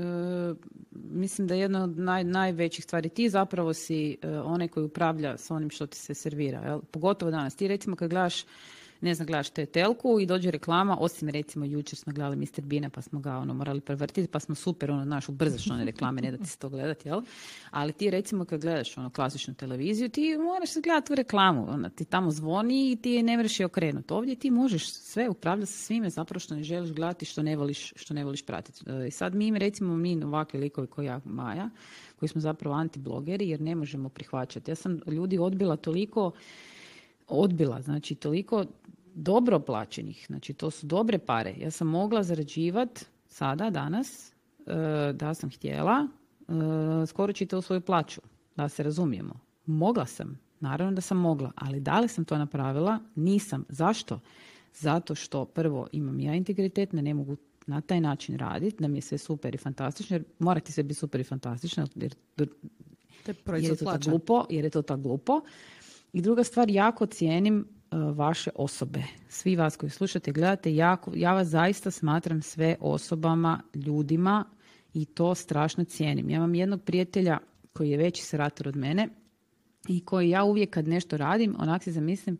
mislim 0.91 1.47
da 1.47 1.53
je 1.53 1.59
jedna 1.59 1.83
od 1.83 1.97
naj, 1.99 2.23
najvećih 2.23 2.83
stvari. 2.83 3.09
Ti 3.09 3.29
zapravo 3.29 3.73
si 3.73 4.17
e, 4.21 4.39
onaj 4.39 4.67
koji 4.67 4.83
upravlja 4.83 5.37
s 5.37 5.51
onim 5.51 5.69
što 5.69 5.87
ti 5.87 5.97
se 5.97 6.13
servira. 6.13 6.59
Jel? 6.59 6.81
Pogotovo 6.91 7.31
danas. 7.31 7.55
Ti 7.55 7.67
recimo 7.67 7.95
kad 7.95 8.09
gledaš 8.09 8.43
ne 9.05 9.13
znam, 9.13 9.27
gledaš 9.27 9.49
te 9.49 9.65
telku 9.65 10.19
i 10.19 10.25
dođe 10.25 10.51
reklama, 10.51 10.97
osim 10.99 11.29
recimo 11.29 11.65
jučer 11.65 11.99
smo 11.99 12.13
gledali 12.13 12.35
Mr. 12.35 12.61
Bina 12.61 12.89
pa 12.89 13.01
smo 13.01 13.19
ga 13.19 13.37
ono 13.37 13.53
morali 13.53 13.81
prevrtiti, 13.81 14.31
pa 14.31 14.39
smo 14.39 14.55
super 14.55 14.91
ono 14.91 15.05
naš 15.05 15.29
ubrzaš 15.29 15.69
one 15.71 15.85
reklame, 15.85 16.21
ne 16.21 16.31
da 16.31 16.37
ti 16.37 16.45
se 16.45 16.57
to 16.57 16.69
gledati, 16.69 17.09
jel? 17.09 17.21
Ali 17.71 17.93
ti 17.93 18.09
recimo 18.09 18.45
kad 18.45 18.61
gledaš 18.61 18.97
ono 18.97 19.09
klasičnu 19.09 19.53
televiziju, 19.53 20.09
ti 20.09 20.37
moraš 20.37 20.69
gledati 20.83 21.07
tu 21.07 21.15
reklamu, 21.15 21.65
ona 21.69 21.89
ti 21.89 22.05
tamo 22.05 22.31
zvoni 22.31 22.91
i 22.91 22.95
ti 22.95 23.11
je 23.11 23.23
ne 23.23 23.45
je 23.59 23.65
okrenuti. 23.65 24.13
Ovdje 24.13 24.35
ti 24.35 24.51
možeš 24.51 24.89
sve 24.89 25.29
upravljati 25.29 25.71
sa 25.71 25.77
svime 25.77 26.09
zapravo 26.09 26.39
što 26.39 26.55
ne 26.55 26.63
želiš 26.63 26.91
gledati, 26.91 27.25
što 27.25 27.43
ne 27.43 27.55
voliš, 27.55 27.93
što 27.95 28.13
ne 28.13 28.23
voliš 28.23 28.45
pratiti. 28.45 28.83
E, 28.87 29.07
I 29.07 29.11
sad 29.11 29.35
mi 29.35 29.59
recimo 29.59 29.97
mi 29.97 30.23
ovakvi 30.23 30.59
likovi 30.59 30.87
koji 30.87 31.05
ja, 31.05 31.21
Maja, 31.25 31.69
koji 32.19 32.29
smo 32.29 32.41
zapravo 32.41 32.75
antiblogeri 32.75 33.49
jer 33.49 33.61
ne 33.61 33.75
možemo 33.75 34.09
prihvaćati. 34.09 34.71
Ja 34.71 34.75
sam 34.75 34.99
ljudi 35.07 35.37
odbila 35.37 35.75
toliko 35.75 36.31
odbila, 37.27 37.81
znači 37.81 38.15
toliko 38.15 38.65
dobro 39.15 39.59
plaćenih, 39.59 40.25
znači 40.27 40.53
to 40.53 40.71
su 40.71 40.87
dobre 40.87 41.17
pare. 41.17 41.55
Ja 41.57 41.71
sam 41.71 41.87
mogla 41.87 42.23
zarađivati 42.23 43.05
sada, 43.27 43.69
danas, 43.69 44.33
da 45.13 45.33
sam 45.33 45.49
htjela 45.49 46.07
uh, 46.47 46.55
skoro 47.09 47.33
u 47.57 47.61
svoju 47.61 47.81
plaću, 47.81 48.21
da 48.55 48.69
se 48.69 48.83
razumijemo. 48.83 49.39
Mogla 49.65 50.05
sam, 50.05 50.39
naravno 50.59 50.93
da 50.93 51.01
sam 51.01 51.17
mogla, 51.17 51.51
ali 51.55 51.79
da 51.79 51.99
li 51.99 52.07
sam 52.07 52.25
to 52.25 52.37
napravila? 52.37 52.99
Nisam. 53.15 53.65
Zašto? 53.69 54.19
Zato 54.73 55.15
što 55.15 55.45
prvo 55.45 55.87
imam 55.91 56.19
ja 56.19 56.33
integritet, 56.33 56.93
ne, 56.93 57.01
ne 57.01 57.13
mogu 57.13 57.37
na 57.67 57.81
taj 57.81 58.01
način 58.01 58.37
raditi, 58.37 58.77
da 58.79 58.87
mi 58.87 58.97
je 58.97 59.01
sve 59.01 59.17
super 59.17 59.55
i 59.55 59.57
fantastično, 59.57 60.15
jer 60.15 60.23
morate 60.39 60.71
sve 60.71 60.83
biti 60.83 60.99
super 60.99 61.21
i 61.21 61.23
fantastično, 61.23 61.87
jer, 61.95 62.15
jer 62.37 62.49
je 63.59 63.75
to 63.75 63.85
tako 63.85 64.09
glupo, 64.09 64.45
jer 64.49 64.63
je 64.63 64.69
to 64.69 64.81
tako 64.81 65.01
glupo. 65.01 65.41
I 66.13 66.21
druga 66.21 66.43
stvar, 66.43 66.69
jako 66.69 67.05
cijenim 67.05 67.67
vaše 67.91 68.49
osobe. 68.55 69.03
Svi 69.29 69.55
vas 69.55 69.77
koji 69.77 69.89
slušate 69.89 70.31
i 70.31 70.33
gledate, 70.33 70.75
jako, 70.75 71.11
ja 71.15 71.33
vas 71.33 71.47
zaista 71.47 71.91
smatram 71.91 72.41
sve 72.41 72.75
osobama, 72.79 73.61
ljudima 73.73 74.45
i 74.93 75.05
to 75.05 75.35
strašno 75.35 75.83
cijenim. 75.83 76.29
Ja 76.29 76.35
imam 76.35 76.55
jednog 76.55 76.83
prijatelja 76.83 77.37
koji 77.73 77.89
je 77.89 77.97
veći 77.97 78.23
serator 78.23 78.67
od 78.67 78.75
mene 78.75 79.09
i 79.87 80.05
koji 80.05 80.29
ja 80.29 80.43
uvijek 80.43 80.69
kad 80.69 80.87
nešto 80.87 81.17
radim, 81.17 81.55
onak 81.59 81.83
se 81.83 81.91
zamislim, 81.91 82.37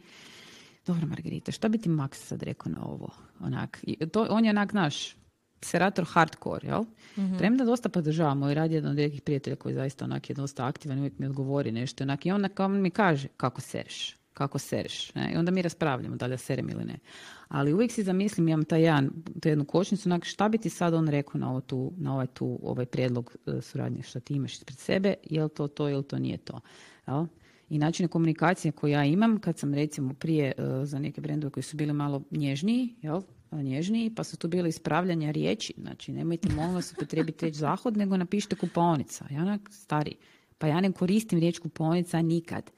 dobro 0.86 1.08
Margarita, 1.08 1.52
šta 1.52 1.70
bi 1.70 1.78
ti 1.78 1.90
Max 1.90 2.14
sad 2.14 2.44
rekao 2.44 2.72
na 2.72 2.86
ovo? 2.86 3.10
Onak, 3.40 3.84
to, 4.12 4.28
on 4.30 4.46
je 4.46 4.50
onak 4.50 4.74
naš 4.74 5.16
serator 5.62 6.06
hardcore, 6.06 6.68
jel? 6.68 6.82
Mm-hmm. 6.82 7.38
Premda 7.38 7.66
dosta 7.66 7.90
podržava 7.90 8.34
moj 8.34 8.54
rad, 8.54 8.72
jedan 8.72 8.92
od 8.92 8.98
nekih 8.98 9.22
prijatelja 9.22 9.56
koji 9.56 9.76
zaista 9.76 10.06
onak 10.06 10.30
je 10.30 10.34
dosta 10.34 10.66
aktivan 10.66 10.98
i 10.98 11.02
uvijek 11.02 11.20
mi 11.20 11.26
odgovori 11.26 11.72
nešto. 11.72 12.04
Onak, 12.04 12.26
I 12.26 12.32
onda 12.32 12.50
kao 12.50 12.68
mi 12.68 12.90
kaže 12.90 13.28
kako 13.38 13.62
sereš, 13.62 14.16
kako 14.36 14.60
sereš. 14.60 15.16
Ne? 15.16 15.32
I 15.34 15.38
onda 15.38 15.52
mi 15.52 15.62
raspravljamo 15.62 16.16
da 16.16 16.26
li 16.26 16.34
ja 16.34 16.38
serem 16.38 16.70
ili 16.70 16.86
ne. 16.86 17.00
Ali 17.48 17.74
uvijek 17.74 17.92
si 17.92 18.04
zamislim, 18.04 18.48
imam 18.48 18.66
taj 18.66 18.84
jedan, 18.84 19.10
tu 19.42 19.50
jednu 19.50 19.66
kočnicu, 19.66 20.10
onak, 20.10 20.26
šta 20.26 20.50
bi 20.50 20.58
ti 20.58 20.70
sad 20.70 20.94
on 20.94 21.08
rekao 21.08 21.40
na, 21.40 21.50
ovo 21.50 21.62
tu, 21.62 21.94
na 21.98 22.14
ovaj, 22.14 22.28
tu, 22.28 22.60
ovaj 22.64 22.86
prijedlog 22.86 23.36
uh, 23.46 23.64
suradnje 23.64 24.04
što 24.04 24.20
ti 24.20 24.34
imaš 24.34 24.54
ispred 24.54 24.78
sebe, 24.78 25.14
je 25.24 25.44
li 25.44 25.50
to 25.50 25.68
to 25.68 25.90
ili 25.90 26.04
to 26.04 26.20
nije 26.20 26.38
to. 26.38 26.60
Jel? 27.08 27.26
I 27.70 27.78
načine 27.78 28.08
komunikacije 28.08 28.72
koje 28.72 28.92
ja 28.92 29.06
imam, 29.06 29.40
kad 29.40 29.58
sam 29.58 29.74
recimo 29.74 30.14
prije 30.14 30.54
uh, 30.58 30.66
za 30.84 31.00
neke 31.00 31.22
brendove 31.22 31.52
koji 31.52 31.64
su 31.64 31.78
bili 31.78 31.94
malo 31.94 32.22
nježniji, 32.32 32.96
jel? 33.02 33.22
nježniji, 33.52 34.16
pa 34.16 34.24
su 34.24 34.38
tu 34.38 34.48
bile 34.48 34.70
ispravljanja 34.70 35.32
riječi. 35.32 35.74
Znači, 35.78 36.12
nemojte 36.12 36.50
molim 36.50 36.74
vas 36.74 36.94
upotrijebiti 36.94 37.46
reći 37.46 37.58
zahod, 37.58 37.98
nego 37.98 38.18
napišite 38.18 38.56
kuponica. 38.56 39.26
Ja 39.32 39.42
onak 39.42 39.70
stari. 39.72 40.16
Pa 40.58 40.68
ja 40.68 40.82
ne 40.82 40.92
koristim 40.92 41.40
riječ 41.40 41.60
kuponica 41.60 42.22
nikad. 42.22 42.72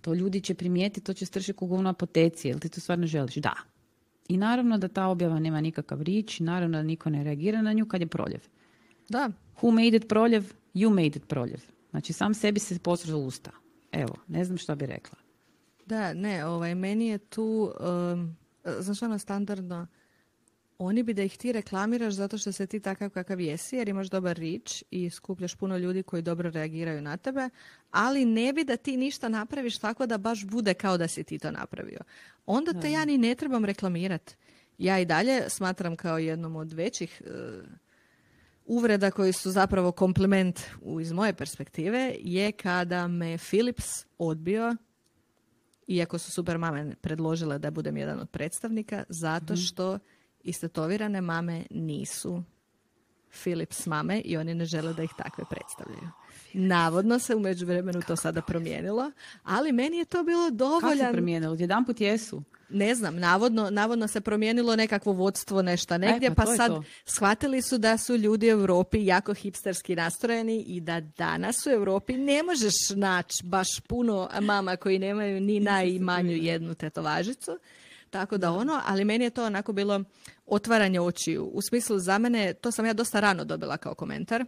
To 0.00 0.14
ljudi 0.14 0.40
će 0.40 0.54
primijetiti, 0.54 1.06
to 1.06 1.14
će 1.14 1.26
stršiti 1.26 1.56
kugom 1.56 1.84
na 1.84 1.90
apoteci. 1.90 2.48
Jel 2.48 2.58
ti 2.58 2.68
to 2.68 2.80
stvarno 2.80 3.06
želiš? 3.06 3.34
Da. 3.34 3.54
I 4.28 4.36
naravno 4.36 4.78
da 4.78 4.88
ta 4.88 5.06
objava 5.06 5.38
nema 5.38 5.60
nikakav 5.60 6.02
rič, 6.02 6.40
naravno 6.40 6.78
da 6.78 6.82
niko 6.82 7.10
ne 7.10 7.24
reagira 7.24 7.62
na 7.62 7.72
nju 7.72 7.86
kad 7.86 8.00
je 8.00 8.06
proljev. 8.06 8.40
Da. 9.08 9.30
Who 9.60 9.70
made 9.70 9.96
it 9.96 10.08
proljev? 10.08 10.52
You 10.74 10.90
made 10.90 11.18
it 11.18 11.28
proljev. 11.28 11.60
Znači, 11.90 12.12
sam 12.12 12.34
sebi 12.34 12.60
se 12.60 12.78
posruža 12.78 13.16
usta. 13.16 13.50
Evo, 13.92 14.14
ne 14.28 14.44
znam 14.44 14.58
što 14.58 14.76
bi 14.76 14.86
rekla. 14.86 15.18
Da, 15.86 16.14
ne, 16.14 16.44
ovaj, 16.46 16.74
meni 16.74 17.06
je 17.06 17.18
tu, 17.18 17.72
um, 17.80 18.36
znaš 18.78 19.02
ono 19.02 19.18
standardno, 19.18 19.86
oni 20.78 21.02
bi 21.02 21.14
da 21.14 21.22
ih 21.22 21.38
ti 21.38 21.52
reklamiraš 21.52 22.14
zato 22.14 22.38
što 22.38 22.52
se 22.52 22.66
ti 22.66 22.80
takav 22.80 23.10
kakav 23.10 23.40
jesi 23.40 23.76
jer 23.76 23.88
imaš 23.88 24.06
dobar 24.06 24.36
rič 24.36 24.84
i 24.90 25.10
skupljaš 25.10 25.54
puno 25.54 25.76
ljudi 25.76 26.02
koji 26.02 26.22
dobro 26.22 26.50
reagiraju 26.50 27.02
na 27.02 27.16
tebe, 27.16 27.50
ali 27.90 28.24
ne 28.24 28.52
bi 28.52 28.64
da 28.64 28.76
ti 28.76 28.96
ništa 28.96 29.28
napraviš 29.28 29.78
tako 29.78 30.06
da 30.06 30.18
baš 30.18 30.44
bude 30.44 30.74
kao 30.74 30.98
da 30.98 31.08
si 31.08 31.24
ti 31.24 31.38
to 31.38 31.50
napravio. 31.50 32.00
Onda 32.46 32.80
te 32.80 32.90
ja 32.90 33.04
ni 33.04 33.18
ne 33.18 33.34
trebam 33.34 33.64
reklamirati. 33.64 34.36
Ja 34.78 34.98
i 34.98 35.04
dalje 35.04 35.42
smatram 35.48 35.96
kao 35.96 36.18
jednom 36.18 36.56
od 36.56 36.72
većih 36.72 37.22
uh, 37.26 37.32
uvreda 38.66 39.10
koji 39.10 39.32
su 39.32 39.50
zapravo 39.50 39.92
kompliment 39.92 40.60
iz 41.00 41.12
moje 41.12 41.34
perspektive 41.34 42.14
je 42.18 42.52
kada 42.52 43.08
me 43.08 43.38
Philips 43.38 43.86
odbio 44.18 44.76
iako 45.86 46.18
su 46.18 46.30
super 46.30 46.58
mame 46.58 46.94
predložile 47.00 47.58
da 47.58 47.70
budem 47.70 47.96
jedan 47.96 48.20
od 48.20 48.30
predstavnika, 48.30 49.04
zato 49.08 49.52
mhm. 49.52 49.62
što 49.62 49.98
istetovirane 50.48 51.20
mame 51.20 51.66
nisu 51.70 52.42
Philips 53.42 53.86
mame 53.86 54.20
i 54.20 54.36
oni 54.36 54.54
ne 54.54 54.64
žele 54.64 54.92
da 54.92 55.02
ih 55.02 55.10
takve 55.18 55.44
predstavljaju. 55.50 56.08
Navodno 56.52 57.18
se 57.18 57.34
u 57.34 57.40
međuvremenu 57.40 58.02
to 58.06 58.16
sada 58.16 58.42
promijenilo, 58.42 59.12
ali 59.42 59.72
meni 59.72 59.96
je 59.96 60.04
to 60.04 60.22
bilo 60.22 60.50
dovoljan... 60.50 60.98
Kako 60.98 61.06
se 61.06 61.12
promijenilo? 61.12 61.56
Jedan 61.58 61.84
put 61.84 62.00
jesu. 62.00 62.42
Ne 62.70 62.94
znam, 62.94 63.16
navodno, 63.16 63.70
navodno 63.70 64.08
se 64.08 64.20
promijenilo 64.20 64.76
nekakvo 64.76 65.12
vodstvo 65.12 65.62
nešto 65.62 65.94
e, 65.94 65.98
negdje, 65.98 66.34
pa, 66.34 66.42
pa 66.42 66.56
sad 66.56 66.72
shvatili 67.04 67.62
su 67.62 67.78
da 67.78 67.98
su 67.98 68.16
ljudi 68.16 68.46
u 68.46 68.50
Europi 68.50 69.06
jako 69.06 69.34
hipsterski 69.34 69.96
nastrojeni 69.96 70.62
i 70.62 70.80
da 70.80 71.00
danas 71.00 71.66
u 71.66 71.70
Europi 71.70 72.12
ne 72.12 72.42
možeš 72.42 72.74
naći 72.96 73.44
baš 73.44 73.80
puno 73.80 74.28
mama 74.40 74.76
koji 74.76 74.98
nemaju 74.98 75.40
ni 75.40 75.60
najmanju 75.60 76.32
jednu 76.32 76.74
tetovažicu. 76.74 77.58
Tako 78.10 78.38
da 78.38 78.52
ono, 78.52 78.80
ali 78.86 79.04
meni 79.04 79.24
je 79.24 79.30
to 79.30 79.44
onako 79.44 79.72
bilo 79.72 80.04
otvaranje 80.46 81.00
očiju. 81.00 81.44
U 81.44 81.62
smislu 81.62 81.98
za 81.98 82.18
mene, 82.18 82.54
to 82.54 82.70
sam 82.70 82.86
ja 82.86 82.92
dosta 82.92 83.20
rano 83.20 83.44
dobila 83.44 83.76
kao 83.76 83.94
komentar. 83.94 84.44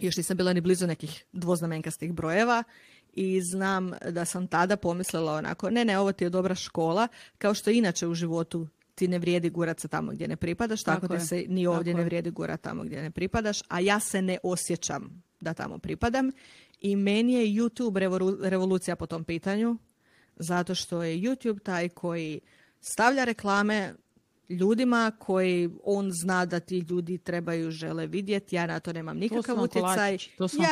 Još 0.00 0.16
nisam 0.16 0.36
bila 0.36 0.52
ni 0.52 0.60
blizu 0.60 0.86
nekih 0.86 1.24
dvoznamenkastih 1.32 2.12
brojeva 2.12 2.64
i 3.12 3.40
znam 3.40 3.92
da 4.10 4.24
sam 4.24 4.46
tada 4.46 4.76
pomislila 4.76 5.34
onako, 5.34 5.70
ne, 5.70 5.84
ne, 5.84 5.98
ovo 5.98 6.12
ti 6.12 6.24
je 6.24 6.30
dobra 6.30 6.54
škola, 6.54 7.08
kao 7.38 7.54
što 7.54 7.70
inače 7.70 8.06
u 8.06 8.14
životu 8.14 8.66
ti 8.94 9.08
ne 9.08 9.18
vrijedi 9.18 9.50
gurat 9.50 9.80
se 9.80 9.88
tamo 9.88 10.12
gdje 10.12 10.28
ne 10.28 10.36
pripadaš, 10.36 10.82
tako, 10.82 11.00
tako 11.00 11.14
ti 11.14 11.26
se 11.26 11.44
ni 11.48 11.66
ovdje 11.66 11.94
ne 11.94 12.04
vrijedi 12.04 12.30
gurat 12.30 12.60
tamo 12.60 12.84
gdje 12.84 13.02
ne 13.02 13.10
pripadaš, 13.10 13.62
a 13.68 13.80
ja 13.80 14.00
se 14.00 14.22
ne 14.22 14.38
osjećam 14.42 15.22
da 15.40 15.54
tamo 15.54 15.78
pripadam. 15.78 16.30
I 16.80 16.96
meni 16.96 17.32
je 17.32 17.46
YouTube 17.46 17.98
revolucija 18.48 18.96
po 18.96 19.06
tom 19.06 19.24
pitanju, 19.24 19.76
zato 20.36 20.74
što 20.74 21.02
je 21.02 21.16
YouTube 21.16 21.62
taj 21.62 21.88
koji 21.88 22.40
stavlja 22.80 23.24
reklame 23.24 23.94
ljudima 24.48 25.12
koji 25.18 25.70
on 25.84 26.10
zna 26.12 26.46
da 26.46 26.60
ti 26.60 26.78
ljudi 26.78 27.18
trebaju 27.18 27.70
žele 27.70 28.06
vidjeti. 28.06 28.56
Ja 28.56 28.66
na 28.66 28.80
to 28.80 28.92
nemam 28.92 29.18
nikakav 29.18 29.62
utjecaj. 29.62 30.18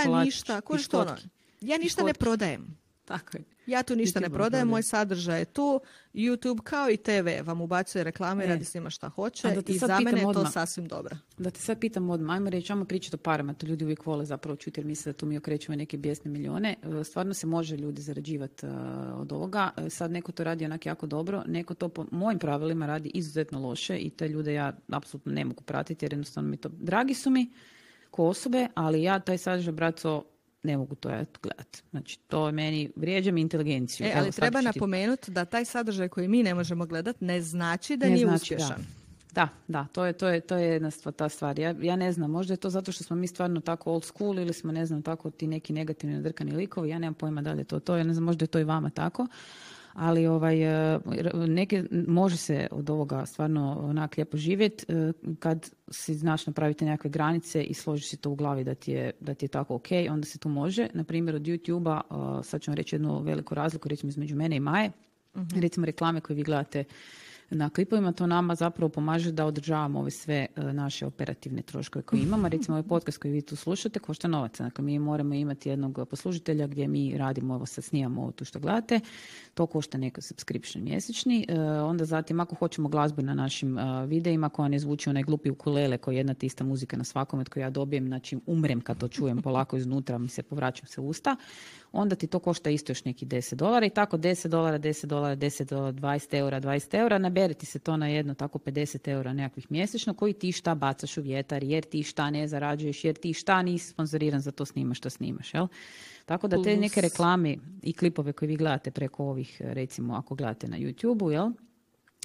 ja 0.07 0.25
ništa, 0.25 0.61
ko 0.61 0.79
što 0.79 1.01
ono, 1.01 1.17
ja 1.61 1.79
ništa 1.79 2.03
ne 2.03 2.15
prodajem. 2.15 2.79
Tako 3.07 3.37
je. 3.37 3.45
Ja 3.67 3.83
tu 3.83 3.97
ništa 3.97 4.21
ne 4.21 4.31
prodajem, 4.31 4.69
moj 4.69 4.83
sadržaj 4.83 5.39
je 5.39 5.45
tu. 5.45 5.81
YouTube 6.15 6.63
kao 6.63 6.91
i 6.91 6.97
TV 6.97 7.29
vam 7.43 7.61
ubacuje 7.61 8.05
reklame 8.05 8.45
i 8.45 8.47
e. 8.47 8.49
radi 8.49 8.65
s 8.65 8.75
njima 8.75 8.91
šta 8.91 9.09
hoće 9.09 9.49
i 9.67 9.79
za 9.79 10.01
mene 10.01 10.21
je 10.21 10.33
to 10.33 10.47
sasvim 10.47 10.89
dobro. 10.89 11.17
Da 11.39 11.51
te 11.51 11.61
sad 11.61 11.79
pitam 11.79 12.11
odmah, 12.11 12.35
ajmo 12.35 12.51
reći, 12.51 12.73
ajmo 12.73 12.85
pričati 12.85 13.17
o 13.17 13.19
parama, 13.19 13.55
to 13.55 13.67
ljudi 13.67 13.85
uvijek 13.85 14.07
vole 14.07 14.25
zapravo 14.25 14.57
čuti 14.57 14.81
jer 14.81 14.87
misle 14.87 15.13
da 15.13 15.19
tu 15.19 15.27
mi 15.27 15.37
okrećemo 15.37 15.77
neke 15.77 15.97
bijesne 15.97 16.31
milijone. 16.31 16.77
E, 17.01 17.05
stvarno 17.05 17.35
se 17.35 17.47
može 17.47 17.77
ljudi 17.77 18.03
zarađivati 18.03 18.67
e, 18.67 18.71
od 19.15 19.33
ovoga. 19.33 19.71
Sad 19.89 20.11
neko 20.11 20.33
to 20.33 20.45
radi 20.45 20.65
onak 20.65 20.87
jako 20.87 21.07
dobro, 21.07 21.43
neko 21.47 21.75
to 21.75 21.89
po 21.89 22.07
mojim 22.11 22.39
pravilima 22.39 22.87
radi 22.87 23.11
izuzetno 23.15 23.61
loše 23.61 23.99
i 23.99 24.11
te 24.11 24.29
ljude 24.29 24.55
ja 24.55 24.73
apsolutno 24.89 25.33
ne 25.33 25.45
mogu 25.45 25.63
pratiti 25.63 26.05
jer 26.05 26.13
jednostavno 26.13 26.51
mi 26.51 26.57
to 26.57 26.69
dragi 26.69 27.15
su 27.15 27.31
mi 27.31 27.53
ko 28.11 28.25
osobe, 28.25 28.69
ali 28.75 29.03
ja 29.03 29.21
taj 29.21 29.39
sadržaj 29.39 29.73
braco 29.73 30.25
ne 30.67 30.77
mogu 30.77 30.95
to 30.95 31.09
ja 31.09 31.25
gledati. 31.43 31.83
Znači, 31.91 32.19
to 32.19 32.53
meni 32.53 32.91
vrijeđa 32.97 33.33
mi 33.33 33.41
inteligenciju. 33.41 34.07
E, 34.07 34.13
ali 34.17 34.33
treba 34.33 34.61
napomenuti 34.61 35.31
da 35.31 35.45
taj 35.45 35.65
sadržaj 35.65 36.09
koji 36.09 36.29
mi 36.29 36.43
ne 36.43 36.55
možemo 36.55 36.87
gledati 36.87 37.25
ne 37.25 37.43
znači 37.43 37.97
da 37.97 38.07
ne 38.07 38.13
nije 38.13 38.27
znači, 38.27 38.55
uspješan. 38.55 38.85
Da. 39.33 39.49
Da, 39.69 39.87
to 39.93 40.05
je, 40.05 40.13
to 40.13 40.29
je, 40.29 40.41
to 40.41 40.57
je 40.57 40.69
jedna 40.69 40.91
stvar, 40.91 41.15
ta 41.15 41.29
stvar. 41.29 41.59
Ja, 41.59 41.75
ja 41.81 41.97
ne 41.97 42.13
znam, 42.13 42.31
možda 42.31 42.53
je 42.53 42.57
to 42.57 42.71
zato 42.71 42.93
što 42.93 43.05
smo 43.05 43.17
mi 43.17 43.27
stvarno 43.27 43.61
tako 43.61 43.93
old 43.93 44.05
school 44.05 44.39
ili 44.39 44.53
smo, 44.53 44.73
ne 44.73 44.87
znam, 44.87 45.03
tako 45.03 45.31
ti 45.31 45.47
neki 45.47 45.73
negativni 45.73 46.17
nadrkani 46.17 46.53
likovi. 46.53 46.89
Ja 46.89 46.99
nemam 46.99 47.15
pojma 47.15 47.43
da 47.43 47.53
li 47.53 47.61
je 47.61 47.65
to 47.65 47.81
to. 47.81 47.97
Ja 47.97 48.05
ne 48.05 48.15
znam, 48.15 48.25
možda 48.25 48.43
je 48.43 48.47
to 48.47 48.59
i 48.59 48.65
vama 48.65 48.91
tako 48.91 49.27
ali 49.97 50.27
ovaj, 50.27 50.63
e, 50.95 50.99
neke, 51.49 51.85
može 52.07 52.37
se 52.37 52.69
od 52.71 52.91
ovoga 52.91 53.27
stvarno 53.27 53.79
onak 53.83 54.17
lijepo 54.17 54.37
živjeti 54.37 54.85
e, 54.89 55.13
kad 55.39 55.71
si 55.91 56.15
znaš 56.15 56.47
napraviti 56.47 56.85
nekakve 56.85 57.11
granice 57.11 57.63
i 57.63 57.75
složiš 57.75 58.09
si 58.09 58.17
to 58.17 58.31
u 58.31 58.35
glavi 58.35 58.65
da 58.65 58.75
ti 58.75 58.93
je, 58.93 59.11
da 59.21 59.35
ti 59.35 59.45
je 59.45 59.49
tako 59.49 59.75
ok, 59.75 59.87
onda 60.11 60.27
se 60.27 60.39
tu 60.39 60.49
može. 60.49 60.89
Na 60.95 61.05
primjer 61.05 61.37
od 61.37 61.43
YouTube-a, 61.43 62.01
e, 62.41 62.43
sad 62.43 62.61
ću 62.61 62.71
vam 62.71 62.77
reći 62.77 62.95
jednu 62.95 63.21
veliku 63.21 63.55
razliku, 63.55 63.89
recimo 63.89 64.09
između 64.09 64.37
mene 64.37 64.57
i 64.57 64.61
Maje, 64.61 64.91
uh 65.35 65.43
recimo 65.61 65.87
reklame 65.87 66.21
koje 66.21 66.37
vi 66.37 66.43
gledate 66.43 66.85
na 67.51 67.71
klipovima, 67.71 68.13
to 68.13 68.27
nama 68.27 68.55
zapravo 68.55 68.89
pomaže 68.89 69.33
da 69.33 69.47
održavamo 69.47 70.01
ove 70.01 70.11
sve 70.11 70.47
e, 70.57 70.63
naše 70.73 71.07
operativne 71.07 71.63
troškove 71.63 72.03
koje 72.03 72.23
imamo. 72.23 72.49
Recimo 72.49 72.77
ovaj 72.77 72.89
podcast 72.89 73.19
koji 73.19 73.33
vi 73.33 73.43
tu 73.43 73.57
slušate 73.57 73.99
košta 73.99 74.29
novaca. 74.29 74.65
Dakle, 74.65 74.85
mi 74.85 74.99
moramo 74.99 75.35
imati 75.35 75.69
jednog 75.69 76.09
poslužitelja 76.11 76.67
gdje 76.67 76.89
mi 76.89 77.19
radimo, 77.19 77.55
ovo 77.55 77.67
sad 77.67 77.85
snijamo 77.85 78.23
ovo 78.23 78.33
tu 78.33 78.45
što 78.45 78.59
gledate. 78.59 79.01
To 79.55 79.67
košta 79.67 79.99
neko 79.99 80.21
subscription 80.21 80.85
mjesečni. 80.85 81.47
E, 81.49 81.61
onda 81.61 82.05
zatim, 82.05 82.41
ako 82.41 82.55
hoćemo 82.55 82.89
glazbu 82.89 83.23
na 83.23 83.35
našim 83.35 83.79
e, 83.79 84.07
videima 84.07 84.49
koja 84.49 84.69
ne 84.69 84.79
zvuči 84.79 85.11
onaj 85.11 85.23
glupi 85.23 85.51
ukulele 85.51 85.99
koji 85.99 86.15
je 86.15 86.19
jedna 86.19 86.35
tista 86.35 86.65
muzika 86.65 86.97
na 86.97 87.05
svakom 87.05 87.41
od 87.41 87.49
koju 87.49 87.63
ja 87.63 87.71
dobijem, 87.71 88.07
znači 88.07 88.39
umrem 88.47 88.81
kad 88.81 88.99
to 88.99 89.09
čujem 89.09 89.43
polako 89.43 89.77
iznutra, 89.77 90.19
mi 90.19 90.29
se 90.29 90.43
povraćam 90.43 90.87
se 90.87 91.01
usta 91.01 91.37
onda 91.97 92.17
ti 92.17 92.27
to 92.27 92.39
košta 92.39 92.71
isto 92.71 92.91
još 92.91 93.05
neki 93.05 93.27
10 93.27 93.55
dolara 93.55 93.87
i 93.87 93.91
tako 93.91 94.17
10 94.17 94.49
dolara, 94.49 94.79
10 94.79 95.07
dolara, 95.07 95.37
10 95.37 95.65
dolara, 95.65 95.93
20 95.93 96.39
eura, 96.39 96.61
20 96.61 96.95
eura, 96.99 97.19
nabere 97.37 97.55
ti 97.55 97.67
se 97.67 97.79
to 97.79 97.97
na 97.97 98.09
jedno 98.09 98.35
tako 98.35 98.59
50 98.59 99.09
eura 99.09 99.33
nekakvih 99.33 99.67
mjesečno 99.71 100.15
koji 100.15 100.33
ti 100.33 100.53
šta 100.53 100.75
bacaš 100.75 101.19
u 101.19 101.23
vjetar, 101.23 101.65
jer 101.65 101.85
ti 101.85 102.03
šta 102.03 102.31
ne 102.31 102.49
zarađuješ, 102.49 103.05
jer 103.05 103.17
ti 103.17 103.33
šta 103.33 103.63
nisi 103.63 103.91
sponzoriran 103.91 104.41
za 104.41 104.53
to 104.53 104.65
snimaš 104.65 104.99
što 104.99 105.11
snimaš, 105.11 105.55
jel? 105.55 105.67
Tako 106.27 106.49
da 106.49 106.63
te 106.63 106.77
neke 106.77 107.01
reklame 107.01 107.57
i 107.83 107.93
klipove 107.93 108.33
koje 108.33 108.47
vi 108.47 108.57
gledate 108.57 108.91
preko 108.91 109.25
ovih, 109.25 109.57
recimo 109.61 110.15
ako 110.15 110.35
gledate 110.35 110.69
na 110.69 110.79
YouTube-u, 110.79 111.31
jel? 111.31 111.51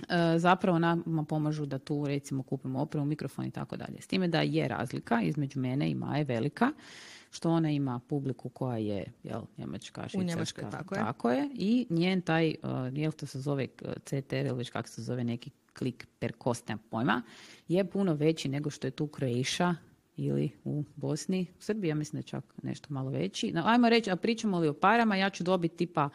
E, 0.10 0.40
zapravo 0.40 0.80
nama 0.80 1.24
pomažu 1.24 1.66
da 1.66 1.80
tu 1.80 2.06
recimo 2.08 2.44
kupimo 2.44 2.80
opremu, 2.80 3.06
mikrofon 3.06 3.46
i 3.46 3.52
tako 3.52 3.78
dalje. 3.78 4.02
S 4.02 4.08
time 4.08 4.28
da 4.28 4.42
je 4.42 4.68
razlika 4.68 5.22
između 5.22 5.60
mene 5.60 5.90
i 5.90 5.96
Maje 5.96 6.24
velika, 6.24 6.72
što 7.32 7.50
ona 7.50 7.72
ima 7.72 8.00
publiku 8.00 8.50
koja 8.50 8.78
je 8.78 9.12
jel, 9.24 9.42
njemačka, 9.58 10.08
švicarska, 10.10 10.70
tako, 10.70 10.96
tako 10.96 11.32
je. 11.32 11.50
I 11.54 11.88
njen 11.90 12.22
taj, 12.22 12.56
uh, 12.64 12.98
jel 12.98 13.12
to 13.12 13.26
se 13.26 13.40
zove 13.40 13.68
CTR 14.06 14.46
ili 14.46 14.58
već 14.58 14.70
kako 14.70 14.90
se 14.90 15.02
zove 15.02 15.24
neki 15.24 15.50
klik 15.74 16.08
per 16.20 16.34
kost, 16.38 16.72
pojma, 16.90 17.22
je 17.68 17.90
puno 17.90 18.14
veći 18.14 18.50
nego 18.50 18.70
što 18.70 18.88
je 18.88 18.92
tu 18.92 19.08
Croatia 19.08 19.76
ili 20.16 20.52
u 20.64 20.84
Bosni. 20.96 21.48
U 21.60 21.62
Srbiji 21.62 21.90
ja 21.90 21.96
mislim 21.96 22.12
da 22.12 22.20
je 22.20 22.30
čak 22.30 22.44
nešto 22.64 22.94
malo 22.94 23.10
veći. 23.10 23.52
No, 23.52 23.64
ajmo 23.66 23.90
reći, 23.90 24.12
a 24.12 24.16
pričamo 24.16 24.60
li 24.60 24.68
o 24.68 24.74
parama, 24.74 25.16
ja 25.16 25.30
ću 25.30 25.44
dobiti 25.44 25.78
tipa 25.78 26.10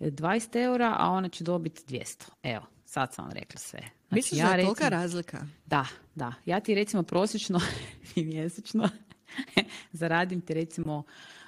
20 0.00 0.56
eura, 0.64 0.96
a 0.98 1.10
ona 1.10 1.28
će 1.28 1.44
dobiti 1.44 1.82
200. 1.94 2.28
Evo, 2.42 2.66
sad 2.84 3.14
sam 3.14 3.24
vam 3.24 3.32
rekla 3.32 3.58
sve. 3.58 3.80
Znači, 3.80 4.14
Misliš 4.14 4.40
ja 4.40 4.48
da 4.48 4.54
je 4.54 4.64
tolika 4.64 4.88
razlika? 4.88 5.46
Da, 5.66 5.86
da. 6.14 6.34
Ja 6.46 6.60
ti 6.60 6.74
recimo 6.74 7.02
prosječno 7.02 7.60
i 8.16 8.24
mjesečno 8.24 8.88
zaradim 9.92 10.40
ti 10.40 10.54
recimo 10.54 11.02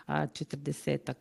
40 0.07 1.15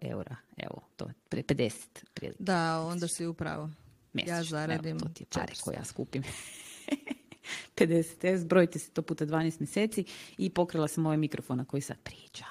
eura. 0.00 0.36
Evo, 0.56 0.82
to 0.96 1.08
je 1.32 1.42
50 1.42 1.72
prilike. 2.14 2.42
Da, 2.42 2.80
onda 2.80 3.08
si 3.08 3.26
upravo. 3.26 3.70
Ja 4.14 4.42
zaradim 4.42 4.98
to 4.98 5.08
ti 5.08 5.22
je 5.22 5.26
pare 5.26 5.52
koje 5.64 5.74
ja 5.74 5.84
skupim. 5.84 6.22
50 7.76 8.36
zbrojite 8.36 8.78
se 8.78 8.90
to 8.90 9.02
puta 9.02 9.26
12 9.26 9.60
mjeseci 9.60 10.04
i 10.38 10.50
pokrila 10.50 10.88
sam 10.88 11.06
ovaj 11.06 11.16
mikrofon 11.16 11.58
na 11.58 11.64
koji 11.64 11.80
sad 11.80 11.96
pričam. 12.02 12.48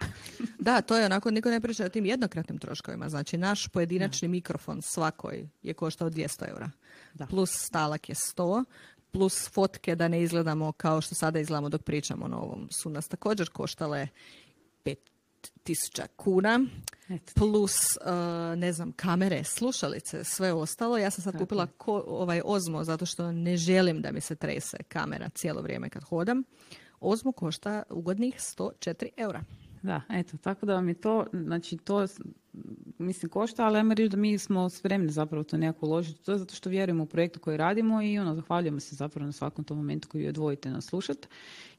da, 0.58 0.80
to 0.80 0.96
je 0.96 1.06
onako, 1.06 1.30
niko 1.30 1.50
ne 1.50 1.60
priča 1.60 1.84
o 1.84 1.88
tim 1.88 2.06
jednokratnim 2.06 2.58
troškovima. 2.58 3.08
Znači, 3.08 3.36
naš 3.36 3.68
pojedinačni 3.68 4.28
mikrofon 4.28 4.82
svakoj 4.82 5.48
je 5.62 5.74
koštao 5.74 6.10
200 6.10 6.48
eura. 6.48 6.70
Da. 7.14 7.26
Plus 7.26 7.50
stalak 7.52 8.08
je 8.08 8.14
100, 8.14 8.64
plus 9.16 9.48
fotke 9.50 9.94
da 9.94 10.08
ne 10.08 10.22
izgledamo 10.22 10.72
kao 10.72 11.00
što 11.00 11.14
sada 11.14 11.40
izgledamo 11.40 11.68
dok 11.68 11.82
pričamo 11.82 12.26
o 12.26 12.38
ovom 12.38 12.68
su 12.70 12.90
nas 12.90 13.08
također 13.08 13.48
koštale 13.48 14.08
5000 14.84 16.06
kuna 16.16 16.60
plus 17.34 17.96
uh, 17.96 18.58
ne 18.58 18.72
znam 18.72 18.92
kamere, 18.92 19.44
slušalice, 19.44 20.24
sve 20.24 20.52
ostalo. 20.52 20.98
Ja 20.98 21.10
sam 21.10 21.24
sad 21.24 21.38
kupila 21.38 21.66
ko, 21.66 22.04
ovaj 22.06 22.40
Ozmo 22.44 22.84
zato 22.84 23.06
što 23.06 23.32
ne 23.32 23.56
želim 23.56 24.02
da 24.02 24.12
mi 24.12 24.20
se 24.20 24.36
trese 24.36 24.76
kamera 24.88 25.28
cijelo 25.28 25.62
vrijeme 25.62 25.90
kad 25.90 26.04
hodam. 26.04 26.42
Ozmo 27.00 27.32
košta 27.32 27.82
ugodnih 27.90 28.34
104 28.34 29.08
eura. 29.16 29.42
Da, 29.82 30.02
eto, 30.10 30.36
tako 30.36 30.66
da 30.66 30.74
vam 30.74 30.88
je 30.88 30.94
to, 30.94 31.26
znači 31.32 31.76
to 31.76 32.06
mislim 32.98 33.30
košta, 33.30 33.66
ali 33.66 33.78
ajmo 33.78 33.94
reći 33.94 34.08
da 34.08 34.16
mi 34.16 34.38
smo 34.38 34.68
spremni 34.68 35.12
zapravo 35.12 35.44
to 35.44 35.56
nekako 35.56 35.86
uložiti. 35.86 36.24
To 36.24 36.32
je 36.32 36.38
zato 36.38 36.54
što 36.54 36.70
vjerujemo 36.70 37.02
u 37.02 37.06
projektu 37.06 37.40
koji 37.40 37.56
radimo 37.56 38.02
i 38.02 38.18
ono, 38.18 38.34
zahvaljujemo 38.34 38.80
se 38.80 38.94
zapravo 38.94 39.26
na 39.26 39.32
svakom 39.32 39.64
tom 39.64 39.76
momentu 39.76 40.08
koji 40.08 40.28
odvojite 40.28 40.70
nas 40.70 40.84
slušati, 40.84 41.28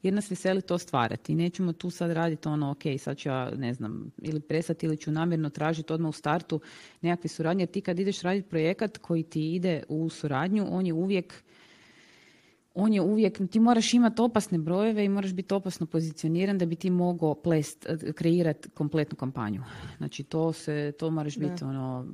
jer 0.02 0.14
nas 0.14 0.30
veseli 0.30 0.62
to 0.62 0.78
stvarati. 0.78 1.34
Nećemo 1.34 1.72
tu 1.72 1.90
sad 1.90 2.10
raditi 2.10 2.48
ono, 2.48 2.70
ok, 2.70 2.82
sad 2.98 3.16
ću 3.16 3.28
ja, 3.28 3.50
ne 3.50 3.74
znam, 3.74 4.10
ili 4.18 4.40
presati 4.40 4.86
ili 4.86 4.96
ću 4.96 5.10
namjerno 5.10 5.50
tražiti 5.50 5.92
odmah 5.92 6.08
u 6.08 6.12
startu 6.12 6.60
nekakve 7.00 7.28
suradnje, 7.28 7.62
jer 7.62 7.70
ti 7.70 7.80
kad 7.80 7.98
ideš 7.98 8.22
raditi 8.22 8.48
projekat 8.48 8.98
koji 8.98 9.22
ti 9.22 9.54
ide 9.54 9.82
u 9.88 10.08
suradnju, 10.08 10.66
on 10.70 10.86
je 10.86 10.92
uvijek 10.92 11.42
on 12.74 12.92
je 12.92 13.00
uvijek, 13.00 13.40
ti 13.50 13.60
moraš 13.60 13.94
imati 13.94 14.22
opasne 14.22 14.58
brojeve 14.58 15.04
i 15.04 15.08
moraš 15.08 15.32
biti 15.32 15.54
opasno 15.54 15.86
pozicioniran 15.86 16.58
da 16.58 16.66
bi 16.66 16.76
ti 16.76 16.90
mogao 16.90 17.34
plest, 17.34 17.86
kreirati 18.14 18.68
kompletnu 18.68 19.16
kampanju. 19.16 19.62
Znači 19.96 20.24
to 20.24 20.52
se, 20.52 20.92
to 20.98 21.10
moraš 21.10 21.38
biti 21.38 21.64
ono, 21.64 22.06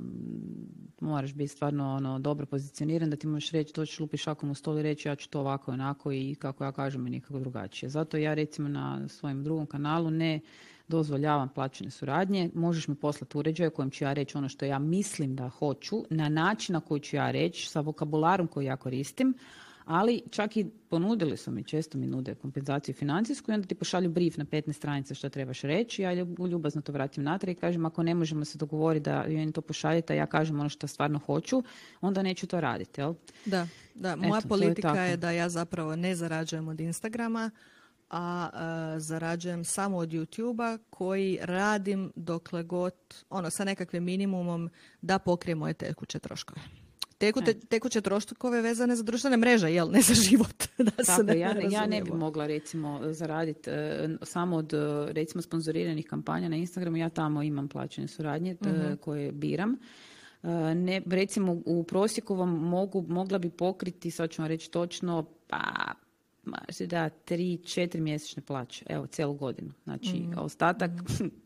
moraš 1.01 1.33
biti 1.33 1.47
stvarno 1.47 1.95
ono, 1.95 2.19
dobro 2.19 2.45
pozicioniran 2.45 3.09
da 3.09 3.15
ti 3.15 3.27
možeš 3.27 3.51
reći, 3.51 3.73
to 3.73 3.85
ćeš 3.85 3.99
lupi 3.99 4.17
šakom 4.17 4.51
u 4.51 4.55
stol 4.55 4.79
i 4.79 4.83
reći 4.83 5.07
ja 5.07 5.15
ću 5.15 5.29
to 5.29 5.39
ovako 5.39 5.71
onako 5.71 6.11
i 6.11 6.35
kako 6.39 6.63
ja 6.63 6.71
kažem 6.71 7.07
i 7.07 7.09
nikako 7.09 7.39
drugačije. 7.39 7.89
Zato 7.89 8.17
ja 8.17 8.33
recimo 8.33 8.69
na 8.69 9.07
svojem 9.07 9.43
drugom 9.43 9.65
kanalu 9.65 10.11
ne 10.11 10.39
dozvoljavam 10.87 11.49
plaćene 11.49 11.91
suradnje, 11.91 12.49
možeš 12.53 12.87
mi 12.87 12.95
poslati 12.95 13.37
uređaj 13.37 13.69
kojem 13.69 13.91
ću 13.91 14.03
ja 14.03 14.13
reći 14.13 14.37
ono 14.37 14.49
što 14.49 14.65
ja 14.65 14.79
mislim 14.79 15.35
da 15.35 15.49
hoću, 15.49 16.03
na 16.09 16.29
način 16.29 16.73
na 16.73 16.79
koji 16.79 17.01
ću 17.01 17.15
ja 17.15 17.31
reći, 17.31 17.69
sa 17.69 17.79
vokabularom 17.81 18.47
koji 18.47 18.65
ja 18.65 18.77
koristim, 18.77 19.33
ali 19.85 20.21
čak 20.31 20.57
i 20.57 20.65
ponudili 20.89 21.37
su 21.37 21.51
mi, 21.51 21.63
često 21.63 21.97
mi 21.97 22.07
nude 22.07 22.35
kompenzaciju 22.35 22.95
financijsku 22.95 23.51
i 23.51 23.53
onda 23.53 23.67
ti 23.67 23.75
pošalju 23.75 24.09
brief 24.09 24.37
na 24.37 24.45
15 24.45 24.73
stranica 24.73 25.13
što 25.13 25.29
trebaš 25.29 25.61
reći, 25.61 26.01
ja 26.01 26.13
ljubazno 26.49 26.81
to 26.81 26.91
vratim 26.91 27.23
natrag 27.23 27.57
i 27.57 27.59
kažem 27.59 27.85
ako 27.85 28.03
ne 28.03 28.15
možemo 28.15 28.45
se 28.45 28.57
dogovoriti 28.57 29.03
da 29.03 29.23
meni 29.27 29.51
to 29.51 29.61
pošaljete, 29.61 30.13
a 30.13 30.15
ja 30.15 30.25
kažem 30.25 30.59
ono 30.59 30.69
što 30.69 30.87
stvarno 30.87 31.19
hoću, 31.19 31.63
onda 32.01 32.21
neću 32.21 32.47
to 32.47 32.61
raditi, 32.61 33.01
jel? 33.01 33.13
Da, 33.45 33.67
da. 33.93 34.15
Moja 34.15 34.41
politika 34.49 35.01
je, 35.01 35.17
da 35.17 35.31
ja 35.31 35.49
zapravo 35.49 35.95
ne 35.95 36.15
zarađujem 36.15 36.67
od 36.67 36.79
Instagrama, 36.79 37.51
a, 38.09 38.49
a 38.53 38.99
zarađujem 38.99 39.65
samo 39.65 39.97
od 39.97 40.09
YouTube-a 40.09 40.77
koji 40.89 41.39
radim 41.41 42.11
dokle 42.15 42.63
god, 42.63 42.93
ono, 43.29 43.49
sa 43.49 43.63
nekakvim 43.63 44.03
minimumom 44.03 44.69
da 45.01 45.19
pokrije 45.19 45.55
moje 45.55 45.73
tekuće 45.73 46.19
troškove. 46.19 46.84
Tekute, 47.27 47.53
tekuće 47.53 48.01
troškove 48.01 48.61
vezane 48.61 48.95
za 48.95 49.03
društvene 49.03 49.37
mreže, 49.37 49.73
jel? 49.73 49.91
Ne 49.91 50.01
za 50.01 50.13
život. 50.13 50.63
da 50.77 50.91
Tako, 51.05 51.23
ne 51.23 51.39
ja, 51.39 51.55
ja 51.71 51.85
ne 51.85 52.01
bi 52.01 52.11
mogla 52.11 52.47
recimo 52.47 52.99
zaraditi 53.03 53.69
e, 53.69 54.09
samo 54.21 54.55
od 54.55 54.73
recimo 55.07 55.41
sponzoriranih 55.41 56.05
kampanja 56.05 56.49
na 56.49 56.55
Instagramu. 56.55 56.97
Ja 56.97 57.09
tamo 57.09 57.43
imam 57.43 57.67
plaćene 57.67 58.07
suradnje 58.07 58.55
uh 58.61 58.99
koje 58.99 59.31
biram. 59.31 59.75
E, 60.43 60.47
ne, 60.75 61.01
recimo 61.05 61.61
u 61.65 61.83
prosjeku 61.83 62.35
vam 62.35 62.49
mogu, 62.49 63.05
mogla 63.07 63.37
bi 63.37 63.49
pokriti, 63.49 64.11
sad 64.11 64.29
ću 64.29 64.41
vam 64.41 64.49
reći 64.49 64.71
točno, 64.71 65.25
pa 65.47 65.93
da, 66.87 67.09
tri, 67.09 67.57
četiri 67.57 68.01
mjesečne 68.01 68.41
plaće, 68.41 68.85
evo, 68.89 69.07
cijelu 69.07 69.33
godinu. 69.33 69.71
Znači, 69.83 70.19
mm 70.19 70.33
ostatak, 70.37 70.91
mm 70.91 71.25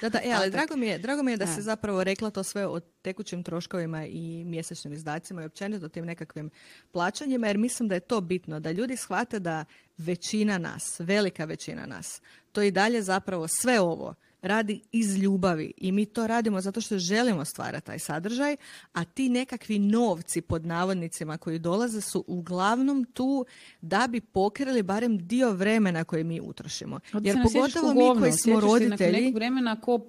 Da, 0.00 0.08
da, 0.08 0.18
e, 0.24 0.32
ali 0.38 0.50
drago 0.50 0.76
mi 0.76 0.86
je, 0.86 0.98
drago 0.98 1.22
mi 1.22 1.30
je 1.30 1.36
da 1.36 1.46
se 1.46 1.62
zapravo 1.62 2.04
rekla 2.04 2.30
to 2.30 2.42
sve 2.42 2.66
o 2.66 2.80
tekućim 2.80 3.42
troškovima 3.42 4.06
i 4.06 4.44
mjesečnim 4.44 4.92
izdacima 4.92 5.42
i 5.42 5.46
općenito 5.46 5.88
tim 5.88 6.04
nekakvim 6.04 6.50
plaćanjima, 6.92 7.46
jer 7.46 7.58
mislim 7.58 7.88
da 7.88 7.94
je 7.94 8.00
to 8.00 8.20
bitno, 8.20 8.60
da 8.60 8.70
ljudi 8.70 8.96
shvate 8.96 9.38
da 9.38 9.64
većina 9.96 10.58
nas, 10.58 11.00
velika 11.00 11.44
većina 11.44 11.86
nas, 11.86 12.20
to 12.52 12.62
i 12.62 12.70
dalje 12.70 13.02
zapravo 13.02 13.48
sve 13.48 13.80
ovo 13.80 14.14
radi 14.42 14.80
iz 14.92 15.16
ljubavi 15.16 15.72
i 15.76 15.92
mi 15.92 16.06
to 16.06 16.26
radimo 16.26 16.60
zato 16.60 16.80
što 16.80 16.98
želimo 16.98 17.44
stvarati 17.44 17.86
taj 17.86 17.98
sadržaj, 17.98 18.56
a 18.92 19.04
ti 19.04 19.28
nekakvi 19.28 19.78
novci 19.78 20.40
pod 20.40 20.66
navodnicima 20.66 21.38
koji 21.38 21.58
dolaze 21.58 22.00
su 22.00 22.24
uglavnom 22.26 23.04
tu 23.04 23.46
da 23.80 24.06
bi 24.10 24.20
pokrili 24.20 24.82
barem 24.82 25.26
dio 25.26 25.52
vremena 25.52 26.04
koje 26.04 26.24
mi 26.24 26.40
utrošimo. 26.40 27.00
Jer 27.22 27.36
pogotovo 27.42 27.94
mi 27.94 28.20
koji 28.20 28.32
smo 28.32 28.60
roditelji... 28.60 29.20
Nekog 29.20 29.34
vremena 29.34 29.80
ko 29.80 30.00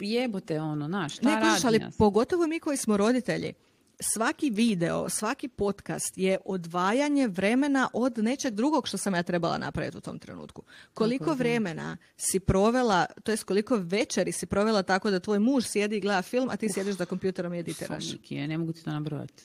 jebote 0.00 0.60
ono, 0.60 0.88
naš, 0.88 1.16
šta 1.16 1.40
ne, 1.40 1.56
ali 1.64 1.80
pogotovo 1.98 2.46
mi 2.46 2.60
koji 2.60 2.76
smo 2.76 2.96
roditelji, 2.96 3.54
svaki 4.00 4.50
video, 4.50 5.08
svaki 5.08 5.48
podcast 5.48 6.18
je 6.18 6.38
odvajanje 6.44 7.28
vremena 7.28 7.88
od 7.92 8.18
nečeg 8.18 8.54
drugog 8.54 8.88
što 8.88 8.98
sam 8.98 9.14
ja 9.14 9.22
trebala 9.22 9.58
napraviti 9.58 9.98
u 9.98 10.00
tom 10.00 10.18
trenutku. 10.18 10.62
Koliko 10.94 11.34
vremena 11.34 11.96
si 12.16 12.40
provela, 12.40 13.06
to 13.22 13.30
jest 13.30 13.44
koliko 13.44 13.76
večeri 13.76 14.32
si 14.32 14.46
provela 14.46 14.82
tako 14.82 15.10
da 15.10 15.20
tvoj 15.20 15.38
muž 15.38 15.64
sjedi 15.66 15.96
i 15.96 16.00
gleda 16.00 16.22
film, 16.22 16.48
a 16.50 16.56
ti 16.56 16.72
sjediš 16.72 16.94
za 16.94 17.04
kompjuterom 17.04 17.54
i 17.54 17.58
editiraš. 17.58 18.04
Je, 18.28 18.48
ne 18.48 18.58
mogu 18.58 18.72
ti 18.72 18.84
to 18.84 18.90
nabrojati. 18.90 19.42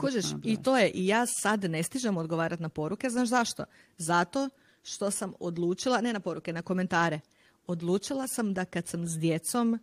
Kužiš, 0.00 0.24
i 0.42 0.62
to 0.62 0.78
je, 0.78 0.90
i 0.90 1.06
ja 1.06 1.26
sad 1.26 1.64
ne 1.64 1.82
stižem 1.82 2.16
odgovarati 2.16 2.62
na 2.62 2.68
poruke, 2.68 3.10
znaš 3.10 3.28
zašto? 3.28 3.64
Zato 3.98 4.48
što 4.82 5.10
sam 5.10 5.32
odlučila, 5.40 6.00
ne 6.00 6.12
na 6.12 6.20
poruke, 6.20 6.52
na 6.52 6.62
komentare. 6.62 7.20
Odlučila 7.66 8.28
sam 8.28 8.54
da 8.54 8.64
kad 8.64 8.88
sam 8.88 9.06
s 9.06 9.18
djecom 9.18 9.78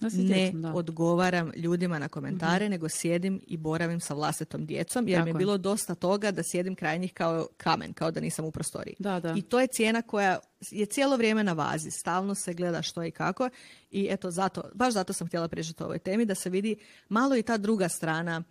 ne 0.00 0.52
odgovaram 0.74 1.52
ljudima 1.56 1.98
na 1.98 2.08
komentare, 2.08 2.64
mhm. 2.64 2.70
nego 2.70 2.88
sjedim 2.88 3.40
i 3.46 3.56
boravim 3.56 4.00
sa 4.00 4.14
vlastitom 4.14 4.66
djecom, 4.66 5.08
jer 5.08 5.24
mi 5.24 5.30
je 5.30 5.34
bilo 5.34 5.58
dosta 5.58 5.94
toga 5.94 6.30
da 6.30 6.42
sjedim 6.42 6.74
kraj 6.74 6.98
njih 6.98 7.12
kao 7.14 7.46
kamen, 7.56 7.92
kao 7.92 8.10
da 8.10 8.20
nisam 8.20 8.44
u 8.44 8.50
prostoriji. 8.50 8.94
Da, 8.98 9.20
da. 9.20 9.34
I 9.36 9.42
to 9.42 9.60
je 9.60 9.66
cijena 9.66 10.02
koja 10.02 10.38
je 10.70 10.86
cijelo 10.86 11.16
vrijeme 11.16 11.44
na 11.44 11.52
vazi, 11.52 11.90
stalno 11.90 12.34
se 12.34 12.54
gleda 12.54 12.82
što 12.82 13.04
i 13.04 13.10
kako 13.10 13.50
i 13.90 14.08
eto 14.10 14.30
zato, 14.30 14.62
baš 14.74 14.94
zato 14.94 15.12
sam 15.12 15.26
htjela 15.26 15.48
pričati 15.48 15.82
o 15.82 15.86
ovoj 15.86 15.98
temi, 15.98 16.24
da 16.24 16.34
se 16.34 16.50
vidi 16.50 16.76
malo 17.08 17.36
i 17.36 17.42
ta 17.42 17.56
druga 17.56 17.88
strana 17.88 18.42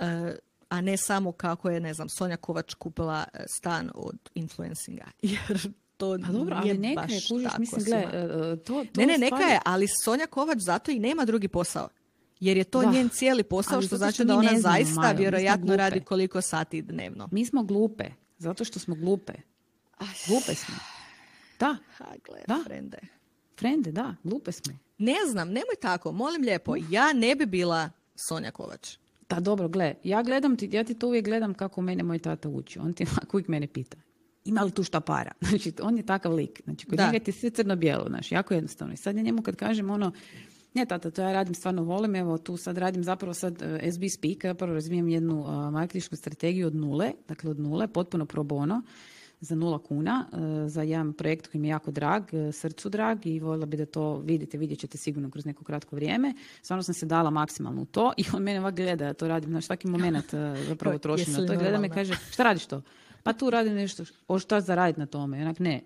eh, 0.00 0.36
a 0.68 0.80
ne 0.80 0.96
samo 0.96 1.32
kako 1.32 1.70
je, 1.70 1.80
ne 1.80 1.94
znam, 1.94 2.08
Sonja 2.08 2.36
Kovač 2.36 2.74
kupila 2.74 3.24
eh, 3.32 3.44
stan 3.46 3.90
od 3.94 4.18
influencinga. 4.34 5.04
Jer 5.22 5.72
to 5.98 6.18
pa 6.18 6.32
dobro, 6.32 6.56
ali 6.56 6.78
neka 6.78 7.00
je, 7.02 7.20
kužiš, 7.28 7.52
mislim, 7.58 7.84
gle, 7.84 7.96
e, 7.96 8.56
to, 8.56 8.84
to 8.84 9.00
Ne, 9.00 9.06
ne, 9.06 9.18
neka 9.18 9.36
je, 9.42 9.60
ali 9.64 9.86
Sonja 10.04 10.26
Kovač 10.26 10.58
zato 10.58 10.90
i 10.90 10.98
nema 10.98 11.24
drugi 11.24 11.48
posao. 11.48 11.88
Jer 12.40 12.56
je 12.56 12.64
to 12.64 12.80
Da. 12.80 12.90
njen 12.90 13.08
cijeli 13.08 13.42
posao, 13.42 13.74
Ali 13.74 13.86
što 13.86 13.96
zato 13.96 14.12
što 14.12 14.24
znači 14.24 14.26
da 14.26 14.34
ona 14.34 14.48
znamo, 14.50 14.62
zaista 14.76 15.00
Majo, 15.00 15.16
vjerojatno 15.16 15.76
radi 15.76 16.00
koliko 16.00 16.40
sati 16.40 16.82
dnevno. 16.82 17.28
Mi 17.32 17.46
smo 17.46 17.62
glupe, 17.62 18.04
zato 18.38 18.64
što 18.64 18.78
smo 18.78 18.94
glupe. 18.94 19.32
Glupe 20.28 20.54
smo. 20.54 20.74
Da, 21.60 21.76
Ha, 21.96 22.04
gle, 22.24 22.40
Da. 22.46 22.62
frende. 22.66 22.98
frende, 23.58 23.92
da, 23.92 24.14
glupe 24.24 24.52
smo. 24.52 24.74
Ne 24.98 25.16
znam, 25.30 25.48
nemoj 25.48 25.76
tako, 25.82 26.12
molim 26.12 26.42
lijepo, 26.42 26.74
ja 26.90 27.12
ne 27.12 27.34
bi 27.34 27.46
bila 27.46 27.90
Sonja 28.28 28.50
Kovač. 28.50 28.96
Da, 29.28 29.40
dobro, 29.40 29.68
gle, 29.68 29.94
ja 30.04 30.22
gledam 30.22 30.56
ti, 30.56 30.68
ja 30.72 30.84
ti 30.84 30.94
to 30.94 31.06
uvijek 31.06 31.24
gledam 31.24 31.54
kako 31.54 31.80
mene 31.82 32.02
moj 32.02 32.18
tata 32.18 32.48
uči. 32.48 32.78
On 32.78 32.92
ti 32.92 33.04
uvijek 33.32 33.48
mene 33.48 33.66
pita. 33.66 33.96
Ima 34.48 34.62
li 34.62 34.70
tu 34.70 34.82
šta 34.82 35.00
para? 35.00 35.32
Znači, 35.48 35.72
on 35.82 35.96
je 35.96 36.06
takav 36.06 36.34
lik. 36.34 36.60
Znači, 36.64 36.86
kod 36.86 36.96
Da. 36.96 37.06
njega 37.06 37.24
ti 37.24 37.30
je 37.30 37.34
sve 37.34 37.50
crno-bijelo, 37.50 38.04
znaš, 38.08 38.32
jako 38.32 38.54
jednostavno. 38.54 38.94
I 38.94 38.96
sad 38.96 39.16
ja 39.16 39.22
njemu 39.22 39.42
kad 39.42 39.56
kažem 39.56 39.90
ono, 39.90 40.12
ne 40.74 40.86
tata, 40.86 41.10
to 41.10 41.22
ja 41.22 41.32
radim, 41.32 41.54
stvarno 41.54 41.82
volim, 41.82 42.14
evo 42.16 42.38
tu 42.38 42.56
sad 42.56 42.78
radim 42.78 43.04
zapravo 43.04 43.34
sad 43.34 43.62
eh, 43.62 43.92
SB 43.92 44.02
Speak, 44.08 44.44
ja 44.44 44.54
prvo 44.54 44.74
razvijem 44.74 45.08
jednu 45.08 45.40
uh, 45.40 45.72
marketinšku 45.72 46.16
strategiju 46.16 46.66
od 46.66 46.74
nule, 46.74 47.12
dakle 47.28 47.50
od 47.50 47.60
nule, 47.60 47.88
potpuno 47.88 48.26
pro 48.26 48.42
bono, 48.42 48.82
za 49.40 49.54
nula 49.54 49.78
kuna, 49.78 50.26
eh, 50.32 50.68
za 50.68 50.82
jedan 50.82 51.12
projekt 51.12 51.46
koji 51.46 51.60
mi 51.60 51.68
je 51.68 51.70
jako 51.70 51.90
drag, 51.90 52.22
eh, 52.34 52.52
srcu 52.52 52.88
drag 52.88 53.26
i 53.26 53.40
voljela 53.40 53.66
bi 53.66 53.76
da 53.76 53.86
to 53.86 54.18
vidite, 54.18 54.58
vidjet 54.58 54.78
ćete 54.78 54.98
sigurno 54.98 55.30
kroz 55.30 55.44
neko 55.44 55.64
kratko 55.64 55.96
vrijeme. 55.96 56.34
Stvarno 56.62 56.82
sam 56.82 56.94
se 56.94 57.06
dala 57.06 57.30
maksimalno 57.30 57.82
u 57.82 57.84
to 57.84 58.12
i 58.16 58.24
on 58.34 58.42
mene 58.42 58.60
ovak 58.60 58.74
gleda, 58.74 59.04
ja 59.04 59.14
to 59.14 59.28
radim, 59.28 59.50
znaš, 59.50 59.66
svaki 59.66 59.88
moment 59.88 60.34
zapravo 60.68 60.92
Kao, 60.92 60.98
trošim 60.98 61.32
na 61.32 61.46
to 61.46 61.52
i 61.52 61.56
gleda 61.56 61.78
me 61.78 61.88
kaže, 61.88 62.14
šta 62.30 62.42
radiš 62.42 62.66
to? 62.66 62.82
Pa 63.28 63.32
tu 63.32 63.50
radim 63.50 63.74
nešto, 63.74 64.04
o 64.28 64.38
šta 64.38 64.60
zaraditi 64.60 65.00
na 65.00 65.06
tome? 65.06 65.42
Onak, 65.42 65.58
ne, 65.58 65.80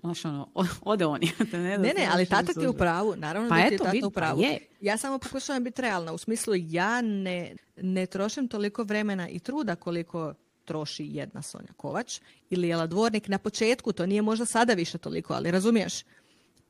znaš 0.00 0.24
ono, 0.24 0.48
ode 0.82 1.06
on. 1.06 1.20
ne, 1.52 1.78
Ne, 1.78 1.78
ne, 1.78 2.08
ali 2.12 2.26
tata 2.26 2.52
ti 2.52 2.60
je 2.60 2.68
u 2.68 2.72
pravu, 2.72 3.14
naravno 3.16 3.48
Pa 3.48 3.56
da 3.56 3.68
ti 3.68 3.74
je 3.74 3.78
tata 3.78 4.06
u 4.06 4.10
pa 4.10 4.20
pravu. 4.20 4.40
je. 4.40 4.58
Ja 4.80 4.96
samo 4.96 5.18
pokušavam 5.18 5.64
biti 5.64 5.82
realna, 5.82 6.12
u 6.12 6.18
smislu 6.18 6.54
ja 6.56 7.00
ne, 7.00 7.56
ne 7.76 8.06
trošim 8.06 8.48
toliko 8.48 8.82
vremena 8.82 9.28
i 9.28 9.38
truda 9.38 9.76
koliko 9.76 10.34
troši 10.64 11.06
jedna 11.06 11.42
Sonja 11.42 11.72
Kovač 11.76 12.20
ili 12.50 12.68
Jela 12.68 12.86
Dvornik 12.86 13.28
na 13.28 13.38
početku, 13.38 13.92
to 13.92 14.06
nije 14.06 14.22
možda 14.22 14.46
sada 14.46 14.74
više 14.74 14.98
toliko, 14.98 15.34
ali 15.34 15.50
razumiješ? 15.50 15.94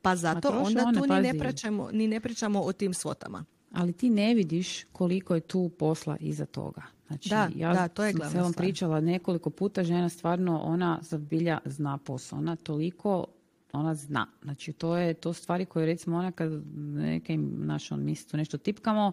Pa 0.01 0.15
zato 0.15 0.49
onda 0.49 0.83
one, 0.83 0.99
tu 0.99 1.13
ni 1.13 1.21
ne, 1.21 1.39
pričamo, 1.39 1.89
ni 1.91 2.07
ne 2.07 2.19
pričamo 2.19 2.61
o 2.61 2.73
tim 2.73 2.93
svotama. 2.93 3.45
Ali 3.73 3.93
ti 3.93 4.09
ne 4.09 4.33
vidiš 4.33 4.83
koliko 4.91 5.35
je 5.35 5.41
tu 5.41 5.69
posla 5.79 6.17
iza 6.19 6.45
toga. 6.45 6.81
Znači, 7.11 7.29
Da, 7.29 7.49
ja 7.55 7.73
da, 7.73 7.87
to 7.87 8.03
je 8.03 8.13
sam 8.13 8.31
se 8.31 8.41
vam 8.41 8.53
pričala 8.53 9.01
nekoliko 9.01 9.49
puta, 9.49 9.83
žena 9.83 10.09
stvarno, 10.09 10.61
ona 10.63 10.99
zabilja 11.01 11.59
zna 11.65 11.97
posao. 11.97 12.39
Ona 12.39 12.55
toliko, 12.55 13.25
ona 13.73 13.95
zna. 13.95 14.27
Znači, 14.43 14.73
to 14.73 14.97
je 14.97 15.13
to 15.13 15.33
stvari 15.33 15.65
koje 15.65 15.85
recimo 15.85 16.17
ona 16.17 16.31
kad 16.31 16.51
neke 16.75 17.33
im, 17.33 17.53
naš, 17.57 17.91
on, 17.91 18.03
mi 18.05 18.15
se 18.15 18.27
tu 18.27 18.37
nešto 18.37 18.57
tipkamo, 18.57 19.11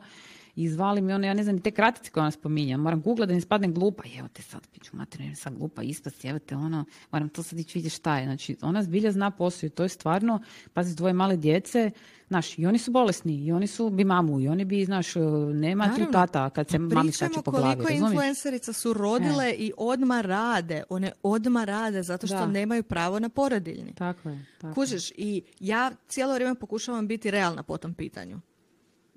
izvali 0.63 1.01
mi 1.01 1.13
ono, 1.13 1.27
ja 1.27 1.35
ne 1.35 1.43
znam, 1.45 1.61
te 1.61 1.71
kratice 1.71 2.11
koje 2.11 2.23
ona 2.23 2.31
spominje. 2.31 2.77
Moram 2.77 3.03
googlat 3.03 3.29
da 3.29 3.35
ne 3.35 3.41
spadnem 3.41 3.75
glupa. 3.75 4.03
Evo 4.19 4.29
te 4.33 4.43
sad, 4.43 4.69
piću 4.73 4.97
materinu, 4.97 5.37
sad 5.37 5.55
glupa 5.59 5.83
ispast, 5.83 6.25
evo 6.25 6.39
te 6.39 6.57
ono, 6.57 6.85
moram 7.13 7.29
to 7.29 7.43
sad 7.43 7.59
ići 7.59 7.79
vidjeti 7.79 7.97
šta 7.97 8.19
je. 8.19 8.25
Znači, 8.25 8.57
ona 8.63 8.83
zbilja 8.83 9.13
zna 9.13 9.31
posao 9.31 9.67
i 9.67 9.71
to 9.71 9.83
je 9.83 9.89
stvarno, 9.89 10.41
pazi, 10.73 10.95
dvoje 10.97 11.13
male 11.13 11.37
djece, 11.37 11.91
znaš, 12.29 12.59
i 12.59 12.67
oni 12.67 12.79
su 12.79 12.91
bolesni, 12.91 13.45
i 13.45 13.53
oni 13.53 13.67
su 13.67 13.91
bi 13.91 14.05
mamu, 14.05 14.41
i 14.41 14.49
oni 14.49 14.65
bi, 14.65 14.85
znaš, 14.85 15.15
nema 15.55 15.85
tu 15.85 15.91
Naravno. 15.91 16.13
tata 16.13 16.51
kad 16.51 16.69
se 16.69 16.79
mami 16.79 16.91
Pričamo 16.91 17.31
sače 17.35 17.43
po 17.45 17.51
glavi, 17.51 17.85
koliko 17.85 18.05
influencerica 18.07 18.73
su 18.73 18.93
rodile 18.93 19.53
i 19.53 19.73
odma 19.77 20.21
rade. 20.21 20.83
One 20.89 21.13
odma 21.23 21.65
rade 21.65 22.03
zato 22.03 22.27
što 22.27 22.37
Da. 22.37 22.47
nemaju 22.47 22.83
pravo 22.83 23.19
na 23.19 23.29
porodiljni. 23.29 23.95
Tako 23.95 24.29
je. 24.29 24.47
Tako. 24.61 24.75
Kužiš, 24.75 25.11
i 25.11 25.43
ja 25.61 25.91
cijelo 26.09 26.35
vrijeme 26.35 26.55
pokušavam 26.55 27.07
biti 27.09 27.31
realna 27.31 27.63
po 27.63 27.77
tom 27.77 27.95
pitanju. 27.95 28.41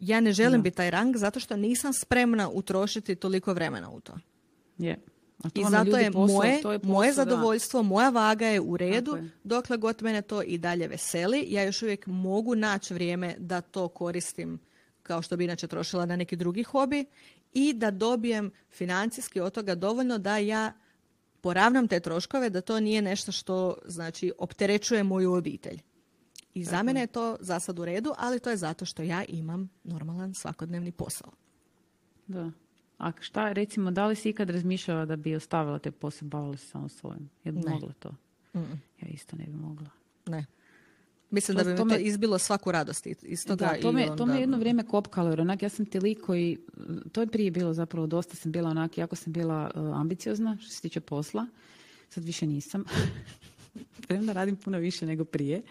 Ja 0.02 0.20
ne 0.20 0.34
želim 0.34 0.62
biti 0.62 0.78
taj 0.78 0.92
rang 0.92 1.18
zato 1.18 1.40
što 1.40 1.56
nisam 1.56 1.94
spremna 1.94 2.50
utrošiti 2.50 3.16
toliko 3.16 3.54
vremena 3.54 3.90
u 3.90 4.00
to. 4.00 4.14
Je. 4.78 5.00
A 5.44 5.50
to 5.50 5.62
I 5.62 5.64
zato 5.70 5.98
je 5.98 6.12
posao, 6.12 6.36
moje, 6.36 6.62
to 6.62 6.72
je 6.72 6.80
moje 6.84 7.10
posao, 7.10 7.26
da. 7.26 7.32
zadovoljstvo, 7.32 7.84
moja 7.84 8.10
vaga 8.10 8.48
je 8.48 8.60
u 8.60 8.78
redu, 8.78 9.16
je. 9.16 9.30
dokle 9.44 9.78
god 9.78 10.02
mene 10.02 10.22
to 10.22 10.42
i 10.42 10.58
dalje 10.58 10.88
veseli. 10.88 11.46
Ja 11.50 11.64
još 11.64 11.82
uvijek 11.82 12.08
mogu 12.08 12.56
naći 12.56 12.94
vrijeme 12.94 13.36
da 13.40 13.62
to 13.62 13.88
koristim 13.88 14.60
kao 15.04 15.22
što 15.22 15.38
bi 15.38 15.44
inače 15.44 15.68
trošila 15.68 16.06
na 16.06 16.16
neki 16.16 16.36
drugi 16.36 16.64
hobi 16.64 17.06
i 17.54 17.74
da 17.74 17.92
dobijem 17.92 18.52
financijski 18.70 19.40
od 19.40 19.54
toga 19.54 19.76
dovoljno 19.76 20.18
da 20.18 20.38
ja 20.38 20.74
poravnam 21.42 21.88
te 21.88 22.00
troškove, 22.00 22.50
da 22.50 22.62
to 22.62 22.80
nije 22.80 23.02
nešto 23.02 23.32
što 23.32 23.78
znači 23.86 24.32
opterećuje 24.38 25.04
moju 25.04 25.34
obitelj. 25.34 25.82
I 26.54 26.64
za 26.64 26.84
mene 26.84 27.00
je 27.00 27.08
to 27.08 27.38
za 27.40 27.60
sad 27.60 27.80
u 27.80 27.86
redu, 27.86 28.14
ali 28.18 28.40
to 28.40 28.50
je 28.50 28.58
zato 28.58 28.86
što 28.86 29.04
ja 29.04 29.24
imam 29.26 29.70
normalan 29.84 30.34
svakodnevni 30.34 30.92
posao. 30.92 31.32
Da. 32.28 32.52
A 32.98 33.12
šta, 33.20 33.52
recimo, 33.52 33.92
da 33.92 34.08
li 34.08 34.16
si 34.16 34.30
ikad 34.30 34.50
razmišljala 34.50 35.06
da 35.06 35.16
bi 35.16 35.36
ostavila 35.36 35.80
te 35.80 35.92
posao, 35.92 36.28
bavila 36.28 36.58
se 36.58 36.68
samo 36.68 36.90
svojim? 36.90 37.30
Jel 37.44 37.54
bi 37.54 37.60
Ne. 37.60 37.72
mogla 37.72 37.94
to? 37.94 38.10
Mm-mm. 38.54 38.82
Ja 39.02 39.08
isto 39.08 39.36
ne 39.36 39.44
bi 39.46 39.54
mogla. 39.54 39.90
Ne. 40.26 40.46
Mislim 41.30 41.58
To- 41.58 41.64
da 41.64 41.70
bi 41.70 41.78
to 41.78 41.86
mi 41.86 41.90
to 41.90 41.96
me- 41.96 42.02
izbilo 42.02 42.38
svaku 42.38 42.72
radost 42.72 43.06
iz- 43.08 43.46
toga. 43.46 43.66
Da, 43.66 43.82
to 43.82 43.90
i 43.90 43.94
me, 43.94 44.16
to 44.18 44.26
me 44.26 44.40
jedno 44.40 44.58
vrijeme 44.58 44.84
kopkalo, 44.84 45.30
jer 45.30 45.42
onak 45.42 45.64
ja 45.64 45.70
sam 45.70 45.86
ti 45.86 46.00
lik 46.00 46.22
koji, 46.22 46.58
to 47.12 47.22
je 47.22 47.28
prije 47.28 47.52
bilo 47.52 47.74
zapravo 47.74 48.08
dosta 48.08 48.36
sam 48.36 48.52
bila 48.52 48.70
onak, 48.70 48.98
jako 48.98 49.16
sam 49.16 49.34
bila 49.34 49.72
uh, 49.76 49.98
ambiciozna 49.98 50.58
što 50.58 50.70
se 50.70 50.82
tiče 50.82 51.00
posla, 51.02 51.48
sad 52.10 52.24
više 52.24 52.48
nisam. 52.48 52.84
Premda 54.08 54.34
radim 54.34 54.56
puno 54.56 54.78
više 54.78 55.06
nego 55.06 55.26
prije 55.26 55.62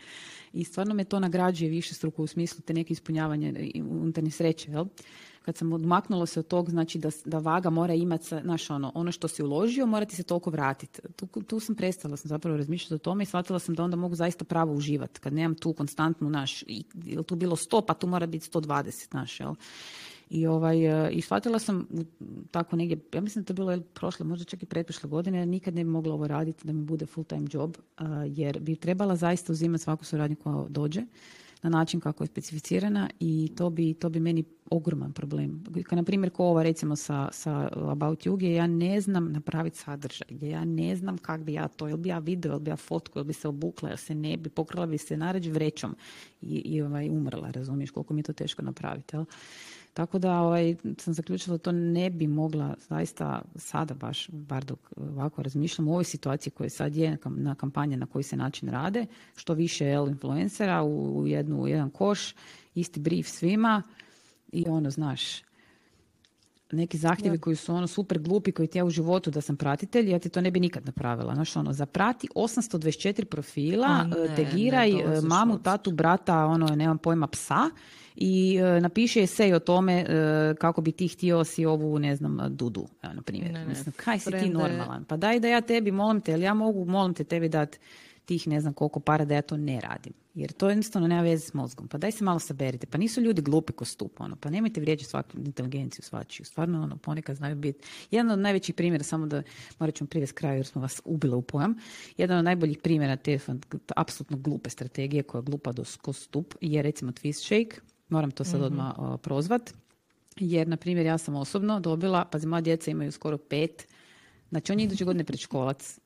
i 0.53 0.65
stvarno 0.65 0.95
me 0.95 1.05
to 1.05 1.21
nagrađuje 1.21 1.71
više 1.71 1.95
struku 1.95 2.23
u 2.23 2.27
smislu 2.27 2.63
te 2.63 2.75
neke 2.75 2.93
ispunjavanje 2.93 3.71
unutarnje 3.75 4.31
sreće, 4.31 4.71
jel? 4.71 4.85
Kad 5.43 5.57
sam 5.57 5.73
odmaknula 5.73 6.27
se 6.27 6.41
od 6.41 6.47
tog, 6.47 6.71
znači 6.71 6.99
da, 6.99 7.11
da 7.25 7.39
vaga 7.39 7.71
mora 7.71 7.95
imati, 7.95 8.27
znaš, 8.43 8.71
ono, 8.71 8.93
ono 8.95 9.13
što 9.13 9.29
si 9.29 9.43
uložio, 9.43 9.87
mora 9.87 10.05
ti 10.05 10.17
se 10.17 10.23
toliko 10.23 10.51
vratiti. 10.51 11.01
Tu, 11.17 11.27
tu 11.27 11.61
sam 11.61 11.75
prestala 11.75 12.17
sam 12.17 12.29
zapravo 12.29 12.57
razmišljati 12.57 12.95
o 12.95 12.99
tome 12.99 13.23
i 13.23 13.27
shvatila 13.27 13.59
sam 13.59 13.75
da 13.75 13.85
onda 13.85 13.97
mogu 13.97 14.15
zaista 14.15 14.45
pravo 14.45 14.73
uživati. 14.73 15.21
Kad 15.21 15.33
nemam 15.33 15.55
tu 15.55 15.73
konstantnu, 15.73 16.31
naš, 16.31 16.65
jel 16.95 17.23
tu 17.23 17.37
bilo 17.37 17.57
100, 17.57 17.85
pa 17.87 17.95
tu 17.95 18.07
mora 18.07 18.27
biti 18.27 18.51
120, 18.51 19.15
naš, 19.15 19.41
jel? 19.41 19.55
I, 20.31 20.47
ovaj, 20.47 21.07
e, 21.07 21.11
I 21.11 21.21
shvatila 21.21 21.59
sam 21.59 21.89
tako 22.51 22.77
negdje, 22.77 22.99
ja 23.15 23.21
mislim 23.21 23.45
da 23.45 23.47
to 23.47 23.53
je 23.53 23.55
bilo 23.55 23.83
prošle, 23.95 24.27
možda 24.27 24.45
čak 24.45 24.63
i 24.63 24.67
pretprošle 24.67 25.11
godine, 25.11 25.47
nikad 25.47 25.75
ne 25.75 25.85
bi 25.85 25.91
mogla 25.91 26.15
ovo 26.15 26.27
raditi 26.27 26.67
da 26.67 26.73
mi 26.73 26.85
bude 26.85 27.07
full 27.07 27.25
time 27.25 27.47
job, 27.53 27.77
a, 27.97 28.25
jer 28.25 28.61
bi 28.61 28.77
trebala 28.77 29.17
zaista 29.17 29.53
uzimati 29.53 29.85
svaku 29.85 30.05
suradnju 30.05 30.37
koja 30.37 30.67
dođe 30.69 31.03
na 31.63 31.71
način 31.71 32.01
kako 32.01 32.25
je 32.25 32.29
specificirana 32.29 33.11
i 33.21 33.53
to 33.57 33.71
bi, 33.71 33.95
to 33.95 34.09
bi 34.09 34.21
meni 34.21 34.45
ogroman 34.71 35.13
problem. 35.13 35.65
Na 35.91 36.03
primjer 36.03 36.31
ko 36.31 36.45
ova 36.45 36.63
recimo 36.63 36.97
sa, 36.97 37.29
sa 37.33 37.69
About 37.73 38.27
You 38.27 38.37
gdje 38.37 38.55
ja 38.55 38.67
ne 38.67 39.01
znam 39.01 39.33
napraviti 39.33 39.79
sadržaj, 39.79 40.29
gdje 40.31 40.49
ja 40.49 40.65
ne 40.65 40.97
znam 40.97 41.19
kak 41.19 41.41
bi 41.41 41.53
ja 41.53 41.69
to, 41.69 41.89
jel 41.89 41.97
bi 41.97 42.09
ja 42.09 42.19
video, 42.19 42.53
jel 42.53 42.61
bi 42.61 42.71
ja 42.71 42.77
fotku, 42.77 43.19
jel 43.19 43.25
bi 43.25 43.33
se 43.33 43.49
obukla, 43.49 43.89
jel 43.89 43.99
se 43.99 44.15
ne 44.15 44.37
bi, 44.37 44.49
pokrila 44.51 44.87
bi 44.87 44.99
se 44.99 45.17
naređ 45.17 45.49
vrećom 45.49 45.97
i, 46.43 46.55
i 46.55 46.83
ovaj, 46.83 47.09
umrla, 47.09 47.51
razumiješ 47.51 47.91
koliko 47.91 48.15
mi 48.15 48.21
je 48.21 48.25
to 48.25 48.33
teško 48.33 48.63
napraviti. 48.63 49.17
Jel? 49.17 49.25
Tako 49.95 50.19
da 50.19 50.41
ovaj, 50.41 50.77
sam 50.99 51.15
zaključila 51.15 51.57
da 51.57 51.63
to 51.63 51.73
ne 51.73 52.11
bi 52.11 52.27
mogla 52.27 52.75
zaista 52.89 53.43
sada 53.57 53.95
baš, 53.95 54.29
bar 54.29 54.65
dok 54.65 54.79
ovako 54.97 55.43
razmišljam 55.43 55.89
u 55.89 55.93
ovoj 55.93 56.05
situaciji 56.05 56.51
koja 56.51 56.71
sad 56.71 56.97
je 56.97 57.19
na 57.25 57.55
kampanje 57.55 57.97
na 57.97 58.07
koji 58.07 58.23
se 58.23 58.37
način 58.37 58.69
rade, 58.69 59.07
što 59.37 59.55
više 59.55 59.87
jel, 59.87 60.09
influencera 60.09 60.83
u 60.83 61.27
jednu, 61.27 61.63
u 61.63 61.69
jedan 61.69 61.91
koš, 61.91 62.35
isti 62.75 63.01
brief 63.01 63.29
svima 63.29 63.83
i 64.53 64.65
ono, 64.69 64.91
znaš, 64.91 65.50
neki 66.73 66.99
zahtjevi 66.99 67.39
koji 67.39 67.57
su 67.57 67.75
ono 67.75 67.87
super 67.87 68.19
glupi 68.19 68.53
koji 68.53 68.69
ti 68.69 68.79
ja 68.79 68.85
u 68.85 68.91
životu 68.91 69.31
da 69.31 69.41
sam 69.41 69.57
pratitelj, 69.57 70.11
ja 70.11 70.19
ti 70.19 70.29
to 70.29 70.41
ne 70.41 70.51
bi 70.51 70.61
nikad 70.61 70.87
napravila. 70.87 71.35
Znaš, 71.35 71.57
ono, 71.57 71.73
zaprati 71.73 72.29
824 72.35 73.25
profila, 73.25 73.87
A 73.87 74.05
e, 74.17 74.29
ne, 74.29 74.37
tegiraj 74.37 74.93
ne 74.93 75.21
mamu, 75.21 75.59
tatu, 75.59 75.91
brata, 75.91 76.47
ono, 76.47 76.67
nemam 76.67 76.99
pojma, 76.99 77.27
psa 77.27 77.71
i 78.17 78.57
e, 78.57 78.81
napiše 78.81 79.23
esej 79.23 79.55
o 79.55 79.59
tome 79.59 80.01
e, 80.01 80.55
kako 80.59 80.81
bi 80.81 80.93
ti 80.93 81.09
htio 81.09 81.45
si 81.45 81.67
ovu, 81.67 81.99
ne 81.99 82.17
znam, 82.17 82.39
Dudu, 82.57 82.87
evo, 83.03 83.15
na 83.15 83.23
primjer. 83.23 83.53
Ne, 83.53 83.61
ne, 83.61 83.67
Mislim, 83.67 83.93
kaj 83.97 84.19
si 84.19 84.31
ti 84.31 84.49
normalan? 84.49 85.05
Pa 85.05 85.17
daj 85.17 85.41
da 85.41 85.49
ja 85.49 85.61
tebi, 85.61 85.91
molim 85.91 86.21
te, 86.21 86.31
jel 86.31 86.43
ja 86.43 86.55
mogu, 86.55 86.85
molim 86.85 87.15
te, 87.15 87.25
tebi 87.25 87.49
dati 87.49 87.79
tih 88.25 88.49
ne 88.49 88.61
znam 88.61 88.73
koliko 88.73 89.01
para 89.01 89.25
da 89.25 89.35
ja 89.35 89.43
to 89.43 89.57
ne 89.57 89.81
radim. 89.81 90.13
Jer 90.35 90.53
to 90.53 90.69
jednostavno 90.69 91.09
nema 91.09 91.23
veze 91.23 91.47
s 91.47 91.55
mozgom. 91.55 91.89
Pa 91.89 91.99
daj 91.99 92.13
se 92.13 92.25
malo 92.25 92.39
saberite. 92.39 92.87
Pa 92.87 92.99
nisu 92.99 93.21
ljudi 93.21 93.43
glupi 93.43 93.73
ko 93.73 93.85
stup. 93.85 94.21
Ono. 94.21 94.37
Pa 94.37 94.51
nemojte 94.51 94.81
vrijeđati 94.81 95.11
svaku 95.11 95.39
inteligenciju 95.39 96.03
svačiju. 96.03 96.47
Stvarno 96.47 96.83
ono, 96.83 96.97
ponekad 96.97 97.37
znaju 97.37 97.57
biti. 97.57 97.89
Jedan 98.11 98.31
od 98.31 98.39
najvećih 98.39 98.75
primjera, 98.75 99.05
samo 99.05 99.27
da 99.27 99.43
morat 99.79 100.01
vam 100.01 100.07
privesti 100.07 100.35
kraju 100.35 100.57
jer 100.57 100.67
smo 100.67 100.83
vas 100.83 101.01
ubili 101.05 101.35
u 101.35 101.43
pojam. 101.43 101.75
Jedan 102.17 102.39
od 102.39 102.45
najboljih 102.45 102.79
primjera 102.79 103.17
te 103.17 103.39
apsolutno 103.97 104.37
glupe 104.37 104.71
strategije 104.71 105.23
koja 105.23 105.39
je 105.39 105.43
glupa 105.43 105.73
do 105.73 105.85
ko 106.03 106.13
stup 106.13 106.55
je 106.61 106.83
recimo 106.83 107.13
Twist 107.13 107.45
Shake. 107.45 107.81
Moram 108.09 108.31
to 108.31 108.45
sad 108.45 108.63
odmah 108.63 108.99
o, 108.99 109.17
prozvat. 109.17 109.75
Jer, 110.37 110.69
na 110.69 110.77
primjer, 110.77 111.07
ja 111.07 111.19
sam 111.19 111.35
osobno 111.35 111.81
dobila, 111.81 112.25
pazi, 112.25 112.47
moja 112.47 112.61
djeca 112.61 112.91
imaju 112.91 113.13
skoro 113.13 113.39
pet, 113.39 113.87
znači 114.49 114.73
on 114.73 114.81
je 114.81 114.85
iduće 114.85 115.05
godine 115.05 115.25
predškolac, 115.25 115.99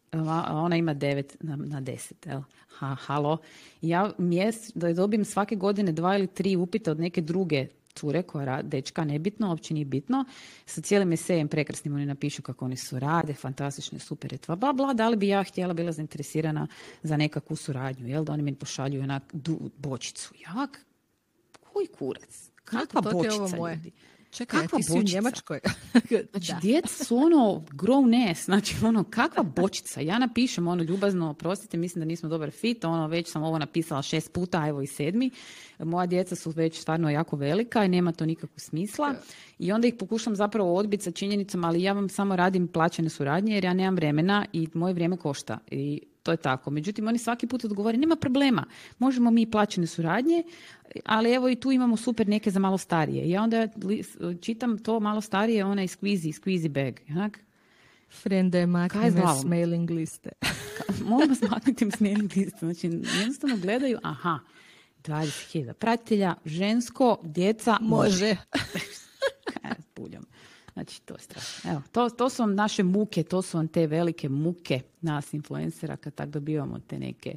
ona 0.50 0.76
ima 0.76 0.94
devet 0.94 1.36
na, 1.40 1.56
na 1.56 1.80
deset, 1.80 2.26
jel? 2.26 2.40
Ha, 2.78 2.96
halo. 3.00 3.38
Ja 3.82 4.12
mjes, 4.18 4.70
da 4.74 4.92
dobijem 4.92 5.24
svake 5.24 5.56
godine 5.56 5.92
dva 5.92 6.16
ili 6.16 6.26
tri 6.26 6.56
upita 6.56 6.90
od 6.90 7.00
neke 7.00 7.20
druge 7.20 7.66
cure 7.94 8.22
koja 8.22 8.44
rade, 8.44 8.68
dečka, 8.68 9.04
nebitno, 9.04 9.48
uopće 9.48 9.74
nije 9.74 9.84
bitno, 9.84 10.24
sa 10.66 10.80
cijelim 10.80 11.12
esejem 11.12 11.48
prekrasnim 11.48 11.94
oni 11.94 12.06
napišu 12.06 12.42
kako 12.42 12.64
oni 12.64 12.76
su 12.76 12.98
rade, 12.98 13.34
fantastično, 13.34 13.98
super 13.98 14.32
je 14.32 14.38
bla, 14.46 14.72
bla, 14.72 14.94
da 14.94 15.08
li 15.08 15.16
bi 15.16 15.28
ja 15.28 15.42
htjela 15.42 15.74
bila 15.74 15.92
zainteresirana 15.92 16.66
za 17.02 17.16
nekakvu 17.16 17.56
suradnju, 17.56 18.08
jel, 18.08 18.24
da 18.24 18.32
oni 18.32 18.42
mi 18.42 18.54
pošalju 18.54 19.02
onak 19.02 19.34
bočicu. 19.76 20.34
Ja, 20.40 20.66
koji 21.72 21.86
kurac? 21.86 22.50
Kakva 22.64 23.00
bočica, 23.00 23.56
ljudi? 23.56 23.92
Čekaj, 24.34 24.60
kakva 24.60 24.76
ti 24.78 24.82
si 24.82 24.92
u 24.92 25.02
Njemačkoj. 25.02 25.60
znači, 26.30 26.52
djeca 26.62 27.04
su 27.04 27.16
ono 27.16 27.64
grown 27.72 28.30
ass, 28.30 28.44
znači 28.44 28.76
ono, 28.84 29.04
kakva 29.04 29.42
bočica. 29.42 30.00
Ja 30.00 30.18
napišem 30.18 30.68
ono 30.68 30.82
ljubazno, 30.82 31.30
oprostite, 31.30 31.76
mislim 31.76 32.00
da 32.00 32.06
nismo 32.06 32.28
dobar 32.28 32.50
fit, 32.50 32.84
ono, 32.84 33.06
već 33.06 33.30
sam 33.30 33.42
ovo 33.42 33.58
napisala 33.58 34.02
šest 34.02 34.32
puta, 34.32 34.68
evo 34.68 34.82
i 34.82 34.86
sedmi. 34.86 35.30
Moja 35.78 36.06
djeca 36.06 36.36
su 36.36 36.50
već 36.50 36.80
stvarno 36.80 37.10
jako 37.10 37.36
velika 37.36 37.84
i 37.84 37.88
nema 37.88 38.12
to 38.12 38.26
nikakvog 38.26 38.60
smisla. 38.60 39.14
I 39.58 39.72
onda 39.72 39.88
ih 39.88 39.94
pokušam 39.98 40.36
zapravo 40.36 40.74
odbiti 40.74 41.04
sa 41.04 41.10
činjenicom, 41.10 41.64
ali 41.64 41.82
ja 41.82 41.92
vam 41.92 42.08
samo 42.08 42.36
radim 42.36 42.68
plaćene 42.68 43.08
suradnje 43.08 43.54
jer 43.54 43.64
ja 43.64 43.74
nemam 43.74 43.94
vremena 43.94 44.46
i 44.52 44.68
moje 44.74 44.94
vrijeme 44.94 45.16
košta. 45.16 45.58
I 45.70 46.00
to 46.24 46.30
je 46.30 46.36
tako. 46.36 46.70
Međutim, 46.70 47.08
oni 47.08 47.18
svaki 47.18 47.46
put 47.46 47.64
odgovore, 47.64 47.98
nema 47.98 48.16
problema, 48.16 48.64
možemo 48.98 49.30
mi 49.30 49.50
plaćene 49.50 49.86
suradnje, 49.86 50.42
ali 51.04 51.32
evo 51.32 51.48
i 51.48 51.56
tu 51.56 51.72
imamo 51.72 51.96
super 51.96 52.28
neke 52.28 52.50
za 52.50 52.58
malo 52.58 52.78
starije. 52.78 53.30
Ja 53.30 53.42
onda 53.42 53.68
čitam 54.40 54.78
to 54.78 55.00
malo 55.00 55.20
starije, 55.20 55.64
onaj 55.64 55.86
squeezy, 55.86 56.40
squeezy 56.40 56.68
bag. 56.68 56.94
Onak? 57.10 57.38
Frende, 58.22 58.66
makni 58.66 59.10
s 59.40 59.44
mailing 59.44 59.90
liste. 59.90 60.30
Molim 61.08 61.28
vas 61.28 61.42
makniti 61.50 61.90
s 61.90 62.00
mailing 62.00 62.32
liste. 62.36 62.58
Znači, 62.58 62.86
jednostavno 63.20 63.56
gledaju, 63.56 63.98
aha, 64.02 64.38
20.000 65.04 65.72
pratitelja, 65.72 66.34
žensko, 66.44 67.18
djeca, 67.22 67.78
može. 67.80 68.36
Puljom. 69.94 70.26
Znači, 70.74 71.02
to 71.02 71.14
je 71.14 71.20
strašno. 71.20 71.70
Evo, 71.70 71.82
to, 71.92 72.10
to 72.10 72.30
su 72.30 72.42
vam 72.42 72.54
naše 72.54 72.82
muke, 72.82 73.22
to 73.22 73.42
su 73.42 73.56
vam 73.56 73.68
te 73.68 73.86
velike 73.86 74.28
muke 74.28 74.80
nas 75.00 75.32
influencera 75.32 75.96
kad 75.96 76.14
tak 76.14 76.28
dobivamo 76.28 76.78
te 76.78 76.98
neke 76.98 77.36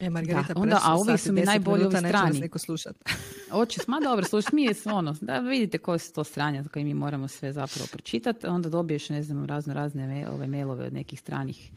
E, 0.00 0.10
Margarita, 0.10 0.54
da, 0.54 0.60
onda, 0.60 0.80
a 0.82 0.94
ovi 0.94 1.18
su 1.18 1.32
mi 1.32 1.40
najbolji 1.40 1.84
ovi 1.84 1.96
strani. 1.96 2.40
neko 2.40 2.58
slušati. 2.58 2.98
Oće, 3.52 3.80
ma 3.86 4.00
dobro, 4.00 4.24
slušaj, 4.24 4.50
mi 4.52 4.64
je 4.64 4.74
ono, 4.84 5.14
da 5.20 5.38
vidite 5.38 5.78
koje 5.78 5.98
su 5.98 6.12
to 6.12 6.24
stranje 6.24 6.62
za 6.62 6.68
koje 6.68 6.84
mi 6.84 6.94
moramo 6.94 7.28
sve 7.28 7.52
zapravo 7.52 7.86
pročitati, 7.92 8.46
onda 8.46 8.68
dobiješ, 8.68 9.08
ne 9.08 9.22
znam, 9.22 9.44
razno 9.44 9.74
razne 9.74 10.28
ove 10.30 10.46
mailove 10.46 10.86
od 10.86 10.92
nekih 10.92 11.20
stranih 11.20 11.70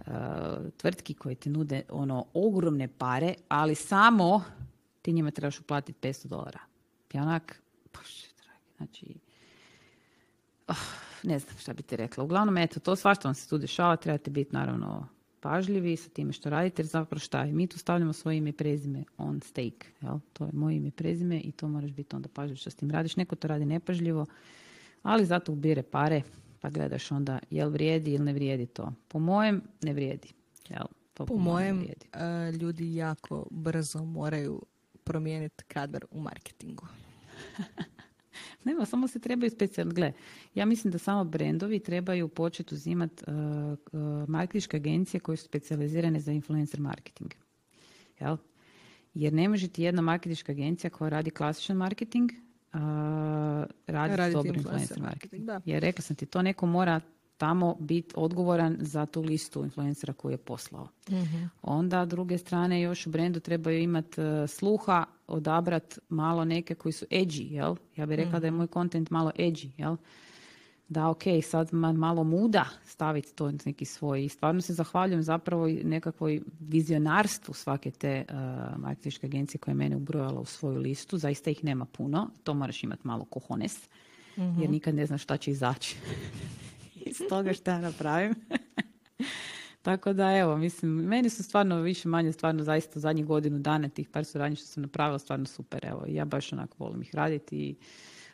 uh, 0.00 0.12
tvrtki 0.76 1.14
koje 1.14 1.34
ti 1.34 1.50
nude 1.50 1.82
ono 1.88 2.26
ogromne 2.34 2.88
pare, 2.88 3.34
ali 3.48 3.74
samo 3.74 4.44
ti 5.02 5.12
njima 5.12 5.30
trebaš 5.30 5.60
uplatiti 5.60 6.08
500 6.08 6.26
dolara. 6.26 6.60
I 7.12 7.18
onak, 7.18 7.62
znači, 8.76 9.14
oh, 10.68 10.76
ne 11.22 11.38
znam 11.38 11.56
šta 11.58 11.72
bi 11.72 11.82
ti 11.82 11.96
rekla. 11.96 12.24
Uglavnom, 12.24 12.56
eto, 12.58 12.80
to 12.80 12.96
svašta 12.96 13.28
vam 13.28 13.34
se 13.34 13.48
tu 13.48 13.58
dešava, 13.58 13.96
trebate 13.96 14.30
biti 14.30 14.54
naravno 14.54 15.08
pažljivi 15.40 15.96
sa 15.96 16.08
time 16.08 16.32
što 16.32 16.50
radite, 16.50 16.82
jer 16.82 16.86
zapravo 16.86 17.20
šta 17.20 17.42
je? 17.42 17.52
Mi 17.52 17.66
tu 17.66 17.78
stavljamo 17.78 18.12
svoje 18.12 18.38
ime 18.38 18.50
i 18.50 18.52
prezime 18.52 19.04
on 19.18 19.40
stake, 19.40 19.86
jel? 20.00 20.18
To 20.32 20.44
je 20.44 20.50
moje 20.52 20.76
ime 20.76 20.88
i 20.88 20.90
prezime 20.90 21.40
i 21.40 21.52
to 21.52 21.68
moraš 21.68 21.90
biti 21.90 22.16
onda 22.16 22.28
pažljiv 22.28 22.56
što 22.56 22.70
s 22.70 22.74
tim 22.74 22.90
radiš. 22.90 23.16
Neko 23.16 23.36
to 23.36 23.48
radi 23.48 23.64
nepažljivo, 23.64 24.26
ali 25.02 25.26
zato 25.26 25.52
ubire 25.52 25.82
pare, 25.82 26.22
pa 26.60 26.70
gledaš 26.70 27.10
onda 27.12 27.38
jel 27.50 27.70
vrijedi 27.70 28.12
ili 28.12 28.24
ne 28.24 28.32
vrijedi 28.32 28.66
to. 28.66 28.92
Po 29.08 29.18
mojem, 29.18 29.62
ne 29.82 29.92
vrijedi. 29.92 30.28
Jel? 30.68 30.86
To 31.14 31.26
po, 31.26 31.34
po 31.34 31.36
mojem, 31.36 31.78
vrijedi. 31.78 32.06
Uh, 32.14 32.60
ljudi 32.60 32.94
jako 32.94 33.46
brzo 33.50 34.04
moraju 34.04 34.62
promijeniti 35.04 35.64
kadar 35.64 36.04
u 36.10 36.20
marketingu. 36.20 36.86
Nema, 38.64 38.84
samo 38.84 39.08
se 39.08 39.18
trebaju 39.18 39.50
specijalno. 39.50 39.94
Gle, 39.94 40.12
ja 40.54 40.66
mislim 40.66 40.92
da 40.92 40.98
samo 40.98 41.24
brendovi 41.24 41.78
trebaju 41.78 42.28
početi 42.28 42.74
uzimati 42.74 43.24
uh, 43.26 43.34
uh, 43.92 44.28
marketinške 44.28 44.76
agencije 44.76 45.20
koje 45.20 45.36
su 45.36 45.44
specijalizirane 45.44 46.20
za 46.20 46.32
influencer 46.32 46.80
marketing. 46.80 47.30
Jel? 48.20 48.36
Jer 49.14 49.32
ne 49.32 49.48
može 49.48 49.68
ti 49.68 49.82
jedna 49.82 50.02
marketinška 50.02 50.52
agencija 50.52 50.90
koja 50.90 51.08
radi 51.08 51.30
klasičan 51.30 51.76
marketing 51.76 52.30
uh, 52.32 52.80
raditi 53.86 54.32
dobro 54.32 54.54
influencer 54.54 55.00
marketing. 55.00 55.44
Da. 55.44 55.60
Jer 55.64 55.82
rekla 55.82 56.02
sam 56.02 56.16
ti, 56.16 56.26
to 56.26 56.42
neko 56.42 56.66
mora 56.66 57.00
tamo 57.36 57.76
biti 57.80 58.14
odgovoran 58.16 58.76
za 58.80 59.06
tu 59.06 59.22
listu 59.22 59.64
influencera 59.64 60.12
koju 60.12 60.32
je 60.32 60.38
poslao. 60.38 60.88
mm 61.10 61.50
Onda, 61.62 62.04
druge 62.04 62.38
strane, 62.38 62.80
još 62.80 63.06
u 63.06 63.10
brendu 63.10 63.40
trebaju 63.40 63.78
imati 63.78 64.20
uh, 64.20 64.48
sluha, 64.48 65.04
odabrat 65.26 65.98
malo 66.08 66.44
neke 66.44 66.74
koji 66.74 66.92
su 66.92 67.06
edgy, 67.10 67.50
jel? 67.50 67.76
Ja 67.96 68.06
bih 68.06 68.16
rekla 68.16 68.40
da 68.40 68.46
je 68.46 68.50
mhm. 68.50 68.58
moj 68.58 68.66
kontent 68.66 69.10
malo 69.10 69.32
edgy, 69.38 69.70
jel? 69.76 69.96
Da, 70.88 71.08
ok, 71.08 71.22
sad 71.42 71.68
malo 71.72 72.24
muda 72.24 72.64
staviti 72.84 73.34
to 73.34 73.52
neki 73.64 73.84
svoj. 73.84 74.24
I 74.24 74.28
stvarno 74.28 74.60
se 74.60 74.74
zahvaljujem 74.74 75.22
zapravo 75.22 75.66
nekakvoj 75.66 76.40
vizionarstvu 76.60 77.54
svake 77.54 77.90
te 77.90 78.24
uh, 78.28 78.36
marketinške 78.78 79.26
agencije 79.26 79.58
koja 79.58 79.72
je 79.72 79.76
mene 79.76 79.96
ubrojala 79.96 80.40
u 80.40 80.44
svoju 80.44 80.78
listu. 80.78 81.18
Zaista 81.18 81.50
ih 81.50 81.64
nema 81.64 81.84
puno. 81.84 82.30
To 82.44 82.54
moraš 82.54 82.82
imati 82.82 83.06
malo 83.06 83.24
kohones. 83.24 83.88
Jer 84.36 84.46
mhm. 84.46 84.70
nikad 84.70 84.94
ne 84.94 85.06
znaš 85.06 85.22
šta 85.22 85.36
će 85.36 85.50
izaći 85.50 85.96
iz 87.06 87.20
toga 87.28 87.52
šta 87.52 87.70
ja 87.70 87.80
napravim. 87.80 88.34
Tako 89.86 90.12
da 90.12 90.36
evo, 90.36 90.56
mislim, 90.56 90.90
meni 90.90 91.30
su 91.30 91.42
stvarno 91.42 91.80
više 91.80 92.08
manje 92.08 92.32
stvarno 92.32 92.64
zaista 92.64 93.00
zadnjih 93.00 93.26
godinu 93.26 93.58
dana 93.58 93.88
tih 93.88 94.08
par 94.08 94.24
suradnji 94.24 94.56
što 94.56 94.66
sam 94.66 94.82
napravila 94.82 95.18
stvarno 95.18 95.46
super. 95.46 95.86
Evo, 95.86 96.04
ja 96.08 96.24
baš 96.24 96.52
onako 96.52 96.76
volim 96.78 97.02
ih 97.02 97.14
raditi 97.14 97.56
i 97.56 97.76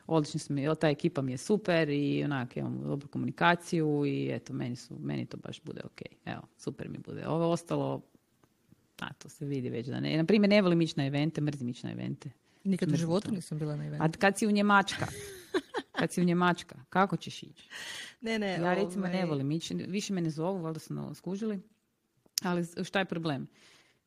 odlično 0.06 0.40
sam, 0.40 0.56
ta 0.80 0.88
ekipa 0.88 1.22
mi 1.22 1.32
je 1.32 1.38
super 1.38 1.88
i 1.88 2.24
onak 2.24 2.56
imam 2.56 2.82
dobru 2.82 3.08
komunikaciju 3.08 4.04
i 4.06 4.30
eto, 4.30 4.52
meni, 4.52 4.76
su, 4.76 4.98
meni 4.98 5.26
to 5.26 5.36
baš 5.36 5.62
bude 5.62 5.80
ok. 5.84 6.00
Evo, 6.24 6.42
super 6.56 6.88
mi 6.88 6.98
bude. 6.98 7.26
Ovo 7.26 7.50
ostalo, 7.50 8.02
a 9.00 9.12
to 9.12 9.28
se 9.28 9.44
vidi 9.44 9.70
već 9.70 9.86
da 9.86 10.00
ne. 10.00 10.16
Na 10.16 10.24
primjer, 10.24 10.50
ne 10.50 10.62
volim 10.62 10.80
ići 10.80 10.94
na 10.96 11.06
evente, 11.06 11.40
mrzim 11.40 11.68
ići 11.68 11.86
na 11.86 11.92
evente. 11.92 12.30
Nikad 12.64 12.92
u 12.92 12.96
životu 12.96 13.30
nisam 13.30 13.58
bila 13.58 13.76
na 13.76 13.86
eventu. 13.86 14.04
A 14.04 14.08
kad 14.18 14.38
si 14.38 14.46
u 14.46 14.50
Njemačka, 14.50 15.06
kad 15.92 16.12
si 16.12 16.20
u 16.20 16.24
Njemačka, 16.24 16.74
kako 16.88 17.16
ćeš 17.16 17.42
ići? 17.42 17.68
Ne, 18.20 18.38
ne. 18.38 18.52
Ja 18.52 18.74
recimo 18.74 19.06
ne 19.06 19.12
ovaj- 19.12 19.26
volim 19.26 19.50
ići, 19.50 19.74
više 19.74 20.12
me 20.12 20.20
ne 20.20 20.30
zovu, 20.30 20.62
valjda 20.62 20.80
su 20.80 21.14
skužili. 21.14 21.60
Ali 22.42 22.66
šta 22.84 22.98
je 22.98 23.04
problem? 23.04 23.48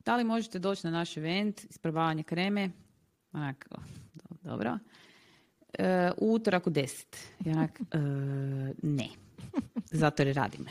Da 0.05 0.15
li 0.15 0.23
možete 0.23 0.59
doći 0.59 0.87
na 0.87 0.91
naš 0.91 1.17
event, 1.17 1.63
isprobavanje 1.69 2.23
kreme? 2.23 2.71
Onak, 3.31 3.67
dobro. 4.41 4.79
E, 5.73 6.11
u 6.17 6.33
utorak 6.33 6.67
u 6.67 6.69
deset. 6.69 7.17
Onak, 7.45 7.79
e, 7.79 7.97
ne. 8.83 9.09
Zato 9.91 10.23
jer 10.23 10.35
radim. 10.35 10.65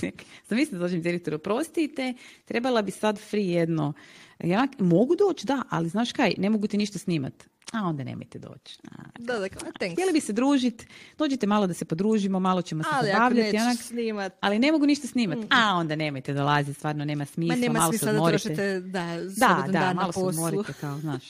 Sam 0.46 0.56
mislim 0.56 0.78
da 0.78 0.84
dođem 0.84 1.02
direktoru, 1.02 1.38
prostite, 1.38 2.14
trebala 2.44 2.82
bi 2.82 2.90
sad 2.90 3.18
free 3.18 3.44
jedno. 3.44 3.92
Ja, 4.38 4.68
mogu 4.78 5.16
doći, 5.16 5.46
da, 5.46 5.62
ali 5.70 5.88
znaš 5.88 6.12
kaj, 6.12 6.34
ne 6.38 6.50
mogu 6.50 6.66
ti 6.66 6.78
ništa 6.78 6.98
snimat 6.98 7.48
a 7.74 7.82
onda 7.88 8.04
nemojte 8.04 8.38
doći. 8.38 8.78
da, 9.18 9.38
da, 9.38 9.48
Htjeli 9.92 10.12
bi 10.12 10.20
se 10.20 10.32
družiti, 10.32 10.86
dođite 11.18 11.46
malo 11.46 11.66
da 11.66 11.74
se 11.74 11.84
podružimo, 11.84 12.40
malo 12.40 12.62
ćemo 12.62 12.82
se 12.82 12.88
ali 12.92 13.10
zabavljati. 13.12 13.56
Onak, 13.56 13.78
snimat. 13.78 14.32
Ali 14.40 14.58
ne 14.58 14.72
mogu 14.72 14.86
ništa 14.86 15.06
snimati. 15.06 15.40
Mm. 15.40 15.48
A 15.50 15.74
onda 15.74 15.96
nemojte 15.96 16.32
dolaziti, 16.32 16.78
stvarno 16.78 17.04
nema 17.04 17.24
smisla, 17.24 17.56
Ma 17.56 17.60
nema 17.60 17.78
malo 17.78 17.92
smisla 17.92 18.08
se 18.08 18.16
odmorite. 18.16 18.48
Da, 18.48 18.54
trošite, 18.54 18.80
da, 18.80 19.62
da, 19.66 19.72
da 19.72 19.94
malo 19.94 20.12
se 20.12 20.20
odmorite 20.20 20.72
kao, 20.80 20.98
znaš. 20.98 21.28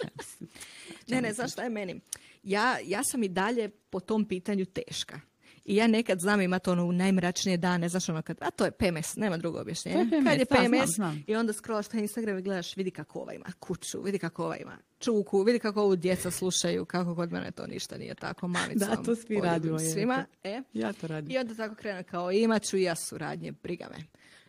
ne, 1.09 1.23
ne, 1.23 1.33
znaš 1.33 1.53
šta 1.53 1.63
je 1.63 1.71
meni? 1.71 2.01
Ja, 2.43 2.77
ja 2.85 3.05
sam 3.05 3.23
i 3.23 3.29
dalje 3.29 3.69
po 3.69 4.01
tom 4.01 4.25
pitanju 4.25 4.65
teška. 4.65 5.21
I 5.65 5.77
ja 5.77 5.87
nekad 5.87 6.21
znam 6.21 6.41
imati 6.41 6.71
ono 6.71 6.85
u 6.85 6.93
najmračnije 6.93 7.57
dane, 7.57 7.89
znaš 7.89 8.09
ono 8.09 8.23
kad, 8.23 8.37
a 8.41 8.51
to 8.51 8.65
je 8.65 8.71
PMS, 8.71 9.17
nema 9.17 9.37
drugo 9.37 9.61
objašnjenja. 9.61 10.07
Kad 10.25 10.39
je 10.39 10.45
PMS 10.45 10.91
i 11.27 11.37
onda 11.37 11.53
scrollaš 11.53 11.93
na 11.93 12.01
Instagram 12.01 12.39
i 12.39 12.43
gledaš, 12.43 12.77
vidi 12.77 12.91
kako 12.91 13.21
ova 13.21 13.33
ima 13.33 13.47
kuću, 13.59 14.03
vidi 14.03 14.19
kako 14.19 14.45
ova 14.45 14.57
ima 14.57 14.79
čuku, 14.99 15.43
vidi 15.43 15.59
kako 15.59 15.83
ovu 15.83 15.97
djeca 15.97 16.31
slušaju, 16.31 16.85
kako 16.85 17.15
kod 17.15 17.33
mene 17.33 17.51
to 17.51 17.67
ništa 17.67 17.99
nije 17.99 18.15
tako, 18.15 18.49
mamica. 18.49 18.87
Da, 18.87 18.97
to 18.97 19.17
svi 19.17 19.41
radimo. 19.41 19.79
Svima, 19.79 20.25
e? 20.45 20.63
Ja 20.73 20.93
to 20.93 21.07
radim. 21.07 21.31
I 21.31 21.39
onda 21.39 21.55
tako 21.55 21.75
krenu 21.75 22.05
kao, 22.11 22.33
imat 22.33 22.63
ću 22.63 22.77
i 22.77 22.83
ja 22.83 22.95
suradnje, 22.95 23.53
briga 23.53 23.89
me. 23.91 24.05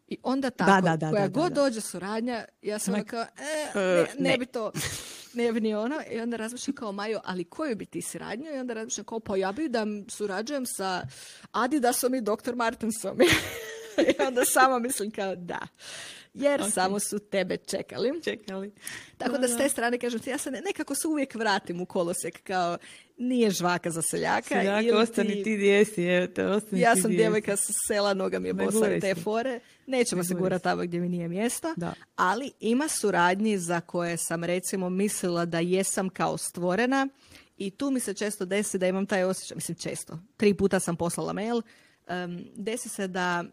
I 0.07 0.17
onda 0.23 0.49
tako, 0.49 0.81
da, 0.81 0.97
da, 0.97 1.11
koja 1.11 1.27
god 1.27 1.53
dođe 1.53 1.81
suradnja, 1.81 2.45
ja 2.61 2.79
sam 2.79 3.03
kao, 3.05 3.21
e, 3.21 3.25
e, 3.79 4.05
ne, 4.19 4.29
ne, 4.29 4.37
bi 4.37 4.45
to, 4.45 4.71
bi 5.35 5.61
ni 5.61 5.75
ono. 5.75 5.95
I 6.11 6.19
onda 6.19 6.37
razmišljam 6.37 6.75
kao, 6.75 6.91
Majo, 6.91 7.19
ali 7.23 7.43
koju 7.43 7.75
bi 7.75 7.85
ti 7.85 8.01
suradnju? 8.01 8.55
I 8.55 8.59
onda 8.59 8.73
razmišljam 8.73 9.05
kao, 9.05 9.19
pa 9.19 9.37
ja 9.37 9.51
bi 9.51 9.69
da 9.69 9.85
surađujem 10.07 10.65
sa 10.65 11.01
Adidasom 11.51 12.15
i 12.15 12.21
Dr. 12.21 12.55
Martensom. 12.55 13.21
I 14.19 14.23
onda 14.27 14.45
samo 14.45 14.79
mislim 14.79 15.11
kao 15.11 15.35
da. 15.35 15.59
Jer 16.35 16.63
samo 16.71 16.99
su 16.99 17.19
tebe 17.19 17.57
čekali. 17.57 18.21
Čekali. 18.23 18.71
Tako 19.17 19.37
da, 19.37 19.47
s 19.47 19.57
te 19.57 19.69
strane 19.69 19.99
kažem 19.99 20.19
ti, 20.19 20.29
ja 20.29 20.37
se 20.37 20.51
nekako 20.51 20.95
se 20.95 21.07
uvijek 21.07 21.35
vratim 21.35 21.81
u 21.81 21.85
kolosek 21.85 22.43
kao 22.43 22.77
nije 23.17 23.51
žvaka 23.51 23.91
za 23.91 24.01
seljaka. 24.01 24.47
Seljaka, 24.47 24.97
ostani 24.97 25.43
ti 25.43 25.55
gdje 25.55 25.85
si, 25.85 26.03
evo 26.03 26.27
te, 26.27 26.45
ostani 26.45 26.81
Ja 26.81 26.95
ti 26.95 27.01
sam 27.01 27.11
djevojka 27.11 27.55
sa 27.55 27.73
sela, 27.87 28.13
noga 28.13 28.39
mi 28.39 28.49
je 28.49 28.53
bosa 28.53 28.95
i 28.95 28.99
te 28.99 29.15
fore. 29.15 29.59
Nećemo 29.87 30.21
Ne 30.21 30.27
se 30.27 30.33
gurati 30.33 30.63
tamo 30.63 30.83
gdje 30.83 30.99
mi 30.99 31.09
nije 31.09 31.27
mjesto. 31.27 31.73
Da. 31.77 31.93
Ali 32.15 32.51
ima 32.59 32.87
suradnji 32.87 33.57
za 33.57 33.81
koje 33.81 34.17
sam 34.17 34.43
recimo 34.43 34.89
mislila 34.89 35.45
da 35.45 35.59
jesam 35.59 36.09
kao 36.09 36.37
stvorena 36.37 37.07
i 37.57 37.71
tu 37.71 37.91
mi 37.91 37.99
se 37.99 38.13
često 38.13 38.45
desi 38.45 38.77
da 38.77 38.87
imam 38.87 39.05
taj 39.05 39.23
osjećaj, 39.23 39.55
mislim 39.55 39.77
često, 39.77 40.19
tri 40.37 40.53
puta 40.53 40.79
sam 40.79 40.95
poslala 40.95 41.33
mail, 41.33 41.61
em, 42.07 42.45
desi 42.55 42.89
se 42.89 43.07
da 43.07 43.43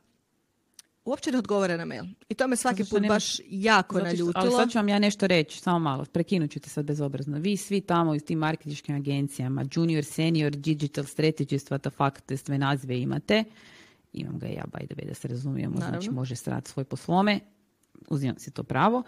uopće 1.05 1.33
ne 1.33 1.39
odgovore 1.39 1.77
na 1.77 1.85
mail. 1.85 2.05
I 2.29 2.35
to 2.35 2.49
me 2.49 2.57
svaki 2.57 2.85
put 2.85 3.01
nema- 3.01 3.09
baš 3.09 3.37
jako 3.41 3.95
Zato 3.95 4.07
što- 4.07 4.13
naljutilo. 4.15 4.33
ali 4.37 4.51
sad 4.51 4.71
ću 4.71 4.79
vam 4.79 4.89
ja 4.89 4.99
nešto 4.99 5.27
reći, 5.27 5.61
samo 5.61 5.79
malo, 5.79 6.05
prekinut 6.05 6.51
ću 6.51 6.61
te 6.61 6.69
sad 6.69 6.85
bezobrazno. 6.85 7.39
Vi 7.39 7.57
svi 7.57 7.81
tamo 7.81 8.15
iz 8.15 8.23
tim 8.23 8.39
marketinškim 8.39 8.97
agencijama, 8.97 9.65
junior, 9.73 10.05
senior, 10.05 10.53
digital 10.53 11.05
strategist, 11.05 11.71
what 11.71 11.81
the 11.81 11.91
fuck, 11.91 12.21
te 12.21 12.37
sve 12.37 12.59
nazive 12.59 13.01
imate. 13.01 13.45
Imam 14.13 14.39
ga 14.39 14.47
i 14.47 14.55
ja, 14.55 14.65
by 14.65 14.87
the 14.87 14.95
way, 14.95 15.09
da 15.09 15.15
se 15.15 15.29
razumijemo, 15.29 15.75
Naravno. 15.75 15.93
znači 15.93 16.11
može 16.11 16.37
srat 16.37 16.67
svoj 16.67 16.85
po 16.85 16.97
svome. 16.97 17.41
Uzimam 18.09 18.39
si 18.39 18.51
to 18.51 18.63
pravo. 18.63 19.03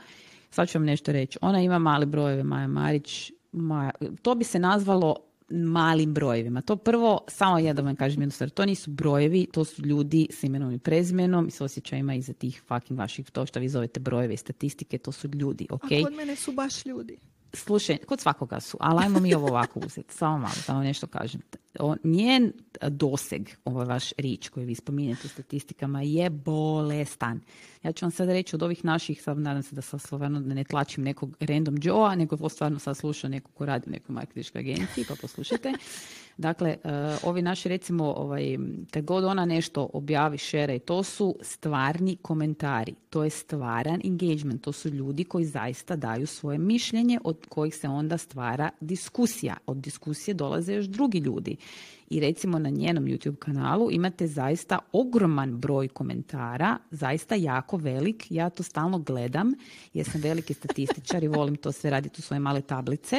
Sad 0.50 0.68
ću 0.68 0.78
vam 0.78 0.84
nešto 0.84 1.12
reći. 1.12 1.38
Ona 1.42 1.60
ima 1.62 1.78
male 1.78 2.06
brojeve, 2.06 2.42
Maja 2.42 2.66
Marić. 2.66 3.32
Maja, 3.52 3.90
to 4.22 4.34
bi 4.34 4.44
se 4.44 4.58
nazvalo 4.58 5.16
malim 5.48 6.14
brojevima. 6.14 6.62
To 6.62 6.76
prvo, 6.76 7.20
samo 7.28 7.58
ja 7.58 7.72
da 7.72 7.82
vam 7.82 7.96
kažem 7.96 8.22
jednu 8.22 8.30
stvar, 8.30 8.50
to 8.50 8.66
nisu 8.66 8.90
brojevi, 8.90 9.46
to 9.52 9.64
su 9.64 9.82
ljudi 9.82 10.26
s 10.30 10.42
imenom 10.42 10.72
i 10.72 10.78
prezmenom 10.78 11.48
i 11.48 11.50
s 11.50 11.60
osjećajima 11.60 12.14
iza 12.14 12.32
tih 12.32 12.62
fucking 12.68 12.98
vaših, 12.98 13.30
to 13.30 13.46
što 13.46 13.60
vi 13.60 13.68
zovete 13.68 14.00
brojeve 14.00 14.34
i 14.34 14.36
statistike, 14.36 14.98
to 14.98 15.12
su 15.12 15.28
ljudi, 15.28 15.66
ok? 15.70 15.84
A 15.84 16.04
kod 16.04 16.14
mene 16.14 16.36
su 16.36 16.52
baš 16.52 16.86
ljudi. 16.86 17.18
Slušaj, 17.54 17.96
kod 17.96 18.20
svakoga 18.20 18.60
su, 18.60 18.76
ali 18.80 19.04
ajmo 19.04 19.20
mi 19.20 19.34
ovo 19.34 19.48
ovako 19.48 19.80
uzeti, 19.80 20.14
samo 20.14 20.38
malo, 20.38 20.54
samo 20.54 20.82
nešto 20.82 21.06
kažem. 21.06 21.40
O, 21.78 21.96
njen 22.04 22.52
doseg, 22.88 23.48
ovaj 23.64 23.86
vaš 23.86 24.12
rič 24.18 24.48
koji 24.48 24.66
vi 24.66 24.74
spominjete 24.74 25.20
u 25.24 25.28
statistikama, 25.28 26.02
je 26.02 26.30
bolestan. 26.30 27.40
Ja 27.82 27.92
ću 27.92 28.04
vam 28.04 28.10
sad 28.10 28.28
reći 28.28 28.56
od 28.56 28.62
ovih 28.62 28.84
naših, 28.84 29.22
sad 29.22 29.38
nadam 29.38 29.62
se 29.62 29.74
da 29.74 29.82
sad 29.82 30.00
stvarno 30.00 30.40
ne 30.40 30.64
tlačim 30.64 31.04
nekog 31.04 31.36
random 31.40 31.78
Joe-a, 31.82 32.14
nego 32.14 32.48
stvarno 32.48 32.78
sad 32.78 32.96
sluša 32.96 33.28
neko 33.28 33.50
ko 33.50 33.66
radi 33.66 33.84
u 33.86 33.90
nekoj 33.90 34.12
marketinškoj 34.12 34.58
agenciji, 34.58 35.04
pa 35.08 35.14
poslušajte. 35.20 35.72
Dakle, 36.36 36.76
eh, 36.84 37.16
ovi 37.22 37.42
naši 37.42 37.68
recimo, 37.68 38.04
ovaj, 38.04 38.58
kad 38.90 39.04
god 39.04 39.24
ona 39.24 39.44
nešto 39.44 39.90
objavi, 39.92 40.38
šere, 40.38 40.78
to 40.78 41.02
su 41.02 41.36
stvarni 41.40 42.16
komentari. 42.22 42.94
To 43.10 43.24
je 43.24 43.30
stvaran 43.30 44.00
engagement. 44.04 44.62
To 44.62 44.72
su 44.72 44.88
ljudi 44.88 45.24
koji 45.24 45.44
zaista 45.44 45.96
daju 45.96 46.26
svoje 46.26 46.58
mišljenje 46.58 47.18
od 47.24 47.46
kojih 47.48 47.74
se 47.74 47.88
onda 47.88 48.18
stvara 48.18 48.70
diskusija. 48.80 49.56
Od 49.66 49.76
diskusije 49.76 50.34
dolaze 50.34 50.74
još 50.74 50.86
drugi 50.86 51.18
ljudi. 51.18 51.56
I 52.14 52.20
recimo 52.20 52.58
na 52.58 52.70
njenom 52.70 53.04
YouTube 53.04 53.36
kanalu 53.36 53.90
imate 53.90 54.26
zaista 54.26 54.78
ogroman 54.92 55.56
broj 55.56 55.88
komentara, 55.88 56.78
zaista 56.90 57.34
jako 57.34 57.76
velik. 57.76 58.26
Ja 58.30 58.50
to 58.50 58.62
stalno 58.62 58.98
gledam 58.98 59.54
jer 59.94 60.06
sam 60.06 60.20
veliki 60.20 60.54
statističar 60.54 61.24
i 61.24 61.28
volim 61.28 61.56
to 61.56 61.72
sve 61.72 61.90
raditi 61.90 62.16
u 62.18 62.22
svoje 62.22 62.40
male 62.40 62.60
tablice. 62.60 63.16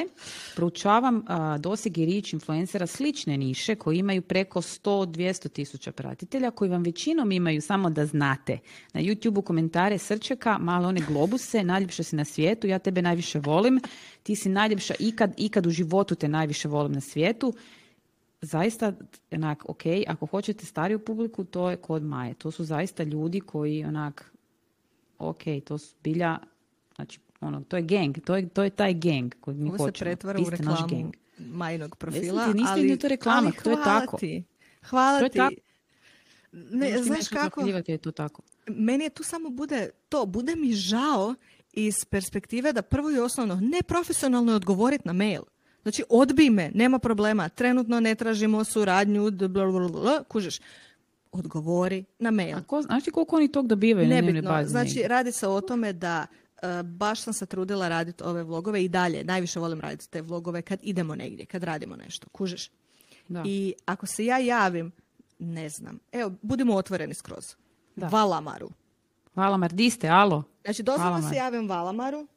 Proučavam 0.56 1.24
doseg 1.60 1.98
i 1.98 2.06
rič 2.06 2.34
influencera 2.34 2.88
slične 2.88 3.38
niše 3.38 3.76
koji 3.76 3.98
imaju 3.98 4.22
preko 4.22 4.62
100-200 4.62 5.50
tisuća 5.50 5.92
pratitelja 5.92 6.52
koji 6.52 6.72
vam 6.72 6.84
većinom 6.84 7.32
imaju 7.32 7.62
samo 7.62 7.90
da 7.90 8.06
znate. 8.06 8.60
Na 8.94 9.02
YouTube-u 9.02 9.42
komentare 9.42 9.98
srčeka, 9.98 10.58
malo 10.58 10.88
one 10.88 11.02
globuse, 11.08 11.64
najljepša 11.64 12.04
si 12.04 12.16
na 12.16 12.26
svijetu, 12.26 12.68
ja 12.68 12.80
tebe 12.80 13.02
najviše 13.02 13.40
volim, 13.40 13.80
ti 14.24 14.36
si 14.36 14.50
najljepša 14.50 14.94
ikad, 15.00 15.34
ikad 15.38 15.68
u 15.68 15.70
životu 15.70 16.16
te 16.16 16.28
najviše 16.28 16.68
volim 16.68 16.92
na 16.92 17.02
svijetu 17.02 17.54
zaista, 18.46 18.94
onak, 19.32 19.70
ok, 19.70 19.82
ako 20.08 20.26
hoćete 20.26 20.66
stariju 20.66 21.00
publiku, 21.00 21.44
to 21.44 21.70
je 21.70 21.78
kod 21.78 22.04
Maje. 22.04 22.34
To 22.34 22.52
su 22.52 22.64
zaista 22.64 23.04
ljudi 23.04 23.40
koji, 23.40 23.86
onak, 23.86 24.32
ok, 25.20 25.42
to 25.66 25.78
su 25.78 25.96
bilja, 26.04 26.38
znači, 26.96 27.20
ono, 27.42 27.62
to 27.62 27.78
je 27.78 27.84
gang, 27.84 28.18
to 28.26 28.36
je, 28.36 28.50
to 28.50 28.64
je 28.64 28.70
taj 28.70 28.94
gang 28.94 29.34
koji 29.42 29.58
mi 29.58 29.70
Ovo 29.70 29.78
se 29.78 29.84
hoćemo. 29.84 30.06
pretvara 30.06 30.40
u 30.48 30.50
reklamu 30.50 30.88
gang. 30.90 31.14
majnog 31.40 31.96
profila. 31.96 32.54
ti, 32.54 32.60
ali, 32.68 32.84
ni 32.84 32.98
to 33.00 33.08
reklama, 33.08 33.42
ali 33.48 33.64
to 33.64 33.70
je 33.70 33.78
tako. 33.84 34.18
Ti. 34.18 34.44
Hvala 34.90 35.20
To 35.20 35.26
je 35.26 35.30
ti. 35.30 35.38
tako. 35.38 35.56
Ne, 36.52 36.92
ti 36.92 37.04
znaš 37.04 37.28
kako? 37.28 37.62
je 37.88 37.98
to 37.98 38.12
tako. 38.12 38.42
meni 38.68 39.04
je 39.04 39.10
tu 39.10 39.24
samo 39.24 39.50
bude 39.50 39.90
to, 40.10 40.26
bude 40.26 40.56
mi 40.56 40.74
žao 40.74 41.36
iz 41.74 42.06
perspektive 42.06 42.74
da 42.74 42.82
prvo 42.82 43.12
i 43.12 43.20
osnovno 43.20 43.56
neprofesionalno 43.56 44.52
je 44.52 44.56
odgovoriti 44.56 45.08
na 45.08 45.14
mail. 45.14 45.42
Znači, 45.86 46.04
odbij 46.10 46.50
me, 46.50 46.72
nema 46.74 47.00
problema, 47.00 47.50
trenutno 47.50 48.00
ne 48.00 48.16
tražimo 48.16 48.64
suradnju, 48.64 49.30
d- 49.30 49.48
bla, 49.48 49.66
bla, 49.66 49.80
bla, 49.80 50.02
bla, 50.02 50.24
kužiš. 50.24 50.60
Odgovori 51.32 52.06
na 52.20 52.32
mail. 52.32 52.58
A 52.58 52.64
ko, 52.64 52.82
znaš 52.82 53.04
ti 53.04 53.12
koliko 53.12 53.36
oni 53.36 53.52
tog 53.52 53.68
dobivaju 53.68 54.10
na 54.10 54.16
Nebitno, 54.16 54.52
bazi? 54.52 54.70
znači 54.70 55.04
radi 55.08 55.32
se 55.32 55.48
o 55.48 55.62
tome 55.62 55.94
da 55.94 56.28
e, 56.62 56.84
baš 56.84 57.22
sam 57.22 57.34
se 57.34 57.46
trudila 57.46 57.88
raditi 57.90 58.24
ove 58.24 58.44
vlogove 58.44 58.84
i 58.84 58.90
dalje. 58.90 59.24
Najviše 59.24 59.60
volim 59.60 59.80
raditi 59.80 60.10
te 60.10 60.22
vlogove 60.22 60.62
kad 60.62 60.80
idemo 60.84 61.16
negdje, 61.16 61.46
kad 61.46 61.64
radimo 61.64 61.96
nešto, 61.96 62.30
kužiš. 62.30 62.72
Da. 63.28 63.44
I 63.46 63.74
ako 63.86 64.06
se 64.06 64.26
ja 64.26 64.38
javim, 64.38 64.92
ne 65.40 65.70
znam, 65.70 66.00
evo, 66.12 66.32
budimo 66.42 66.76
otvoreni 66.76 67.14
skroz. 67.14 67.56
Da. 67.96 68.08
Valamaru. 68.08 68.70
Hvala, 69.34 69.58
Mar, 69.58 69.74
di 69.74 69.90
ste, 69.90 70.08
alo? 70.08 70.44
Znači, 70.64 70.84
doslovno 70.84 71.30
se 71.30 71.36
javim 71.36 71.70
Valamaru 71.70 72.28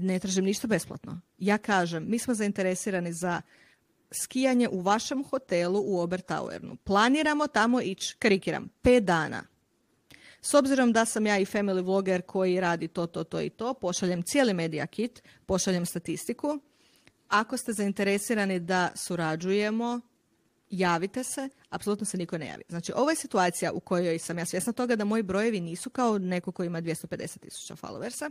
ne 0.00 0.18
tražim 0.18 0.44
ništa 0.44 0.66
besplatno. 0.66 1.20
Ja 1.38 1.58
kažem, 1.58 2.04
mi 2.08 2.18
smo 2.18 2.34
zainteresirani 2.34 3.12
za 3.12 3.42
skijanje 4.10 4.68
u 4.68 4.80
vašem 4.80 5.24
hotelu 5.24 5.82
u 5.86 6.00
Obertauernu. 6.00 6.76
Planiramo 6.76 7.46
tamo 7.46 7.80
ići, 7.80 8.16
karikiram, 8.18 8.68
pet 8.82 9.04
dana. 9.04 9.42
S 10.40 10.54
obzirom 10.54 10.92
da 10.92 11.04
sam 11.04 11.26
ja 11.26 11.38
i 11.38 11.44
family 11.44 11.84
vloger 11.84 12.22
koji 12.22 12.60
radi 12.60 12.88
to, 12.88 13.06
to, 13.06 13.24
to 13.24 13.40
i 13.40 13.50
to, 13.50 13.74
pošaljem 13.74 14.22
cijeli 14.22 14.54
media 14.54 14.86
kit, 14.86 15.22
pošaljem 15.46 15.86
statistiku. 15.86 16.58
Ako 17.28 17.56
ste 17.56 17.72
zainteresirani 17.72 18.60
da 18.60 18.88
surađujemo, 18.94 20.00
javite 20.70 21.24
se, 21.24 21.48
apsolutno 21.70 22.06
se 22.06 22.16
niko 22.16 22.38
ne 22.38 22.46
javi. 22.46 22.62
Znači, 22.68 22.92
ovo 22.96 23.10
je 23.10 23.16
situacija 23.16 23.72
u 23.72 23.80
kojoj 23.80 24.18
sam 24.18 24.38
ja 24.38 24.44
svjesna 24.44 24.72
toga 24.72 24.96
da 24.96 25.04
moji 25.04 25.22
brojevi 25.22 25.60
nisu 25.60 25.90
kao 25.90 26.18
neko 26.18 26.52
koji 26.52 26.66
ima 26.66 26.82
250 26.82 27.38
tisuća 27.38 27.76
followersa, 27.76 28.30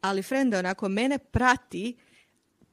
ali 0.00 0.22
frende, 0.22 0.58
onako, 0.58 0.88
mene 0.88 1.18
prati 1.18 1.96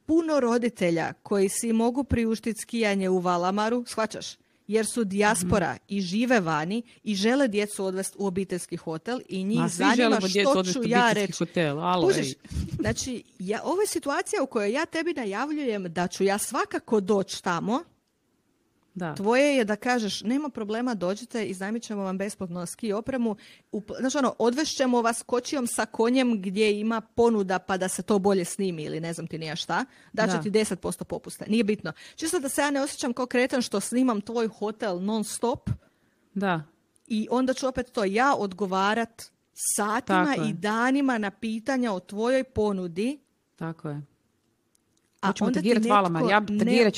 puno 0.06 0.40
roditelja 0.40 1.12
koji 1.12 1.48
si 1.48 1.72
mogu 1.72 2.04
priuštiti 2.04 2.60
skijanje 2.60 3.08
u 3.08 3.18
Valamaru, 3.18 3.84
shvaćaš? 3.86 4.36
Jer 4.66 4.86
su 4.86 5.04
dijaspora 5.04 5.76
i 5.88 6.00
žive 6.00 6.40
vani 6.40 6.82
i 7.02 7.14
žele 7.14 7.48
djecu 7.48 7.84
odvesti 7.84 8.16
u 8.18 8.26
obiteljski 8.26 8.76
hotel 8.76 9.20
i 9.28 9.44
njih 9.44 9.58
Ma, 9.58 9.68
zanima 9.68 10.20
što 10.20 10.64
ću 10.64 10.80
ja 10.84 11.12
reći. 11.12 11.32
hotel, 11.32 11.80
alo. 11.80 12.10
Znači, 12.80 13.22
ja, 13.38 13.60
ovo 13.64 13.80
je 13.80 13.86
situacija 13.86 14.42
u 14.42 14.46
kojoj 14.46 14.72
ja 14.72 14.86
tebi 14.86 15.14
najavljujem 15.14 15.92
da 15.92 16.08
ću 16.08 16.24
ja 16.24 16.38
svakako 16.38 17.00
doći 17.00 17.42
tamo, 17.42 17.84
Da. 18.98 19.14
Tvoje 19.14 19.56
je 19.56 19.64
da 19.64 19.76
kažeš, 19.76 20.22
nema 20.22 20.48
problema, 20.48 20.94
dođite, 20.94 21.46
iznajmit 21.46 21.82
ćemo 21.82 22.02
vam 22.02 22.18
besplatno 22.18 22.66
ski 22.66 22.92
opremu. 22.92 23.36
Up, 23.72 23.90
znači 24.00 24.18
ono, 24.18 24.34
odvešćemo 24.38 25.02
vas 25.02 25.22
kočijom 25.22 25.66
sa 25.66 25.86
konjem 25.86 26.42
gdje 26.42 26.80
ima 26.80 27.00
ponuda 27.00 27.58
pa 27.58 27.76
da 27.76 27.88
se 27.88 28.02
to 28.02 28.18
bolje 28.18 28.44
snimi 28.44 28.82
ili 28.82 29.00
ne 29.00 29.12
znam 29.12 29.26
ti 29.26 29.38
nija 29.38 29.56
šta. 29.56 29.84
Daće 30.12 30.32
Da. 30.32 30.42
ti 30.42 30.50
10% 30.50 31.04
popusta. 31.04 31.44
Nije 31.48 31.64
bitno. 31.64 31.92
Čisto 32.16 32.38
da 32.38 32.48
se 32.48 32.60
ja 32.60 32.70
ne 32.70 32.80
osjećam 32.82 33.12
kao 33.12 33.26
kretan 33.26 33.62
što 33.62 33.80
snimam 33.80 34.20
tvoj 34.20 34.48
hotel 34.48 35.04
non 35.04 35.24
stop 35.24 35.70
Da. 36.34 36.62
i 37.06 37.28
onda 37.30 37.54
ću 37.54 37.68
opet 37.68 37.92
to 37.92 38.04
ja 38.04 38.34
odgovarat 38.34 39.22
satima 39.76 40.24
Tako 40.24 40.42
je. 40.42 40.48
i 40.50 40.52
danima 40.52 41.18
na 41.18 41.30
pitanja 41.30 41.92
o 41.92 42.00
tvojoj 42.00 42.44
ponudi 42.44 43.18
Tako 43.56 43.88
je. 43.88 44.02
A 45.20 45.32
onda 45.40 45.60
ti 45.62 45.68
netko 45.68 45.88
Valamar, 45.88 46.22
ja 46.30 46.40
ne 46.48 46.90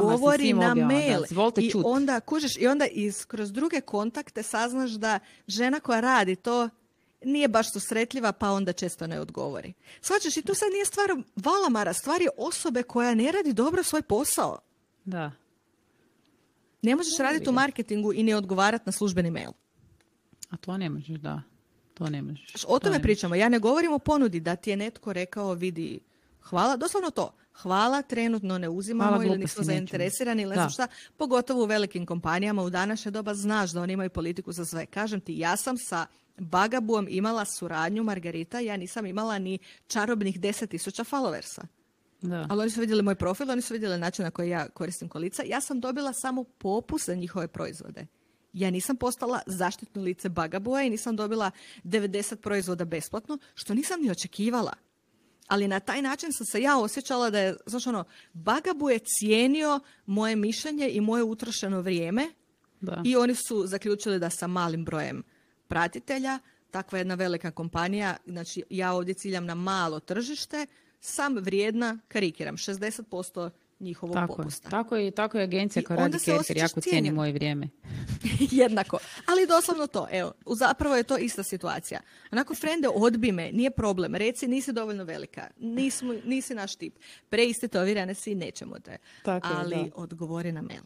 odgovori 0.00 0.42
svim 0.42 0.56
na 0.56 0.72
objavama, 0.72 0.92
da, 0.92 0.98
mail. 0.98 1.22
izvolite 1.30 1.60
I 1.60 1.70
čut. 1.70 1.82
onda, 1.86 2.20
kužiš, 2.20 2.56
i 2.56 2.66
onda 2.66 2.86
iz, 2.86 3.24
kroz 3.24 3.52
druge 3.52 3.80
kontakte 3.80 4.42
saznaš 4.42 4.90
da 4.90 5.18
žena 5.46 5.80
koja 5.80 6.00
radi 6.00 6.36
to 6.36 6.68
nije 7.24 7.48
baš 7.48 7.72
susretljiva, 7.72 8.32
pa 8.32 8.50
onda 8.50 8.72
često 8.72 9.06
ne 9.06 9.20
odgovori. 9.20 9.72
Svačaš, 10.00 10.36
i 10.36 10.42
tu 10.42 10.54
sad 10.54 10.68
nije 10.72 10.84
stvar 10.84 11.10
Valamara, 11.36 11.92
stvar 11.92 12.22
je 12.22 12.28
osobe 12.36 12.82
koja 12.82 13.14
ne 13.14 13.32
radi 13.32 13.52
dobro 13.52 13.82
svoj 13.82 14.02
posao. 14.02 14.58
Da. 15.04 15.32
Ne 16.82 16.96
možeš 16.96 17.18
raditi 17.18 17.50
u 17.50 17.52
marketingu 17.52 18.12
i 18.12 18.22
ne 18.22 18.36
odgovarati 18.36 18.82
na 18.86 18.92
službeni 18.92 19.30
mail. 19.30 19.50
A 20.50 20.56
to 20.56 20.76
ne 20.76 20.90
možeš, 20.90 21.18
da. 21.18 21.42
To 21.94 22.10
ne 22.10 22.22
možeš. 22.22 22.64
O 22.68 22.78
To 22.78 22.78
tome 22.78 23.02
pričamo. 23.02 23.34
Ja 23.34 23.48
ne 23.48 23.58
govorim 23.58 23.92
o 23.92 23.98
ponudi 23.98 24.40
da 24.40 24.56
ti 24.56 24.70
je 24.70 24.76
netko 24.76 25.12
rekao, 25.12 25.54
vidi, 25.54 26.00
hvala, 26.50 26.76
doslovno 26.76 27.10
to. 27.10 27.34
Hvala, 27.62 28.02
trenutno 28.02 28.58
ne 28.58 28.68
uzimamo 28.68 29.10
Hvala, 29.10 29.24
ili 29.24 29.38
nismo 29.38 29.64
zainteresirani 29.64 30.42
ili 30.42 30.50
ne 30.50 30.54
znam 30.54 30.66
Da. 30.66 30.70
šta. 30.70 30.86
Pogotovo 31.16 31.62
u 31.62 31.66
velikim 31.66 32.06
kompanijama 32.06 32.62
u 32.62 32.70
današnje 32.70 33.10
doba 33.10 33.34
znaš 33.34 33.70
da 33.70 33.82
oni 33.82 33.92
imaju 33.92 34.10
politiku 34.10 34.52
za 34.52 34.64
sve. 34.64 34.86
Kažem 34.86 35.20
ti, 35.20 35.38
ja 35.38 35.56
sam 35.56 35.78
sa 35.78 36.06
Bagabuom 36.36 37.06
imala 37.10 37.44
suradnju 37.44 38.04
Margarita, 38.04 38.60
ja 38.60 38.76
nisam 38.76 39.06
imala 39.06 39.38
ni 39.38 39.58
čarobnih 39.86 40.40
10.000 40.40 41.04
followersa. 41.04 41.64
Da. 42.22 42.46
Ali 42.50 42.60
oni 42.60 42.70
su 42.70 42.80
vidjeli 42.80 43.02
moj 43.02 43.14
profil, 43.14 43.50
oni 43.50 43.62
su 43.62 43.74
vidjeli 43.74 43.98
način 43.98 44.24
na 44.24 44.30
koji 44.30 44.50
ja 44.50 44.68
koristim 44.68 45.08
kolica. 45.08 45.42
Ja 45.46 45.60
sam 45.60 45.80
dobila 45.80 46.12
samo 46.12 46.44
popus 46.44 47.06
za 47.06 47.14
njihove 47.14 47.48
proizvode. 47.48 48.06
Ja 48.52 48.70
nisam 48.70 48.96
postala 48.96 49.40
zaštitno 49.46 50.02
lice 50.02 50.28
Bagaboja 50.28 50.84
i 50.84 50.90
nisam 50.90 51.16
dobila 51.16 51.50
90 51.84 52.36
proizvoda 52.36 52.84
besplatno, 52.84 53.38
što 53.54 53.74
nisam 53.74 54.00
ni 54.00 54.10
očekivala. 54.10 54.72
Ali 55.48 55.68
na 55.68 55.80
taj 55.80 56.02
način 56.02 56.32
sam 56.32 56.46
se 56.46 56.62
ja 56.62 56.78
osjećala 56.78 57.30
da 57.30 57.40
je, 57.40 57.56
znaš 57.66 57.86
ono, 57.86 58.04
Bagabu 58.32 58.90
je 58.90 58.98
cijenio 58.98 59.80
moje 60.06 60.36
mišljenje 60.36 60.88
i 60.88 61.00
moje 61.00 61.22
utrošeno 61.22 61.80
vrijeme 61.80 62.32
Da. 62.80 63.02
i 63.04 63.16
oni 63.16 63.34
su 63.34 63.66
zaključili 63.66 64.18
da 64.18 64.30
sa 64.30 64.46
malim 64.46 64.84
brojem 64.84 65.22
pratitelja, 65.68 66.38
takva 66.70 66.98
jedna 66.98 67.14
velika 67.14 67.50
kompanija, 67.50 68.16
znači 68.26 68.62
ja 68.70 68.92
ovdje 68.92 69.14
ciljam 69.14 69.46
na 69.46 69.54
malo 69.54 70.00
tržište, 70.00 70.66
sam 71.00 71.36
vrijedna, 71.36 71.98
karikiram, 72.08 72.56
60% 72.56 73.50
njihovog 73.80 74.14
Tako 74.14 74.32
je. 74.32 74.36
popusta. 74.36 74.70
Tako 74.70 74.96
je, 74.96 75.10
tako 75.10 75.38
je 75.38 75.44
agencija 75.44 75.80
I 75.80 75.84
koja 75.84 75.96
radi 75.96 76.18
Kerker, 76.24 76.56
jako 76.56 76.80
cijeni 76.80 77.10
moje 77.10 77.32
vrijeme. 77.32 77.68
Jednako. 78.50 78.98
Ali 79.26 79.46
doslovno 79.46 79.86
to. 79.86 80.06
Evo, 80.10 80.32
zapravo 80.46 80.96
je 80.96 81.02
to 81.02 81.18
ista 81.18 81.42
situacija. 81.42 82.00
Onako, 82.32 82.54
frende, 82.54 82.88
odbi 82.94 83.32
me, 83.32 83.52
nije 83.52 83.70
problem. 83.70 84.14
Reci, 84.14 84.48
nisi 84.48 84.72
dovoljno 84.72 85.04
velika. 85.04 85.48
Nismo, 85.58 86.14
nisi 86.24 86.54
naš 86.54 86.76
tip. 86.76 86.98
Preistetovirane 87.28 88.14
si, 88.14 88.34
nećemo 88.34 88.78
te. 88.78 88.96
Tako 89.22 89.48
je, 89.48 89.54
Ali 89.56 89.76
da. 89.76 89.90
odgovori 89.94 90.52
na 90.52 90.62
mail. 90.62 90.82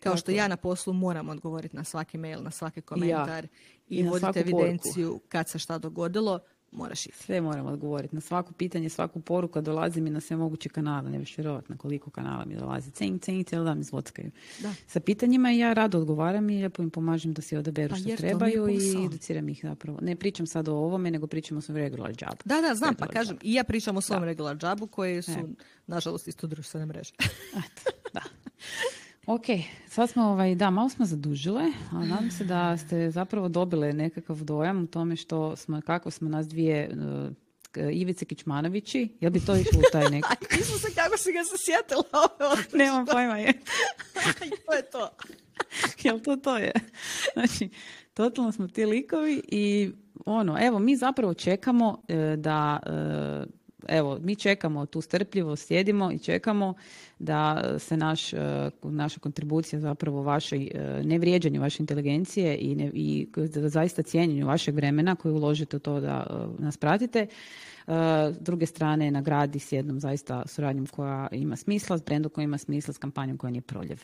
Kao 0.00 0.12
Tako 0.12 0.16
što 0.16 0.30
je. 0.30 0.36
ja 0.36 0.48
na 0.48 0.56
poslu 0.56 0.92
moram 0.92 1.28
odgovoriti 1.28 1.76
na 1.76 1.84
svaki 1.84 2.18
mail, 2.18 2.42
na 2.42 2.50
svaki 2.50 2.80
komentar 2.80 3.44
i, 3.88 3.98
I 3.98 4.02
na 4.02 4.10
voditi 4.10 4.38
evidenciju 4.38 5.20
kad 5.28 5.48
se 5.48 5.58
šta 5.58 5.78
dogodilo, 5.78 6.40
moraš 6.72 7.06
ići. 7.06 7.18
Sve 7.18 7.40
moram 7.40 7.66
odgovoriti. 7.66 8.14
Na 8.14 8.20
svako 8.20 8.52
pitanje, 8.52 8.88
svaku 8.88 9.20
poruku 9.20 9.60
dolazi 9.60 10.00
mi 10.00 10.10
na 10.10 10.20
sve 10.20 10.36
moguće 10.36 10.68
kanale. 10.68 11.10
Ne 11.10 11.18
biš 11.18 11.38
vjerovat 11.38 11.68
na 11.68 11.76
koliko 11.76 12.10
kanala 12.10 12.44
mi 12.44 12.54
dolazi. 12.56 12.90
Cing, 12.90 13.20
cing, 13.22 13.46
cijeli 13.46 13.64
dan 13.64 13.78
mi 13.78 13.84
zvockaju. 13.84 14.30
Da. 14.60 14.74
Sa 14.86 15.00
pitanjima 15.00 15.50
ja 15.50 15.72
rado 15.72 15.98
odgovaram 15.98 16.50
i 16.50 16.56
lijepo 16.56 16.82
im 16.82 16.90
pomažem 16.90 17.32
da 17.32 17.42
si 17.42 17.56
odaberu 17.56 17.90
Pa 17.90 17.96
što 17.96 18.16
trebaju 18.16 18.68
i 18.68 19.04
educiram 19.06 19.48
ih 19.48 19.60
zapravo. 19.62 19.98
Ne 20.02 20.16
pričam 20.16 20.46
sad 20.46 20.68
o 20.68 20.74
ovome, 20.74 21.10
nego 21.10 21.26
pričam 21.26 21.58
o 21.58 21.60
svom 21.60 21.76
regular 21.76 22.10
job. 22.10 22.38
Da, 22.44 22.60
da, 22.60 22.74
znam, 22.74 22.94
pa 22.94 23.06
kažem, 23.06 23.38
i 23.42 23.54
ja 23.54 23.64
pričam 23.64 23.96
o 23.96 24.00
svom 24.00 24.24
regular 24.24 24.56
jobu 24.62 24.86
koji 24.86 25.22
su, 25.22 25.30
E. 25.30 25.44
nažalost, 25.86 26.28
isto 26.28 26.46
društvene 26.46 26.86
mreže. 26.86 27.12
Eto, 27.64 27.90
da. 28.12 28.20
Ok, 29.30 29.44
sad 29.88 30.10
smo, 30.10 30.22
ovaj, 30.22 30.54
da, 30.54 30.70
malo 30.70 30.88
smo 30.88 31.06
zadužile, 31.06 31.64
ali 31.92 32.08
nadam 32.08 32.30
se 32.30 32.44
da 32.44 32.76
ste 32.76 33.10
zapravo 33.10 33.48
dobile 33.48 33.92
nekakav 33.92 34.36
dojam 34.36 34.82
u 34.82 34.86
tome 34.86 35.16
što 35.16 35.56
smo, 35.56 35.80
kako 35.86 36.10
smo 36.10 36.28
nas 36.28 36.48
dvije 36.48 36.90
uh, 37.76 37.92
Ivice 37.92 38.24
Kičmanovići, 38.24 39.08
jel 39.20 39.30
bi 39.30 39.40
to 39.40 39.56
išlo 39.56 39.78
u 39.78 39.92
taj 39.92 40.10
neki? 40.14 40.28
Nisam 40.56 40.78
se 40.78 40.94
kako 40.94 41.16
si 41.16 41.32
ga 41.32 41.44
se 41.44 41.56
sjetila. 41.64 42.28
Nemam 42.84 43.06
pojma 43.06 43.38
je. 43.38 43.52
to 44.66 44.72
je 44.72 44.90
to. 44.90 45.10
Jel 46.02 46.20
to 46.20 46.36
to 46.36 46.56
je? 46.56 46.72
Znači, 47.32 47.68
totalno 48.14 48.52
smo 48.52 48.68
ti 48.68 48.84
likovi 48.84 49.42
i 49.48 49.90
ono, 50.26 50.56
evo, 50.60 50.78
mi 50.78 50.96
zapravo 50.96 51.34
čekamo 51.34 52.02
e, 52.08 52.36
da, 52.36 52.80
e, 52.86 53.57
evo, 53.86 54.18
mi 54.22 54.36
čekamo 54.36 54.86
tu 54.86 55.00
strpljivo, 55.00 55.56
sjedimo 55.56 56.12
i 56.12 56.18
čekamo 56.18 56.74
da 57.18 57.62
se 57.78 57.96
naš, 57.96 58.32
e, 58.32 58.70
naša 58.82 59.20
kontribucija 59.20 59.80
zapravo 59.80 60.22
vašoj 60.22 60.70
e, 60.74 61.02
nevrijeđanju 61.04 61.60
vaše 61.60 61.82
inteligencije 61.82 62.56
i, 62.56 62.74
ne, 62.74 62.90
i 62.94 63.28
zaista 63.54 64.02
cijenjenju 64.02 64.46
vašeg 64.46 64.74
vremena 64.74 65.14
koje 65.14 65.32
uložite 65.32 65.76
u 65.76 65.80
to 65.80 66.00
da 66.00 66.26
e, 66.30 66.62
nas 66.62 66.76
pratite, 66.76 67.26
s 68.32 68.38
druge 68.40 68.66
strane 68.66 69.10
nagradi 69.10 69.58
s 69.58 69.72
jednom 69.72 70.00
zaista 70.00 70.42
suradnjom 70.46 70.86
koja 70.86 71.28
ima 71.32 71.56
smisla, 71.56 71.98
s 71.98 72.02
brendom 72.02 72.32
koji 72.32 72.44
ima 72.44 72.58
smisla, 72.58 72.94
s 72.94 72.98
kampanjom 72.98 73.38
koja 73.38 73.50
nije 73.50 73.62
proljev. 73.62 73.98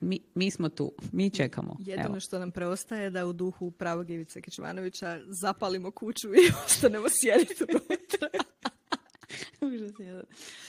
Mi, 0.00 0.20
mi 0.34 0.50
smo 0.50 0.68
tu, 0.68 0.92
mi 1.12 1.30
čekamo. 1.30 1.76
Jedino 1.78 2.08
Evo. 2.08 2.20
što 2.20 2.38
nam 2.38 2.50
preostaje 2.50 3.02
je 3.02 3.10
da 3.10 3.26
u 3.26 3.32
duhu 3.32 3.70
pravog 3.70 4.10
Ivice 4.10 4.40
Kičmanovića 4.40 5.20
zapalimo 5.26 5.90
kuću 5.90 6.28
i 6.28 6.50
ostanemo 6.66 7.06
sjediti 7.10 7.64
unutra. 7.64 8.28
Užas 9.74 9.92
jedan. 9.98 10.24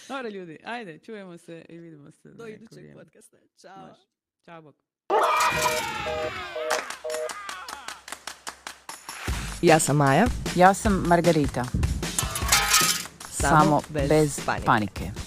Dobro 0.07 0.29
ljudi, 0.29 0.57
ajde, 0.63 0.99
čujemo 0.99 1.37
se 1.37 1.65
i 1.69 1.77
vidimo 1.77 2.11
se. 2.11 2.29
Do 2.29 2.47
idućeg 2.47 2.77
vrijeme. 2.77 3.03
podcasta. 3.03 3.37
Ćao. 3.61 3.87
Može. 3.87 4.01
Ćao, 4.45 4.61
bok. 4.61 4.75
Ja 9.61 9.79
sam 9.79 9.95
Maja. 9.95 10.25
Ja 10.55 10.73
sam 10.73 11.03
Margarita. 11.07 11.65
Samo 13.29 13.81
bez 13.89 14.09
bez 14.09 14.39
panike. 14.45 14.65
panike. 14.65 15.26